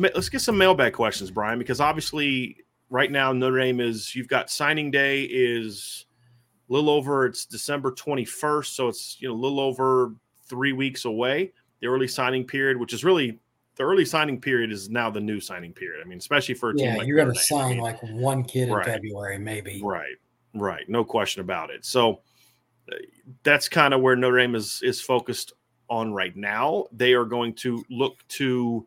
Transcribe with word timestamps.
Let's 0.00 0.28
get 0.28 0.40
some 0.40 0.56
mailbag 0.56 0.92
questions, 0.92 1.30
Brian, 1.30 1.58
because 1.58 1.80
obviously 1.80 2.56
right 2.88 3.10
now 3.10 3.32
Notre 3.32 3.58
Dame 3.58 3.80
is 3.80 4.14
you've 4.14 4.28
got 4.28 4.50
signing 4.50 4.90
day 4.90 5.22
is 5.22 6.06
a 6.68 6.72
little 6.72 6.90
over 6.90 7.26
it's 7.26 7.46
December 7.46 7.92
21st, 7.92 8.66
so 8.66 8.88
it's 8.88 9.16
you 9.20 9.28
know 9.28 9.34
a 9.34 9.36
little 9.36 9.60
over 9.60 10.14
three 10.46 10.72
weeks 10.72 11.04
away. 11.04 11.52
The 11.80 11.86
early 11.86 12.08
signing 12.08 12.44
period, 12.44 12.76
which 12.76 12.92
is 12.92 13.04
really 13.04 13.38
the 13.76 13.84
early 13.84 14.04
signing 14.04 14.40
period 14.40 14.70
is 14.72 14.90
now 14.90 15.10
the 15.10 15.20
new 15.20 15.40
signing 15.40 15.72
period. 15.72 16.02
I 16.04 16.08
mean, 16.08 16.18
especially 16.18 16.54
for 16.54 16.70
a 16.70 16.74
yeah, 16.76 16.90
team 16.90 16.98
like 16.98 17.06
you're 17.06 17.16
going 17.16 17.32
to 17.32 17.40
sign 17.40 17.64
I 17.64 17.68
mean, 17.70 17.78
like 17.78 18.02
one 18.02 18.44
kid 18.44 18.68
in. 18.68 18.82
February, 18.82 19.38
maybe. 19.38 19.80
Right, 19.82 20.16
right, 20.54 20.88
no 20.88 21.04
question 21.04 21.40
about 21.40 21.70
it. 21.70 21.84
So 21.84 22.20
uh, 22.92 22.96
that's 23.42 23.68
kind 23.68 23.94
of 23.94 24.00
where 24.00 24.16
Notre 24.16 24.38
Dame 24.38 24.54
is 24.54 24.80
is 24.82 25.00
focused 25.00 25.54
on 25.88 26.12
right 26.12 26.36
now. 26.36 26.86
They 26.92 27.14
are 27.14 27.24
going 27.24 27.54
to 27.54 27.82
look 27.88 28.26
to 28.28 28.86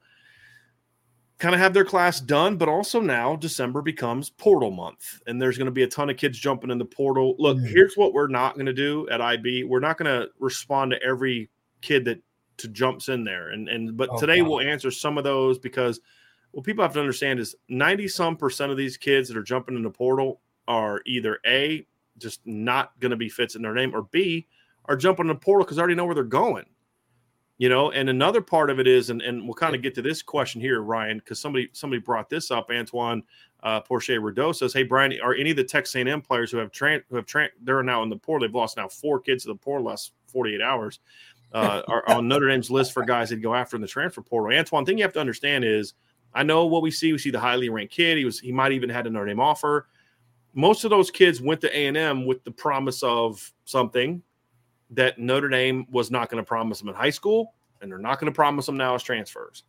kind 1.44 1.53
of 1.53 1.59
have 1.59 1.73
their 1.73 1.83
class 1.83 2.22
done, 2.22 2.55
but 2.55 2.69
also 2.69 3.02
now 3.02 3.36
December 3.36 3.81
becomes 3.81 4.30
portal 4.30 4.72
month, 4.72 5.22
and 5.27 5.41
there's 5.41 5.58
going 5.58 5.66
to 5.66 5.73
be 5.73 5.83
a 5.83 5.88
ton 5.88 6.09
of 6.09 6.16
kids 6.16 6.40
jumping 6.40 6.72
in 6.72 6.78
the 6.78 6.85
portal. 6.85 7.35
Look, 7.38 7.59
here's 7.59 7.95
what 7.95 8.13
we're 8.13 8.29
not 8.29 8.53
going 8.53 8.66
to 8.66 8.73
do 8.73 9.09
at 9.09 9.19
IB: 9.19 9.66
we're 9.66 9.81
not 9.81 9.97
going 9.97 10.09
to 10.09 10.29
respond 10.40 10.91
to 10.91 11.03
every 11.03 11.50
kid 11.81 12.06
that 12.06 12.22
to 12.59 12.69
jumps 12.69 13.09
in 13.09 13.25
there, 13.25 13.50
and 13.50 13.67
and 13.67 13.97
but 13.97 14.07
Oh, 14.13 14.17
today 14.17 14.41
we'll 14.41 14.62
answer 14.62 14.90
some 14.90 15.17
of 15.17 15.25
those 15.25 15.59
because 15.59 16.00
what 16.51 16.63
people 16.63 16.81
have 16.81 16.94
to 16.94 17.01
understand 17.01 17.41
is 17.41 17.56
90 17.67 18.07
some 18.07 18.38
percent 18.38 18.72
of 18.72 18.78
these 18.78 18.96
kids 18.96 19.28
that 19.28 19.35
are 19.35 19.44
jumping 19.44 19.75
in 19.75 19.84
the 19.84 19.90
portal 19.90 20.40
are 20.69 21.01
either 21.06 21.40
a 21.46 21.85
just 22.19 22.40
not 22.46 22.97
going 23.01 23.12
to 23.12 23.17
be 23.17 23.28
fits 23.28 23.56
in 23.56 23.62
their 23.62 23.73
name, 23.73 23.94
or 23.94 24.03
b 24.03 24.47
are 24.85 24.96
jumping 24.96 25.23
in 25.25 25.28
the 25.28 25.35
portal 25.35 25.66
because 25.66 25.75
they 25.75 25.81
already 25.81 25.96
know 25.96 26.06
where 26.06 26.16
they're 26.16 26.23
going 26.23 26.66
you 27.58 27.69
know 27.69 27.91
and 27.91 28.09
another 28.09 28.41
part 28.41 28.69
of 28.69 28.80
it 28.80 28.88
is 28.88 29.09
and, 29.09 29.22
and 29.22 29.44
we'll 29.44 29.53
kind 29.53 29.75
of 29.75 29.81
get 29.81 29.94
to 29.96 30.02
this 30.02 30.22
question 30.22 30.59
here 30.59 30.81
ryan 30.81 31.18
because 31.19 31.40
somebody 31.40 31.69
somebody 31.74 32.00
brought 32.00 32.30
this 32.30 32.52
up 32.52 32.69
antoine 32.72 33.24
uh, 33.64 33.81
Porsche 33.81 34.22
Rideau 34.22 34.52
says, 34.52 34.74
"Hey 34.74 34.84
Brian, 34.84 35.18
are 35.24 35.34
any 35.34 35.52
of 35.52 35.56
the 35.56 35.64
Texas 35.64 35.96
A&M 35.96 36.22
players 36.22 36.52
who 36.52 36.58
have 36.58 36.72
tran 36.72 37.02
who 37.09 37.16
have 37.16 37.25
tran 37.25 37.47
they're 37.62 37.81
now 37.81 38.03
in 38.03 38.09
the 38.09 38.18
portal? 38.18 38.46
They've 38.46 38.53
lost 38.53 38.78
now 38.78 38.90
four 38.90 39.19
kids 39.19 39.44
to 39.44 39.50
the 39.50 39.56
portal 39.56 39.88
last 39.88 40.12
48 40.28 40.62
hours. 40.62 41.00
Uh, 41.53 41.81
are 41.88 42.08
on 42.09 42.28
Notre 42.28 42.50
Dame's 42.50 42.69
list 42.69 42.94
for 42.94 43.06
guys 43.06 43.30
that 43.30 43.38
go 43.38 43.56
after 43.56 43.78
in 43.78 43.81
the 43.81 43.88
transfer 43.88 44.22
portal. 44.22 44.58
Antoine, 44.58 44.85
thing 44.85 44.97
you 44.97 45.03
have 45.03 45.14
to 45.14 45.20
understand 45.20 45.64
is, 45.64 45.94
I 46.34 46.44
know 46.44 46.66
what 46.66 46.81
we 46.81 46.91
see. 46.91 47.14
We 47.14 47.20
see 47.20 47.30
the 47.30 47.40
highly 47.40 47.70
ranked 47.70 47.94
kid. 47.94 48.18
He 48.18 48.25
was 48.25 48.40
he 48.40 48.52
might 48.52 48.74
even 48.74 48.90
had 48.90 49.08
a 49.08 49.09
Notre 49.09 49.28
Dame 49.28 49.40
offer. 49.40 49.88
Most 50.53 50.84
of 50.84 50.90
those 50.90 51.09
kids 51.09 51.41
went 51.41 51.62
to 51.62 51.75
A&M 51.75 52.25
with 52.25 52.44
the 52.44 52.52
promise 52.52 53.02
of 53.02 53.52
something 53.66 54.22
that 54.95 55.19
Notre 55.19 55.49
Dame 55.49 55.85
was 55.91 56.11
not 56.11 56.29
going 56.29 56.43
to 56.43 56.47
promise 56.47 56.79
them 56.79 56.89
in 56.89 56.95
high 56.95 57.09
school, 57.09 57.53
and 57.81 57.91
they're 57.91 57.99
not 57.99 58.19
going 58.19 58.31
to 58.31 58.35
promise 58.35 58.65
them 58.65 58.77
now 58.77 58.95
as 58.95 59.03
transfers. 59.03 59.63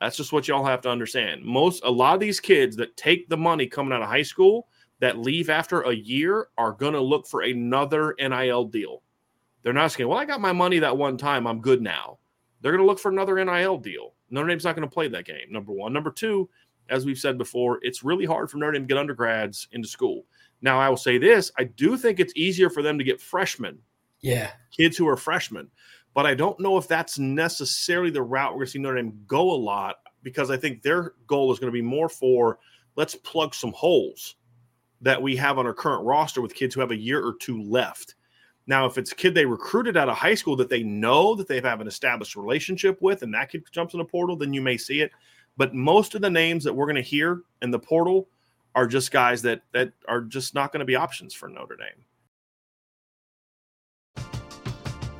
That's 0.00 0.16
just 0.16 0.32
what 0.32 0.46
y'all 0.46 0.64
have 0.64 0.80
to 0.82 0.90
understand. 0.90 1.44
Most 1.44 1.82
a 1.84 1.90
lot 1.90 2.14
of 2.14 2.20
these 2.20 2.40
kids 2.40 2.76
that 2.76 2.96
take 2.96 3.28
the 3.28 3.36
money 3.36 3.66
coming 3.66 3.92
out 3.92 4.02
of 4.02 4.08
high 4.08 4.22
school 4.22 4.68
that 5.00 5.18
leave 5.18 5.50
after 5.50 5.82
a 5.82 5.94
year 5.94 6.48
are 6.56 6.72
going 6.72 6.92
to 6.92 7.00
look 7.00 7.26
for 7.26 7.42
another 7.42 8.14
NIL 8.18 8.64
deal. 8.64 9.02
They're 9.62 9.72
not 9.72 9.92
saying, 9.92 10.08
"Well, 10.08 10.18
I 10.18 10.24
got 10.24 10.40
my 10.40 10.52
money 10.52 10.78
that 10.78 10.96
one 10.96 11.16
time. 11.16 11.46
I'm 11.46 11.60
good 11.60 11.82
now." 11.82 12.18
They're 12.60 12.72
going 12.72 12.82
to 12.82 12.86
look 12.86 12.98
for 12.98 13.10
another 13.10 13.44
NIL 13.44 13.78
deal. 13.78 14.14
Notre 14.30 14.48
Dame's 14.48 14.64
not 14.64 14.74
going 14.74 14.88
to 14.88 14.92
play 14.92 15.08
that 15.08 15.24
game. 15.24 15.50
Number 15.50 15.72
one. 15.72 15.92
Number 15.92 16.10
two, 16.10 16.48
as 16.90 17.04
we've 17.04 17.18
said 17.18 17.38
before, 17.38 17.78
it's 17.82 18.02
really 18.02 18.24
hard 18.24 18.50
for 18.50 18.58
Notre 18.58 18.72
Dame 18.72 18.82
to 18.82 18.88
get 18.88 18.98
undergrads 18.98 19.68
into 19.72 19.88
school. 19.88 20.24
Now, 20.62 20.80
I 20.80 20.88
will 20.88 20.96
say 20.96 21.18
this: 21.18 21.50
I 21.58 21.64
do 21.64 21.96
think 21.96 22.20
it's 22.20 22.32
easier 22.36 22.70
for 22.70 22.82
them 22.82 22.98
to 22.98 23.04
get 23.04 23.20
freshmen 23.20 23.78
Yeah. 24.20 24.50
kids 24.70 24.96
who 24.96 25.08
are 25.08 25.16
freshmen. 25.16 25.70
But 26.14 26.26
I 26.26 26.34
don't 26.34 26.58
know 26.58 26.76
if 26.76 26.88
that's 26.88 27.18
necessarily 27.18 28.10
the 28.10 28.22
route 28.22 28.52
we're 28.52 28.58
going 28.58 28.66
to 28.66 28.72
see 28.72 28.78
Notre 28.78 28.96
Dame 28.96 29.20
go 29.26 29.50
a 29.50 29.54
lot 29.54 29.96
because 30.22 30.50
I 30.50 30.56
think 30.56 30.82
their 30.82 31.12
goal 31.26 31.52
is 31.52 31.58
going 31.58 31.68
to 31.68 31.76
be 31.76 31.82
more 31.82 32.08
for 32.08 32.58
let's 32.96 33.14
plug 33.14 33.54
some 33.54 33.72
holes 33.72 34.34
that 35.00 35.20
we 35.22 35.36
have 35.36 35.58
on 35.58 35.66
our 35.66 35.74
current 35.74 36.04
roster 36.04 36.40
with 36.40 36.54
kids 36.54 36.74
who 36.74 36.80
have 36.80 36.90
a 36.90 36.96
year 36.96 37.24
or 37.24 37.34
two 37.40 37.62
left. 37.62 38.16
Now, 38.66 38.84
if 38.84 38.98
it's 38.98 39.12
a 39.12 39.14
kid 39.14 39.34
they 39.34 39.46
recruited 39.46 39.96
out 39.96 40.08
of 40.08 40.16
high 40.16 40.34
school 40.34 40.56
that 40.56 40.68
they 40.68 40.82
know 40.82 41.34
that 41.36 41.48
they 41.48 41.60
have 41.60 41.80
an 41.80 41.86
established 41.86 42.36
relationship 42.36 43.00
with, 43.00 43.22
and 43.22 43.32
that 43.32 43.50
kid 43.50 43.64
jumps 43.70 43.94
in 43.94 43.98
the 43.98 44.04
portal, 44.04 44.36
then 44.36 44.52
you 44.52 44.60
may 44.60 44.76
see 44.76 45.00
it. 45.00 45.12
But 45.56 45.74
most 45.74 46.14
of 46.14 46.20
the 46.20 46.30
names 46.30 46.64
that 46.64 46.74
we're 46.74 46.86
going 46.86 46.96
to 46.96 47.02
hear 47.02 47.42
in 47.62 47.70
the 47.70 47.78
portal 47.78 48.28
are 48.74 48.86
just 48.86 49.10
guys 49.10 49.40
that 49.42 49.62
that 49.72 49.92
are 50.06 50.20
just 50.20 50.54
not 50.54 50.72
going 50.72 50.80
to 50.80 50.86
be 50.86 50.96
options 50.96 51.32
for 51.32 51.48
Notre 51.48 51.76
Dame. 51.76 52.04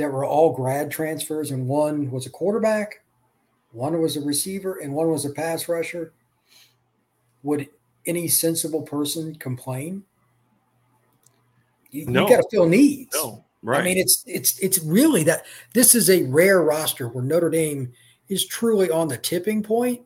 that 0.00 0.10
were 0.12 0.24
all 0.24 0.52
grad 0.52 0.90
transfers 0.90 1.50
and 1.50 1.66
one 1.68 2.10
was 2.10 2.26
a 2.26 2.30
quarterback, 2.30 3.02
one 3.72 4.00
was 4.00 4.16
a 4.16 4.20
receiver, 4.20 4.78
and 4.78 4.92
one 4.92 5.10
was 5.10 5.24
a 5.24 5.30
pass 5.30 5.68
rusher, 5.68 6.12
would 7.42 7.68
any 8.06 8.26
sensible 8.28 8.82
person 8.82 9.34
complain? 9.36 10.02
You, 11.90 12.06
No. 12.06 12.22
you 12.22 12.28
got 12.28 12.42
to 12.42 12.48
fill 12.50 12.66
needs. 12.68 13.10
no, 13.14 13.44
right. 13.62 13.80
I 13.80 13.84
mean, 13.84 13.98
it's 13.98 14.24
it's 14.26 14.58
it's 14.60 14.78
really 14.80 15.22
that 15.24 15.44
this 15.74 15.94
is 15.94 16.08
a 16.10 16.22
rare 16.24 16.62
roster 16.62 17.08
where 17.08 17.24
Notre 17.24 17.50
Dame 17.50 17.92
is 18.28 18.46
truly 18.46 18.90
on 18.90 19.08
the 19.08 19.16
tipping 19.18 19.62
point. 19.62 20.00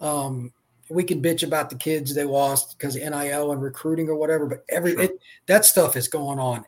Um, 0.00 0.52
we 0.88 1.02
can 1.04 1.20
bitch 1.20 1.42
about 1.42 1.70
the 1.70 1.76
kids 1.76 2.14
they 2.14 2.24
lost 2.24 2.78
because 2.78 2.94
NIL 2.94 3.52
and 3.52 3.60
recruiting 3.60 4.08
or 4.08 4.14
whatever, 4.14 4.46
but 4.46 4.64
every 4.68 4.92
Sure. 4.92 5.02
it, 5.02 5.10
that 5.46 5.64
stuff 5.64 5.96
is 5.96 6.08
going 6.08 6.38
on 6.38 6.64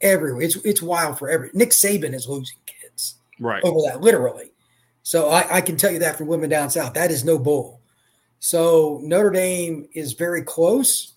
everywhere. 0.00 0.42
It's 0.42 0.56
it's 0.56 0.82
wild 0.82 1.18
for 1.18 1.28
every. 1.28 1.50
Nick 1.54 1.70
Saban 1.70 2.14
is 2.14 2.28
losing 2.28 2.58
kids 2.66 3.16
right. 3.38 3.62
over 3.64 3.80
that, 3.86 4.00
literally. 4.00 4.52
So 5.02 5.28
I, 5.28 5.56
I 5.56 5.60
can 5.60 5.76
tell 5.76 5.90
you 5.90 5.98
that 6.00 6.16
from 6.16 6.26
women 6.26 6.50
down 6.50 6.70
south, 6.70 6.94
that 6.94 7.10
is 7.10 7.24
no 7.24 7.38
bull. 7.38 7.80
So 8.38 9.00
Notre 9.02 9.30
Dame 9.30 9.88
is 9.92 10.12
very 10.12 10.42
close, 10.42 11.14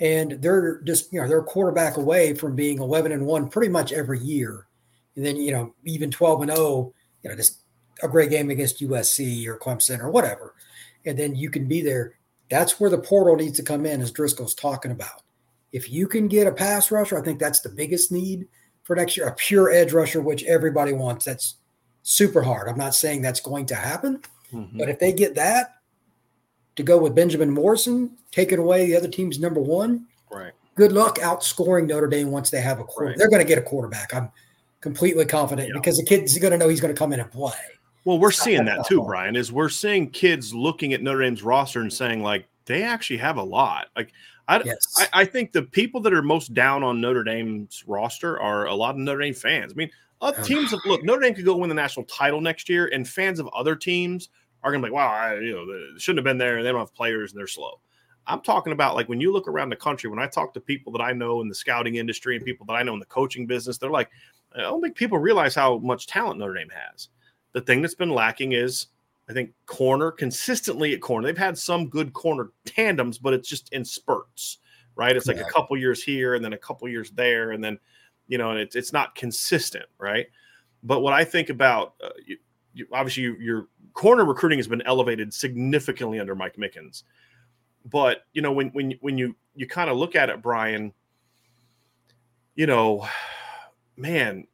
and 0.00 0.32
they're 0.42 0.80
just 0.82 1.12
you 1.12 1.20
know 1.20 1.28
they're 1.28 1.40
a 1.40 1.44
quarterback 1.44 1.96
away 1.96 2.34
from 2.34 2.56
being 2.56 2.78
eleven 2.78 3.12
and 3.12 3.26
one 3.26 3.48
pretty 3.48 3.70
much 3.70 3.92
every 3.92 4.20
year, 4.20 4.66
and 5.16 5.24
then 5.24 5.36
you 5.36 5.52
know 5.52 5.74
even 5.84 6.10
twelve 6.10 6.42
and 6.42 6.50
zero, 6.50 6.92
you 7.22 7.30
know 7.30 7.36
just 7.36 7.60
a 8.02 8.08
great 8.08 8.30
game 8.30 8.50
against 8.50 8.80
USC 8.80 9.46
or 9.46 9.58
Clemson 9.58 10.00
or 10.00 10.10
whatever, 10.10 10.54
and 11.04 11.18
then 11.18 11.34
you 11.34 11.50
can 11.50 11.66
be 11.66 11.80
there. 11.80 12.14
That's 12.50 12.80
where 12.80 12.90
the 12.90 12.98
portal 12.98 13.36
needs 13.36 13.58
to 13.58 13.62
come 13.62 13.84
in, 13.84 14.00
as 14.00 14.10
Driscoll's 14.10 14.54
talking 14.54 14.90
about. 14.90 15.22
If 15.72 15.90
you 15.90 16.06
can 16.06 16.28
get 16.28 16.46
a 16.46 16.52
pass 16.52 16.90
rusher, 16.90 17.18
I 17.18 17.22
think 17.22 17.38
that's 17.38 17.60
the 17.60 17.68
biggest 17.68 18.10
need 18.10 18.48
for 18.84 18.96
next 18.96 19.16
year. 19.16 19.26
A 19.28 19.34
pure 19.34 19.70
edge 19.70 19.92
rusher, 19.92 20.20
which 20.22 20.44
everybody 20.44 20.92
wants. 20.92 21.24
That's 21.24 21.56
super 22.02 22.42
hard. 22.42 22.68
I'm 22.68 22.78
not 22.78 22.94
saying 22.94 23.20
that's 23.22 23.40
going 23.40 23.66
to 23.66 23.74
happen, 23.74 24.22
Mhm. 24.52 24.78
but 24.78 24.88
if 24.88 24.98
they 24.98 25.12
get 25.12 25.34
that 25.34 25.74
to 26.76 26.82
go 26.82 26.96
with 26.98 27.14
Benjamin 27.14 27.50
Morrison, 27.50 28.16
taking 28.30 28.58
away 28.58 28.86
the 28.86 28.96
other 28.96 29.08
team's 29.08 29.38
number 29.38 29.60
one, 29.60 30.06
Right. 30.30 30.52
good 30.74 30.92
luck 30.92 31.18
outscoring 31.18 31.86
Notre 31.86 32.06
Dame 32.06 32.30
once 32.30 32.48
they 32.50 32.60
have 32.60 32.80
a 32.80 32.84
quarter. 32.84 33.08
Right. 33.10 33.18
They're 33.18 33.28
going 33.28 33.42
to 33.42 33.48
get 33.48 33.58
a 33.58 33.62
quarterback. 33.62 34.14
I'm 34.14 34.30
completely 34.80 35.26
confident 35.26 35.68
Yeah. 35.68 35.74
because 35.74 35.96
the 35.98 36.04
kid's 36.06 36.38
going 36.38 36.52
to 36.52 36.56
know 36.58 36.68
he's 36.68 36.80
going 36.80 36.94
to 36.94 36.98
come 36.98 37.12
in 37.12 37.20
and 37.20 37.30
play. 37.30 37.52
Well, 38.04 38.18
we're 38.18 38.30
seeing 38.30 38.64
that 38.64 38.86
too. 38.86 39.02
Brian. 39.02 39.36
Is 39.36 39.52
we're 39.52 39.68
seeing 39.68 40.08
kids 40.08 40.54
looking 40.54 40.94
at 40.94 41.02
Notre 41.02 41.20
Dame's 41.20 41.42
roster 41.42 41.80
and 41.80 41.92
saying 41.92 42.22
like 42.22 42.46
they 42.64 42.82
actually 42.82 43.18
have 43.18 43.36
a 43.36 43.42
lot. 43.42 43.88
Like 43.96 44.12
I, 44.48 44.62
Yes. 44.64 44.94
I, 44.98 45.20
I 45.20 45.24
think 45.24 45.52
the 45.52 45.62
people 45.62 46.00
that 46.00 46.12
are 46.12 46.22
most 46.22 46.54
down 46.54 46.82
on 46.82 47.00
Notre 47.00 47.22
Dame's 47.22 47.84
roster 47.86 48.40
are 48.40 48.66
a 48.66 48.74
lot 48.74 48.94
of 48.94 48.96
Notre 48.96 49.20
Dame 49.20 49.34
fans. 49.34 49.72
I 49.72 49.76
mean, 49.76 49.90
other 50.20 50.42
teams 50.42 50.70
have 50.72 50.80
look. 50.84 51.04
Notre 51.04 51.20
Dame 51.20 51.34
could 51.34 51.44
go 51.44 51.56
win 51.56 51.68
the 51.68 51.74
national 51.74 52.06
title 52.06 52.40
next 52.40 52.68
year, 52.68 52.90
and 52.92 53.06
fans 53.06 53.38
of 53.38 53.48
other 53.48 53.76
teams 53.76 54.30
are 54.64 54.72
going 54.72 54.82
to 54.82 54.88
be 54.88 54.90
like, 54.90 54.96
"Wow, 54.96 55.12
I, 55.12 55.38
you 55.38 55.52
know, 55.52 55.66
they 55.66 55.98
shouldn't 55.98 56.18
have 56.18 56.24
been 56.24 56.38
there. 56.38 56.62
They 56.62 56.70
don't 56.70 56.80
have 56.80 56.94
players, 56.94 57.32
and 57.32 57.38
they're 57.38 57.46
slow." 57.46 57.80
I'm 58.26 58.40
talking 58.40 58.72
about 58.72 58.94
like 58.94 59.08
when 59.08 59.20
you 59.20 59.32
look 59.32 59.48
around 59.48 59.70
the 59.70 59.76
country. 59.76 60.10
When 60.10 60.18
I 60.18 60.26
talk 60.26 60.52
to 60.54 60.60
people 60.60 60.92
that 60.92 61.02
I 61.02 61.12
know 61.12 61.40
in 61.40 61.48
the 61.48 61.54
scouting 61.54 61.96
industry 61.96 62.36
and 62.36 62.44
people 62.44 62.66
that 62.66 62.74
I 62.74 62.82
know 62.82 62.94
in 62.94 62.98
the 62.98 63.06
coaching 63.06 63.46
business, 63.46 63.78
they're 63.78 63.90
like, 63.90 64.10
"I 64.56 64.62
don't 64.62 64.82
think 64.82 64.96
people 64.96 65.18
realize 65.18 65.54
how 65.54 65.78
much 65.78 66.06
talent 66.06 66.38
Notre 66.38 66.54
Dame 66.54 66.70
has." 66.70 67.08
The 67.52 67.60
thing 67.60 67.80
that's 67.80 67.94
been 67.94 68.10
lacking 68.10 68.52
is 68.52 68.88
I 69.28 69.32
think 69.32 69.52
corner 69.66 70.10
consistently 70.10 70.94
at 70.94 71.00
corner. 71.00 71.26
They've 71.26 71.36
had 71.36 71.58
some 71.58 71.88
good 71.88 72.12
corner 72.12 72.50
tandems, 72.64 73.18
but 73.18 73.34
it's 73.34 73.48
just 73.48 73.72
in 73.72 73.84
spurts, 73.84 74.58
right? 74.96 75.14
It's 75.14 75.26
like 75.26 75.38
a 75.38 75.44
couple 75.44 75.76
years 75.76 76.02
here 76.02 76.34
and 76.34 76.44
then 76.44 76.54
a 76.54 76.58
couple 76.58 76.88
years 76.88 77.10
there, 77.10 77.50
and 77.50 77.62
then 77.62 77.78
you 78.26 78.38
know, 78.38 78.50
and 78.50 78.58
it's 78.58 78.74
it's 78.74 78.92
not 78.92 79.14
consistent, 79.14 79.86
right? 79.98 80.26
But 80.82 81.00
what 81.00 81.12
I 81.12 81.24
think 81.24 81.50
about 81.50 81.94
uh, 82.02 82.10
you, 82.24 82.38
you, 82.72 82.86
obviously 82.92 83.24
you, 83.24 83.36
your 83.36 83.68
corner 83.92 84.24
recruiting 84.24 84.58
has 84.58 84.68
been 84.68 84.82
elevated 84.82 85.34
significantly 85.34 86.20
under 86.20 86.34
Mike 86.34 86.56
Mickens, 86.56 87.02
but 87.84 88.22
you 88.32 88.40
know 88.40 88.52
when 88.52 88.68
when 88.70 88.94
when 89.00 89.18
you 89.18 89.34
you 89.54 89.66
kind 89.66 89.90
of 89.90 89.96
look 89.96 90.16
at 90.16 90.30
it, 90.30 90.40
Brian, 90.40 90.92
you 92.54 92.66
know, 92.66 93.06
man, 93.96 94.46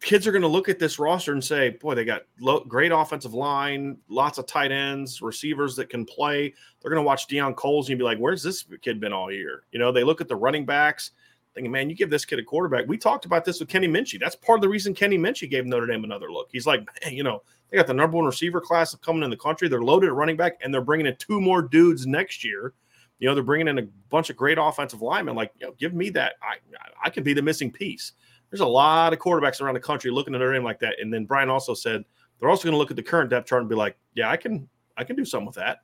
kids 0.00 0.26
are 0.26 0.32
going 0.32 0.42
to 0.42 0.48
look 0.48 0.68
at 0.68 0.78
this 0.78 0.98
roster 0.98 1.32
and 1.32 1.44
say, 1.44 1.70
boy, 1.70 1.94
they 1.94 2.04
got 2.04 2.22
great 2.68 2.92
offensive 2.92 3.34
line, 3.34 3.98
lots 4.08 4.38
of 4.38 4.46
tight 4.46 4.72
ends, 4.72 5.20
receivers 5.20 5.76
that 5.76 5.90
can 5.90 6.06
play. 6.06 6.54
They're 6.80 6.90
going 6.90 7.02
to 7.02 7.06
watch 7.06 7.28
Deion 7.28 7.54
Colzie 7.54 7.90
and 7.90 7.98
be 7.98 8.04
like, 8.04 8.18
where's 8.18 8.42
this 8.42 8.64
kid 8.80 8.98
been 9.00 9.12
all 9.12 9.30
year? 9.30 9.64
You 9.72 9.78
know, 9.78 9.92
they 9.92 10.04
look 10.04 10.20
at 10.20 10.28
the 10.28 10.36
running 10.36 10.64
backs 10.64 11.10
thinking, 11.54 11.70
man, 11.70 11.90
you 11.90 11.96
give 11.96 12.10
this 12.10 12.24
kid 12.24 12.38
a 12.38 12.42
quarterback. 12.42 12.86
We 12.86 12.96
talked 12.96 13.24
about 13.24 13.44
this 13.44 13.60
with 13.60 13.68
Kenny 13.68 13.88
Minchey. 13.88 14.18
That's 14.18 14.36
part 14.36 14.58
of 14.58 14.62
the 14.62 14.68
reason 14.68 14.94
Kenny 14.94 15.18
Minchey 15.18 15.50
gave 15.50 15.66
Notre 15.66 15.86
Dame 15.86 16.04
another 16.04 16.32
look. 16.32 16.48
He's 16.50 16.66
like, 16.66 16.80
man, 17.02 17.14
you 17.14 17.22
know, 17.22 17.42
they 17.68 17.76
got 17.76 17.86
the 17.86 17.94
number 17.94 18.16
one 18.16 18.26
receiver 18.26 18.60
class 18.60 18.94
coming 18.96 19.22
in 19.22 19.30
the 19.30 19.36
country. 19.36 19.68
They're 19.68 19.82
loaded 19.82 20.08
at 20.08 20.14
running 20.14 20.36
back, 20.36 20.58
and 20.62 20.72
they're 20.72 20.80
bringing 20.80 21.06
in 21.06 21.16
two 21.16 21.40
more 21.40 21.62
dudes 21.62 22.06
next 22.06 22.44
year. 22.44 22.72
You 23.18 23.28
know, 23.28 23.34
they're 23.34 23.44
bringing 23.44 23.68
in 23.68 23.78
a 23.78 23.82
bunch 24.08 24.30
of 24.30 24.36
great 24.36 24.58
offensive 24.58 25.02
linemen. 25.02 25.36
Like, 25.36 25.52
you 25.60 25.66
know, 25.66 25.74
give 25.78 25.92
me 25.92 26.10
that. 26.10 26.34
I 26.42 26.56
I 27.04 27.10
could 27.10 27.22
be 27.22 27.34
the 27.34 27.42
missing 27.42 27.70
piece. 27.70 28.12
There's 28.50 28.60
a 28.60 28.66
lot 28.66 29.12
of 29.12 29.18
quarterbacks 29.18 29.60
around 29.60 29.74
the 29.74 29.80
country 29.80 30.10
looking 30.10 30.34
at 30.34 30.38
Notre 30.40 30.52
Dame 30.52 30.64
like 30.64 30.80
that. 30.80 30.96
And 31.00 31.12
then 31.12 31.24
Brian 31.24 31.48
also 31.48 31.72
said 31.74 32.04
they're 32.38 32.48
also 32.50 32.64
going 32.64 32.72
to 32.72 32.78
look 32.78 32.90
at 32.90 32.96
the 32.96 33.02
current 33.02 33.30
depth 33.30 33.46
chart 33.48 33.60
and 33.62 33.68
be 33.68 33.76
like, 33.76 33.96
yeah, 34.14 34.28
I 34.30 34.36
can 34.36 34.68
I 34.96 35.04
can 35.04 35.16
do 35.16 35.24
something 35.24 35.46
with 35.46 35.56
that. 35.56 35.78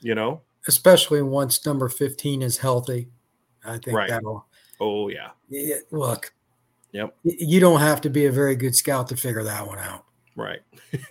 You 0.00 0.14
know? 0.14 0.42
Especially 0.68 1.22
once 1.22 1.64
number 1.66 1.88
15 1.88 2.42
is 2.42 2.58
healthy. 2.58 3.08
I 3.64 3.78
think 3.78 3.96
Right. 3.96 4.08
that'll 4.10 4.46
Oh 4.80 5.08
yeah. 5.08 5.30
yeah, 5.48 5.76
look. 5.90 6.32
Yep. 6.92 7.16
You 7.24 7.60
don't 7.60 7.80
have 7.80 8.00
to 8.02 8.10
be 8.10 8.26
a 8.26 8.32
very 8.32 8.54
good 8.56 8.74
scout 8.74 9.08
to 9.08 9.16
figure 9.16 9.42
that 9.42 9.66
one 9.66 9.78
out. 9.78 10.04
Right. 10.36 10.60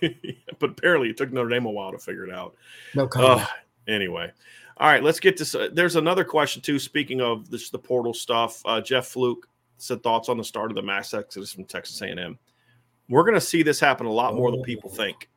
but 0.58 0.70
apparently 0.70 1.10
it 1.10 1.16
took 1.16 1.32
Notre 1.32 1.48
Dame 1.48 1.66
a 1.66 1.70
while 1.70 1.92
to 1.92 1.98
figure 1.98 2.24
it 2.24 2.32
out. 2.32 2.54
No 2.94 3.06
comment. 3.08 3.42
Ugh, 3.42 3.48
anyway, 3.88 4.30
all 4.78 4.88
right, 4.88 5.02
let's 5.02 5.20
get 5.20 5.36
to. 5.38 5.42
s- 5.42 5.70
There's 5.72 5.96
another 5.96 6.24
question 6.24 6.62
too. 6.62 6.78
Speaking 6.78 7.20
of 7.20 7.50
this, 7.50 7.70
the 7.70 7.78
portal 7.78 8.14
stuff. 8.14 8.62
Uh, 8.64 8.80
Jeff 8.80 9.06
Fluke 9.08 9.48
said 9.78 10.02
thoughts 10.02 10.28
on 10.28 10.36
the 10.36 10.44
start 10.44 10.70
of 10.70 10.74
the 10.74 10.82
mass 10.82 11.14
exodus 11.14 11.52
from 11.52 11.64
Texas 11.64 12.00
A&M. 12.02 12.38
We're 13.08 13.22
going 13.22 13.34
to 13.34 13.40
see 13.40 13.62
this 13.62 13.78
happen 13.78 14.06
a 14.06 14.12
lot 14.12 14.34
more 14.34 14.50
than 14.50 14.62
people 14.62 14.90
oh. 14.92 14.96
think, 14.96 15.28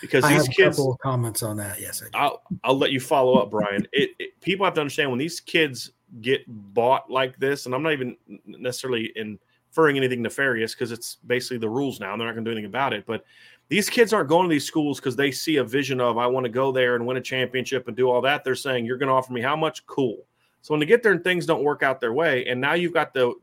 because 0.00 0.24
I 0.24 0.34
these 0.34 0.42
have 0.42 0.52
a 0.52 0.54
kids. 0.54 0.76
couple 0.76 0.92
of 0.92 0.98
comments 0.98 1.42
on 1.42 1.56
that. 1.56 1.80
Yes, 1.80 2.02
I 2.02 2.06
do. 2.06 2.10
I'll 2.14 2.42
I'll 2.64 2.78
let 2.78 2.92
you 2.92 3.00
follow 3.00 3.34
up, 3.38 3.50
Brian. 3.50 3.86
It, 3.92 4.10
it 4.18 4.40
people 4.40 4.66
have 4.66 4.74
to 4.74 4.80
understand 4.80 5.10
when 5.10 5.18
these 5.18 5.40
kids 5.40 5.92
get 6.20 6.42
bought 6.46 7.10
like 7.10 7.38
this, 7.38 7.66
and 7.66 7.74
I'm 7.74 7.82
not 7.82 7.92
even 7.92 8.16
necessarily 8.46 9.12
inferring 9.16 9.96
anything 9.96 10.20
nefarious 10.20 10.74
because 10.74 10.92
it's 10.92 11.16
basically 11.26 11.58
the 11.58 11.68
rules 11.70 11.98
now, 11.98 12.12
and 12.12 12.20
they're 12.20 12.28
not 12.28 12.34
going 12.34 12.44
to 12.44 12.50
do 12.50 12.52
anything 12.52 12.68
about 12.68 12.92
it. 12.92 13.06
But 13.06 13.24
these 13.68 13.88
kids 13.88 14.12
aren't 14.12 14.28
going 14.28 14.46
to 14.46 14.52
these 14.52 14.66
schools 14.66 15.00
because 15.00 15.16
they 15.16 15.30
see 15.30 15.56
a 15.56 15.64
vision 15.64 15.98
of 15.98 16.18
I 16.18 16.26
want 16.26 16.44
to 16.44 16.50
go 16.50 16.72
there 16.72 16.94
and 16.94 17.06
win 17.06 17.16
a 17.16 17.22
championship 17.22 17.88
and 17.88 17.96
do 17.96 18.10
all 18.10 18.20
that. 18.20 18.44
They're 18.44 18.54
saying 18.54 18.84
you're 18.84 18.98
going 18.98 19.08
to 19.08 19.14
offer 19.14 19.32
me 19.32 19.40
how 19.40 19.56
much? 19.56 19.86
Cool. 19.86 20.26
So 20.62 20.72
when 20.72 20.80
they 20.80 20.86
get 20.86 21.02
there 21.02 21.12
and 21.12 21.22
things 21.22 21.44
don't 21.44 21.64
work 21.64 21.82
out 21.82 22.00
their 22.00 22.12
way, 22.12 22.46
and 22.46 22.60
now 22.60 22.74
you've 22.74 22.94
got 22.94 23.12
the 23.12 23.34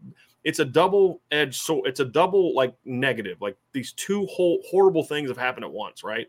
it's 0.44 0.60
a 0.60 0.66
double 0.66 1.22
edged 1.32 1.62
so 1.62 1.84
it's 1.84 2.00
a 2.00 2.06
double 2.06 2.56
like 2.56 2.74
negative 2.86 3.42
like 3.42 3.58
these 3.74 3.92
two 3.94 4.26
whole 4.28 4.62
horrible 4.70 5.04
things 5.04 5.30
have 5.30 5.38
happened 5.38 5.66
at 5.66 5.72
once 5.72 6.04
right? 6.04 6.28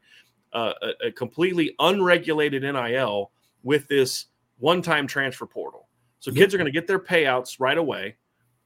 Uh, 0.52 0.72
a, 0.82 1.06
a 1.06 1.12
completely 1.12 1.74
unregulated 1.78 2.62
nil 2.62 3.30
with 3.62 3.86
this 3.86 4.26
one-time 4.58 5.06
transfer 5.06 5.46
portal. 5.46 5.88
So 6.18 6.32
kids 6.32 6.52
are 6.52 6.58
going 6.58 6.66
to 6.66 6.72
get 6.72 6.88
their 6.88 6.98
payouts 6.98 7.60
right 7.60 7.78
away 7.78 8.16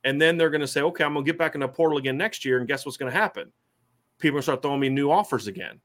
and 0.05 0.21
then 0.21 0.39
they're 0.39 0.51
going 0.51 0.61
to 0.63 0.67
say 0.67 0.81
okay 0.81 1.05
i'm 1.05 1.13
going 1.13 1.25
to 1.25 1.31
get 1.31 1.39
back 1.39 1.55
in 1.55 1.61
the 1.61 1.69
portal 1.69 1.99
again 1.99 2.17
next 2.17 2.45
year 2.45 2.59
and 2.59 2.67
guess 2.67 2.87
what's 2.87 2.97
going 2.97 3.13
to 3.13 3.19
happen? 3.19 3.53
People 4.19 4.29
are 4.29 4.33
going 4.33 4.41
to 4.41 4.45
start 4.45 4.63
throwing 4.63 4.81
me 4.81 4.89
new 4.89 5.11
offers 5.11 5.47
again. 5.47 5.81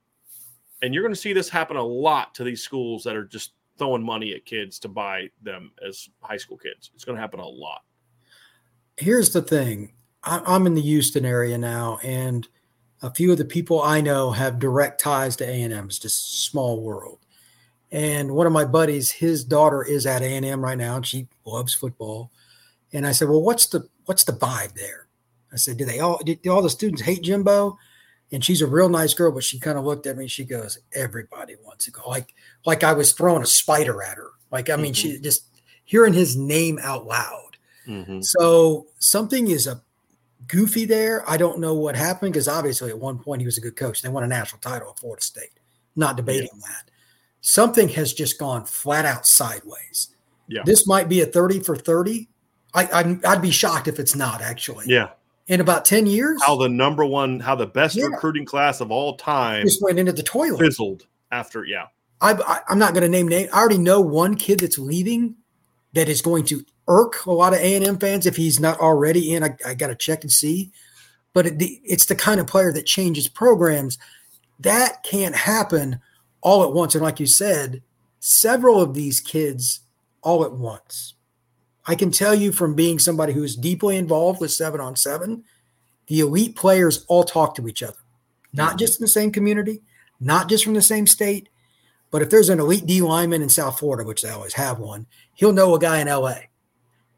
And 0.81 0.93
you're 0.93 1.03
going 1.03 1.13
to 1.13 1.19
see 1.19 1.33
this 1.33 1.49
happen 1.49 1.75
a 1.75 1.83
lot 1.83 2.33
to 2.35 2.45
these 2.45 2.63
schools 2.63 3.03
that 3.03 3.15
are 3.15 3.25
just 3.25 3.53
throwing 3.79 4.03
money 4.03 4.33
at 4.35 4.45
kids 4.45 4.77
to 4.77 4.87
buy 4.87 5.27
them 5.41 5.71
as 5.87 6.07
high 6.21 6.37
school 6.37 6.57
kids 6.57 6.91
it's 6.93 7.03
going 7.03 7.15
to 7.15 7.21
happen 7.21 7.39
a 7.39 7.47
lot 7.47 7.81
Here's 8.97 9.31
the 9.31 9.41
thing 9.41 9.93
I'm 10.23 10.67
in 10.67 10.73
the 10.73 10.81
Houston 10.81 11.25
area 11.25 11.57
now, 11.57 11.99
and 12.03 12.45
A 13.01 13.09
few 13.09 13.31
of 13.31 13.37
the 13.37 13.45
people 13.45 13.81
I 13.81 14.01
know 14.01 14.31
have 14.31 14.59
direct 14.59 14.99
ties 14.99 15.37
to 15.37 15.45
A&M. 15.45 15.85
It's 15.85 15.99
just 15.99 16.43
small 16.43 16.81
world. 16.81 17.19
And 17.91 18.31
one 18.31 18.45
of 18.45 18.51
my 18.51 18.65
buddies, 18.65 19.09
his 19.09 19.43
daughter 19.45 19.83
is 19.83 20.05
at 20.05 20.21
A&M 20.21 20.61
right 20.61 20.77
now, 20.77 20.97
and 20.97 21.05
she 21.07 21.27
loves 21.45 21.73
football. 21.73 22.31
And 22.91 23.07
I 23.07 23.13
said, 23.13 23.29
"Well, 23.29 23.41
what's 23.41 23.67
the 23.67 23.87
what's 24.05 24.25
the 24.25 24.33
vibe 24.33 24.73
there?" 24.73 25.07
I 25.53 25.55
said, 25.55 25.77
"Do 25.77 25.85
they 25.85 25.99
all 25.99 26.19
do 26.23 26.37
all 26.49 26.61
the 26.61 26.69
students 26.69 27.01
hate 27.01 27.23
Jimbo?" 27.23 27.77
And 28.31 28.45
she's 28.45 28.61
a 28.61 28.67
real 28.67 28.89
nice 28.89 29.13
girl, 29.13 29.31
but 29.31 29.43
she 29.43 29.59
kind 29.59 29.77
of 29.77 29.85
looked 29.85 30.05
at 30.05 30.17
me. 30.17 30.27
She 30.27 30.45
goes, 30.45 30.77
"Everybody 30.93 31.55
wants 31.63 31.85
to 31.85 31.91
go." 31.91 32.07
Like 32.07 32.33
like 32.65 32.83
I 32.83 32.93
was 32.93 33.11
throwing 33.11 33.41
a 33.41 33.47
spider 33.47 34.03
at 34.03 34.17
her. 34.17 34.31
Like 34.51 34.69
I 34.69 34.75
mean, 34.75 34.93
mm-hmm. 34.93 35.13
she 35.15 35.19
just 35.19 35.45
hearing 35.83 36.13
his 36.13 36.35
name 36.35 36.79
out 36.83 37.07
loud. 37.07 37.57
Mm-hmm. 37.87 38.21
So 38.21 38.87
something 38.99 39.47
is 39.47 39.65
a 39.65 39.81
goofy 40.47 40.85
there. 40.85 41.27
I 41.29 41.37
don't 41.37 41.59
know 41.59 41.73
what 41.73 41.95
happened 41.95 42.33
because 42.33 42.47
obviously 42.47 42.89
at 42.89 42.99
one 42.99 43.17
point 43.17 43.41
he 43.41 43.45
was 43.45 43.57
a 43.57 43.61
good 43.61 43.75
coach. 43.75 44.01
They 44.01 44.09
won 44.09 44.23
a 44.23 44.27
national 44.27 44.61
title 44.61 44.89
at 44.89 44.99
Florida 44.99 45.21
State. 45.23 45.59
Not 45.95 46.17
debating 46.17 46.49
yeah. 46.53 46.67
that. 46.67 46.91
Something 47.41 47.89
has 47.89 48.13
just 48.13 48.37
gone 48.37 48.65
flat 48.65 49.05
out 49.05 49.25
sideways. 49.25 50.09
Yeah. 50.47 50.63
This 50.65 50.85
might 50.85 51.09
be 51.09 51.21
a 51.21 51.25
30 51.25 51.61
for 51.61 51.75
30. 51.75 52.27
I, 52.73 53.19
i 53.25 53.33
would 53.33 53.41
be 53.41 53.51
shocked 53.51 53.87
if 53.87 53.99
it's 53.99 54.15
not 54.15 54.41
actually. 54.41 54.85
Yeah. 54.87 55.09
In 55.49 55.59
about 55.59 55.83
10 55.83 56.05
years. 56.05 56.41
How 56.45 56.55
the 56.55 56.69
number 56.69 57.03
one, 57.03 57.39
how 57.39 57.55
the 57.55 57.65
best 57.65 57.95
yeah. 57.95 58.05
recruiting 58.05 58.45
class 58.45 58.81
of 58.81 58.91
all 58.91 59.17
time 59.17 59.65
just 59.65 59.81
went 59.81 59.97
into 59.97 60.13
the 60.13 60.23
toilet. 60.23 60.59
Fizzled 60.59 61.07
after, 61.31 61.65
yeah. 61.65 61.87
I, 62.21 62.61
I'm 62.69 62.79
not 62.79 62.93
going 62.93 63.03
to 63.03 63.09
name 63.09 63.27
name. 63.27 63.47
I 63.51 63.59
already 63.59 63.79
know 63.79 63.99
one 63.99 64.35
kid 64.35 64.59
that's 64.59 64.77
leaving 64.77 65.35
that 65.93 66.07
is 66.07 66.21
going 66.21 66.45
to 66.45 66.63
irk 66.87 67.25
a 67.25 67.31
lot 67.31 67.53
of 67.53 67.59
A&M 67.59 67.97
fans 67.97 68.25
if 68.25 68.35
he's 68.35 68.59
not 68.59 68.79
already 68.79 69.33
in. 69.33 69.43
I, 69.43 69.57
I 69.65 69.73
got 69.73 69.87
to 69.87 69.95
check 69.95 70.23
and 70.23 70.31
see. 70.31 70.71
But 71.33 71.47
it, 71.47 71.59
the, 71.59 71.81
it's 71.83 72.05
the 72.05 72.15
kind 72.15 72.39
of 72.39 72.47
player 72.47 72.71
that 72.73 72.85
changes 72.85 73.27
programs. 73.27 73.97
That 74.59 75.03
can't 75.03 75.35
happen 75.35 75.99
all 76.41 76.63
at 76.63 76.73
once. 76.73 76.93
And 76.95 77.03
like 77.03 77.19
you 77.19 77.25
said, 77.25 77.81
several 78.19 78.81
of 78.81 78.93
these 78.93 79.19
kids 79.19 79.81
all 80.21 80.43
at 80.43 80.51
once. 80.51 81.15
I 81.89 81.95
can 81.95 82.11
tell 82.11 82.35
you 82.35 82.51
from 82.51 82.75
being 82.75 82.99
somebody 82.99 83.33
who 83.33 83.43
is 83.43 83.55
deeply 83.55 83.97
involved 83.97 84.39
with 84.39 84.51
seven 84.51 84.79
on 84.79 84.95
seven, 84.95 85.43
the 86.05 86.19
elite 86.19 86.55
players 86.55 87.03
all 87.07 87.23
talk 87.23 87.55
to 87.55 87.67
each 87.67 87.81
other, 87.81 87.97
not 88.53 88.77
just 88.77 88.99
in 88.99 89.03
the 89.03 89.07
same 89.07 89.31
community, 89.31 89.81
not 90.19 90.49
just 90.49 90.63
from 90.63 90.75
the 90.75 90.83
same 90.83 91.07
state, 91.07 91.49
but 92.11 92.21
if 92.21 92.29
there's 92.29 92.49
an 92.49 92.59
elite 92.59 92.85
D 92.85 93.01
lineman 93.01 93.41
in 93.41 93.49
South 93.49 93.79
Florida, 93.79 94.03
which 94.03 94.21
they 94.21 94.29
always 94.29 94.53
have 94.53 94.77
one, 94.77 95.07
he'll 95.33 95.51
know 95.51 95.73
a 95.73 95.79
guy 95.79 95.97
in 95.97 96.07
LA. 96.07 96.35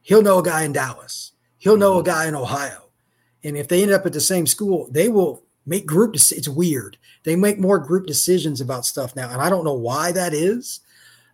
He'll 0.04 0.22
know 0.22 0.40
a 0.40 0.44
guy 0.44 0.64
in 0.64 0.72
Dallas. 0.72 1.34
He'll 1.58 1.76
know 1.76 1.96
a 1.96 1.98
mm-hmm. 1.98 2.06
guy 2.06 2.28
in 2.30 2.36
Ohio. 2.36 2.92
And 3.44 3.58
if 3.58 3.68
they 3.68 3.82
end 3.84 3.92
up 3.92 4.06
at 4.06 4.14
the 4.14 4.22
same 4.22 4.48
school, 4.48 4.88
they 4.90 5.10
will 5.10 5.44
make 5.66 5.86
group 5.86 6.16
it's 6.16 6.48
weird. 6.48 6.96
They 7.24 7.36
make 7.36 7.60
more 7.60 7.78
group 7.78 8.08
decisions 8.08 8.62
about 8.62 8.86
stuff 8.86 9.18
now. 9.18 9.32
And 9.32 9.42
I 9.42 9.50
don't 9.50 9.66
know 9.66 9.74
why 9.74 10.14
that 10.14 10.34
is. 10.34 10.80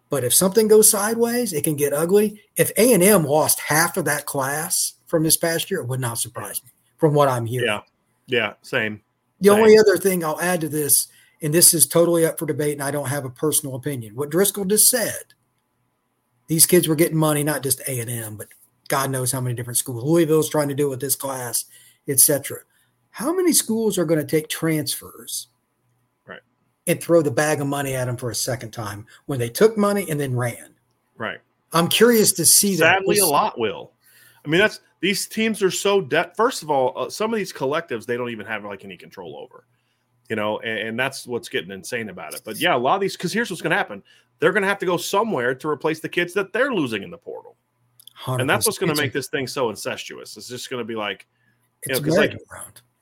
But 0.10 0.24
if 0.24 0.34
something 0.34 0.68
goes 0.68 0.90
sideways, 0.90 1.52
it 1.54 1.64
can 1.64 1.76
get 1.76 1.94
ugly. 1.94 2.42
If 2.56 2.72
A&M 2.78 3.26
lost 3.26 3.60
half 3.60 3.98
of 3.98 4.06
that 4.06 4.26
class 4.26 4.94
from 5.06 5.24
this 5.24 5.38
past 5.38 5.70
year, 5.70 5.82
it 5.82 5.88
would 5.88 6.00
not 6.00 6.18
surprise 6.18 6.64
me 6.64 6.70
from 6.98 7.14
what 7.14 7.28
I'm 7.28 7.46
hearing. 7.46 7.68
Yeah. 7.68 7.82
Yeah, 8.30 8.54
same. 8.62 9.02
The 9.40 9.50
same. 9.50 9.60
only 9.60 9.78
other 9.78 9.98
thing 9.98 10.24
I'll 10.24 10.40
add 10.42 10.62
to 10.62 10.70
this 10.70 11.08
and 11.42 11.54
this 11.54 11.74
is 11.74 11.86
totally 11.86 12.26
up 12.26 12.40
for 12.40 12.46
debate, 12.46 12.74
and 12.74 12.84
I 12.84 12.92
don't 12.92 13.10
have 13.10 13.26
a 13.26 13.30
personal 13.30 13.76
opinion. 13.76 14.16
What 14.16 14.30
Driscoll 14.30 14.66
just 14.66 14.90
said, 14.90 15.34
these 16.48 16.66
kids 16.66 16.88
were 16.88 16.96
getting 16.96 17.18
money, 17.18 17.44
not 17.44 17.64
just 17.64 17.82
A 17.88 18.00
and 18.00 18.10
M, 18.10 18.38
but 18.38 18.48
God 18.88 19.12
knows 19.12 19.32
how 19.32 19.42
many 19.42 19.56
different 19.56 19.78
schools. 19.78 20.04
Louisville's 20.04 20.50
trying 20.50 20.70
to 20.70 20.76
do 20.76 20.90
with 20.90 21.00
this 21.00 21.16
class, 21.16 21.66
etc. 22.08 22.60
How 23.12 23.34
many 23.34 23.54
schools 23.54 23.98
are 23.98 24.06
going 24.06 24.20
to 24.20 24.26
take 24.26 24.48
transfers, 24.48 25.50
and 26.88 27.02
throw 27.02 27.22
the 27.22 27.32
bag 27.32 27.62
of 27.62 27.68
money 27.68 27.94
at 27.96 28.06
them 28.06 28.18
for 28.18 28.32
a 28.32 28.36
second 28.36 28.72
time 28.72 29.06
when 29.26 29.40
they 29.40 29.50
took 29.50 29.78
money 29.78 30.10
and 30.10 30.20
then 30.20 30.36
ran? 30.36 30.74
Right. 31.18 31.40
I'm 31.74 31.88
curious 31.88 32.32
to 32.34 32.46
see 32.46 32.76
Sadly, 32.76 33.16
that. 33.16 33.16
Sadly, 33.16 33.20
a 33.20 33.26
lot 33.26 33.60
will. 33.60 33.92
I 34.46 34.50
mean, 34.50 34.60
that's 34.60 34.80
these 35.02 35.28
teams 35.28 35.62
are 35.62 35.72
so 35.72 36.02
debt. 36.02 36.36
First 36.36 36.64
of 36.64 36.72
all, 36.72 36.94
uh, 36.96 37.10
some 37.10 37.34
of 37.34 37.38
these 37.38 37.54
collectives 37.54 38.06
they 38.06 38.18
don't 38.18 38.30
even 38.30 38.46
have 38.46 38.64
like 38.64 38.86
any 38.86 38.98
control 38.98 39.38
over 39.38 39.66
you 40.30 40.36
know, 40.36 40.60
and, 40.60 40.90
and, 40.90 41.00
that's 41.00 41.26
what's 41.26 41.50
getting 41.50 41.72
insane 41.72 42.10
about 42.10 42.34
it. 42.34 42.42
But 42.44 42.60
yeah, 42.60 42.76
a 42.76 42.78
lot 42.78 42.96
of 42.96 43.02
these, 43.02 43.16
because 43.16 43.32
here's 43.32 43.50
what's 43.50 43.62
going 43.62 43.72
to 43.72 43.78
happen: 43.78 44.04
they're 44.40 44.52
going 44.52 44.64
to 44.64 44.68
have 44.68 44.80
to 44.80 44.86
go 44.86 44.98
somewhere 44.98 45.56
to 45.56 45.70
replace 45.70 46.00
the 46.00 46.10
kids 46.10 46.34
that 46.34 46.54
they're 46.54 46.74
losing 46.74 47.04
in 47.04 47.10
the 47.10 47.18
portal, 47.18 47.56
100%. 48.24 48.42
and 48.42 48.50
that's 48.50 48.66
what's 48.66 48.78
going 48.78 48.94
to 48.94 49.02
make 49.02 49.14
this 49.14 49.28
thing 49.28 49.48
so 49.48 49.70
incestuous. 49.70 50.36
It's 50.38 50.50
just 50.50 50.70
going 50.70 50.82
to 50.82 50.86
be 50.86 50.96
like, 50.96 51.28
you 51.86 51.94
know, 51.94 52.00
because 52.02 52.18
like, 52.18 52.38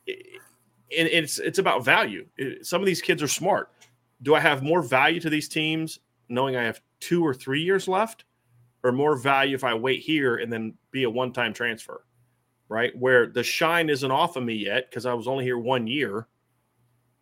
it, 0.06 0.42
it's 0.90 1.40
it's 1.40 1.60
about 1.60 1.84
value. 1.84 2.26
It, 2.38 2.66
some 2.66 2.82
of 2.82 2.86
these 2.86 3.02
kids 3.02 3.24
are 3.24 3.28
smart. 3.28 3.72
Do 4.22 4.36
I 4.36 4.40
have 4.40 4.64
more 4.64 4.82
value 4.82 5.20
to 5.20 5.30
these 5.30 5.48
teams 5.48 6.00
knowing 6.30 6.56
I 6.56 6.64
have 6.64 6.82
two 7.00 7.26
or 7.26 7.34
three 7.34 7.62
years 7.62 7.88
left, 7.88 8.26
or 8.84 8.92
more 8.92 9.18
value 9.18 9.56
if 9.56 9.64
I 9.64 9.74
wait 9.74 10.02
here 10.02 10.38
and 10.38 10.52
then 10.52 10.74
be 10.92 11.04
a 11.04 11.10
one-time 11.10 11.54
transfer, 11.54 12.06
right? 12.70 12.96
Where 12.98 13.28
the 13.28 13.44
shine 13.44 13.90
isn't 13.90 14.12
off 14.12 14.36
of 14.36 14.44
me 14.44 14.54
yet 14.54 14.90
because 14.90 15.06
I 15.06 15.14
was 15.14 15.28
only 15.28 15.44
here 15.44 15.58
one 15.58 15.88
year 15.88 16.28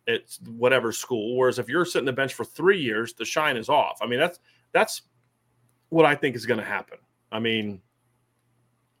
at 0.06 0.38
whatever 0.46 0.92
school. 0.92 1.36
Whereas 1.36 1.58
if 1.58 1.68
you're 1.68 1.86
sitting 1.86 2.04
the 2.04 2.12
bench 2.12 2.34
for 2.34 2.44
three 2.44 2.80
years, 2.80 3.14
the 3.14 3.24
shine 3.24 3.56
is 3.56 3.68
off. 3.68 3.98
I 4.02 4.06
mean, 4.06 4.20
that's 4.20 4.38
that's 4.72 5.02
what 5.88 6.04
I 6.04 6.14
think 6.14 6.36
is 6.36 6.46
going 6.46 6.60
to 6.60 6.66
happen. 6.66 6.98
I 7.32 7.40
mean, 7.40 7.80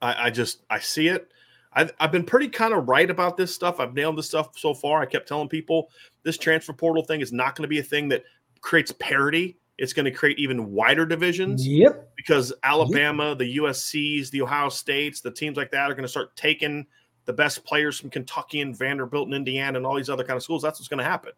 I, 0.00 0.26
I, 0.26 0.30
just 0.30 0.62
I 0.70 0.78
see 0.78 1.08
it. 1.08 1.28
I've, 1.74 1.92
I've 2.00 2.12
been 2.12 2.24
pretty 2.24 2.48
kind 2.48 2.72
of 2.72 2.88
right 2.88 3.10
about 3.10 3.36
this 3.36 3.54
stuff. 3.54 3.80
I've 3.80 3.94
nailed 3.94 4.16
this 4.16 4.28
stuff 4.28 4.56
so 4.56 4.74
far. 4.74 5.00
I 5.00 5.06
kept 5.06 5.28
telling 5.28 5.48
people 5.48 5.90
this 6.22 6.38
transfer 6.38 6.72
portal 6.72 7.04
thing 7.04 7.20
is 7.20 7.32
not 7.32 7.56
going 7.56 7.62
to 7.62 7.68
be 7.68 7.78
a 7.78 7.82
thing 7.82 8.08
that 8.10 8.24
creates 8.60 8.92
parity. 8.92 9.58
It's 9.76 9.92
going 9.92 10.04
to 10.04 10.12
create 10.12 10.38
even 10.38 10.70
wider 10.70 11.04
divisions. 11.04 11.66
Yep. 11.66 12.12
Because 12.16 12.52
Alabama, 12.62 13.30
yep. 13.30 13.38
the 13.38 13.56
USC's, 13.58 14.30
the 14.30 14.42
Ohio 14.42 14.68
States, 14.68 15.20
the 15.20 15.32
teams 15.32 15.56
like 15.56 15.70
that 15.72 15.90
are 15.90 15.94
going 15.94 16.02
to 16.02 16.08
start 16.08 16.36
taking 16.36 16.86
the 17.24 17.32
best 17.32 17.64
players 17.64 17.98
from 17.98 18.10
Kentucky 18.10 18.60
and 18.60 18.76
Vanderbilt 18.76 19.26
and 19.26 19.34
Indiana 19.34 19.78
and 19.78 19.86
all 19.86 19.96
these 19.96 20.10
other 20.10 20.24
kind 20.24 20.36
of 20.36 20.42
schools. 20.42 20.62
That's 20.62 20.78
what's 20.78 20.88
going 20.88 20.98
to 20.98 21.04
happen, 21.04 21.32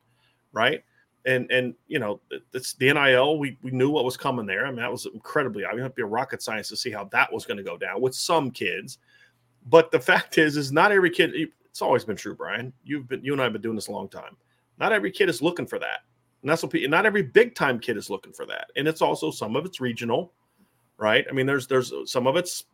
right? 0.53 0.83
And 1.25 1.51
and 1.51 1.75
you 1.89 1.99
know, 1.99 2.21
it's 2.53 2.75
the 2.75 2.93
NIL. 2.93 3.39
We 3.39 3.59
we 3.63 3.73
knew 3.73 3.91
what 3.91 4.05
was 4.05 4.17
coming 4.17 4.47
there. 4.47 4.67
I 4.67 4.71
mean, 4.71 4.81
that 4.81 4.93
was 4.93 5.07
incredibly. 5.07 5.65
I 5.65 5.73
mean, 5.73 5.81
it'd 5.81 5.95
be 5.95 6.03
a 6.03 6.07
rocket 6.07 6.43
science 6.43 6.69
to 6.69 6.77
see 6.77 6.91
how 6.91 7.05
that 7.07 7.33
was 7.33 7.45
going 7.45 7.57
to 7.57 7.65
go 7.65 7.77
down 7.77 8.01
with 8.01 8.15
some 8.15 8.51
kids. 8.51 8.99
But 9.67 9.91
the 9.91 10.01
fact 10.01 10.39
is, 10.39 10.57
is 10.57 10.73
not 10.73 10.93
every 10.93 11.11
kid. 11.11 11.33
It's 11.35 11.83
always 11.83 12.05
been 12.05 12.17
true, 12.17 12.35
Brian. 12.35 12.73
You've 12.85 13.09
been 13.09 13.23
you 13.25 13.33
and 13.33 13.41
I 13.41 13.45
have 13.45 13.53
been 13.53 13.63
doing 13.63 13.77
this 13.77 13.89
a 13.89 13.93
long 13.93 14.09
time. 14.09 14.37
Not 14.79 14.93
every 14.93 15.11
kid 15.11 15.29
is 15.29 15.43
looking 15.43 15.67
for 15.67 15.79
that. 15.79 16.01
And 16.43 16.51
that's 16.51 16.63
what 16.63 16.73
not 16.75 17.07
every 17.07 17.23
big 17.23 17.55
time 17.55 17.81
kid 17.81 17.97
is 17.97 18.11
looking 18.11 18.33
for 18.33 18.47
that. 18.47 18.69
And 18.77 18.87
it's 18.87 19.03
also 19.03 19.31
some 19.31 19.57
of 19.57 19.65
it's 19.65 19.81
regional, 19.81 20.33
right? 20.97 21.27
I 21.29 21.33
mean, 21.33 21.47
there's 21.47 21.67
there's 21.67 21.93
uh, 21.93 22.07
some 22.07 22.27
of 22.27 22.37
it's 22.37 22.65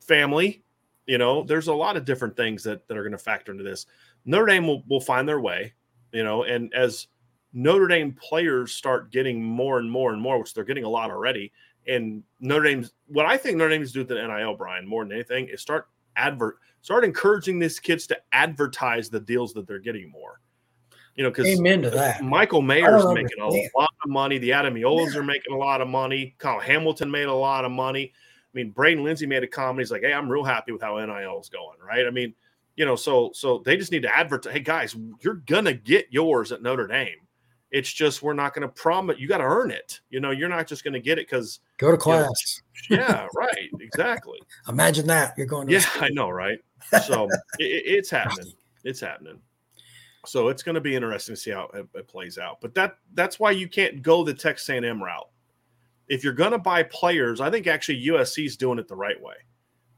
family, 0.00 0.62
you 1.08 1.18
know, 1.18 1.42
there's 1.42 1.68
a 1.68 1.74
lot 1.74 1.96
of 1.96 2.04
different 2.04 2.36
things 2.36 2.62
that, 2.64 2.86
that 2.86 2.96
are 2.96 3.02
going 3.02 3.12
to 3.12 3.18
factor 3.18 3.50
into 3.50 3.64
this. 3.64 3.86
Notre 4.24 4.46
Dame 4.46 4.66
will, 4.66 4.84
will 4.88 5.00
find 5.00 5.26
their 5.26 5.40
way, 5.40 5.72
you 6.12 6.22
know, 6.22 6.44
and 6.44 6.72
as 6.74 7.08
Notre 7.54 7.88
Dame 7.88 8.12
players 8.12 8.74
start 8.74 9.10
getting 9.10 9.42
more 9.42 9.78
and 9.78 9.90
more 9.90 10.12
and 10.12 10.20
more, 10.20 10.38
which 10.38 10.52
they're 10.52 10.64
getting 10.64 10.84
a 10.84 10.88
lot 10.88 11.10
already. 11.10 11.50
And 11.86 12.22
Notre 12.40 12.64
Dame's 12.64 12.92
what 13.06 13.24
I 13.24 13.38
think 13.38 13.56
Notre 13.56 13.70
Dame 13.70 13.82
is 13.82 13.92
doing 13.92 14.06
with 14.06 14.18
the 14.18 14.26
NIL, 14.26 14.54
Brian, 14.54 14.86
more 14.86 15.02
than 15.02 15.12
anything, 15.12 15.48
is 15.48 15.62
start 15.62 15.88
advert 16.18 16.58
start 16.80 17.04
encouraging 17.04 17.58
these 17.58 17.78
kids 17.78 18.06
to 18.06 18.18
advertise 18.32 19.10
the 19.10 19.20
deals 19.20 19.52
that 19.54 19.66
they're 19.66 19.78
getting 19.78 20.10
more. 20.10 20.40
You 21.16 21.24
know, 21.24 21.30
because 21.30 21.48
amen 21.48 21.82
to 21.82 21.90
that. 21.90 22.22
Michael 22.22 22.62
Mayer's 22.62 23.04
making 23.06 23.40
a 23.40 23.48
lot 23.76 23.90
of 24.04 24.08
money. 24.08 24.38
The 24.38 24.50
Ademilolas 24.50 25.14
yeah. 25.14 25.20
are 25.20 25.24
making 25.24 25.52
a 25.52 25.56
lot 25.56 25.80
of 25.80 25.88
money. 25.88 26.36
Kyle 26.38 26.60
Hamilton 26.60 27.10
made 27.10 27.26
a 27.26 27.34
lot 27.34 27.64
of 27.64 27.72
money. 27.72 28.12
I 28.14 28.50
mean, 28.54 28.70
Braden 28.70 29.02
Lenzy 29.02 29.26
made 29.26 29.42
a 29.42 29.48
comment. 29.48 29.80
He's 29.80 29.90
like, 29.90 30.02
"Hey, 30.02 30.12
I'm 30.12 30.30
real 30.30 30.44
happy 30.44 30.70
with 30.70 30.80
how 30.80 30.96
NIL 30.96 31.40
is 31.40 31.48
going." 31.48 31.76
Right? 31.84 32.06
I 32.06 32.10
mean, 32.10 32.34
you 32.76 32.84
know, 32.84 32.94
so 32.94 33.30
so 33.34 33.58
they 33.64 33.76
just 33.76 33.90
need 33.90 34.02
to 34.02 34.16
advertise. 34.16 34.52
Hey, 34.52 34.60
guys, 34.60 34.96
you're 35.20 35.42
gonna 35.46 35.74
get 35.74 36.06
yours 36.10 36.52
at 36.52 36.62
Notre 36.62 36.86
Dame. 36.86 37.18
It's 37.70 37.92
just 37.92 38.22
we're 38.22 38.34
not 38.34 38.54
going 38.54 38.62
to 38.62 38.72
promise. 38.72 39.18
You 39.18 39.28
got 39.28 39.38
to 39.38 39.44
earn 39.44 39.70
it. 39.70 40.00
You 40.10 40.20
know, 40.20 40.30
you're 40.30 40.48
not 40.48 40.66
just 40.66 40.84
going 40.84 40.94
to 40.94 41.00
get 41.00 41.18
it 41.18 41.26
because 41.28 41.60
go 41.76 41.90
to 41.90 41.96
class. 41.96 42.62
You 42.88 42.96
know, 42.96 43.02
yeah, 43.08 43.26
right. 43.34 43.70
Exactly. 43.80 44.38
Imagine 44.68 45.06
that 45.08 45.34
you're 45.36 45.46
going. 45.46 45.68
yeah, 45.68 45.84
I 45.96 46.08
know, 46.10 46.30
right? 46.30 46.58
So 47.06 47.24
it, 47.58 47.82
it's 47.86 48.10
happening. 48.10 48.52
It's 48.84 49.00
happening. 49.00 49.40
So 50.26 50.48
it's 50.48 50.62
going 50.62 50.74
to 50.74 50.80
be 50.80 50.94
interesting 50.94 51.34
to 51.34 51.40
see 51.40 51.50
how 51.50 51.70
it, 51.74 51.86
it, 51.94 52.08
plays 52.08 52.38
out. 52.38 52.60
But 52.60 52.74
that 52.74 52.98
that's 53.14 53.38
why 53.38 53.52
you 53.52 53.68
can't 53.68 54.02
go 54.02 54.24
the 54.24 54.34
Texas 54.34 54.68
A&M 54.68 55.02
route 55.02 55.28
if 56.08 56.24
you're 56.24 56.32
going 56.32 56.52
to 56.52 56.58
buy 56.58 56.82
players, 56.82 57.40
I 57.40 57.50
think 57.50 57.66
actually 57.66 58.06
USC 58.06 58.46
is 58.46 58.56
doing 58.56 58.78
it 58.78 58.88
the 58.88 58.96
right 58.96 59.20
way. 59.20 59.34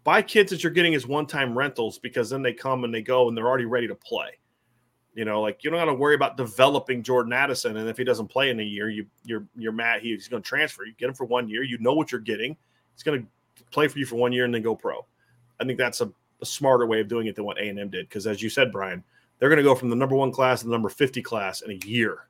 Buy 0.02 0.22
kids 0.22 0.50
that 0.50 0.62
you're 0.62 0.72
getting 0.72 0.94
as 0.94 1.06
one-time 1.06 1.56
rentals 1.56 1.98
because 1.98 2.30
then 2.30 2.42
they 2.42 2.52
come 2.52 2.84
and 2.84 2.92
they 2.92 3.02
go 3.02 3.28
and 3.28 3.36
they're 3.36 3.46
already 3.46 3.66
ready 3.66 3.86
to 3.88 3.94
play. 3.94 4.30
You 5.14 5.24
know, 5.24 5.40
like 5.40 5.64
you 5.64 5.70
don't 5.70 5.80
got 5.80 5.86
to 5.86 5.94
worry 5.94 6.14
about 6.14 6.36
developing 6.36 7.02
Jordan 7.02 7.32
Addison, 7.32 7.76
and 7.76 7.88
if 7.88 7.96
he 7.96 8.04
doesn't 8.04 8.28
play 8.28 8.50
in 8.50 8.60
a 8.60 8.64
year, 8.64 8.88
you 8.88 9.06
you're 9.24 9.44
you're 9.56 9.72
mad. 9.72 10.02
He's 10.02 10.28
going 10.28 10.42
to 10.42 10.48
transfer. 10.48 10.84
You 10.84 10.94
get 10.96 11.08
him 11.08 11.14
for 11.14 11.24
one 11.24 11.48
year. 11.48 11.62
You 11.64 11.78
know 11.78 11.94
what 11.94 12.12
you're 12.12 12.20
getting. 12.20 12.56
He's 12.94 13.02
going 13.02 13.22
to 13.22 13.64
play 13.72 13.88
for 13.88 13.98
you 13.98 14.06
for 14.06 14.16
one 14.16 14.32
year 14.32 14.44
and 14.44 14.54
then 14.54 14.62
go 14.62 14.74
pro. 14.76 15.04
I 15.58 15.64
think 15.64 15.78
that's 15.78 16.00
a, 16.00 16.10
a 16.40 16.46
smarter 16.46 16.86
way 16.86 17.00
of 17.00 17.08
doing 17.08 17.26
it 17.26 17.34
than 17.34 17.44
what 17.44 17.58
A 17.58 17.68
and 17.68 17.78
M 17.78 17.90
did. 17.90 18.08
Because 18.08 18.26
as 18.26 18.40
you 18.40 18.48
said, 18.48 18.70
Brian, 18.70 19.02
they're 19.38 19.48
going 19.48 19.56
to 19.58 19.62
go 19.64 19.74
from 19.74 19.90
the 19.90 19.96
number 19.96 20.14
one 20.14 20.30
class 20.32 20.60
to 20.60 20.66
the 20.66 20.72
number 20.72 20.88
50 20.88 21.22
class 21.22 21.62
in 21.62 21.70
a 21.70 21.86
year 21.86 22.28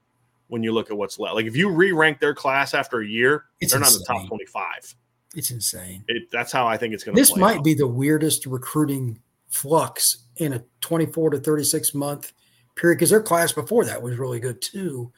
when 0.48 0.62
you 0.62 0.72
look 0.72 0.90
at 0.90 0.96
what's 0.96 1.18
left. 1.18 1.34
Like 1.34 1.46
if 1.46 1.56
you 1.56 1.70
re 1.70 1.92
rank 1.92 2.18
their 2.18 2.34
class 2.34 2.74
after 2.74 3.00
a 3.00 3.06
year, 3.06 3.44
It's 3.60 3.72
they're 3.72 3.80
not 3.80 3.92
in 3.92 3.98
the 3.98 4.04
top 4.04 4.26
25. 4.26 4.94
It's 5.36 5.50
insane. 5.50 6.04
It, 6.08 6.30
that's 6.32 6.50
how 6.50 6.66
I 6.66 6.76
think 6.76 6.92
it's 6.94 7.04
going 7.04 7.14
to 7.14 7.20
This 7.20 7.36
might 7.36 7.58
out. 7.58 7.64
be 7.64 7.74
the 7.74 7.86
weirdest 7.86 8.46
recruiting 8.46 9.20
flux 9.48 10.24
in 10.36 10.54
a 10.54 10.64
24 10.80 11.30
to 11.30 11.38
36 11.38 11.94
month 11.94 12.32
period 12.76 12.96
because 12.98 13.10
their 13.10 13.22
class 13.22 13.52
before 13.52 13.84
that 13.84 14.02
was 14.02 14.18
really 14.18 14.40
good 14.40 14.60
too. 14.62 15.12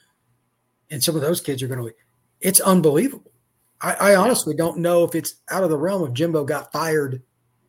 And 0.91 1.03
some 1.03 1.15
of 1.17 1.23
those 1.23 1.41
kids 1.41 1.63
are 1.63 1.69
going 1.69 1.85
to, 1.85 1.95
it's 2.41 2.61
unbelievable. 2.61 3.31
I, 3.81 3.95
I 3.95 4.15
honestly 4.15 4.55
don't 4.55 4.79
know 4.79 5.05
if 5.05 5.15
it's 5.15 5.37
out 5.51 5.65
of 5.65 5.71
the 5.71 5.77
realm 5.79 6.03
of 6.03 6.13
Jimbo 6.15 6.45
got 6.45 6.73
fired 6.73 7.23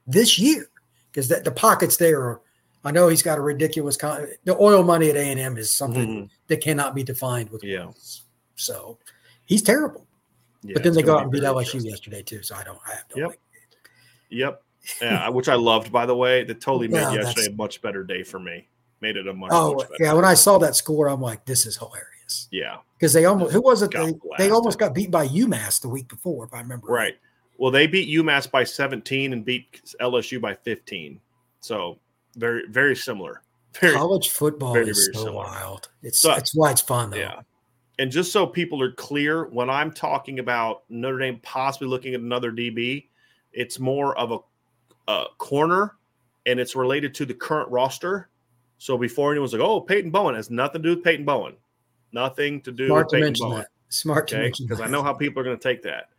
this 0.05 0.37
year 0.37 0.67
because 1.11 1.27
that 1.29 1.43
the 1.43 1.51
pockets 1.51 1.97
there 1.97 2.21
are. 2.21 2.41
I 2.85 2.91
know 2.91 3.07
he's 3.07 3.23
got 3.23 3.37
a 3.37 3.41
ridiculous 3.41 3.95
con- 3.95 4.27
the 4.43 4.57
oil 4.59 4.83
money 4.83 5.09
at 5.09 5.15
A 5.15 5.19
and 5.21 5.39
M 5.39 5.57
is 5.57 5.71
something 5.73 6.23
Mhm. 6.25 6.29
that 6.47 6.59
cannot 6.61 6.93
be 6.93 7.01
defined 7.03 7.49
with 7.49 7.63
Yeah. 7.63 7.85
words. 7.85 8.23
So 8.55 8.99
he's 9.45 9.61
terrible. 9.61 10.05
Yeah, 10.63 10.73
but 10.73 10.83
then 10.83 10.93
they 10.93 11.01
go 11.01 11.15
out 11.15 11.23
and 11.23 11.31
beat 11.31 11.43
LSU 11.43 11.79
yesterday 11.79 12.21
too. 12.23 12.43
So 12.43 12.55
I 12.55 12.63
don't. 12.63 12.79
I 12.85 12.95
have 12.95 13.05
no 13.15 13.21
Yep. 13.21 13.29
idea. 13.29 14.45
Yep. 14.45 14.63
Yeah, 15.01 15.29
which 15.29 15.47
I 15.47 15.55
loved, 15.55 15.93
by 15.93 16.05
the 16.05 16.15
way. 16.15 16.43
That 16.43 16.59
totally 16.59 16.89
made 16.89 16.99
Yeah, 16.99 17.13
yesterday 17.13 17.47
a 17.47 17.55
much 17.55 17.81
better 17.81 18.03
day 18.03 18.21
for 18.21 18.37
me. 18.37 18.67
Made 19.03 19.17
it 19.17 19.27
a 19.27 19.33
much, 19.33 19.49
Oh 19.53 19.73
much 19.75 19.87
yeah, 19.99 20.13
when 20.13 20.23
I 20.23 20.33
saw 20.33 20.57
that 20.59 20.77
score, 20.77 21.09
I'm 21.09 21.19
like, 21.19 21.43
this 21.43 21.65
is 21.65 21.75
hilarious 21.75 22.47
Yeah. 22.51 22.77
because 22.97 23.11
they 23.11 23.25
almost 23.25 23.51
who 23.51 23.61
was 23.61 23.81
it? 23.81 23.91
They, 23.91 24.13
they 24.37 24.49
almost 24.49 24.79
got 24.79 24.95
beat 24.95 25.11
by 25.11 25.27
UMass 25.27 25.81
the 25.81 25.89
week 25.89 26.07
before, 26.07 26.45
if 26.45 26.53
I 26.53 26.61
remember 26.61 26.87
Right. 26.87 27.15
Well, 27.57 27.69
they 27.69 27.85
beat 27.85 28.07
UMass 28.07 28.49
by 28.49 28.63
17 28.63 29.33
and 29.33 29.43
beat 29.43 29.81
LSU 29.99 30.39
by 30.39 30.53
15. 30.55 31.19
So 31.59 31.99
very, 32.37 32.63
very 32.69 32.95
similar. 32.95 33.41
Very, 33.81 33.93
College 33.95 34.29
football 34.29 34.71
very, 34.73 34.87
is 34.89 34.97
very 35.11 35.13
so 35.15 35.19
similar. 35.31 35.45
wild. 35.45 35.89
It's 36.03 36.19
So- 36.19 36.33
it's 36.35 36.55
why 36.55 36.71
it's 36.71 36.79
fun 36.81 37.09
though. 37.09 37.17
yeah. 37.17 37.41
And 37.99 38.09
just 38.11 38.31
so 38.31 38.47
people 38.47 38.81
are 38.81 38.91
clear, 38.93 39.45
when 39.49 39.69
I'm 39.69 39.91
talking 39.91 40.39
about 40.39 40.83
Notre 40.89 41.17
Dame 41.19 41.39
possibly 41.43 41.87
looking 41.89 42.13
at 42.13 42.21
another 42.21 42.51
DB, 42.53 43.07
it's 43.51 43.79
more 43.79 44.15
of 44.17 44.31
a, 44.31 45.11
a 45.11 45.25
corner 45.39 45.95
and 46.45 46.59
it's 46.59 46.75
related 46.75 47.13
to 47.15 47.25
the 47.25 47.33
current 47.33 47.69
roster. 47.71 48.29
So 48.83 48.97
before 48.97 49.31
anyone's 49.31 49.53
like, 49.53 49.61
oh, 49.61 49.79
Peyton 49.79 50.11
Bowen 50.11 50.35
has 50.35 50.49
nothing 50.49 50.83
to 50.83 50.89
do 50.89 50.95
with 50.97 51.05
Peyton 51.05 51.23
Bowen. 51.23 51.55
Nothing 52.11 52.59
to 52.63 52.71
do 52.73 52.87
Smart 52.87 53.05
with 53.05 53.11
to 53.11 53.15
Peyton 53.15 53.27
mention 53.27 53.47
Bowen. 53.47 53.57
that. 53.59 53.67
Smart 53.87 54.27
to 54.27 54.35
okay? 54.35 54.43
mention 54.43 54.65
because 54.65 54.81
i 54.81 54.87
know 54.87 55.01
how 55.01 55.13
people 55.13 55.39
are 55.39 55.45
going 55.45 55.57
to 55.57 55.63
take 55.63 55.81
that. 55.83 56.09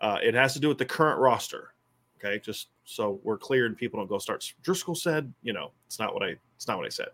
Uh, 0.00 0.16
it 0.22 0.32
has 0.32 0.54
to 0.54 0.58
do 0.58 0.68
with 0.68 0.78
the 0.78 0.86
current 0.86 1.20
roster. 1.20 1.74
Okay? 2.16 2.38
Just 2.38 2.68
so 2.84 3.20
we're 3.24 3.36
clear 3.36 3.66
and 3.66 3.76
people 3.76 4.00
don't 4.00 4.08
go 4.08 4.16
start. 4.16 4.54
Driscoll 4.62 4.94
said 4.94 5.34
you 5.42 5.52
know 5.52 5.72
it's 5.86 5.98
not 5.98 6.14
what 6.14 6.22
i 6.22 6.34
it's 6.56 6.66
not 6.66 6.78
what 6.78 6.86
i 6.86 6.88
said. 6.88 7.08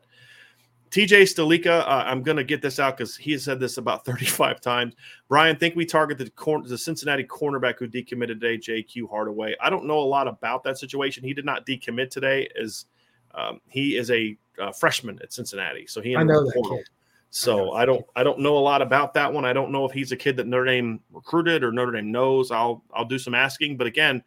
Tj 0.91 1.23
stalika 1.23 1.81
uh, 1.81 2.05
i'm 2.07 2.23
going 2.23 2.37
to 2.37 2.45
get 2.45 2.63
this 2.63 2.79
out 2.79 2.97
because 2.97 3.17
he 3.17 3.33
has 3.33 3.43
said 3.43 3.59
this 3.59 3.79
about 3.79 4.05
35 4.07 4.61
times. 4.61 4.95
Brian 5.29 5.57
think 5.57 5.75
we 5.75 5.85
target 5.85 6.19
the 6.19 6.31
corner 6.31 6.69
the 6.69 6.79
cincinnati 6.79 7.25
cornerback 7.25 7.81
who 7.81 7.89
decommitted 7.89 8.41
today 8.41 8.59
jq 8.59 9.11
hardaway. 9.11 9.57
I 9.61 9.71
don't 9.71 9.87
know 9.87 9.99
a 9.99 10.07
lot 10.07 10.29
about 10.29 10.63
that 10.63 10.79
situation. 10.79 11.25
He 11.25 11.35
did 11.35 11.45
not 11.45 11.67
decommit 11.67 12.11
today 12.11 12.49
as 12.63 12.87
um, 13.35 13.61
he 13.69 13.97
is 13.97 14.11
a 14.11 14.37
uh, 14.61 14.73
freshman 14.73 15.19
at 15.23 15.33
cincinnati 15.33 15.87
so 15.87 16.01
he 16.01 16.17
I 16.17 16.23
know 16.23 16.41
the 16.41 16.47
that 16.47 16.55
portal. 16.55 16.77
kid. 16.79 16.87
So 17.33 17.73
I 17.73 17.85
don't 17.87 18.05
I 18.17 18.25
don't 18.25 18.41
know 18.41 18.59
a 18.59 18.61
lot 18.61 18.83
about 18.83 19.15
that 19.15 19.33
one. 19.33 19.45
I 19.45 19.53
don't 19.53 19.71
know 19.71 19.85
if 19.85 19.93
he's 19.93 20.11
a 20.11 20.17
kid 20.17 20.37
that 20.39 20.49
Notre 20.49 20.65
Dame 20.65 20.99
recruited 21.13 21.63
or 21.63 21.71
Notre 21.71 21.93
Dame 21.93 22.11
knows. 22.11 22.51
I'll 22.51 22.83
I'll 22.93 23.05
do 23.05 23.21
some 23.21 23.37
asking, 23.37 23.77
but 23.77 23.87
again, 23.87 24.23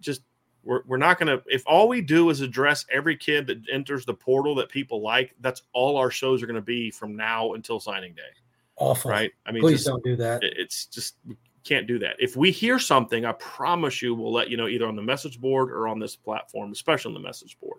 just 0.00 0.20
we're, 0.62 0.82
we're 0.86 0.98
not 0.98 1.18
going 1.18 1.28
to 1.28 1.42
if 1.46 1.62
all 1.66 1.88
we 1.88 2.02
do 2.02 2.28
is 2.28 2.42
address 2.42 2.84
every 2.92 3.16
kid 3.16 3.46
that 3.46 3.62
enters 3.72 4.04
the 4.04 4.12
portal 4.12 4.54
that 4.56 4.68
people 4.68 5.00
like, 5.02 5.34
that's 5.40 5.62
all 5.72 5.96
our 5.96 6.10
shows 6.10 6.42
are 6.42 6.46
going 6.46 6.56
to 6.56 6.60
be 6.60 6.90
from 6.90 7.16
now 7.16 7.54
until 7.54 7.80
signing 7.80 8.12
day, 8.12 8.22
Awful. 8.76 9.10
right? 9.10 9.30
I 9.46 9.52
mean, 9.52 9.62
Please 9.62 9.78
just, 9.78 9.86
don't 9.86 10.04
do 10.04 10.16
that. 10.16 10.40
it's 10.42 10.84
just 10.84 11.16
we 11.26 11.36
can't 11.64 11.86
do 11.86 11.98
that. 12.00 12.16
If 12.18 12.36
we 12.36 12.50
hear 12.50 12.78
something, 12.78 13.24
I 13.24 13.32
promise 13.32 14.02
you 14.02 14.14
we'll 14.14 14.32
let 14.32 14.50
you 14.50 14.58
know 14.58 14.68
either 14.68 14.86
on 14.86 14.96
the 14.96 15.02
message 15.02 15.40
board 15.40 15.70
or 15.70 15.88
on 15.88 15.98
this 15.98 16.16
platform, 16.16 16.72
especially 16.72 17.14
on 17.14 17.22
the 17.22 17.26
message 17.26 17.58
board. 17.60 17.69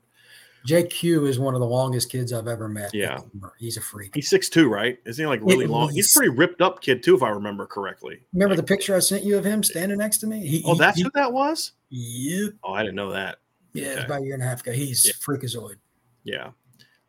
JQ 0.68 1.28
is 1.28 1.40
one 1.40 1.54
of 1.54 1.60
the 1.60 1.66
longest 1.68 2.12
kids 2.12 2.32
I've 2.34 2.48
ever 2.48 2.68
met. 2.68 2.94
Yeah. 2.94 3.20
He's 3.58 3.78
a 3.78 3.82
freak. 3.82 4.14
He's 4.16 4.30
six 4.30 4.48
two, 4.50 4.70
right? 4.70 4.98
Isn't 5.06 5.24
he 5.24 5.28
like 5.28 5.42
really 5.42 5.68
long? 5.68 5.88
He's 5.90 5.96
least. 6.06 6.16
pretty 6.16 6.30
ripped 6.32 6.62
up 6.62 6.82
kid 6.82 7.02
too, 7.04 7.16
if 7.16 7.24
I 7.24 7.30
remember 7.30 7.66
correctly. 7.66 8.20
Remember 8.34 8.56
the 8.56 8.64
picture 8.64 8.96
I 8.96 9.00
sent 9.00 9.24
you 9.24 9.38
of 9.38 9.46
him 9.46 9.64
standing 9.64 9.98
next 9.98 10.20
to 10.20 10.28
me? 10.28 10.46
He, 10.46 10.64
Oh, 10.66 10.76
that's 10.76 10.98
he- 10.98 11.04
who 11.04 11.12
that 11.16 11.32
was. 11.34 11.72
Yep. 11.90 12.54
Oh, 12.64 12.74
I 12.74 12.84
didn't 12.84 12.96
know 12.96 13.12
that. 13.12 13.38
Yeah, 13.74 13.88
Okay. 13.94 14.04
about 14.06 14.22
a 14.22 14.26
year 14.26 14.34
and 14.36 14.44
a 14.44 14.46
half 14.46 14.62
ago. 14.62 14.72
He's 14.72 15.06
Yeah. 15.06 15.14
freakazoid. 15.14 15.76
Yeah. 16.24 16.52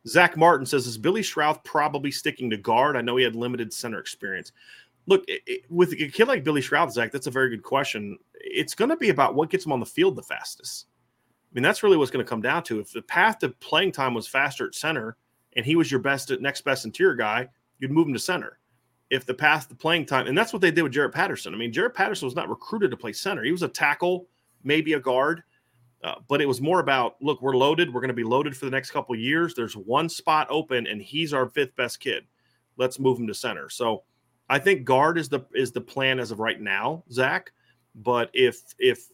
Zach 0.07 0.35
Martin 0.35 0.65
says, 0.65 0.85
"Is 0.87 0.97
Billy 0.97 1.21
Schrauth 1.21 1.63
probably 1.63 2.11
sticking 2.11 2.49
to 2.49 2.57
guard? 2.57 2.97
I 2.97 3.01
know 3.01 3.15
he 3.17 3.23
had 3.23 3.35
limited 3.35 3.71
center 3.71 3.99
experience. 3.99 4.51
Look, 5.05 5.23
it, 5.27 5.41
it- 5.45 5.61
with 5.69 5.91
a 5.93 6.07
kid 6.09 6.27
like 6.27 6.43
Billy 6.43 6.61
Schrauth, 6.61 6.91
Zach, 6.91 7.11
that's 7.11 7.27
a 7.27 7.31
very 7.31 7.49
good 7.49 7.63
question. 7.63 8.17
It's 8.33 8.73
going 8.75 8.89
to 8.89 8.97
be 8.97 9.09
about 9.09 9.35
what 9.35 9.49
gets 9.49 9.65
him 9.65 9.71
on 9.71 9.79
the 9.79 9.85
field 9.85 10.15
the 10.15 10.23
fastest. 10.23 10.87
I 11.53 11.55
mean, 11.55 11.63
that's 11.63 11.83
really 11.83 11.97
what's 11.97 12.09
going 12.09 12.25
to 12.25 12.29
come 12.29 12.41
down 12.41 12.63
to. 12.63 12.79
If 12.79 12.91
the 12.91 13.03
path 13.03 13.37
to 13.39 13.49
playing 13.49 13.91
time 13.91 14.15
was 14.15 14.27
faster 14.27 14.65
at 14.65 14.73
center, 14.73 15.17
and 15.55 15.63
he 15.63 15.75
was 15.75 15.91
your 15.91 15.99
best 15.99 16.31
next 16.41 16.61
best 16.61 16.83
interior 16.83 17.13
guy, 17.13 17.47
you'd 17.77 17.91
move 17.91 18.07
him 18.07 18.13
to 18.13 18.19
center. 18.19 18.57
If 19.11 19.27
the 19.27 19.35
path 19.35 19.69
to 19.69 19.75
playing 19.75 20.07
time, 20.07 20.25
and 20.25 20.35
that's 20.35 20.51
what 20.51 20.63
they 20.63 20.71
did 20.71 20.81
with 20.81 20.93
Jarrett 20.93 21.13
Patterson. 21.13 21.53
I 21.53 21.57
mean, 21.57 21.71
Jarrett 21.71 21.93
Patterson 21.93 22.25
was 22.25 22.35
not 22.35 22.49
recruited 22.49 22.89
to 22.89 22.97
play 22.97 23.13
center. 23.13 23.43
He 23.43 23.51
was 23.51 23.61
a 23.61 23.67
tackle, 23.67 24.25
maybe 24.63 24.93
a 24.93 24.99
guard. 24.99 25.43
Uh, 26.03 26.15
but 26.27 26.41
it 26.41 26.47
was 26.47 26.59
more 26.59 26.79
about 26.79 27.15
look, 27.21 27.41
we're 27.41 27.55
loaded. 27.55 27.93
We're 27.93 28.01
going 28.01 28.09
to 28.09 28.15
be 28.15 28.23
loaded 28.23 28.57
for 28.57 28.65
the 28.65 28.71
next 28.71 28.91
couple 28.91 29.15
years. 29.15 29.53
There's 29.53 29.77
one 29.77 30.09
spot 30.09 30.47
open, 30.49 30.87
and 30.87 31.01
he's 31.01 31.33
our 31.33 31.47
fifth 31.47 31.75
best 31.75 31.99
kid. 31.99 32.25
Let's 32.77 32.99
move 32.99 33.19
him 33.19 33.27
to 33.27 33.33
center. 33.33 33.69
So 33.69 34.03
I 34.49 34.59
think 34.59 34.83
guard 34.83 35.17
is 35.17 35.29
the 35.29 35.41
is 35.53 35.71
the 35.71 35.81
plan 35.81 36.19
as 36.19 36.31
of 36.31 36.39
right 36.39 36.59
now, 36.59 37.03
Zach. 37.11 37.53
But 37.95 38.29
if 38.33 38.61
if 38.79 39.07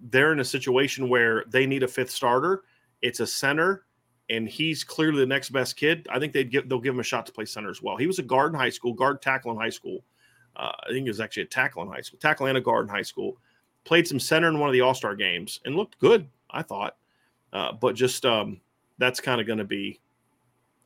they're 0.00 0.32
in 0.32 0.40
a 0.40 0.44
situation 0.44 1.08
where 1.08 1.44
they 1.48 1.66
need 1.66 1.82
a 1.82 1.88
fifth 1.88 2.10
starter, 2.10 2.64
it's 3.02 3.20
a 3.20 3.26
center, 3.26 3.86
and 4.30 4.48
he's 4.48 4.84
clearly 4.84 5.20
the 5.20 5.26
next 5.26 5.50
best 5.50 5.76
kid. 5.76 6.06
I 6.10 6.18
think 6.18 6.32
they'd 6.32 6.50
give 6.50 6.68
they'll 6.68 6.80
give 6.80 6.94
him 6.94 7.00
a 7.00 7.04
shot 7.04 7.26
to 7.26 7.32
play 7.32 7.44
center 7.44 7.70
as 7.70 7.82
well. 7.82 7.96
He 7.96 8.06
was 8.06 8.18
a 8.18 8.22
guard 8.22 8.52
in 8.52 8.58
high 8.58 8.70
school, 8.70 8.92
guard 8.92 9.22
tackle 9.22 9.52
in 9.52 9.58
high 9.58 9.70
school. 9.70 10.04
Uh, 10.56 10.72
I 10.84 10.88
think 10.88 11.04
he 11.04 11.10
was 11.10 11.20
actually 11.20 11.44
a 11.44 11.46
tackle 11.46 11.82
in 11.82 11.88
high 11.88 12.00
school, 12.00 12.18
tackle 12.18 12.46
and 12.46 12.58
a 12.58 12.60
guard 12.60 12.86
in 12.86 12.94
high 12.94 13.02
school. 13.02 13.36
Played 13.84 14.08
some 14.08 14.18
center 14.18 14.48
in 14.48 14.58
one 14.58 14.68
of 14.68 14.72
the 14.72 14.80
All 14.80 14.94
Star 14.94 15.14
games 15.14 15.60
and 15.64 15.76
looked 15.76 15.98
good. 15.98 16.28
I 16.50 16.62
thought, 16.62 16.96
uh, 17.52 17.72
but 17.72 17.94
just 17.94 18.24
um, 18.24 18.60
that's 18.98 19.20
kind 19.20 19.40
of 19.40 19.46
going 19.46 19.58
to 19.58 19.64
be. 19.64 20.00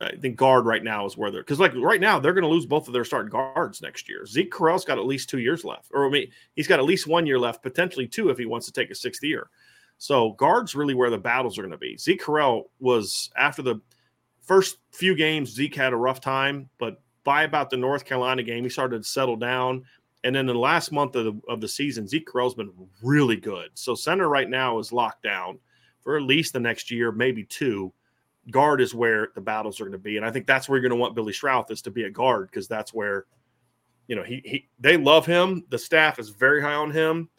Uh, 0.01 0.05
I 0.05 0.15
think 0.17 0.35
guard 0.35 0.65
right 0.65 0.83
now 0.83 1.05
is 1.05 1.15
where 1.15 1.31
they're 1.31 1.43
because 1.43 1.59
like 1.59 1.73
right 1.75 2.01
now 2.01 2.19
they're 2.19 2.33
going 2.33 2.43
to 2.43 2.49
lose 2.49 2.65
both 2.65 2.87
of 2.87 2.93
their 2.93 3.05
starting 3.05 3.29
guards 3.29 3.81
next 3.81 4.09
year. 4.09 4.25
Zeke 4.25 4.51
Correll's 4.51 4.85
got 4.85 4.97
at 4.97 5.05
least 5.05 5.29
two 5.29 5.39
years 5.39 5.63
left, 5.63 5.91
or 5.93 6.05
I 6.05 6.09
mean 6.09 6.31
he's 6.55 6.67
got 6.67 6.79
at 6.79 6.85
least 6.85 7.07
one 7.07 7.25
year 7.25 7.39
left, 7.39 7.63
potentially 7.63 8.07
two 8.07 8.29
if 8.29 8.37
he 8.37 8.45
wants 8.45 8.65
to 8.65 8.73
take 8.73 8.89
a 8.89 8.95
sixth 8.95 9.23
year. 9.23 9.49
So 9.97 10.31
guards 10.31 10.73
really 10.73 10.95
where 10.95 11.11
the 11.11 11.17
battles 11.17 11.57
are 11.57 11.61
going 11.61 11.71
to 11.71 11.77
be. 11.77 11.95
Zeke 11.97 12.21
Correll 12.21 12.63
was 12.79 13.29
after 13.37 13.61
the 13.61 13.81
first 14.41 14.77
few 14.91 15.15
games, 15.15 15.51
Zeke 15.53 15.75
had 15.75 15.93
a 15.93 15.97
rough 15.97 16.19
time, 16.19 16.69
but 16.79 17.01
by 17.23 17.43
about 17.43 17.69
the 17.69 17.77
North 17.77 18.05
Carolina 18.05 18.41
game, 18.41 18.63
he 18.63 18.69
started 18.69 19.03
to 19.03 19.07
settle 19.07 19.35
down. 19.35 19.85
And 20.23 20.35
then 20.35 20.45
the 20.45 20.53
last 20.53 20.91
month 20.91 21.15
of 21.15 21.25
the, 21.25 21.41
of 21.47 21.61
the 21.61 21.67
season, 21.67 22.07
Zeke 22.07 22.27
Correll's 22.27 22.55
been 22.55 22.71
really 23.01 23.35
good. 23.35 23.69
So 23.75 23.95
center 23.95 24.27
right 24.27 24.49
now 24.49 24.79
is 24.79 24.91
locked 24.91 25.23
down 25.23 25.59
for 26.01 26.17
at 26.17 26.23
least 26.23 26.53
the 26.53 26.59
next 26.59 26.91
year, 26.91 27.11
maybe 27.11 27.43
two. 27.43 27.93
Guard 28.49 28.81
is 28.81 28.95
where 28.95 29.29
the 29.35 29.41
battles 29.41 29.79
are 29.79 29.83
going 29.83 29.91
to 29.91 29.99
be, 29.99 30.17
and 30.17 30.25
I 30.25 30.31
think 30.31 30.47
that's 30.47 30.67
where 30.67 30.77
you're 30.77 30.89
going 30.89 30.97
to 30.97 31.01
want 31.01 31.15
Billy 31.15 31.31
Schrauth 31.31 31.69
is 31.69 31.81
to 31.83 31.91
be 31.91 32.03
a 32.05 32.09
guard 32.09 32.49
because 32.49 32.67
that's 32.67 32.93
where, 32.93 33.25
you 34.07 34.15
know, 34.15 34.23
he 34.23 34.41
he 34.43 34.69
they 34.79 34.97
love 34.97 35.25
him. 35.25 35.63
The 35.69 35.77
staff 35.77 36.17
is 36.17 36.29
very 36.29 36.61
high 36.61 36.73
on 36.73 36.91
him. 36.91 37.29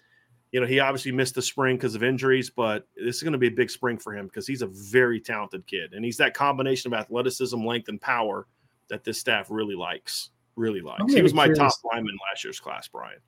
You 0.52 0.60
know, 0.60 0.66
he 0.66 0.78
obviously 0.78 1.10
missed 1.10 1.34
the 1.34 1.42
spring 1.42 1.76
because 1.76 1.94
of 1.94 2.04
injuries, 2.04 2.50
but 2.50 2.86
this 2.94 3.16
is 3.16 3.22
going 3.22 3.32
to 3.32 3.38
be 3.38 3.48
a 3.48 3.50
big 3.50 3.70
spring 3.70 3.98
for 3.98 4.14
him 4.14 4.26
because 4.26 4.46
he's 4.46 4.62
a 4.62 4.68
very 4.68 5.18
talented 5.18 5.66
kid, 5.66 5.92
and 5.92 6.04
he's 6.04 6.18
that 6.18 6.34
combination 6.34 6.92
of 6.92 7.00
athleticism, 7.00 7.64
length, 7.64 7.88
and 7.88 8.00
power 8.00 8.46
that 8.88 9.02
this 9.02 9.18
staff 9.18 9.48
really 9.50 9.74
likes. 9.74 10.30
Really 10.54 10.82
likes. 10.82 11.12
He 11.12 11.22
was 11.22 11.34
my 11.34 11.48
top 11.48 11.72
lineman 11.92 12.16
last 12.30 12.44
year's 12.44 12.60
class, 12.60 12.86
Brian. 12.86 13.18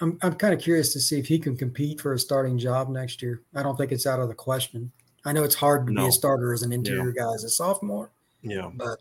I'm 0.00 0.18
I'm 0.22 0.34
kind 0.34 0.52
of 0.52 0.60
curious 0.60 0.92
to 0.94 1.00
see 1.00 1.18
if 1.18 1.26
he 1.26 1.38
can 1.38 1.56
compete 1.56 2.00
for 2.00 2.12
a 2.12 2.18
starting 2.18 2.58
job 2.58 2.88
next 2.88 3.22
year. 3.22 3.42
I 3.54 3.62
don't 3.62 3.76
think 3.76 3.92
it's 3.92 4.06
out 4.06 4.20
of 4.20 4.28
the 4.28 4.34
question. 4.34 4.90
I 5.24 5.32
know 5.32 5.44
it's 5.44 5.54
hard 5.54 5.86
to 5.86 5.92
be 5.92 6.04
a 6.06 6.12
starter 6.12 6.52
as 6.52 6.62
an 6.62 6.72
interior 6.72 7.12
guy 7.12 7.32
as 7.34 7.44
a 7.44 7.48
sophomore, 7.48 8.10
Yeah. 8.42 8.70
but 8.74 8.98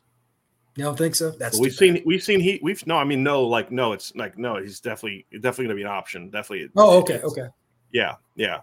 you 0.76 0.84
don't 0.84 0.98
think 0.98 1.16
so? 1.16 1.32
That's 1.32 1.60
we've 1.60 1.76
too 1.76 1.94
bad. 1.94 1.98
seen 1.98 2.04
we've 2.06 2.24
seen 2.24 2.40
he 2.40 2.60
we've 2.62 2.86
no 2.88 2.98
I 2.98 3.04
mean 3.04 3.24
no 3.24 3.44
like 3.44 3.72
no 3.72 3.92
it's 3.94 4.16
like 4.16 4.38
no 4.38 4.58
he's 4.58 4.80
definitely 4.80 5.26
definitely 5.34 5.66
gonna 5.66 5.76
be 5.76 5.82
an 5.82 5.88
option. 5.88 6.30
Definitely 6.30 6.70
Oh, 6.78 7.00
okay, 7.00 7.20
okay. 7.22 7.48
yeah 7.92 8.16
yeah. 8.36 8.62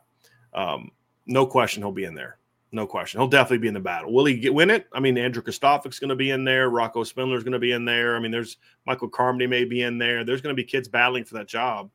Um 0.55 0.91
no 1.27 1.45
question 1.47 1.83
he'll 1.83 1.93
be 1.93 2.05
in 2.05 2.15
there. 2.15 2.39
No 2.71 2.87
question. 2.87 3.19
He'll 3.21 3.29
definitely 3.29 3.59
be 3.59 3.69
in 3.69 3.75
the 3.75 3.81
battle. 3.81 4.13
Will 4.13 4.25
he 4.27 4.39
get 4.39 4.55
win 4.55 4.71
it? 4.71 4.87
I 4.93 5.01
mean 5.01 5.19
Andrew 5.19 5.43
Kristofic's 5.43 5.99
gonna 5.99 6.17
be 6.17 6.31
in 6.31 6.45
there. 6.45 6.71
Rocco 6.71 7.03
Spindler's 7.05 7.45
gonna 7.45 7.59
be 7.59 7.73
in 7.73 7.85
there. 7.85 8.17
I 8.17 8.21
mean 8.21 8.31
there's 8.31 8.57
Michael 8.87 9.09
Carmody 9.09 9.47
may 9.47 9.65
be 9.65 9.83
in 9.83 9.99
there. 9.99 10.25
There's 10.25 10.41
gonna 10.41 10.55
be 10.55 10.65
kids 10.65 10.89
battling 10.89 11.25
for 11.25 11.35
that 11.35 11.49
job 11.49 11.91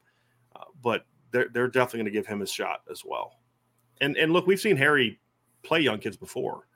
uh, 0.55 0.65
but 0.83 1.05
they're 1.31 1.49
they're 1.53 1.67
definitely 1.69 2.01
gonna 2.01 2.11
give 2.11 2.27
him 2.27 2.39
his 2.39 2.51
shot 2.51 2.81
as 2.91 3.03
well. 3.03 3.39
And 4.01 4.15
and 4.17 4.31
look 4.31 4.45
we've 4.45 4.61
seen 4.61 4.77
Harry 4.77 5.19
play 5.63 5.79
young 5.79 5.99
kids 5.99 6.17
before 6.17 6.67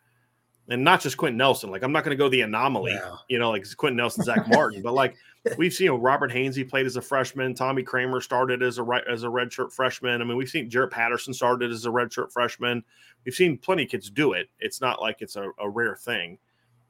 and 0.69 0.83
not 0.83 1.01
just 1.01 1.17
Quenton 1.17 1.37
Nelson. 1.37 1.69
Like 1.69 1.83
I'm 1.83 1.91
not 1.91 2.03
going 2.03 2.15
to 2.15 2.21
go 2.21 2.29
the 2.29 2.41
anomaly, 2.41 2.93
yeah. 2.93 3.15
you 3.29 3.39
know, 3.39 3.51
like 3.51 3.65
Quenton 3.77 3.97
Nelson, 3.97 4.23
Zach 4.23 4.47
Martin, 4.49 4.81
but 4.81 4.93
like 4.93 5.15
we've 5.57 5.73
seen 5.73 5.85
you 5.85 5.91
know, 5.91 5.97
Robert 5.97 6.31
Hainsey 6.31 6.67
played 6.67 6.85
as 6.85 6.97
a 6.97 7.01
freshman, 7.01 7.53
Tommy 7.53 7.83
Kramer 7.83 8.21
started 8.21 8.61
as 8.61 8.77
a 8.77 8.83
right 8.83 9.03
as 9.09 9.23
a 9.23 9.27
redshirt 9.27 9.71
freshman. 9.71 10.21
I 10.21 10.25
mean, 10.25 10.37
we've 10.37 10.49
seen 10.49 10.69
Jarrett 10.69 10.91
Patterson 10.91 11.33
started 11.33 11.71
as 11.71 11.85
a 11.85 11.89
redshirt 11.89 12.31
freshman. 12.31 12.83
We've 13.25 13.35
seen 13.35 13.57
plenty 13.57 13.83
of 13.83 13.89
kids 13.89 14.09
do 14.09 14.33
it. 14.33 14.49
It's 14.59 14.81
not 14.81 15.01
like 15.01 15.17
it's 15.21 15.35
a, 15.35 15.49
a 15.59 15.69
rare 15.69 15.95
thing, 15.95 16.37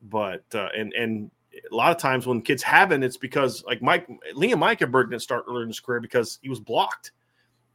but 0.02 0.44
uh, 0.54 0.70
and 0.76 0.94
and 0.94 1.32
a 1.72 1.76
lot 1.76 1.92
of 1.92 1.98
times 1.98 2.26
when 2.26 2.42
kids 2.42 2.64
haven't, 2.64 3.04
it's 3.04 3.18
because 3.18 3.64
like 3.66 3.82
Mike 3.82 4.08
Liam 4.36 4.60
Eichenberg 4.60 5.10
didn't 5.10 5.22
start 5.22 5.46
earlier 5.48 5.64
in 5.64 5.70
his 5.70 5.80
career 5.80 6.00
because 6.00 6.40
he 6.42 6.50
was 6.50 6.60
blocked, 6.60 7.12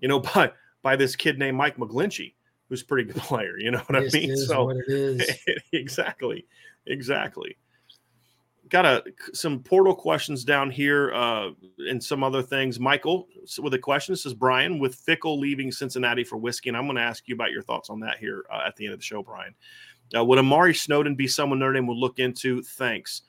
you 0.00 0.08
know, 0.08 0.18
by 0.34 0.50
by 0.82 0.96
this 0.96 1.14
kid 1.14 1.38
named 1.38 1.56
Mike 1.56 1.76
McGlinchey 1.76 2.34
who's 2.72 2.82
a 2.82 2.86
pretty 2.86 3.04
good 3.12 3.22
player. 3.22 3.58
You 3.58 3.70
know 3.70 3.82
what 3.86 3.96
I 3.96 4.08
mean? 4.12 4.34
so 4.36 4.72
exactly, 5.72 6.46
exactly. 6.86 7.56
Got 8.70 8.86
a 8.86 9.04
some 9.34 9.60
portal 9.60 9.94
questions 9.94 10.44
down 10.44 10.70
here 10.70 11.12
uh, 11.12 11.50
and 11.90 12.02
some 12.02 12.24
other 12.24 12.40
things. 12.40 12.80
Michael 12.80 13.28
with 13.60 13.74
a 13.74 13.78
question 13.78 14.16
says 14.16 14.32
Brian 14.32 14.78
with 14.78 15.04
Fickell 15.04 15.38
leaving 15.38 15.70
Cincinnati 15.70 16.24
for 16.24 16.38
whiskey, 16.38 16.70
and 16.70 16.76
I'm 16.78 16.86
going 16.86 16.96
to 16.96 17.02
ask 17.02 17.28
you 17.28 17.34
about 17.34 17.50
your 17.50 17.62
thoughts 17.62 17.90
on 17.90 18.00
that 18.00 18.16
here 18.16 18.44
uh, 18.50 18.62
at 18.66 18.74
the 18.76 18.86
end 18.86 18.94
of 18.94 19.00
the 19.00 19.04
show, 19.04 19.22
Brian. 19.22 19.54
Uh, 20.16 20.24
would 20.24 20.38
Amari 20.38 20.74
Snowden 20.74 21.14
be 21.14 21.26
someone 21.26 21.58
Notre 21.58 21.74
Dame 21.74 21.86
would 21.86 21.98
look 21.98 22.18
into? 22.18 22.62
Thanks. 22.62 23.22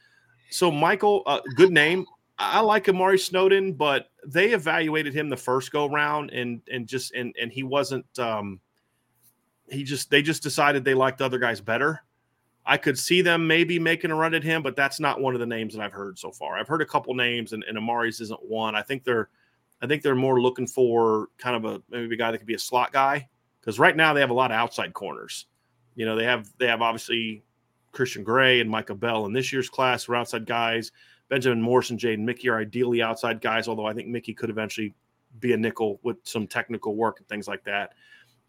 So, 0.49 0.71
Michael, 0.71 1.23
uh, 1.25 1.41
good 1.56 1.71
name. 1.71 2.06
I 2.38 2.62
like 2.62 2.88
Amari 2.88 3.19
Snowden, 3.19 3.73
but 3.73 4.08
they 4.25 4.51
evaluated 4.51 5.13
him 5.13 5.29
the 5.29 5.38
first 5.38 5.71
go 5.71 5.89
round, 5.89 6.32
and 6.32 6.62
and 6.71 6.88
just 6.88 7.13
and 7.13 7.36
and 7.41 7.51
he 7.51 7.63
wasn't. 7.63 8.06
Um, 8.17 8.62
he 9.69 9.84
just 9.84 10.10
they 10.10 10.21
just 10.21 10.43
decided 10.43 10.84
they 10.84 10.93
liked 10.93 11.19
the 11.19 11.26
other 11.26 11.39
guys 11.39 11.62
better. 11.62 12.04
I 12.65 12.78
could 12.78 12.97
see 12.97 13.21
them 13.21 13.45
maybe 13.45 13.78
making 13.78 14.12
a 14.12 14.15
run 14.15 14.34
at 14.34 14.43
him, 14.43 14.63
but 14.63 14.76
that's 14.76 14.99
not 14.99 15.19
one 15.19 15.34
of 15.34 15.41
the 15.41 15.45
names 15.45 15.73
that 15.73 15.82
I've 15.82 15.91
heard 15.91 16.17
so 16.17 16.32
far. 16.32 16.58
I've 16.58 16.67
heard 16.67 16.82
a 16.82 16.86
couple 16.86 17.13
names, 17.13 17.52
and, 17.52 17.63
and 17.67 17.78
Amari's 17.78 18.21
isn't 18.21 18.39
one. 18.41 18.73
I 18.73 18.82
think 18.82 19.04
they're, 19.04 19.30
I 19.82 19.88
think 19.88 20.02
they're 20.02 20.15
more 20.15 20.41
looking 20.41 20.67
for 20.67 21.28
kind 21.38 21.58
of 21.58 21.65
a 21.65 21.82
maybe 21.89 22.15
a 22.15 22.17
guy 22.17 22.32
that 22.32 22.38
could 22.38 22.47
be 22.47 22.54
a 22.54 22.60
slot 22.60 22.93
guy 22.93 23.28
because 23.60 23.80
right 23.80 23.95
now 23.95 24.13
they 24.13 24.21
have 24.21 24.30
a 24.30 24.36
lot 24.36 24.52
of 24.52 24.56
outside 24.56 24.93
corners. 24.93 25.47
You 25.95 26.06
know, 26.06 26.15
they 26.15 26.23
have 26.23 26.49
they 26.58 26.67
have 26.67 26.82
obviously 26.82 27.43
Christian 27.91 28.23
Gray 28.23 28.62
and 28.62 28.69
Micah 28.69 28.95
Bell 28.95 29.26
in 29.26 29.34
this 29.34 29.52
year's 29.52 29.69
class 29.69 30.08
are 30.08 30.15
outside 30.15 30.45
guys. 30.45 30.91
Benjamin 31.30 31.62
Morse 31.62 31.89
and 31.89 31.99
Jaden 31.99 32.19
Mickey 32.19 32.49
are 32.49 32.60
ideally 32.60 33.02
outside 33.02 33.41
guys, 33.41 33.67
although 33.67 33.86
I 33.86 33.93
think 33.93 34.08
Mickey 34.08 34.34
could 34.34 34.49
eventually 34.49 34.93
be 35.39 35.54
a 35.54 35.58
nickel 35.58 35.99
with 36.04 36.17
some 36.23 36.47
technical 36.47 36.95
work 36.95 37.19
and 37.19 37.28
things 37.28 37.47
like 37.47 37.63
that. 37.63 37.93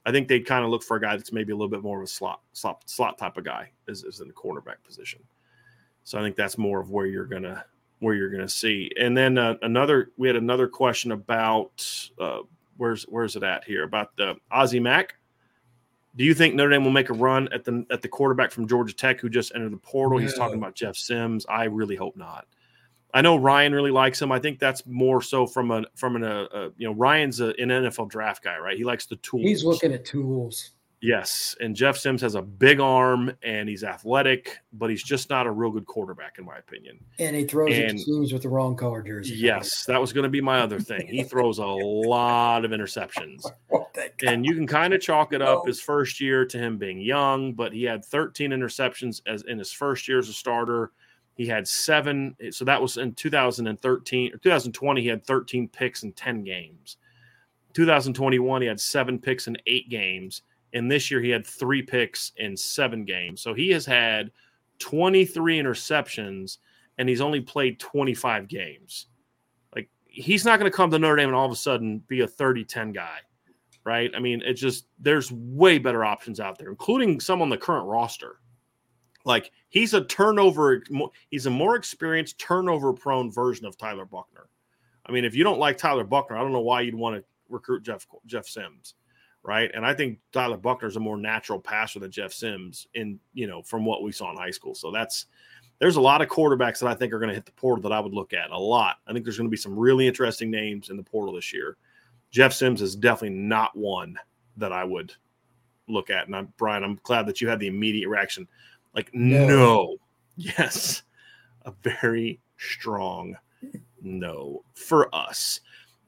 I 0.07 0.12
think 0.12 0.29
they'd 0.29 0.47
kind 0.47 0.64
of 0.64 0.71
look 0.71 0.83
for 0.83 0.97
a 0.97 1.01
guy 1.01 1.17
that's 1.17 1.33
maybe 1.33 1.53
a 1.53 1.57
little 1.57 1.69
bit 1.69 1.83
more 1.83 1.99
of 1.99 2.05
a 2.05 2.07
slot 2.07 2.40
slot 2.53 2.83
slot 2.87 3.19
type 3.19 3.37
of 3.37 3.45
guy 3.45 3.71
is, 3.88 4.05
is 4.05 4.21
in 4.21 4.29
the 4.29 4.35
cornerback 4.35 4.83
position. 4.85 5.21
So 6.05 6.19
I 6.19 6.23
think 6.23 6.37
that's 6.37 6.59
more 6.59 6.81
of 6.81 6.90
where 6.90 7.07
you're 7.07 7.25
gonna 7.25 7.64
where 8.01 8.14
you're 8.14 8.31
gonna 8.31 8.49
see. 8.49 8.90
And 9.01 9.17
then 9.17 9.38
uh, 9.38 9.55
another 9.62 10.11
we 10.19 10.29
had 10.29 10.37
another 10.37 10.69
question 10.69 11.12
about 11.12 12.11
uh, 12.21 12.40
where's 12.77 13.05
where's 13.05 13.37
it 13.37 13.43
at 13.43 13.64
here 13.64 13.85
about 13.85 14.17
the 14.17 14.37
Ozzie 14.51 14.81
Mack. 14.81 15.17
Do 16.17 16.25
you 16.25 16.35
think 16.35 16.55
Notre 16.55 16.71
Dame 16.71 16.85
will 16.85 16.93
make 16.93 17.11
a 17.11 17.14
run 17.14 17.49
at 17.53 17.64
the 17.64 17.85
at 17.90 18.03
the 18.03 18.09
quarterback 18.09 18.53
from 18.53 18.69
Georgia 18.69 18.95
Tech 18.95 19.21
who 19.21 19.29
just 19.29 19.53
entered 19.55 19.73
the 19.73 19.79
portal? 19.79 20.19
He's 20.19 20.35
talking 20.35 20.59
about 20.59 20.75
Jeff 20.75 20.97
Sims. 20.97 21.47
I 21.49 21.64
really 21.64 21.97
hope 21.97 22.17
not. 22.17 22.47
I 23.14 23.20
know 23.20 23.37
Ryan 23.37 23.72
really 23.72 23.92
likes 23.92 24.20
him. 24.20 24.33
I 24.33 24.40
think 24.40 24.59
that's 24.59 24.85
more 24.87 25.22
so 25.22 25.46
from 25.46 25.70
a 25.70 25.85
from 25.94 26.16
an 26.16 26.24
a, 26.24 26.42
a 26.53 26.64
you 26.77 26.88
know 26.88 26.94
Ryan's 26.94 27.40
a, 27.40 27.48
an 27.61 27.68
NFL 27.68 28.11
draft 28.11 28.42
guy, 28.42 28.59
right? 28.59 28.77
He 28.77 28.83
likes 28.83 29.07
the 29.07 29.16
tools. 29.16 29.44
He's 29.44 29.64
looking 29.64 29.92
at 29.92 30.05
tools. 30.05 30.72
Yes, 31.00 31.55
and 31.61 31.77
Jeff 31.77 31.98
Sims 31.98 32.22
has 32.22 32.35
a 32.35 32.40
big 32.40 32.81
arm 32.81 33.31
and 33.42 33.68
he's 33.68 33.85
athletic, 33.85 34.59
but 34.72 34.88
he's 34.88 35.03
just 35.03 35.29
not 35.29 35.46
a 35.46 35.50
real 35.50 35.70
good 35.70 35.85
quarterback 35.85 36.38
in 36.38 36.46
my 36.46 36.57
opinion. 36.57 36.98
And 37.18 37.37
he 37.37 37.44
throws 37.44 37.77
and, 37.77 37.98
teams 37.98 38.33
with 38.33 38.42
the 38.42 38.48
wrong 38.48 38.74
color 38.74 39.03
jersey. 39.03 39.35
Yes, 39.35 39.85
that 39.85 40.00
was 40.00 40.14
going 40.14 40.22
to 40.22 40.31
be 40.31 40.40
my 40.40 40.61
other 40.61 40.81
thing. 40.81 41.07
He 41.07 41.22
throws 41.22 41.59
a 41.59 41.66
lot 41.66 42.64
of 42.64 42.72
interceptions, 42.72 43.44
oh, 43.72 43.87
and 44.27 44.44
you 44.44 44.55
can 44.55 44.66
kind 44.66 44.92
of 44.92 45.00
chalk 45.00 45.33
it 45.33 45.42
up 45.42 45.66
his 45.66 45.81
first 45.81 46.20
year 46.20 46.44
to 46.46 46.59
him 46.59 46.79
being 46.79 46.98
young, 46.98 47.53
but 47.53 47.72
he 47.72 47.85
had 47.85 48.05
13 48.05 48.50
interceptions 48.50 49.20
as 49.27 49.42
in 49.42 49.59
his 49.59 49.70
first 49.70 50.09
year 50.09 50.18
as 50.18 50.29
a 50.29 50.33
starter 50.33 50.90
he 51.35 51.47
had 51.47 51.66
seven. 51.66 52.37
So 52.51 52.64
that 52.64 52.81
was 52.81 52.97
in 52.97 53.14
2013 53.14 54.35
or 54.35 54.38
2020. 54.38 55.03
He 55.03 55.09
had 55.09 55.25
13 55.25 55.68
picks 55.68 56.03
in 56.03 56.12
10 56.12 56.44
games. 56.44 56.97
2021, 57.75 58.62
he 58.62 58.68
had 58.68 58.81
seven 58.81 59.18
picks 59.18 59.49
in 59.49 59.57
eight 59.66 59.90
games. 59.90 60.42
And 60.73 60.90
this 60.90 61.11
year, 61.11 61.20
he 61.20 61.31
had 61.31 61.47
three 61.47 61.83
picks 61.83 62.33
in 62.37 62.57
seven 62.57 63.05
games. 63.05 63.40
So 63.40 63.53
he 63.53 63.70
has 63.70 63.85
had 63.85 64.31
23 64.79 65.59
interceptions 65.59 66.59
and 66.99 67.09
he's 67.09 67.20
only 67.20 67.40
played 67.40 67.81
25 67.81 68.47
games. 68.47 69.07
Like, 69.75 69.88
he's 70.07 70.44
not 70.44 70.61
going 70.61 70.70
to 70.70 70.77
come 70.77 70.90
to 70.92 70.99
Notre 70.99 71.16
Dame 71.16 71.29
and 71.29 71.37
all 71.37 71.47
of 71.47 71.53
a 71.53 71.57
sudden 71.57 71.99
be 72.07 72.20
a 72.20 72.29
30 72.29 72.64
10 72.64 72.92
guy, 72.92 73.18
right? 73.85 74.12
I 74.16 74.20
mean, 74.20 74.40
it's 74.44 74.61
just, 74.61 74.87
there's 75.01 75.33
way 75.33 75.79
better 75.79 76.05
options 76.05 76.38
out 76.38 76.59
there, 76.59 76.68
including 76.68 77.18
some 77.18 77.42
on 77.42 77.49
the 77.49 77.57
current 77.57 77.87
roster. 77.87 78.37
Like 79.25 79.51
he's 79.69 79.95
a 79.95 80.05
turnover, 80.05 80.83
he's 81.31 81.47
a 81.47 81.51
more 81.51 81.77
experienced 81.77 82.39
turnover 82.39 82.93
prone 82.93 83.31
version 83.31 83.67
of 83.67 83.79
Tyler 83.79 84.05
Buchner. 84.05 84.49
I 85.07 85.13
mean, 85.13 85.25
if 85.25 85.35
you 85.35 85.45
don't 85.45 85.59
like 85.59 85.79
Tyler 85.79 86.05
Buchner, 86.05 86.37
I 86.37 86.41
don't 86.43 86.53
know 86.53 86.61
why 86.61 86.83
you'd 86.83 86.95
want 86.95 87.17
to 87.17 87.25
recruit 87.49 87.83
Jeff 87.83 88.07
Jeff 88.27 88.47
Sims, 88.47 88.95
right? 89.43 89.71
And 89.75 89.85
I 89.85 89.95
think 89.95 90.19
Tyler 90.33 90.57
Buchner's 90.57 90.97
a 90.97 91.01
more 91.01 91.17
natural 91.17 91.59
passer 91.59 92.01
than 92.01 92.11
Jeff 92.11 92.33
Sims 92.33 92.87
in 92.95 93.19
you 93.33 93.47
know 93.47 93.63
from 93.63 93.85
what 93.85 94.03
we 94.03 94.13
saw 94.13 94.31
in 94.31 94.37
high 94.37 94.51
school. 94.51 94.75
So 94.75 94.91
that's 94.91 95.27
there's 95.79 95.97
a 95.97 96.01
lot 96.01 96.23
of 96.23 96.29
quarterbacks 96.29 96.79
that 96.81 96.89
I 96.89 96.95
think 96.95 97.13
are 97.13 97.19
going 97.19 97.31
to 97.31 97.35
hit 97.35 97.47
the 97.47 97.53
portal 97.53 97.83
that 97.83 97.93
I 97.93 98.01
would 98.01 98.15
look 98.15 98.33
at 98.33 98.51
a 98.51 98.59
lot. 98.59 98.97
I 99.07 99.13
think 99.13 99.25
there's 99.25 99.37
going 99.37 99.49
to 99.49 99.51
be 99.51 99.57
some 99.57 99.79
really 99.79 100.07
interesting 100.07 100.51
names 100.51 100.91
in 100.91 100.97
the 100.97 101.03
portal 101.03 101.35
this 101.35 101.53
year. 101.53 101.77
Jeff 102.31 102.53
Sims 102.53 102.81
is 102.81 102.97
definitely 102.97 103.37
not 103.37 103.77
one 103.77 104.17
that 104.57 104.73
I 104.73 104.85
would 104.85 105.13
look 105.89 106.11
at. 106.11 106.27
And 106.27 106.37
I'm 106.37 106.53
Brian, 106.57 106.85
I'm 106.85 106.99
glad 107.03 107.27
that 107.27 107.41
you 107.41 107.49
had 107.49 107.61
the 107.61 107.67
immediate 107.67 108.09
reaction. 108.09 108.49
Like, 108.94 109.11
no. 109.14 109.46
no. 109.46 109.96
Yes. 110.37 111.04
A 111.64 111.72
very 111.85 112.40
strong 112.57 113.37
no 114.04 114.62
for 114.74 115.12
us. 115.14 115.61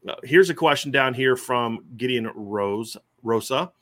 Uh, 0.07 0.15
here's 0.23 0.51
a 0.51 0.55
question 0.55 0.91
down 0.91 1.15
here 1.15 1.37
from 1.37 1.85
Gideon 1.97 2.31
Rose 2.35 2.97
Rosa. 3.23 3.73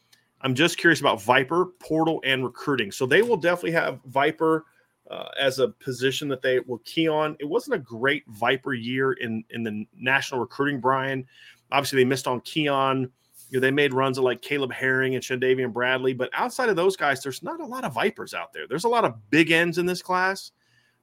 I'm 0.40 0.54
just 0.54 0.78
curious 0.78 1.00
about 1.00 1.22
Viper, 1.22 1.66
portal, 1.80 2.20
and 2.24 2.44
recruiting. 2.44 2.92
So 2.92 3.06
they 3.06 3.22
will 3.22 3.36
definitely 3.36 3.72
have 3.72 4.00
Viper 4.06 4.64
uh, 5.10 5.28
as 5.38 5.58
a 5.58 5.68
position 5.68 6.28
that 6.28 6.42
they 6.42 6.60
will 6.60 6.78
key 6.78 7.08
on. 7.08 7.36
It 7.40 7.46
wasn't 7.46 7.76
a 7.76 7.78
great 7.78 8.24
Viper 8.28 8.72
year 8.72 9.12
in 9.12 9.44
in 9.50 9.62
the 9.62 9.86
national 9.98 10.40
recruiting, 10.40 10.80
Brian. 10.80 11.26
Obviously, 11.72 11.98
they 11.98 12.04
missed 12.04 12.26
on 12.26 12.40
Keon 12.42 13.10
you 13.50 13.58
know, 13.58 13.60
they 13.60 13.70
made 13.70 13.92
runs 13.92 14.18
of 14.18 14.24
like 14.24 14.42
Caleb 14.42 14.72
Herring 14.72 15.14
and 15.14 15.22
Shandavian 15.22 15.72
Bradley, 15.72 16.12
but 16.12 16.30
outside 16.32 16.68
of 16.68 16.76
those 16.76 16.96
guys, 16.96 17.22
there's 17.22 17.42
not 17.42 17.60
a 17.60 17.66
lot 17.66 17.84
of 17.84 17.94
Vipers 17.94 18.34
out 18.34 18.52
there. 18.52 18.66
There's 18.66 18.84
a 18.84 18.88
lot 18.88 19.04
of 19.04 19.14
big 19.30 19.50
ends 19.50 19.78
in 19.78 19.86
this 19.86 20.02
class, 20.02 20.52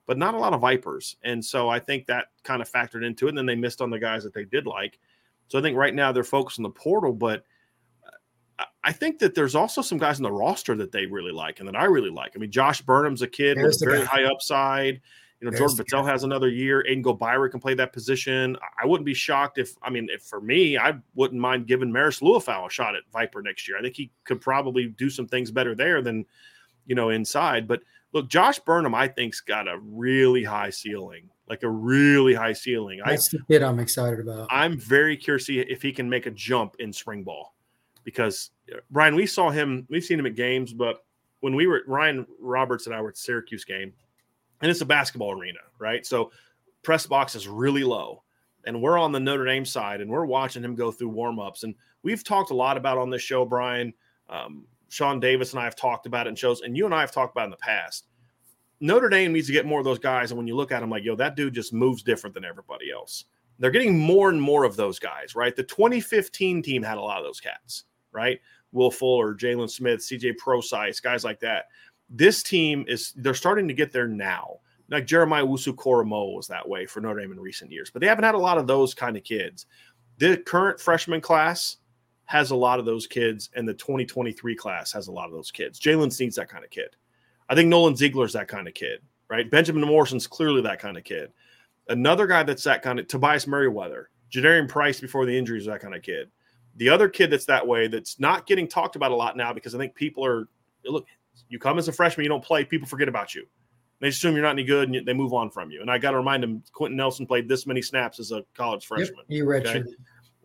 but 0.06 0.17
not 0.17 0.34
a 0.34 0.38
lot 0.38 0.54
of 0.54 0.62
Vipers. 0.62 1.15
And 1.23 1.43
so 1.43 1.69
I 1.69 1.80
think 1.80 2.08
that 2.08 2.27
kind 2.43 2.62
of 2.62 2.69
factored 2.69 3.06
into 3.06 3.27
it. 3.27 3.30
And 3.30 3.38
then 3.38 3.45
they 3.45 3.56
missed 3.56 3.82
on 3.82 3.89
the 3.89 3.99
guys 3.99 4.23
that 4.23 4.34
they 4.34 4.43
did 4.43 4.65
like. 4.65 4.99
So 5.47 5.60
I 5.60 5.62
think 5.62 5.77
right 5.77 5.93
now 5.93 6.12
they're 6.12 6.23
focused 6.23 6.60
on 6.60 6.63
the 6.63 6.69
portal, 6.69 7.13
but 7.13 7.45
uh, 8.60 8.65
I 8.84 8.91
think 8.91 9.19
that 9.19 9.36
there's 9.36 9.56
also 9.56 9.82
some 9.82 9.97
guys 9.97 10.17
in 10.17 10.23
the 10.23 10.32
roster 10.32 10.75
that 10.75 10.91
they 10.91 11.06
really 11.06 11.32
like 11.32 11.60
and 11.60 11.67
that 11.67 11.75
I 11.75 11.86
really 11.86 12.10
like. 12.10 12.34
I 12.36 12.39
mean, 12.39 12.51
Josh 12.51 12.82
Burnham's 12.82 13.21
a 13.21 13.27
kid 13.27 13.58
There's 13.58 13.80
with 13.80 13.88
a 13.88 13.91
very 13.91 14.06
guy. 14.06 14.12
high 14.12 14.23
upside. 14.23 15.01
You 15.41 15.49
know, 15.49 15.58
Jordan 15.58 15.77
Botelho 15.77 16.06
has 16.06 16.23
another 16.23 16.49
year. 16.49 16.86
Aiden 16.88 17.04
Gobaira 17.04 17.49
can 17.49 17.60
play 17.60 17.73
that 17.73 17.93
position. 17.93 18.56
I 18.82 18.86
wouldn't 18.86 19.06
be 19.08 19.15
shocked 19.15 19.58
if, 19.58 19.75
I 19.82 19.89
mean, 19.89 20.08
if 20.12 20.21
for 20.21 20.39
me, 20.39 20.77
I 20.77 20.93
wouldn't 21.15 21.41
mind 21.41 21.65
giving 21.65 21.89
Marist 21.89 22.21
Liufau 22.21 22.67
a 22.67 22.69
shot 22.69 22.95
at 22.95 23.01
Viper 23.12 23.41
next 23.41 23.67
year. 23.67 23.77
I 23.77 23.82
think 23.82 23.95
he 23.95 24.12
could 24.23 24.39
probably 24.39 24.88
do 24.88 25.10
some 25.10 25.27
things 25.27 25.49
better 25.49 25.73
there 25.73 26.04
than, 26.04 26.27
you 26.86 26.93
know, 26.93 27.10
inside. 27.10 27.67
But 27.67 27.82
look, 28.13 28.30
Josh 28.30 28.60
Burnham, 28.60 28.93
I 28.93 29.08
think's 29.08 29.41
got 29.41 29.67
a 29.67 29.80
really 29.82 30.43
high 30.43 30.69
ceiling, 30.69 31.32
like 31.49 31.63
a 31.63 31.69
really 31.69 32.36
high 32.36 32.54
ceiling. 32.54 33.01
That's 33.04 33.34
I, 33.34 33.38
the 33.38 33.43
kid 33.45 33.63
I'm 33.63 33.80
excited 33.80 34.19
about. 34.19 34.47
I'm 34.51 34.77
very 34.77 35.17
curious 35.17 35.47
if 35.49 35.82
he 35.82 35.91
can 35.91 36.08
make 36.08 36.27
a 36.27 36.32
jump 36.32 36.75
in 36.77 36.93
spring 36.93 37.23
ball 37.23 37.56
because 38.04 38.51
uh, 38.71 38.77
Brian, 38.91 39.15
we 39.15 39.25
saw 39.25 39.49
him, 39.49 39.88
we've 39.89 40.04
seen 40.04 40.19
him 40.19 40.27
at 40.27 40.36
games, 40.36 40.71
but 40.71 41.04
when 41.39 41.56
we 41.56 41.65
were 41.65 41.82
Ryan 41.88 42.27
Roberts 42.39 42.86
and 42.86 42.95
I 42.95 43.01
were 43.01 43.10
at 43.10 43.17
Syracuse 43.17 43.65
game, 43.65 43.93
and 44.62 44.69
it's 44.69 44.82
a 44.82 44.86
basketball 44.86 45.32
arena, 45.32 45.60
right? 45.80 46.06
So 46.06 46.32
press 46.84 47.06
box 47.06 47.36
is 47.36 47.47
really 47.47 47.84
low. 47.84 48.24
And 48.65 48.82
we're 48.82 48.97
on 48.97 49.12
the 49.12 49.19
Notre 49.19 49.45
Dame 49.45 49.65
side 49.65 50.02
and 50.02 50.12
we're 50.12 50.26
watching 50.26 50.63
him 50.63 50.76
go 50.76 50.91
through 50.91 51.10
warm-ups. 51.10 51.63
And 51.63 51.74
we've 52.04 52.24
talked 52.24 52.52
a 52.52 52.56
lot 52.56 52.78
about 52.78 52.97
on 52.97 53.10
this 53.10 53.21
show, 53.21 53.43
Brian. 53.43 53.93
Um, 54.30 54.65
Sean 54.89 55.19
Davis 55.19 55.54
and 55.54 55.60
I 55.60 55.63
have 55.63 55.76
talked 55.76 56.06
about 56.06 56.28
it 56.28 56.32
in 56.32 56.36
shows, 56.36 56.62
and 56.62 56.76
you 56.76 56.86
and 56.86 56.93
I 56.93 57.00
have 57.00 57.13
talked 57.13 57.34
about 57.34 57.45
in 57.45 57.52
the 57.52 57.58
past. 57.58 58.08
Notre 58.82 59.10
Dame 59.10 59.32
needs 59.32 59.47
to 59.47 59.54
get 59.54 59.65
more 59.65 59.80
of 59.80 59.86
those 59.86 60.00
guys. 60.00 60.32
And 60.32 60.38
when 60.38 60.47
you 60.47 60.56
look 60.56 60.71
at 60.71 60.82
them, 60.82 60.89
like, 60.89 61.04
yo, 61.04 61.15
that 61.15 61.36
dude 61.36 61.54
just 61.54 61.71
moves 61.71 62.04
different 62.04 62.34
than 62.34 62.43
everybody 62.43 62.91
else. 62.91 63.26
They're 63.58 63.71
getting 63.71 63.97
more 63.97 64.30
and 64.30 64.41
more 64.41 64.63
of 64.63 64.76
those 64.76 65.00
guys, 65.00 65.36
right? 65.36 65.56
The 65.56 65.63
2015 65.63 66.62
team 66.62 66.84
had 66.84 66.97
a 66.97 67.02
lot 67.02 67.19
of 67.19 67.24
those 67.24 67.39
cats, 67.39 67.86
right? 68.12 68.39
Will 68.71 68.91
Fuller, 68.91 69.36
Jaylon 69.36 69.69
Smith, 69.69 70.00
CJ 70.00 70.38
Prosise, 70.38 71.00
guys 71.00 71.24
like 71.24 71.39
that 71.41 71.65
this 72.12 72.43
team 72.43 72.86
is 72.88 73.13
they're 73.15 73.34
starting 73.34 73.67
to 73.67 73.74
get 73.74 73.91
there 73.91 74.08
now. 74.08 74.58
Like 74.89 75.08
Jeremiah 75.08 75.45
Owusu-Koramoah 75.45 76.36
was 76.36 76.47
that 76.47 76.67
way 76.67 76.86
for 76.86 77.00
Notre 77.00 77.21
Dame 77.21 77.32
in 77.32 77.39
recent 77.39 77.71
years, 77.71 77.89
but 77.89 78.02
they 78.02 78.08
haven't 78.08 78.26
had 78.26 78.36
a 78.36 78.39
lot 78.39 78.58
of 78.58 78.67
those 78.67 78.93
kind 78.93 79.15
of 79.15 79.24
kids. 79.24 79.65
The 80.17 80.38
current 80.38 80.80
freshman 80.80 81.21
class 81.21 81.78
has 82.26 82.52
a 82.52 82.56
lot 82.56 82.80
of 82.80 82.86
those 82.86 83.08
kids, 83.08 83.50
and 83.56 83.67
the 83.67 83.74
2023 83.74 84.56
class 84.56 84.91
has 84.91 85.08
a 85.08 85.12
lot 85.12 85.28
of 85.28 85.32
those 85.32 85.50
kids. 85.50 85.80
Jaylen 85.80 86.12
Sneed's 86.12 86.36
that 86.36 86.50
kind 86.50 86.65
of 86.65 86.69
kid. 86.69 86.95
I 87.50 87.56
think 87.56 87.69
Nolan 87.69 87.95
Ziegler's 87.95 88.34
that 88.34 88.50
kind 88.50 88.67
of 88.67 88.74
kid, 88.74 89.00
right? 89.30 89.50
Benjamin 89.50 89.88
Morrison's 89.88 90.28
clearly 90.28 90.62
that 90.62 90.80
kind 90.80 90.97
of 90.97 91.06
kid. 91.06 91.32
Another 91.88 92.28
guy 92.28 92.43
that's 92.43 92.63
that 92.65 92.82
kind 92.82 93.00
of 93.00 93.08
Tobias 93.08 93.47
Merriweather, 93.47 94.10
Jadarian 94.30 94.67
Price 94.67 95.00
before 95.00 95.26
the 95.26 95.38
injuries, 95.38 95.65
that 95.65 95.82
kind 95.82 95.95
of 95.95 96.02
kid. 96.02 96.30
The 96.76 96.89
other 96.89 97.10
kid 97.10 97.32
that's 97.32 97.45
that 97.45 97.65
way 97.65 97.88
that's 97.88 98.19
not 98.19 98.45
getting 98.45 98.67
talked 98.67 98.95
about 98.95 99.12
a 99.12 99.15
lot 99.15 99.36
now 99.36 99.52
because 99.52 99.76
I 99.76 99.78
think 99.78 99.95
people 99.95 100.26
are 100.26 100.47
look, 100.86 101.06
you 101.50 101.60
come 101.60 101.78
as 101.78 101.88
a 101.88 101.91
freshman, 101.91 102.24
you 102.24 102.30
don't 102.30 102.44
play, 102.44 102.63
people 102.63 102.88
forget 102.88 103.08
about 103.08 103.36
you. 103.36 103.46
They 104.00 104.08
assume 104.08 104.34
you're 104.34 104.44
not 104.44 104.52
any 104.52 104.63
good 104.63 104.89
and 104.89 105.06
they 105.06 105.13
move 105.13 105.34
on 105.34 105.52
from 105.52 105.70
you. 105.70 105.82
And 105.82 105.91
I 105.91 105.98
got 105.98 106.12
to 106.12 106.17
remind 106.17 106.41
them, 106.41 106.63
Quenton 106.74 106.98
Nelson 106.98 107.28
played 107.28 107.48
this 107.48 107.67
many 107.67 107.82
snaps 107.82 108.20
as 108.20 108.32
a 108.32 108.44
college 108.56 108.86
freshman. 108.86 109.26
Yep, 109.28 109.30
he 109.30 109.41
redshirted. 109.41 109.82
Okay? 109.82 109.96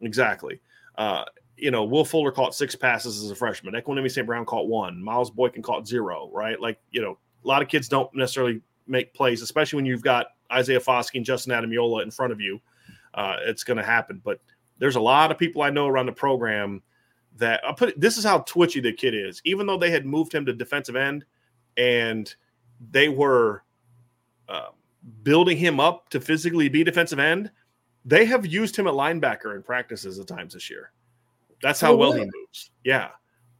Exactly. 0.03 0.61
Uh, 0.99 1.25
you 1.57 1.71
know, 1.71 1.85
Will 1.85 2.05
Fuller 2.05 2.31
caught 2.31 2.55
six 2.55 2.75
passes 2.75 3.25
as 3.25 3.31
a 3.31 3.35
freshman. 3.35 3.75
Equanimeous 3.75 4.13
St. 4.13 4.27
Brown 4.27 4.45
caught 4.45 4.69
one. 4.69 5.03
Miles 5.03 5.31
Boykin 5.31 5.63
caught 5.63 5.87
zero, 5.89 6.31
right? 6.33 6.61
Like, 6.61 6.79
you 6.91 7.01
know, 7.01 7.19
a 7.45 7.49
lot 7.49 7.63
of 7.63 7.69
kids 7.69 7.89
don't 7.89 8.15
necessarily 8.15 8.61
make 8.87 9.15
plays, 9.15 9.41
especially 9.41 9.79
when 9.79 9.87
you've 9.87 10.03
got 10.03 10.27
Isaiah 10.53 10.81
Foskey 10.81 11.15
and 11.15 11.25
Justin 11.25 11.53
Ademilola 11.53 12.03
in 12.03 12.11
front 12.11 12.33
of 12.33 12.41
you. 12.41 12.61
Uh, 13.15 13.37
it's 13.41 13.65
going 13.65 13.79
to 13.79 13.83
happen. 13.83 14.21
But 14.23 14.41
there's 14.79 14.97
a 14.97 15.01
lot 15.01 15.31
of 15.31 15.39
people 15.39 15.63
I 15.63 15.71
know 15.71 15.87
around 15.87 16.07
the 16.07 16.13
program 16.13 16.83
that 17.39 17.61
I 17.67 17.73
put 17.73 17.99
this 18.01 18.17
is 18.17 18.25
how 18.25 18.39
twitchy 18.41 18.81
the 18.81 18.93
kid 18.93 19.15
is. 19.15 19.41
Even 19.45 19.67
though 19.67 19.79
they 19.79 19.91
had 19.91 20.07
moved 20.07 20.33
him 20.35 20.47
to 20.47 20.53
defensive 20.53 20.97
end 20.97 21.25
and 21.77 22.35
they 22.91 23.09
were 23.09 23.65
uh, 24.49 24.69
building 25.23 25.57
him 25.57 25.81
up 25.81 26.09
to 26.11 26.21
physically 26.21 26.69
be 26.69 26.85
defensive 26.85 27.19
end, 27.19 27.51
they 28.05 28.25
have 28.25 28.47
used 28.47 28.77
him 28.77 28.87
at 28.87 28.95
linebacker 28.95 29.55
in 29.55 29.63
practices 29.63 30.19
at 30.19 30.27
times 30.27 30.55
this 30.55 30.71
year. 30.71 30.93
That's 31.63 31.81
how 31.81 31.93
oh, 31.93 31.97
well 31.97 32.13
he 32.13 32.21
moves. 32.21 32.71
Yeah. 32.85 33.09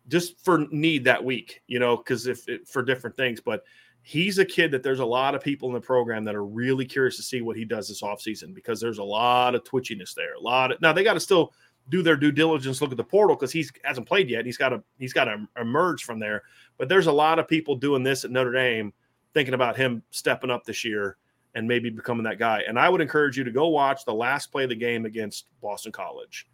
Just 0.09 0.45
for 0.45 0.67
need 0.71 1.05
that 1.05 1.25
week, 1.25 1.63
you 1.67 1.79
know, 1.79 1.97
because 1.97 2.27
if 2.27 2.49
it, 2.49 2.69
for 2.69 2.83
different 2.83 3.17
things, 3.17 3.41
but 3.41 3.65
he's 4.03 4.39
a 4.39 4.45
kid 4.45 4.71
that 4.71 4.85
there's 4.85 5.01
a 5.01 5.05
lot 5.05 5.35
of 5.35 5.43
people 5.43 5.69
in 5.69 5.75
the 5.75 5.81
program 5.81 6.23
that 6.25 6.37
are 6.37 6.45
really 6.45 6.85
curious 6.85 7.17
to 7.17 7.25
see 7.25 7.41
what 7.41 7.57
he 7.57 7.65
does 7.65 7.89
this 7.89 8.03
offseason 8.03 8.55
because 8.55 8.81
there's 8.81 8.99
a 8.99 9.05
lot 9.05 9.57
of 9.57 9.65
twitchiness 9.65 10.15
there. 10.15 10.35
A 10.35 10.41
lot 10.41 10.71
of 10.71 10.81
now 10.81 10.93
they 10.93 11.03
got 11.03 11.15
to 11.15 11.21
still 11.21 11.53
do 11.89 12.03
their 12.03 12.17
due 12.17 12.33
diligence, 12.33 12.81
look 12.81 12.91
at 12.91 12.97
the 12.97 13.05
portal 13.05 13.37
because 13.37 13.53
he's 13.53 13.71
hasn't 13.85 14.09
played 14.09 14.29
yet. 14.29 14.45
He's 14.45 14.57
got 14.57 14.71
to 14.71 14.83
he's 14.99 15.13
got 15.13 15.25
to 15.25 15.47
emerge 15.61 16.05
from 16.05 16.19
there. 16.19 16.43
But 16.79 16.89
there's 16.89 17.07
a 17.07 17.13
lot 17.13 17.39
of 17.39 17.49
people 17.49 17.77
doing 17.77 18.03
this 18.03 18.25
at 18.25 18.31
Notre 18.31 18.53
Dame, 18.53 18.93
thinking 19.35 19.55
about 19.55 19.77
him 19.77 20.03
stepping 20.11 20.51
up 20.51 20.65
this 20.65 20.85
year 20.85 21.17
and 21.55 21.67
maybe 21.67 21.89
becoming 21.89 22.25
that 22.25 22.39
guy. 22.39 22.63
And 22.69 22.79
I 22.79 22.89
would 22.89 23.01
encourage 23.01 23.39
you 23.39 23.45
to 23.45 23.51
go 23.51 23.69
watch 23.69 24.05
the 24.05 24.15
last 24.15 24.53
play 24.53 24.65
of 24.65 24.69
the 24.69 24.77
game 24.77 25.07
against 25.07 25.47
Boston 25.63 25.93
College 25.93 26.47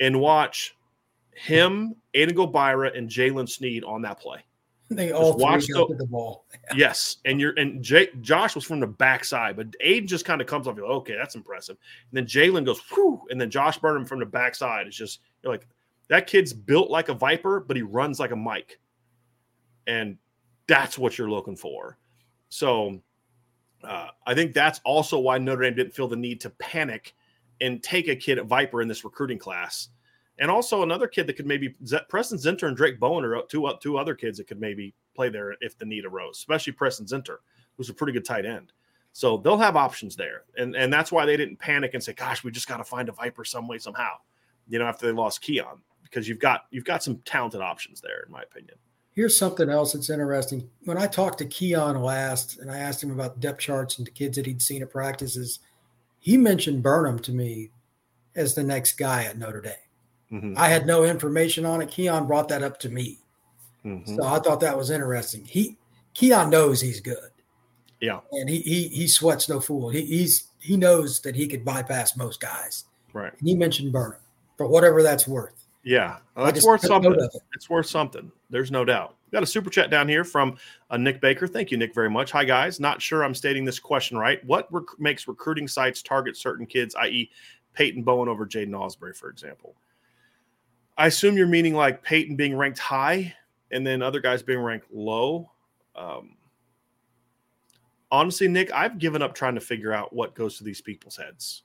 and 0.00 0.20
watch 0.20 0.76
him, 1.32 1.94
Aiden 2.14 2.32
Gobaira, 2.32 2.96
and 2.96 3.08
Jaylen 3.08 3.48
Sneed 3.48 3.84
on 3.84 4.02
that 4.02 4.18
play. 4.18 4.44
They 4.96 5.12
all 5.12 5.36
watch 5.36 5.66
the, 5.66 5.94
the, 5.98 6.06
ball. 6.06 6.46
yes, 6.74 7.18
and 7.26 7.38
you're 7.38 7.52
and 7.58 7.82
Jay, 7.82 8.08
Josh 8.22 8.54
was 8.54 8.64
from 8.64 8.80
the 8.80 8.86
backside, 8.86 9.54
but 9.54 9.70
Aiden 9.84 10.06
just 10.06 10.24
kind 10.24 10.40
of 10.40 10.46
comes 10.46 10.66
off. 10.66 10.76
You're 10.76 10.88
like, 10.88 10.96
okay, 10.98 11.14
that's 11.14 11.34
impressive. 11.34 11.76
And 12.10 12.16
then 12.16 12.24
Jaylen 12.24 12.64
goes, 12.64 12.80
whew, 12.90 13.20
and 13.28 13.38
then 13.38 13.50
Josh 13.50 13.76
Burnham 13.76 14.06
from 14.06 14.18
the 14.18 14.24
backside. 14.24 14.86
It's 14.86 14.96
just 14.96 15.20
you're 15.42 15.52
like, 15.52 15.68
that 16.08 16.26
kid's 16.26 16.54
built 16.54 16.90
like 16.90 17.10
a 17.10 17.14
viper, 17.14 17.60
but 17.60 17.76
he 17.76 17.82
runs 17.82 18.18
like 18.18 18.30
a 18.30 18.36
Mike, 18.36 18.80
and 19.86 20.16
that's 20.66 20.98
what 20.98 21.18
you're 21.18 21.30
looking 21.30 21.56
for. 21.56 21.98
So, 22.48 23.02
uh, 23.84 24.08
I 24.26 24.34
think 24.34 24.54
that's 24.54 24.80
also 24.86 25.18
why 25.18 25.36
Notre 25.36 25.64
Dame 25.64 25.74
didn't 25.74 25.94
feel 25.94 26.08
the 26.08 26.16
need 26.16 26.40
to 26.40 26.50
panic 26.50 27.14
and 27.60 27.82
take 27.82 28.08
a 28.08 28.16
kid 28.16 28.38
at 28.38 28.46
Viper 28.46 28.80
in 28.80 28.88
this 28.88 29.04
recruiting 29.04 29.38
class 29.38 29.88
and 30.38 30.50
also 30.50 30.82
another 30.82 31.08
kid 31.08 31.26
that 31.26 31.36
could 31.36 31.46
maybe 31.46 31.74
Preston 32.08 32.38
Zinter 32.38 32.68
and 32.68 32.76
Drayk 32.76 32.98
Bowen 32.98 33.24
are 33.24 33.36
uh, 33.36 33.42
two 33.48 33.66
uh, 33.66 33.76
two 33.80 33.98
other 33.98 34.14
kids 34.14 34.38
that 34.38 34.46
could 34.46 34.60
maybe 34.60 34.94
play 35.14 35.28
there 35.28 35.54
if 35.60 35.76
the 35.78 35.84
need 35.84 36.04
arose, 36.04 36.38
especially 36.38 36.72
Preston 36.72 37.06
Zinter, 37.06 37.38
who's 37.76 37.90
a 37.90 37.94
pretty 37.94 38.12
good 38.12 38.24
tight 38.24 38.46
end. 38.46 38.72
So 39.12 39.38
they'll 39.38 39.58
have 39.58 39.76
options 39.76 40.16
there, 40.16 40.44
and 40.56 40.76
and 40.76 40.92
that's 40.92 41.10
why 41.10 41.26
they 41.26 41.36
didn't 41.36 41.58
panic 41.58 41.94
and 41.94 42.02
say, 42.02 42.12
"Gosh, 42.12 42.44
we 42.44 42.50
just 42.50 42.68
got 42.68 42.76
to 42.76 42.84
find 42.84 43.08
a 43.08 43.12
Viper 43.12 43.44
some 43.44 43.66
way 43.66 43.78
somehow," 43.78 44.14
you 44.68 44.78
know, 44.78 44.86
after 44.86 45.06
they 45.06 45.12
lost 45.12 45.40
Keon 45.40 45.82
because 46.04 46.28
you've 46.28 46.38
got 46.38 46.66
you've 46.70 46.84
got 46.84 47.02
some 47.02 47.18
talented 47.24 47.60
options 47.60 48.00
there, 48.00 48.22
in 48.26 48.32
my 48.32 48.42
opinion. 48.42 48.76
Here's 49.12 49.36
something 49.36 49.68
else 49.68 49.94
that's 49.94 50.10
interesting. 50.10 50.70
When 50.84 50.96
I 50.96 51.08
talked 51.08 51.38
to 51.38 51.46
Keon 51.46 52.00
last, 52.00 52.58
and 52.60 52.70
I 52.70 52.78
asked 52.78 53.02
him 53.02 53.10
about 53.10 53.40
depth 53.40 53.58
charts 53.58 53.98
and 53.98 54.06
the 54.06 54.12
kids 54.12 54.36
that 54.36 54.46
he'd 54.46 54.62
seen 54.62 54.82
at 54.82 54.90
practices, 54.90 55.58
he 56.20 56.36
mentioned 56.36 56.84
Burnham 56.84 57.18
to 57.20 57.32
me 57.32 57.70
as 58.36 58.54
the 58.54 58.62
next 58.62 58.92
guy 58.92 59.24
at 59.24 59.36
Notre 59.36 59.60
Dame. 59.60 59.87
Mm-hmm. 60.32 60.54
I 60.56 60.68
had 60.68 60.86
no 60.86 61.04
information 61.04 61.64
on 61.64 61.80
it. 61.80 61.90
Keon 61.90 62.26
brought 62.26 62.48
that 62.48 62.62
up 62.62 62.78
to 62.80 62.88
me. 62.88 63.18
Mm-hmm. 63.84 64.16
So 64.16 64.24
I 64.24 64.38
thought 64.40 64.60
that 64.60 64.76
was 64.76 64.90
interesting. 64.90 65.44
He 65.44 65.78
Keon 66.14 66.50
knows 66.50 66.80
he's 66.80 67.00
good. 67.00 67.30
Yeah. 68.00 68.20
And 68.32 68.48
he 68.48 68.60
he 68.60 68.88
he 68.88 69.06
sweats 69.06 69.48
no 69.48 69.60
fool. 69.60 69.88
He 69.88 70.02
he's 70.02 70.48
he 70.60 70.76
knows 70.76 71.20
that 71.20 71.34
he 71.34 71.46
could 71.46 71.64
bypass 71.64 72.16
most 72.16 72.40
guys. 72.40 72.84
Right. 73.12 73.32
And 73.38 73.48
he 73.48 73.54
mentioned 73.54 73.92
Burnham 73.92 74.20
for 74.56 74.66
whatever 74.66 75.02
that's 75.02 75.26
worth. 75.26 75.64
Yeah. 75.82 76.18
Well, 76.34 76.46
that's 76.46 76.64
worth 76.64 76.82
something. 76.82 77.14
It. 77.14 77.30
It's 77.54 77.70
worth 77.70 77.86
something. 77.86 78.30
There's 78.50 78.70
no 78.70 78.84
doubt. 78.84 79.14
We 79.30 79.36
got 79.36 79.42
a 79.42 79.46
super 79.46 79.70
chat 79.70 79.90
down 79.90 80.08
here 80.08 80.24
from 80.24 80.56
uh, 80.90 80.96
Nick 80.96 81.20
Baker. 81.20 81.46
Thank 81.46 81.70
you, 81.70 81.76
Nick, 81.76 81.94
very 81.94 82.10
much. 82.10 82.30
Hi, 82.32 82.44
guys. 82.44 82.80
Not 82.80 83.00
sure 83.00 83.22
I'm 83.22 83.34
stating 83.34 83.64
this 83.64 83.78
question 83.78 84.16
right. 84.16 84.44
What 84.44 84.72
rec- 84.72 84.98
makes 84.98 85.28
recruiting 85.28 85.68
sites 85.68 86.02
target 86.02 86.36
certain 86.36 86.66
kids, 86.66 86.94
i.e., 86.94 87.30
Peyton 87.74 88.02
Bowen 88.02 88.28
over 88.28 88.46
Jaiden 88.46 88.70
Ausberry, 88.70 89.14
for 89.14 89.28
example? 89.28 89.74
I 90.98 91.06
assume 91.06 91.36
you're 91.36 91.46
meaning 91.46 91.74
like 91.74 92.02
Peyton 92.02 92.36
being 92.36 92.56
ranked 92.56 92.80
high 92.80 93.34
and 93.70 93.86
then 93.86 94.02
other 94.02 94.20
guys 94.20 94.42
being 94.42 94.58
ranked 94.58 94.92
low. 94.92 95.50
Um, 95.94 96.36
honestly, 98.10 98.48
Nick, 98.48 98.72
I've 98.72 98.98
given 98.98 99.22
up 99.22 99.34
trying 99.34 99.54
to 99.54 99.60
figure 99.60 99.92
out 99.92 100.12
what 100.12 100.34
goes 100.34 100.58
to 100.58 100.64
these 100.64 100.80
people's 100.80 101.16
heads. 101.16 101.62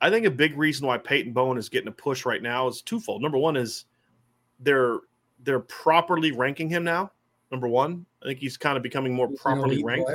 I 0.00 0.10
think 0.10 0.26
a 0.26 0.30
big 0.30 0.58
reason 0.58 0.88
why 0.88 0.98
Peyton 0.98 1.32
Bowen 1.32 1.56
is 1.56 1.68
getting 1.68 1.88
a 1.88 1.92
push 1.92 2.26
right 2.26 2.42
now 2.42 2.66
is 2.66 2.82
twofold. 2.82 3.22
Number 3.22 3.38
one 3.38 3.56
is 3.56 3.84
they're 4.58 4.98
they're 5.44 5.60
properly 5.60 6.32
ranking 6.32 6.68
him 6.68 6.82
now. 6.82 7.12
Number 7.52 7.68
one, 7.68 8.04
I 8.22 8.26
think 8.26 8.40
he's 8.40 8.56
kind 8.56 8.76
of 8.76 8.82
becoming 8.82 9.14
more 9.14 9.28
properly 9.28 9.84
ranked. 9.84 10.10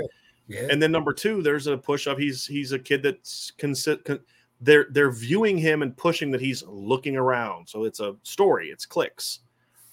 Yeah. 0.47 0.67
And 0.69 0.81
then 0.81 0.91
number 0.91 1.13
two, 1.13 1.41
there's 1.41 1.67
a 1.67 1.77
push 1.77 2.07
of 2.07 2.17
he's 2.17 2.45
he's 2.45 2.73
a 2.73 2.79
kid 2.79 3.03
that's 3.03 3.53
consi- 3.57 4.03
con- 4.03 4.19
they're 4.62 4.88
they're 4.91 5.12
viewing 5.12 5.58
him 5.58 5.82
and 5.82 5.96
pushing 5.96 6.32
that 6.32 6.41
he's 6.41 6.63
looking 6.67 7.15
around. 7.15 7.67
So 7.67 7.84
it's 7.84 8.00
a 8.00 8.15
story, 8.24 8.70
it's 8.70 8.86
clicks. 8.86 9.39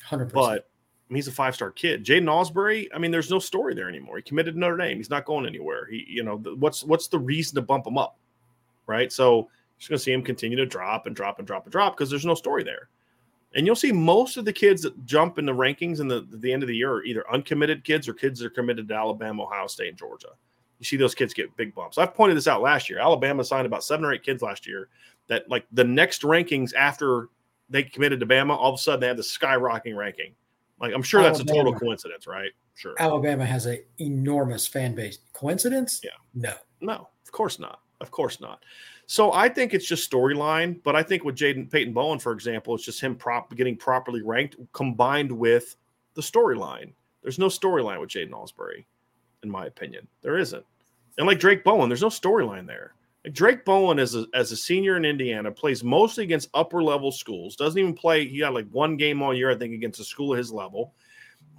100%. 0.08 0.32
But 0.32 0.68
I 1.08 1.12
mean, 1.12 1.16
he's 1.16 1.28
a 1.28 1.32
five 1.32 1.54
star 1.54 1.70
kid. 1.70 2.04
Jaiden 2.04 2.24
Ausberry, 2.24 2.88
I 2.94 2.98
mean, 2.98 3.10
there's 3.10 3.30
no 3.30 3.38
story 3.38 3.74
there 3.74 3.88
anymore. 3.88 4.16
He 4.16 4.22
committed 4.22 4.54
to 4.54 4.60
Notre 4.60 4.76
Dame. 4.76 4.96
He's 4.96 5.10
not 5.10 5.26
going 5.26 5.46
anywhere. 5.46 5.86
He, 5.90 6.04
you 6.08 6.22
know, 6.22 6.36
what's 6.36 6.84
what's 6.84 7.08
the 7.08 7.18
reason 7.18 7.54
to 7.56 7.62
bump 7.62 7.86
him 7.86 7.98
up, 7.98 8.16
right? 8.86 9.12
So 9.12 9.48
you're 9.78 9.88
going 9.88 9.98
to 9.98 10.04
see 10.04 10.12
him 10.12 10.22
continue 10.22 10.56
to 10.56 10.66
drop 10.66 11.06
and 11.06 11.14
drop 11.14 11.38
and 11.38 11.46
drop 11.46 11.64
and 11.64 11.72
drop 11.72 11.96
because 11.96 12.08
there's 12.08 12.24
no 12.24 12.34
story 12.34 12.64
there. 12.64 12.88
And 13.54 13.66
you'll 13.66 13.76
see 13.76 13.92
most 13.92 14.36
of 14.36 14.44
the 14.44 14.52
kids 14.52 14.82
that 14.82 15.04
jump 15.04 15.38
in 15.38 15.46
the 15.46 15.52
rankings 15.52 16.00
in 16.00 16.08
the, 16.08 16.26
the 16.28 16.52
end 16.52 16.64
of 16.64 16.68
the 16.68 16.74
year 16.74 16.92
are 16.92 17.04
either 17.04 17.24
uncommitted 17.32 17.84
kids 17.84 18.08
or 18.08 18.14
kids 18.14 18.40
that 18.40 18.46
are 18.46 18.50
committed 18.50 18.88
to 18.88 18.94
Alabama, 18.94 19.44
Ohio 19.44 19.68
State, 19.68 19.90
and 19.90 19.98
Georgia 19.98 20.30
you 20.84 20.96
see 20.96 20.96
those 20.96 21.14
kids 21.14 21.32
get 21.32 21.56
big 21.56 21.74
bumps. 21.74 21.98
I've 21.98 22.14
pointed 22.14 22.36
this 22.36 22.46
out 22.46 22.60
last 22.60 22.90
year. 22.90 22.98
Alabama 22.98 23.44
signed 23.44 23.66
about 23.66 23.84
seven 23.84 24.04
or 24.04 24.12
eight 24.12 24.22
kids 24.22 24.42
last 24.42 24.66
year 24.66 24.88
that 25.28 25.48
like 25.48 25.66
the 25.72 25.84
next 25.84 26.22
rankings 26.22 26.74
after 26.74 27.28
they 27.70 27.82
committed 27.82 28.20
to 28.20 28.26
Bama, 28.26 28.50
all 28.50 28.72
of 28.72 28.74
a 28.74 28.82
sudden 28.82 29.00
they 29.00 29.08
had 29.08 29.16
the 29.16 29.22
skyrocketing 29.22 29.96
ranking. 29.96 30.34
Like 30.80 30.92
I'm 30.92 31.02
sure 31.02 31.20
Alabama, 31.20 31.38
that's 31.38 31.50
a 31.50 31.54
total 31.54 31.74
coincidence, 31.74 32.26
right? 32.26 32.50
Sure. 32.74 32.94
Alabama 32.98 33.46
has 33.46 33.66
an 33.66 33.78
enormous 33.98 34.66
fan 34.66 34.94
base. 34.94 35.18
Coincidence? 35.32 36.00
Yeah. 36.04 36.10
No. 36.34 36.54
No, 36.80 37.08
of 37.24 37.32
course 37.32 37.58
not. 37.58 37.80
Of 38.00 38.10
course 38.10 38.40
not. 38.40 38.62
So 39.06 39.32
I 39.32 39.48
think 39.48 39.74
it's 39.74 39.86
just 39.86 40.10
storyline, 40.10 40.82
but 40.82 40.96
I 40.96 41.02
think 41.02 41.24
with 41.24 41.36
Jaden 41.36 41.70
Peyton 41.70 41.92
Bowen, 41.92 42.18
for 42.18 42.32
example, 42.32 42.74
it's 42.74 42.84
just 42.84 43.00
him 43.00 43.14
prop 43.14 43.54
getting 43.54 43.76
properly 43.76 44.22
ranked 44.22 44.56
combined 44.72 45.30
with 45.30 45.76
the 46.14 46.22
storyline. 46.22 46.92
There's 47.22 47.38
no 47.38 47.46
storyline 47.46 48.00
with 48.00 48.10
Jaiden 48.10 48.30
Ausberry, 48.30 48.84
in 49.42 49.50
my 49.50 49.66
opinion. 49.66 50.06
There 50.22 50.36
isn't. 50.38 50.64
And 51.18 51.26
like 51.26 51.38
Drayk 51.38 51.64
Bowen, 51.64 51.88
there's 51.88 52.02
no 52.02 52.08
storyline 52.08 52.66
there. 52.66 52.94
Like 53.24 53.34
Drayk 53.34 53.64
Bowen, 53.64 53.98
as 53.98 54.14
a, 54.14 54.26
as 54.34 54.52
a 54.52 54.56
senior 54.56 54.96
in 54.96 55.04
Indiana, 55.04 55.50
plays 55.50 55.84
mostly 55.84 56.24
against 56.24 56.50
upper 56.54 56.82
level 56.82 57.12
schools. 57.12 57.56
Doesn't 57.56 57.78
even 57.78 57.94
play. 57.94 58.26
He 58.26 58.40
got 58.40 58.54
like 58.54 58.68
one 58.70 58.96
game 58.96 59.22
all 59.22 59.34
year, 59.34 59.50
I 59.50 59.56
think, 59.56 59.74
against 59.74 60.00
a 60.00 60.04
school 60.04 60.32
of 60.32 60.38
his 60.38 60.52
level. 60.52 60.92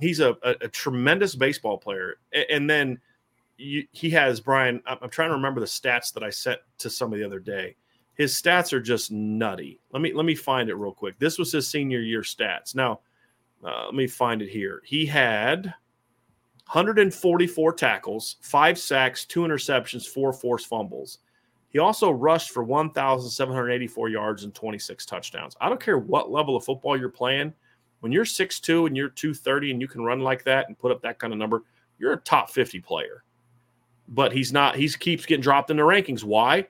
He's 0.02 0.20
a, 0.20 0.32
a, 0.44 0.56
a 0.62 0.68
tremendous 0.68 1.36
baseball 1.36 1.78
player. 1.78 2.18
And, 2.34 2.46
and 2.50 2.70
then 2.70 3.00
you, 3.58 3.88
he 3.92 4.10
has 4.12 4.40
Brian. 4.40 4.82
I'm, 4.86 4.98
I'm 5.02 5.10
trying 5.10 5.30
to 5.30 5.36
remember 5.36 5.62
the 5.62 5.66
stats 5.66 6.14
that 6.14 6.24
I 6.24 6.30
sent 6.30 6.60
to 6.80 6.90
somebody 6.90 7.22
the 7.22 7.28
other 7.28 7.40
day. 7.40 7.76
His 8.16 8.34
stats 8.34 8.72
are 8.72 8.82
just 8.82 9.12
nutty. 9.12 9.80
Let 9.92 10.02
me 10.02 10.14
let 10.14 10.26
me 10.26 10.36
find 10.36 10.70
it 10.70 10.76
real 10.76 10.94
quick. 10.94 11.20
This 11.20 11.38
was 11.38 11.52
his 11.52 11.68
senior 11.68 12.00
year 12.00 12.22
stats. 12.22 12.74
Now, 12.74 13.02
uh, 13.64 13.86
let 13.86 13.94
me 13.94 14.08
find 14.08 14.42
it 14.42 14.50
here. 14.50 14.82
He 14.86 15.06
had 15.06 15.74
144 16.68 17.74
tackles, 17.74 18.38
five 18.42 18.78
sacks, 18.78 19.26
two 19.26 19.42
interceptions, 19.42 20.08
four 20.08 20.34
forced 20.34 20.68
fumbles. 20.68 21.20
He 21.70 21.80
also 21.80 22.10
rushed 22.10 22.52
for 22.52 22.64
1,784 22.64 24.10
yards 24.10 24.44
and 24.44 24.56
26 24.56 25.06
touchdowns. 25.06 25.56
I 25.60 25.70
don't 25.70 25.80
care 25.80 26.00
what 26.00 26.32
level 26.32 26.56
of 26.56 26.64
football 26.64 26.98
you're 26.98 27.10
playing. 27.10 27.54
When 28.00 28.12
you're 28.12 28.26
6'2 28.26 28.88
and 28.88 28.96
you're 28.96 29.10
230 29.10 29.72
and 29.72 29.82
you 29.82 29.88
can 29.88 30.02
run 30.02 30.22
like 30.22 30.44
that 30.46 30.68
and 30.68 30.78
put 30.78 30.92
up 30.92 31.02
that 31.02 31.20
kind 31.20 31.34
of 31.34 31.40
number, 31.40 31.64
you're 32.00 32.14
a 32.14 32.18
top 32.18 32.50
50 32.50 32.80
player. 32.80 33.24
But 34.08 34.32
he's 34.32 34.54
not, 34.54 34.76
he 34.76 34.88
keeps 34.90 35.26
getting 35.26 35.42
dropped 35.42 35.70
in 35.70 35.78
the 35.78 35.84
rankings. 35.84 36.24
Why? 36.24 36.68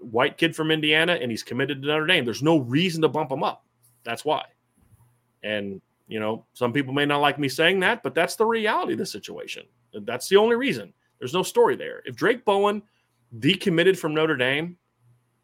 white 0.00 0.38
kid 0.38 0.56
from 0.56 0.70
Indiana 0.70 1.18
and 1.20 1.30
he's 1.30 1.42
committed 1.42 1.82
to 1.82 1.88
Notre 1.88 2.06
Dame. 2.06 2.24
There's 2.24 2.42
no 2.42 2.58
reason 2.58 3.02
to 3.02 3.08
bump 3.08 3.30
him 3.30 3.42
up. 3.42 3.64
That's 4.04 4.24
why. 4.24 4.44
And, 5.42 5.80
you 6.08 6.18
know, 6.18 6.44
some 6.54 6.72
people 6.72 6.92
may 6.94 7.04
not 7.04 7.20
like 7.20 7.38
me 7.38 7.48
saying 7.48 7.80
that, 7.80 8.02
but 8.02 8.14
that's 8.14 8.34
the 8.34 8.46
reality 8.46 8.94
of 8.94 8.98
the 8.98 9.06
situation. 9.06 9.64
That's 9.92 10.28
the 10.28 10.36
only 10.36 10.56
reason. 10.56 10.92
There's 11.18 11.34
no 11.34 11.42
story 11.42 11.76
there. 11.76 12.02
If 12.06 12.16
Drayk 12.16 12.44
Bowen 12.44 12.82
decommitted 13.38 13.96
from 13.96 14.14
Notre 14.14 14.36
Dame, 14.36 14.76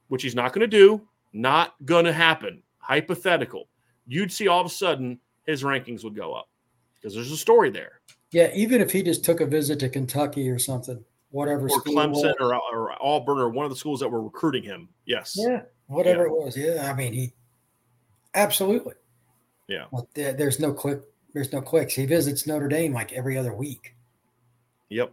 which 0.09 0.23
he's 0.23 0.35
not 0.35 0.53
going 0.53 0.61
to 0.61 0.67
do, 0.67 1.07
not 1.33 1.75
going 1.85 2.07
to 2.07 2.13
happen, 2.13 2.63
hypothetical, 2.79 3.69
you'd 4.07 4.33
see 4.33 4.49
all 4.49 4.61
of 4.61 4.67
a 4.67 4.71
sudden 4.71 5.21
his 5.47 5.63
rankings 5.63 6.03
would 6.03 6.17
go 6.17 6.33
up 6.33 6.49
because 6.95 7.15
there's 7.15 7.31
a 7.31 7.37
story 7.37 7.71
there. 7.71 8.01
Yeah, 8.31 8.51
even 8.55 8.81
if 8.81 8.91
he 8.91 9.03
just 9.03 9.25
took 9.25 9.41
a 9.41 9.47
visit 9.47 9.79
to 9.81 9.89
Kentucky 9.89 10.49
or 10.49 10.59
something, 10.59 11.05
whatever, 11.31 11.69
or 11.69 11.81
Clemson 11.83 12.35
or, 12.41 12.55
or, 12.55 13.03
Auburn 13.03 13.39
or 13.39 13.49
one 13.49 13.65
of 13.65 13.71
the 13.71 13.77
schools 13.77 14.01
that 14.01 14.09
were 14.09 14.23
recruiting 14.23 14.63
him. 14.63 14.89
Yes. 15.05 15.37
Yeah, 15.37 15.63
whatever 15.87 16.27
yeah. 16.27 16.33
it 16.33 16.45
was. 16.45 16.57
Yeah, 16.57 16.91
I 16.91 16.95
mean 16.97 17.13
he 17.13 17.33
absolutely. 18.35 18.95
Yeah. 19.69 19.87
Well, 19.91 20.09
there's 20.15 20.61
no 20.61 20.73
click. 20.73 21.03
There's 21.33 21.53
no 21.53 21.61
clicks. 21.61 21.95
He 21.95 22.07
visits 22.07 22.47
Notre 22.47 22.69
Dame 22.69 22.93
like 22.93 23.13
every 23.13 23.37
other 23.37 23.55
week. 23.55 23.97
Yep. 24.89 25.13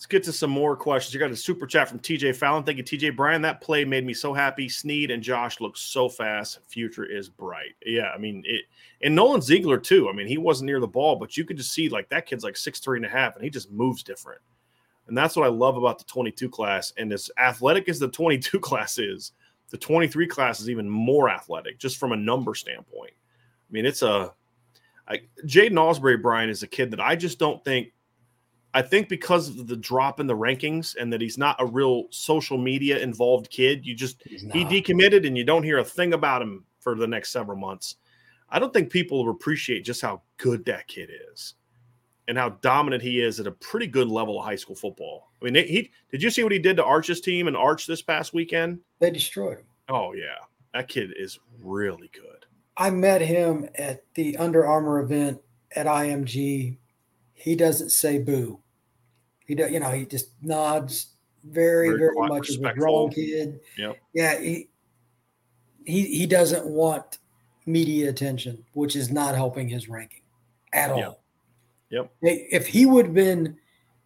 Let's 0.00 0.06
get 0.06 0.22
to 0.24 0.32
some 0.32 0.50
more 0.50 0.76
questions. 0.76 1.12
You 1.12 1.20
got 1.20 1.30
a 1.30 1.36
super 1.36 1.66
chat 1.66 1.86
from 1.86 1.98
TJ 1.98 2.34
Fallon. 2.34 2.64
Thank 2.64 2.78
you, 2.78 2.84
TJ 2.84 3.14
Brian. 3.14 3.42
That 3.42 3.60
play 3.60 3.84
made 3.84 4.06
me 4.06 4.14
so 4.14 4.32
happy. 4.32 4.66
Sneed 4.66 5.10
and 5.10 5.22
Josh 5.22 5.60
look 5.60 5.76
so 5.76 6.08
fast. 6.08 6.60
Future 6.68 7.04
is 7.04 7.28
bright. 7.28 7.74
Yeah, 7.84 8.08
I 8.14 8.16
mean 8.16 8.42
it. 8.46 8.62
And 9.02 9.14
Nolan 9.14 9.42
Ziegler 9.42 9.76
too. 9.76 10.08
I 10.08 10.14
mean, 10.14 10.26
he 10.26 10.38
wasn't 10.38 10.68
near 10.68 10.80
the 10.80 10.86
ball, 10.86 11.16
but 11.16 11.36
you 11.36 11.44
could 11.44 11.58
just 11.58 11.74
see 11.74 11.90
like 11.90 12.08
that 12.08 12.24
kid's 12.24 12.44
like 12.44 12.56
six 12.56 12.80
three 12.80 12.96
and 12.96 13.04
a 13.04 13.10
half, 13.10 13.34
and 13.34 13.44
he 13.44 13.50
just 13.50 13.70
moves 13.70 14.02
different. 14.02 14.40
And 15.06 15.18
that's 15.18 15.36
what 15.36 15.44
I 15.44 15.50
love 15.50 15.76
about 15.76 15.98
the 15.98 16.04
22 16.04 16.48
class. 16.48 16.94
And 16.96 17.12
as 17.12 17.30
athletic 17.36 17.88
as 17.88 17.98
the 17.98 18.08
22 18.08 18.58
class 18.60 18.96
is, 18.96 19.32
the 19.68 19.76
23 19.76 20.26
class 20.28 20.60
is 20.60 20.70
even 20.70 20.88
more 20.88 21.28
athletic, 21.28 21.78
just 21.78 21.98
from 21.98 22.12
a 22.12 22.16
number 22.16 22.54
standpoint. 22.54 23.12
I 23.70 23.72
mean, 23.72 23.86
it's 23.86 24.02
a 24.02 24.34
I, 25.08 25.20
Jaiden 25.44 25.72
Ausberry 25.72 26.20
Brian, 26.20 26.50
is 26.50 26.62
a 26.62 26.66
kid 26.66 26.90
that 26.90 27.00
I 27.00 27.16
just 27.16 27.38
don't 27.38 27.64
think 27.64 27.92
I 28.72 28.82
think 28.82 29.08
because 29.08 29.48
of 29.48 29.66
the 29.66 29.76
drop 29.76 30.20
in 30.20 30.26
the 30.26 30.36
rankings 30.36 30.96
and 30.96 31.12
that 31.12 31.20
he's 31.20 31.38
not 31.38 31.56
a 31.58 31.66
real 31.66 32.04
social 32.10 32.58
media 32.58 32.98
involved 32.98 33.50
kid, 33.50 33.84
you 33.84 33.94
just 33.94 34.22
he 34.26 34.64
decommitted 34.64 35.26
and 35.26 35.36
you 35.36 35.44
don't 35.44 35.64
hear 35.64 35.78
a 35.78 35.84
thing 35.84 36.14
about 36.14 36.42
him 36.42 36.64
for 36.78 36.94
the 36.94 37.06
next 37.06 37.30
several 37.30 37.58
months. 37.58 37.96
I 38.48 38.58
don't 38.58 38.72
think 38.72 38.90
people 38.90 39.28
appreciate 39.28 39.84
just 39.84 40.02
how 40.02 40.22
good 40.36 40.64
that 40.66 40.86
kid 40.88 41.10
is 41.32 41.54
and 42.28 42.38
how 42.38 42.50
dominant 42.60 43.02
he 43.02 43.20
is 43.20 43.40
at 43.40 43.46
a 43.46 43.52
pretty 43.52 43.88
good 43.88 44.08
level 44.08 44.38
of 44.38 44.44
high 44.44 44.56
school 44.56 44.76
football. 44.76 45.30
I 45.42 45.44
mean, 45.46 45.54
he 45.66 45.90
did 46.10 46.22
you 46.22 46.30
see 46.30 46.44
what 46.44 46.52
he 46.52 46.58
did 46.58 46.76
to 46.76 46.84
Arch's 46.84 47.20
team 47.20 47.48
and 47.48 47.56
Arch 47.56 47.86
this 47.86 48.02
past 48.02 48.32
weekend? 48.32 48.78
They 49.00 49.10
destroyed 49.10 49.58
him. 49.58 49.66
Oh 49.88 50.12
yeah, 50.12 50.38
that 50.74 50.86
kid 50.86 51.12
is 51.16 51.40
really 51.60 52.10
good. 52.12 52.39
I 52.80 52.90
met 52.90 53.20
him 53.20 53.68
at 53.76 54.02
the 54.14 54.36
Under 54.38 54.66
Armour 54.66 55.00
event 55.00 55.40
at 55.76 55.86
IMG 55.86 56.78
he 57.40 57.56
doesn't 57.56 57.90
say 57.90 58.18
boo. 58.18 58.60
He 59.46 59.54
does, 59.54 59.70
you 59.70 59.80
know, 59.80 59.90
he 59.90 60.04
just 60.04 60.28
nods 60.42 61.14
very, 61.42 61.88
very, 61.88 61.98
very 61.98 62.28
much 62.28 62.50
as 62.50 62.56
a 62.56 62.72
grown 62.74 63.10
kid. 63.10 63.60
Yep. 63.78 63.96
Yeah. 64.12 64.38
He, 64.38 64.68
he, 65.86 66.04
he 66.18 66.26
doesn't 66.26 66.66
want 66.66 67.18
media 67.64 68.10
attention, 68.10 68.62
which 68.74 68.94
is 68.94 69.10
not 69.10 69.34
helping 69.34 69.68
his 69.68 69.88
ranking 69.88 70.20
at 70.74 70.90
all. 70.90 71.22
Yep. 71.88 72.12
If 72.20 72.66
he 72.66 72.84
would 72.84 73.06
have 73.06 73.14
been 73.14 73.56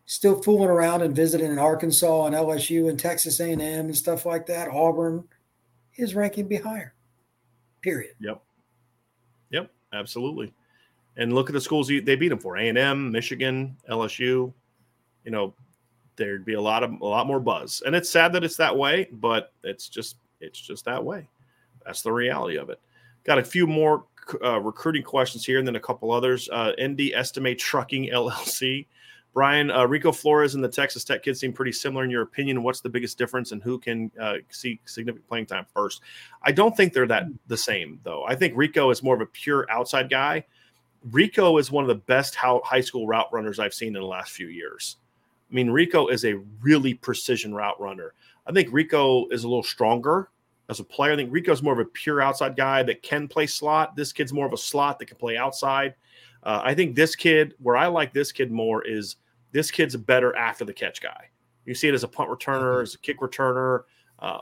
still 0.07 0.41
fooling 0.41 0.71
around 0.71 1.03
and 1.03 1.15
visiting 1.15 1.51
in 1.51 1.59
Arkansas 1.59 2.27
and 2.27 2.37
LSU 2.37 2.89
and 2.89 2.99
Texas 2.99 3.41
A&M 3.41 3.61
and 3.61 3.97
stuff 3.97 4.25
like 4.25 4.47
that, 4.47 4.69
Auburn, 4.69 5.25
his 5.91 6.15
ranking 6.15 6.47
be 6.47 6.57
higher. 6.57 6.95
Period. 7.83 8.15
Yep. 8.21 8.41
Absolutely. 9.95 10.53
And 11.17 11.33
look 11.33 11.49
at 11.49 11.53
the 11.53 11.61
schools 11.61 11.89
they 11.89 12.17
beat 12.17 12.29
them 12.29 12.39
for 12.41 12.57
a&m 12.57 13.13
michigan 13.13 13.77
lsu 13.89 14.53
you 15.25 15.31
know 15.31 15.55
there'd 16.17 16.45
be 16.45 16.55
a 16.55 16.61
lot 16.61 16.83
of 16.83 16.91
a 17.01 17.07
lot 17.07 17.27
more 17.27 17.41
buzz. 17.41 17.83
And 17.87 17.95
it's 17.95 18.11
sad 18.11 18.33
that 18.33 18.45
it's 18.45 18.57
that 18.57 18.77
way 18.77 19.09
but 19.13 19.53
it's 19.63 19.89
just 19.89 20.17
it's 20.41 20.61
just 20.61 20.85
that 20.85 21.03
way. 21.03 21.29
That's 21.87 22.03
the 22.03 22.13
reality 22.13 22.57
of 22.57 22.71
it. 22.71 22.81
Got 23.25 23.39
a 23.39 23.45
few 23.45 23.67
more 23.67 24.05
uh, 24.43 24.61
recruiting 24.61 25.03
questions 25.03 25.45
here 25.45 25.59
and 25.59 25.67
then 25.67 25.77
a 25.77 25.81
couple 25.81 26.11
others. 26.11 26.49
Uh, 26.51 26.73
nd 26.81 27.01
estimate 27.15 27.59
trucking 27.59 28.11
llc 28.11 28.87
brian 29.35 29.71
uh, 29.71 29.85
rico 29.85 30.11
flores 30.11 30.55
and 30.55 30.65
the 30.65 30.69
texas 30.69 31.05
tech 31.05 31.23
kids 31.23 31.41
seem 31.41 31.53
pretty 31.53 31.73
similar 31.73 32.05
in 32.05 32.11
your 32.11 32.23
opinion 32.23 32.63
what's 32.63 32.81
the 32.81 32.89
biggest 32.89 33.19
difference 33.19 33.53
and 33.53 33.63
who 33.63 33.79
can 33.79 34.11
uh, 34.19 34.37
see 34.49 34.81
significant 34.87 35.29
playing 35.29 35.45
time 35.45 35.67
first 35.75 36.01
i 36.43 36.51
don't 36.51 36.77
think 36.77 36.93
they're 36.93 37.07
that 37.07 37.27
the 37.49 37.57
same 37.57 38.01
though 38.05 38.25
i 38.27 38.35
think 38.35 38.55
rico 38.57 38.91
is 38.91 39.03
more 39.03 39.15
of 39.15 39.21
a 39.21 39.27
pure 39.27 39.67
outside 39.71 40.09
guy 40.09 40.43
Rico 41.11 41.59
is 41.59 41.71
one 41.71 41.85
of 41.85 41.89
the 41.89 41.95
best 41.95 42.35
high 42.35 42.81
school 42.81 43.07
route 43.07 43.29
runners 43.33 43.59
I've 43.59 43.75
seen 43.75 43.89
in 43.89 44.01
the 44.01 44.07
last 44.07 44.33
few 44.33 44.49
years. 44.49 44.97
I 45.51 45.55
mean, 45.55 45.71
Rico 45.71 46.09
is 46.09 46.25
a 46.25 46.35
really 46.63 46.95
precision 46.95 47.55
route 47.55 47.79
runner. 47.79 48.15
I 48.47 48.53
think 48.53 48.69
Rico 48.73 49.29
is 49.29 49.45
a 49.45 49.49
little 49.49 49.63
stronger 49.63 50.31
as 50.71 50.81
a 50.81 50.85
player. 50.85 51.13
I 51.13 51.17
think 51.17 51.31
Rico's 51.31 51.63
more 51.63 51.75
of 51.75 51.79
a 51.79 51.85
pure 51.85 52.23
outside 52.23 52.57
guy 52.57 52.83
that 52.85 53.03
can 53.03 53.29
play 53.29 53.47
slot. 53.47 53.97
This 53.97 54.13
kid's 54.13 54.33
more 54.33 54.47
of 54.47 54.55
a 54.55 54.59
slot 54.59 54.99
that 54.99 55.07
can 55.07 55.19
play 55.19 55.37
outside. 55.37 55.95
Uh, 56.43 56.63
I 56.65 56.75
think 56.75 56.95
this 56.95 57.15
kid, 57.15 57.55
where 57.59 57.77
I 57.77 57.87
like 57.87 58.15
this 58.15 58.33
kid 58.33 58.51
more, 58.51 58.83
is 58.87 59.17
this 59.55 59.71
kid's 59.71 59.95
a 59.95 59.99
better 59.99 60.37
after 60.37 60.65
the 60.65 60.75
catch 60.75 61.01
guy. 61.01 61.31
You 61.65 61.75
see 61.75 61.89
it 61.89 61.95
as 61.95 62.03
a 62.03 62.09
punt 62.09 62.29
returner, 62.29 62.83
as 62.83 62.95
a 62.95 62.99
kick 62.99 63.21
returner, 63.21 63.85
uh, 64.19 64.41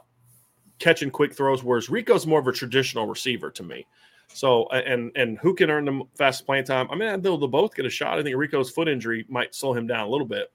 catching 0.78 1.10
quick 1.10 1.34
throws, 1.34 1.62
whereas 1.62 1.88
Rico's 1.88 2.26
more 2.26 2.40
of 2.40 2.48
a 2.48 2.52
traditional 2.52 3.06
receiver 3.06 3.50
to 3.52 3.62
me. 3.62 3.86
So 4.32 4.66
and 4.70 5.12
and 5.14 5.38
who 5.38 5.54
can 5.54 5.70
earn 5.70 5.84
the 5.84 6.02
fast 6.16 6.46
playing 6.46 6.64
time? 6.64 6.88
I 6.90 6.96
mean, 6.96 7.20
they'll, 7.20 7.36
they'll 7.36 7.46
both 7.46 7.74
get 7.74 7.84
a 7.84 7.90
shot. 7.90 8.18
I 8.18 8.22
think 8.22 8.36
Rico's 8.36 8.70
foot 8.70 8.88
injury 8.88 9.26
might 9.28 9.54
slow 9.54 9.74
him 9.74 9.86
down 9.86 10.00
a 10.00 10.08
little 10.08 10.26
bit, 10.26 10.50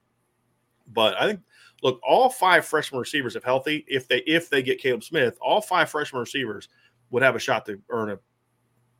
but 0.87 1.13
I 1.21 1.27
think 1.27 1.41
look, 1.83 1.99
all 2.03 2.27
five 2.27 2.65
freshman 2.65 2.99
receivers, 2.99 3.35
if 3.35 3.43
healthy, 3.43 3.85
if 3.87 4.07
they 4.07 4.17
if 4.19 4.49
they 4.49 4.63
get 4.63 4.79
Caleb 4.79 5.03
Smith, 5.03 5.37
all 5.39 5.61
five 5.61 5.91
freshman 5.91 6.19
receivers 6.19 6.69
would 7.11 7.21
have 7.21 7.35
a 7.35 7.39
shot 7.39 7.67
to 7.67 7.79
earn 7.89 8.09
a 8.09 8.19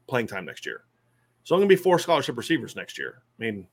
playing 0.08 0.28
time 0.28 0.46
next 0.46 0.66
year. 0.66 0.84
So 1.44 1.56
I'm 1.56 1.60
going 1.60 1.70
to 1.70 1.76
be 1.76 1.82
four 1.82 1.98
scholarship 1.98 2.38
receivers 2.38 2.76
next 2.76 3.00
year. 3.00 3.24
I 3.40 3.44
mean, 3.44 3.68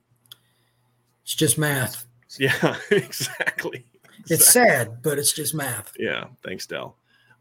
it's 1.24 1.34
just 1.34 1.58
math. 1.58 2.06
Yeah, 2.38 2.76
exactly. 2.90 3.86
It's 4.28 4.52
sad, 4.52 5.02
but 5.02 5.18
it's 5.18 5.32
just 5.32 5.54
math. 5.54 5.92
Yeah, 5.98 6.26
thanks, 6.44 6.66
Dell. 6.66 6.96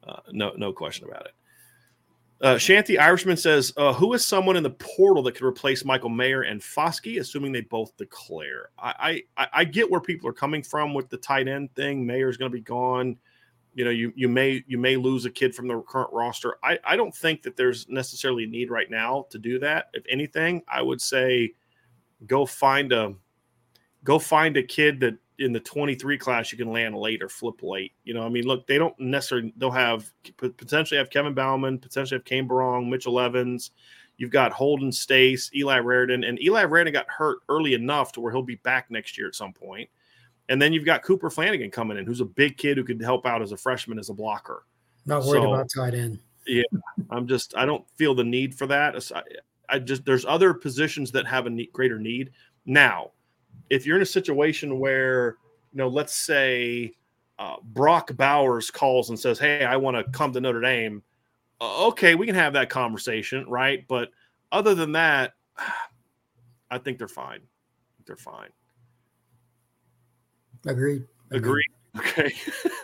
Uh, 0.06 0.19
no, 0.32 0.54
no 0.58 0.74
question 0.74 1.08
about 1.08 1.26
it. 1.26 1.34
Uh, 2.41 2.58
Shanty 2.58 2.98
Irishman 2.98 3.38
says, 3.38 3.72
uh, 3.78 3.93
"Who 3.93 4.13
is 4.13 4.26
someone 4.26 4.58
in 4.58 4.63
the 4.63 4.69
portal 4.72 5.24
that 5.24 5.36
could 5.36 5.46
replace 5.46 5.86
Michael 5.86 6.10
Mayer 6.10 6.41
and 6.41 6.60
Foskey, 6.60 7.19
assuming 7.19 7.54
they 7.54 7.62
both 7.62 7.96
declare?" 7.96 8.69
I, 8.78 9.24
I 9.38 9.48
I 9.54 9.63
get 9.63 9.89
where 9.89 10.02
people 10.02 10.28
are 10.30 10.34
coming 10.34 10.62
from 10.62 10.93
with 10.93 11.10
the 11.10 11.17
tight 11.17 11.48
end 11.48 11.74
thing. 11.76 12.06
Mayer's 12.06 12.36
going 12.36 12.52
to 12.52 12.56
be 12.56 12.62
gone. 12.62 13.17
You 13.76 13.86
know, 13.86 13.91
you 13.91 14.12
you 14.15 14.28
may 14.28 14.63
you 14.67 14.78
may 14.78 14.98
lose 14.98 15.24
a 15.26 15.30
kid 15.30 15.56
from 15.56 15.67
the 15.69 15.80
current 15.82 16.12
roster. 16.12 16.56
I 16.62 16.80
I 16.84 16.98
don't 16.98 17.15
think 17.15 17.43
that 17.43 17.56
there's 17.56 17.88
necessarily 17.88 18.43
a 18.43 18.48
need 18.48 18.69
right 18.69 18.89
now 18.89 19.26
to 19.30 19.39
do 19.39 19.58
that. 19.60 19.89
If 19.93 20.04
anything, 20.10 20.63
I 20.67 20.82
would 20.82 21.00
say 21.00 21.54
go 22.28 22.45
find 22.45 22.91
a 22.91 23.16
go 24.04 24.20
find 24.20 24.58
a 24.58 24.64
kid 24.64 24.99
that 24.99 25.18
in 25.39 25.51
the 25.51 25.60
23 25.60 26.18
class 26.18 26.51
you 26.51 26.58
can 26.58 26.72
land 26.72 26.95
late 26.95 27.24
or 27.24 27.30
flip 27.30 27.64
late. 27.64 27.93
You 28.04 28.14
know, 28.14 28.24
I 28.24 28.30
mean, 28.30 28.45
look, 28.45 28.68
they 28.68 28.78
don't 28.78 28.97
necessarily 28.99 29.54
they'll 29.58 29.72
have 29.72 30.12
potentially 30.38 30.97
have 30.97 31.10
Kevin 31.10 31.34
Bauman, 31.34 31.80
potentially 31.80 32.18
have 32.18 32.26
Cane 32.26 32.47
Berrong, 32.47 32.89
Mitchell 32.89 33.20
Evans. 33.20 33.72
You've 34.18 34.32
got 34.32 34.51
Holden 34.51 34.91
Staes, 34.91 35.49
Eli 35.56 35.80
Raridon, 35.80 36.28
and 36.28 36.41
Eli 36.41 36.66
Raridon 36.66 36.93
got 36.93 37.10
hurt 37.10 37.39
early 37.49 37.74
enough 37.74 38.12
to 38.14 38.22
where 38.22 38.32
he'll 38.32 38.43
be 38.43 38.56
back 38.56 38.91
next 38.91 39.18
year 39.18 39.28
at 39.28 39.36
some 39.36 39.54
point. 39.54 39.89
And 40.49 40.62
then 40.62 40.72
you've 40.72 40.86
got 40.86 41.04
Cooper 41.04 41.30
Flanagan 41.30 41.72
coming 41.72 41.97
in, 41.97 42.06
who's 42.06 42.22
a 42.22 42.26
big 42.26 42.58
kid 42.58 42.78
who 42.78 42.84
could 42.84 43.01
help 43.01 43.26
out 43.26 43.41
as 43.41 43.54
a 43.54 43.58
freshman 43.58 43.97
as 43.97 44.10
a 44.10 44.14
blocker. 44.14 44.66
Not 45.06 45.24
worried 45.24 45.41
so, 45.41 45.54
about 45.54 45.70
tight 45.74 45.95
end. 45.95 46.20
Yeah, 46.45 46.64
I'm 47.10 47.28
just 47.28 47.56
I 47.58 47.66
don't 47.66 47.86
feel 47.95 48.14
the 48.14 48.24
need 48.24 48.54
for 48.54 48.68
that. 48.68 49.12
I, 49.16 49.24
I 49.68 49.80
just 49.80 50.06
there's 50.06 50.26
other 50.26 50.54
positions 50.54 51.12
that 51.14 51.26
have 51.26 51.47
a 51.47 51.66
greater 51.68 51.97
need 51.97 52.32
now 52.66 53.12
if 53.70 53.86
you're 53.86 53.95
in 53.95 54.01
a 54.01 54.06
situation 54.06 54.80
where, 54.80 55.38
you 55.72 55.78
know, 55.78 55.88
let's 55.88 56.16
say 56.16 56.93
uh, 57.39 57.56
Brock 57.64 58.16
Bowers 58.16 58.70
calls 58.70 59.10
and 59.10 59.20
says, 59.20 59.39
Hey, 59.39 59.66
I 59.66 59.78
want 59.78 59.97
to 59.97 60.04
come 60.12 60.32
to 60.34 60.41
Notre 60.41 60.62
Dame. 60.62 61.01
Uh, 61.60 61.88
okay, 61.88 62.16
we 62.16 62.26
can 62.26 62.36
have 62.36 62.54
that 62.54 62.70
conversation, 62.70 63.45
right? 63.47 63.86
But 63.88 64.10
other 64.51 64.76
than 64.76 64.91
that, 64.93 65.34
I 66.72 66.78
think 66.78 66.97
they're 66.97 67.08
fine. 67.08 67.41
they're 68.06 68.16
fine. 68.16 68.49
Agreed. 70.66 71.04
Agreed. 71.32 71.68
Okay. 71.97 72.34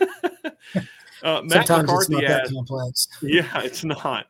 uh, 1.22 1.42
Matt 1.42 1.66
Sometimes 1.66 2.08
McCarthy 2.08 2.14
it's 2.14 2.22
not 2.22 2.22
that 2.22 2.48
complex. 2.52 3.08
yeah, 3.22 3.62
it's 3.62 3.84
not. 3.84 4.26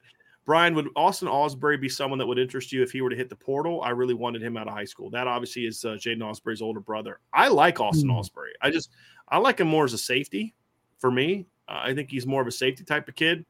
Brian, 0.50 0.74
would 0.74 0.88
Austin 0.96 1.28
Ausberry 1.28 1.80
be 1.80 1.88
someone 1.88 2.18
that 2.18 2.26
would 2.26 2.36
interest 2.36 2.72
you 2.72 2.82
if 2.82 2.90
he 2.90 3.02
were 3.02 3.10
to 3.10 3.14
hit 3.14 3.28
the 3.28 3.36
portal? 3.36 3.82
I 3.82 3.90
really 3.90 4.14
wanted 4.14 4.42
him 4.42 4.56
out 4.56 4.66
of 4.66 4.74
high 4.74 4.84
school. 4.84 5.08
That 5.08 5.28
obviously 5.28 5.64
is 5.64 5.84
uh, 5.84 5.90
Jaiden 5.90 6.18
Ausberry's 6.18 6.60
older 6.60 6.80
brother. 6.80 7.20
I 7.32 7.46
like 7.46 7.78
Austin 7.78 8.08
Hmm. 8.08 8.16
Ausberry. 8.16 8.50
I 8.60 8.68
just 8.72 8.90
I 9.28 9.38
like 9.38 9.60
him 9.60 9.68
more 9.68 9.84
as 9.84 9.92
a 9.92 9.98
safety. 9.98 10.52
For 10.98 11.08
me, 11.08 11.46
uh, 11.68 11.82
I 11.84 11.94
think 11.94 12.10
he's 12.10 12.26
more 12.26 12.42
of 12.42 12.48
a 12.48 12.50
safety 12.50 12.82
type 12.82 13.06
of 13.06 13.14
kid. 13.14 13.46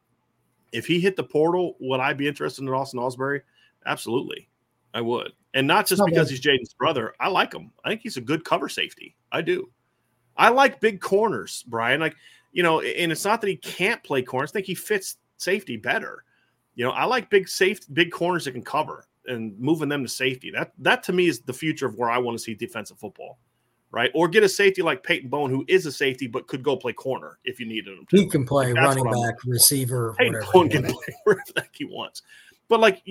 If 0.72 0.86
he 0.86 1.01
hit 1.01 1.16
the 1.16 1.24
portal, 1.24 1.74
would 1.80 2.01
I 2.01 2.12
be 2.12 2.28
interested 2.28 2.61
in 2.64 2.68
Austin 2.68 3.01
Ausberry? 3.01 3.40
Absolutely, 3.86 4.51
I 4.92 5.01
would. 5.01 5.32
And 5.55 5.66
not 5.66 5.86
just 5.86 6.03
because 6.05 6.28
he's 6.28 6.42
Jaiden's 6.42 6.74
brother. 6.74 7.14
I 7.18 7.28
like 7.28 7.55
him. 7.55 7.70
I 7.82 7.88
think 7.88 8.03
he's 8.03 8.18
a 8.18 8.20
good 8.20 8.44
cover 8.44 8.68
safety. 8.68 9.16
I 9.32 9.40
do. 9.40 9.70
I 10.36 10.51
like 10.51 10.80
big 10.80 11.01
corners, 11.01 11.64
Brian. 11.66 11.98
Like, 11.98 12.16
you 12.53 12.62
know, 12.62 12.82
and 12.82 13.11
it's 13.11 13.24
not 13.24 13.40
that 13.40 13.48
he 13.48 13.57
can't 13.57 14.05
play 14.05 14.20
corners. 14.20 14.51
I 14.51 14.53
think 14.53 14.66
he 14.66 14.74
fits 14.74 15.16
safety 15.38 15.78
better. 15.78 16.24
You 16.75 16.85
know, 16.85 16.93
I 16.93 17.05
like 17.05 17.31
big 17.31 17.49
safe, 17.49 17.81
big 17.93 18.11
corners 18.11 18.45
that 18.45 18.53
can 18.53 18.62
cover 18.62 19.05
and 19.27 19.59
moving 19.59 19.89
them 19.89 20.03
to 20.03 20.09
safety. 20.09 20.51
That 20.51 20.73
that 20.79 21.03
to 21.05 21.12
me 21.12 21.29
is 21.29 21.41
the 21.41 21.53
future 21.53 21.87
of 21.87 21.97
where 21.97 22.11
I 22.11 22.18
want 22.18 22.39
to 22.39 22.43
see 22.43 22.55
defensive 22.55 22.99
football, 22.99 23.39
right? 23.91 24.11
Or 24.14 24.29
get 24.29 24.43
a 24.43 24.49
safety 24.49 24.83
like 24.83 25.03
Peyton 25.03 25.29
Bowen, 25.29 25.51
who 25.51 25.64
is 25.68 25.87
a 25.87 25.93
safety 25.93 26.27
but 26.27 26.47
could 26.47 26.62
go 26.62 26.77
play 26.77 26.93
corner 26.93 27.39
if 27.45 27.61
you 27.61 27.66
needed 27.66 27.99
him 27.99 28.07
to. 28.09 28.16
He 28.16 28.29
can 28.29 28.47
play 28.47 28.73
That's 28.73 28.97
running 28.97 29.05
back, 29.05 29.45
receiver, 29.45 30.14
Peyton 30.18 30.35
whatever. 30.35 30.53
Bowen 30.53 30.68
can 30.68 30.83
play 30.85 31.14
wherever 31.25 31.68
he 31.73 31.85
wants. 31.85 32.23
But 32.68 32.79
like, 32.81 33.03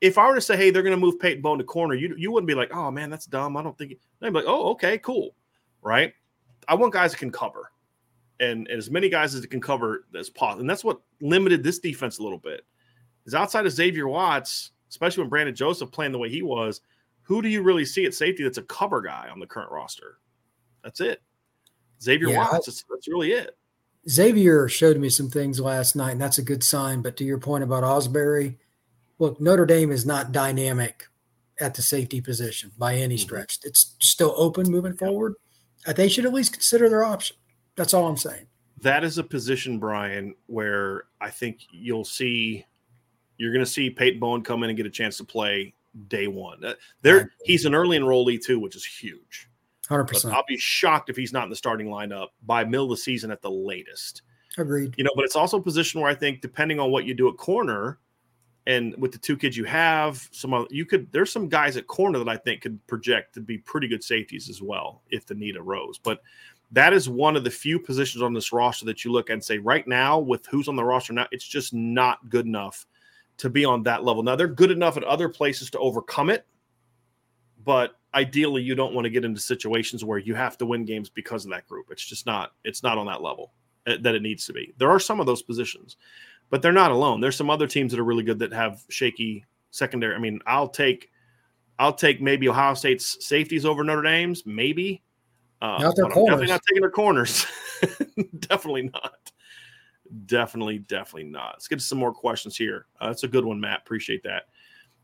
if 0.00 0.16
I 0.16 0.28
were 0.28 0.36
to 0.36 0.40
say, 0.40 0.56
"Hey, 0.56 0.70
they're 0.70 0.82
going 0.82 0.94
to 0.94 1.00
move 1.00 1.18
Peyton 1.18 1.42
Bowen 1.42 1.58
to 1.58 1.64
corner," 1.64 1.94
you 1.94 2.14
you 2.16 2.30
wouldn't 2.30 2.46
be 2.46 2.54
like, 2.54 2.72
"Oh 2.72 2.90
man, 2.90 3.10
that's 3.10 3.26
dumb." 3.26 3.56
I 3.56 3.62
don't 3.62 3.76
think. 3.76 3.98
they'd 4.20 4.30
be 4.30 4.34
like, 4.34 4.44
"Oh, 4.46 4.70
okay, 4.70 4.98
cool," 4.98 5.34
right? 5.82 6.12
I 6.68 6.74
want 6.74 6.92
guys 6.92 7.10
that 7.10 7.18
can 7.18 7.32
cover, 7.32 7.72
and, 8.38 8.68
and 8.68 8.78
as 8.78 8.90
many 8.90 9.08
guys 9.08 9.34
as 9.34 9.42
it 9.42 9.48
can 9.48 9.60
cover 9.60 10.06
as 10.16 10.30
possible, 10.30 10.60
and 10.60 10.70
that's 10.70 10.84
what 10.84 11.00
limited 11.20 11.64
this 11.64 11.80
defense 11.80 12.18
a 12.18 12.22
little 12.22 12.38
bit. 12.38 12.64
Is 13.28 13.34
outside 13.34 13.66
of 13.66 13.72
Xavier 13.72 14.08
Watts, 14.08 14.70
especially 14.88 15.22
when 15.22 15.28
Brandon 15.28 15.54
Joseph 15.54 15.92
playing 15.92 16.12
the 16.12 16.18
way 16.18 16.30
he 16.30 16.40
was, 16.40 16.80
who 17.20 17.42
do 17.42 17.48
you 17.50 17.60
really 17.62 17.84
see 17.84 18.06
at 18.06 18.14
safety 18.14 18.42
that's 18.42 18.56
a 18.56 18.62
cover 18.62 19.02
guy 19.02 19.28
on 19.30 19.38
the 19.38 19.46
current 19.46 19.70
roster? 19.70 20.16
That's 20.82 21.02
it. 21.02 21.20
Xavier 22.02 22.30
Yeah, 22.30 22.38
Watts. 22.38 22.64
That's, 22.64 22.84
that's 22.88 23.06
really 23.06 23.32
it. 23.32 23.54
Xavier 24.08 24.66
showed 24.66 24.96
me 24.96 25.10
some 25.10 25.28
things 25.28 25.60
last 25.60 25.94
night, 25.94 26.12
and 26.12 26.20
that's 26.22 26.38
a 26.38 26.42
good 26.42 26.64
sign. 26.64 27.02
But 27.02 27.18
to 27.18 27.24
your 27.24 27.36
point 27.36 27.64
about 27.64 27.84
Ausberry, 27.84 28.56
look, 29.18 29.38
Notre 29.42 29.66
Dame 29.66 29.92
is 29.92 30.06
not 30.06 30.32
dynamic 30.32 31.06
at 31.60 31.74
the 31.74 31.82
safety 31.82 32.22
position 32.22 32.72
by 32.78 32.94
any 32.94 33.16
Mhm. 33.16 33.20
stretch. 33.20 33.58
It's 33.62 33.94
still 34.00 34.32
open 34.38 34.70
moving 34.70 34.96
forward. 34.96 35.34
Uh, 35.86 35.92
They 35.92 36.08
should 36.08 36.24
at 36.24 36.32
least 36.32 36.54
consider 36.54 36.88
their 36.88 37.04
option. 37.04 37.36
That's 37.76 37.92
all 37.92 38.08
I'm 38.08 38.16
saying. 38.16 38.46
that 38.80 39.02
is 39.04 39.18
a 39.18 39.24
position, 39.24 39.78
Brian, 39.80 40.34
where 40.46 41.02
I 41.20 41.30
think 41.30 41.62
you'll 41.72 42.04
see 42.04 42.64
you're 43.38 43.52
going 43.52 43.64
to 43.64 43.70
see 43.70 43.88
Peyton 43.88 44.20
Bowen 44.20 44.42
come 44.42 44.62
in 44.62 44.70
and 44.70 44.76
get 44.76 44.86
a 44.86 44.90
chance 44.90 45.16
to 45.16 45.24
play 45.24 45.72
day 46.08 46.26
one. 46.26 46.64
Uh, 46.64 46.74
There, 47.02 47.32
he's 47.44 47.64
an 47.64 47.74
early 47.74 47.98
enrollee 47.98 48.42
too, 48.42 48.58
which 48.58 48.76
is 48.76 48.84
huge. 48.84 49.48
Hundred 49.88 50.04
percent 50.04 50.34
I'll 50.34 50.44
be 50.46 50.58
shocked 50.58 51.08
if 51.08 51.16
he's 51.16 51.32
not 51.32 51.44
in 51.44 51.50
the 51.50 51.56
starting 51.56 51.86
lineup 51.86 52.28
by 52.44 52.62
middle 52.62 52.84
of 52.84 52.90
the 52.90 52.96
season 52.98 53.30
at 53.30 53.40
the 53.40 53.50
latest. 53.50 54.20
agreed. 54.58 54.94
You 54.98 55.04
know, 55.04 55.10
but 55.16 55.24
it's 55.24 55.36
also 55.36 55.58
a 55.58 55.62
position 55.62 56.00
where 56.00 56.10
I 56.10 56.14
think, 56.14 56.42
depending 56.42 56.78
on 56.78 56.90
what 56.90 57.06
you 57.06 57.14
do 57.14 57.28
at 57.28 57.38
corner, 57.38 57.98
and 58.66 58.94
with 58.98 59.12
the 59.12 59.18
two 59.18 59.34
kids 59.34 59.56
you 59.56 59.64
have, 59.64 60.28
some 60.30 60.52
other, 60.52 60.66
you 60.68 60.84
could 60.84 61.10
there's 61.10 61.32
some 61.32 61.48
guys 61.48 61.78
at 61.78 61.86
corner 61.86 62.18
that 62.18 62.28
I 62.28 62.36
think 62.36 62.60
could 62.60 62.86
project 62.86 63.32
to 63.34 63.40
be 63.40 63.56
pretty 63.56 63.88
good 63.88 64.04
safeties 64.04 64.50
as 64.50 64.60
well 64.60 65.00
if 65.10 65.24
the 65.24 65.34
need 65.34 65.56
arose. 65.56 65.96
But 65.96 66.20
that 66.72 66.92
is 66.92 67.08
one 67.08 67.34
of 67.34 67.44
the 67.44 67.50
few 67.50 67.78
positions 67.78 68.20
on 68.20 68.34
this 68.34 68.52
roster 68.52 68.84
that 68.84 69.06
you 69.06 69.10
look 69.10 69.30
and 69.30 69.42
say 69.42 69.56
right 69.56 69.88
now 69.88 70.18
with 70.18 70.44
who's 70.46 70.68
on 70.68 70.76
the 70.76 70.84
roster 70.84 71.14
now, 71.14 71.26
it's 71.32 71.48
just 71.48 71.72
not 71.72 72.28
good 72.28 72.44
enough 72.44 72.86
to 73.38 73.48
be 73.48 73.64
on 73.64 73.82
that 73.84 74.04
level. 74.04 74.22
Now 74.22 74.36
they're 74.36 74.48
good 74.48 74.70
enough 74.70 74.96
at 74.96 75.04
other 75.04 75.28
places 75.28 75.70
to 75.70 75.78
overcome 75.78 76.30
it, 76.30 76.46
but 77.64 77.98
ideally 78.14 78.62
you 78.62 78.74
don't 78.74 78.94
want 78.94 79.04
to 79.04 79.10
get 79.10 79.24
into 79.24 79.40
situations 79.40 80.04
where 80.04 80.18
you 80.18 80.34
have 80.34 80.58
to 80.58 80.66
win 80.66 80.84
games 80.84 81.08
because 81.08 81.44
of 81.44 81.50
that 81.52 81.66
group. 81.66 81.86
It's 81.90 82.04
just 82.04 82.26
not 82.26 82.52
it's 82.64 82.82
not 82.82 82.98
on 82.98 83.06
that 83.06 83.22
level 83.22 83.52
uh, 83.86 83.96
that 84.02 84.14
it 84.14 84.22
needs 84.22 84.46
to 84.46 84.52
be. 84.52 84.74
There 84.78 84.90
are 84.90 85.00
some 85.00 85.20
of 85.20 85.26
those 85.26 85.42
positions, 85.42 85.96
but 86.50 86.62
they're 86.62 86.72
not 86.72 86.90
alone. 86.90 87.20
There's 87.20 87.36
some 87.36 87.50
other 87.50 87.66
teams 87.66 87.92
that 87.92 88.00
are 88.00 88.04
really 88.04 88.24
good 88.24 88.38
that 88.40 88.52
have 88.52 88.84
shaky 88.88 89.44
secondary. 89.70 90.14
I 90.14 90.18
mean, 90.18 90.40
I'll 90.46 90.68
take 90.68 91.10
I'll 91.78 91.94
take 91.94 92.20
maybe 92.20 92.48
Ohio 92.48 92.74
State's 92.74 93.24
safeties 93.24 93.64
over 93.64 93.84
Notre 93.84 94.02
Dame's, 94.02 94.44
maybe. 94.44 95.02
Uh, 95.60 95.78
Not 95.80 95.96
their 95.96 96.06
corners. 96.06 96.40
I'm 96.40 96.46
definitely 96.46 96.46
not 96.48 96.62
taking 96.68 96.80
their 96.80 96.90
corners. 96.90 97.46
definitely 98.48 98.90
not. 98.92 99.17
Definitely, 100.26 100.78
definitely 100.80 101.30
not. 101.30 101.54
Let's 101.54 101.68
get 101.68 101.80
some 101.80 101.98
more 101.98 102.12
questions 102.12 102.56
here. 102.56 102.86
Uh, 103.00 103.08
that's 103.08 103.24
a 103.24 103.28
good 103.28 103.44
one, 103.44 103.60
Matt. 103.60 103.80
Appreciate 103.80 104.22
that. 104.22 104.44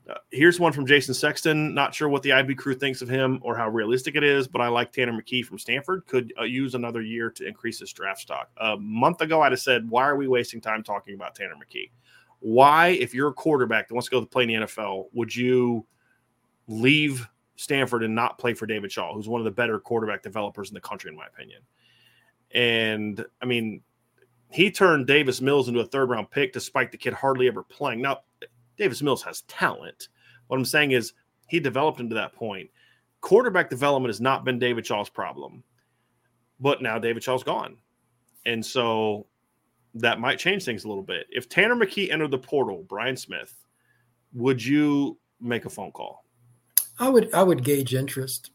Uh, 0.08 0.14
here's 0.30 0.60
one 0.60 0.72
from 0.72 0.86
Jason 0.86 1.14
Sexton. 1.14 1.74
Not 1.74 1.94
sure 1.94 2.08
what 2.08 2.22
the 2.22 2.32
IB 2.32 2.54
crew 2.56 2.74
thinks 2.74 3.00
of 3.00 3.08
him 3.08 3.38
or 3.42 3.56
how 3.56 3.68
realistic 3.70 4.16
it 4.16 4.24
is, 4.24 4.46
but 4.46 4.60
I 4.60 4.68
like 4.68 4.92
Tanner 4.92 5.12
McKee 5.12 5.44
from 5.44 5.58
Stanford. 5.58 6.06
Could 6.06 6.32
uh, 6.38 6.44
use 6.44 6.74
another 6.74 7.00
year 7.00 7.30
to 7.30 7.46
increase 7.46 7.80
his 7.80 7.92
draft 7.92 8.20
stock. 8.20 8.50
A 8.58 8.76
month 8.76 9.22
ago, 9.22 9.40
I'd 9.40 9.52
have 9.52 9.60
said, 9.60 9.88
"Why 9.88 10.04
are 10.04 10.16
we 10.16 10.28
wasting 10.28 10.60
time 10.60 10.82
talking 10.82 11.14
about 11.14 11.34
Tanner 11.34 11.54
McKee? 11.54 11.90
Why, 12.40 12.88
if 12.88 13.14
you're 13.14 13.28
a 13.28 13.34
quarterback 13.34 13.88
that 13.88 13.94
wants 13.94 14.08
to 14.08 14.10
go 14.10 14.20
to 14.20 14.26
play 14.26 14.42
in 14.42 14.48
the 14.48 14.54
NFL, 14.66 15.06
would 15.14 15.34
you 15.34 15.86
leave 16.66 17.26
Stanford 17.56 18.02
and 18.02 18.14
not 18.14 18.38
play 18.38 18.52
for 18.52 18.66
David 18.66 18.92
Shaw, 18.92 19.14
who's 19.14 19.28
one 19.28 19.40
of 19.40 19.46
the 19.46 19.50
better 19.50 19.78
quarterback 19.80 20.22
developers 20.22 20.68
in 20.68 20.74
the 20.74 20.80
country, 20.80 21.10
in 21.10 21.16
my 21.16 21.26
opinion?" 21.26 21.62
And 22.50 23.24
I 23.40 23.46
mean, 23.46 23.80
he 24.54 24.70
turned 24.70 25.08
Davis 25.08 25.40
Mills 25.40 25.66
into 25.66 25.80
a 25.80 25.86
third 25.86 26.10
round 26.10 26.30
pick 26.30 26.52
despite 26.52 26.92
the 26.92 26.96
kid 26.96 27.12
hardly 27.12 27.48
ever 27.48 27.64
playing. 27.64 28.00
Now, 28.00 28.20
Davis 28.78 29.02
Mills 29.02 29.22
has 29.24 29.42
talent. 29.42 30.08
What 30.46 30.56
I'm 30.56 30.64
saying 30.64 30.92
is 30.92 31.12
he 31.48 31.58
developed 31.58 31.98
into 31.98 32.14
that 32.14 32.34
point. 32.34 32.70
Quarterback 33.20 33.68
development 33.68 34.10
has 34.10 34.20
not 34.20 34.44
been 34.44 34.60
David 34.60 34.86
Shaw's 34.86 35.08
problem, 35.08 35.64
but 36.60 36.82
now 36.82 37.00
David 37.00 37.24
Shaw's 37.24 37.42
gone. 37.42 37.76
And 38.46 38.64
so 38.64 39.26
that 39.94 40.20
might 40.20 40.38
change 40.38 40.64
things 40.64 40.84
a 40.84 40.88
little 40.88 41.02
bit. 41.02 41.26
If 41.30 41.48
Tanner 41.48 41.74
McKee 41.74 42.12
entered 42.12 42.30
the 42.30 42.38
portal, 42.38 42.84
Brian 42.88 43.16
Smith, 43.16 43.52
would 44.34 44.64
you 44.64 45.18
make 45.40 45.64
a 45.64 45.70
phone 45.70 45.90
call? 45.90 46.24
I 47.00 47.08
would 47.08 47.34
I 47.34 47.42
would 47.42 47.64
gauge 47.64 47.92
interest. 47.92 48.52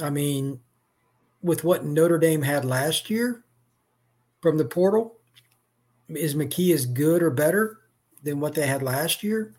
I 0.00 0.08
mean, 0.08 0.60
with 1.42 1.64
what 1.64 1.84
Notre 1.84 2.18
Dame 2.18 2.40
had 2.40 2.64
last 2.64 3.10
year 3.10 3.44
from 4.42 4.58
the 4.58 4.64
portal, 4.64 5.16
is 6.10 6.34
McKee 6.34 6.74
as 6.74 6.84
good 6.84 7.22
or 7.22 7.30
better 7.30 7.78
than 8.22 8.40
what 8.40 8.54
they 8.54 8.66
had 8.66 8.82
last 8.82 9.22
year? 9.22 9.54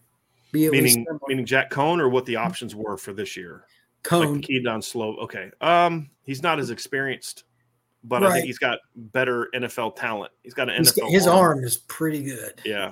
Be 0.51 0.69
Meaning, 0.69 1.05
meaning 1.27 1.45
Jack 1.47 1.71
Coan 1.71 1.99
or 1.99 2.09
what 2.09 2.25
the 2.27 2.36
options 2.36 2.75
were 2.75 2.95
for 2.97 3.11
this 3.11 3.36
year? 3.36 3.65
Coan. 4.03 4.47
Like 4.47 4.63
down 4.63 4.81
slow. 4.84 5.15
Okay. 5.17 5.49
Um, 5.61 6.09
he's 6.25 6.43
not 6.43 6.59
as 6.59 6.69
experienced, 6.69 7.45
but 8.03 8.23
I 8.23 8.34
think 8.34 8.45
he's 8.45 8.59
got 8.59 8.77
better 8.95 9.49
NFL 9.55 9.95
talent. 9.95 10.31
He's 10.43 10.53
got 10.53 10.69
an 10.69 10.75
He's- 10.75 10.91
NFL. 10.93 11.09
his 11.09 11.25
arm 11.25 11.63
is 11.63 11.77
pretty 11.77 12.21
good. 12.21 12.61
Yeah. 12.63 12.91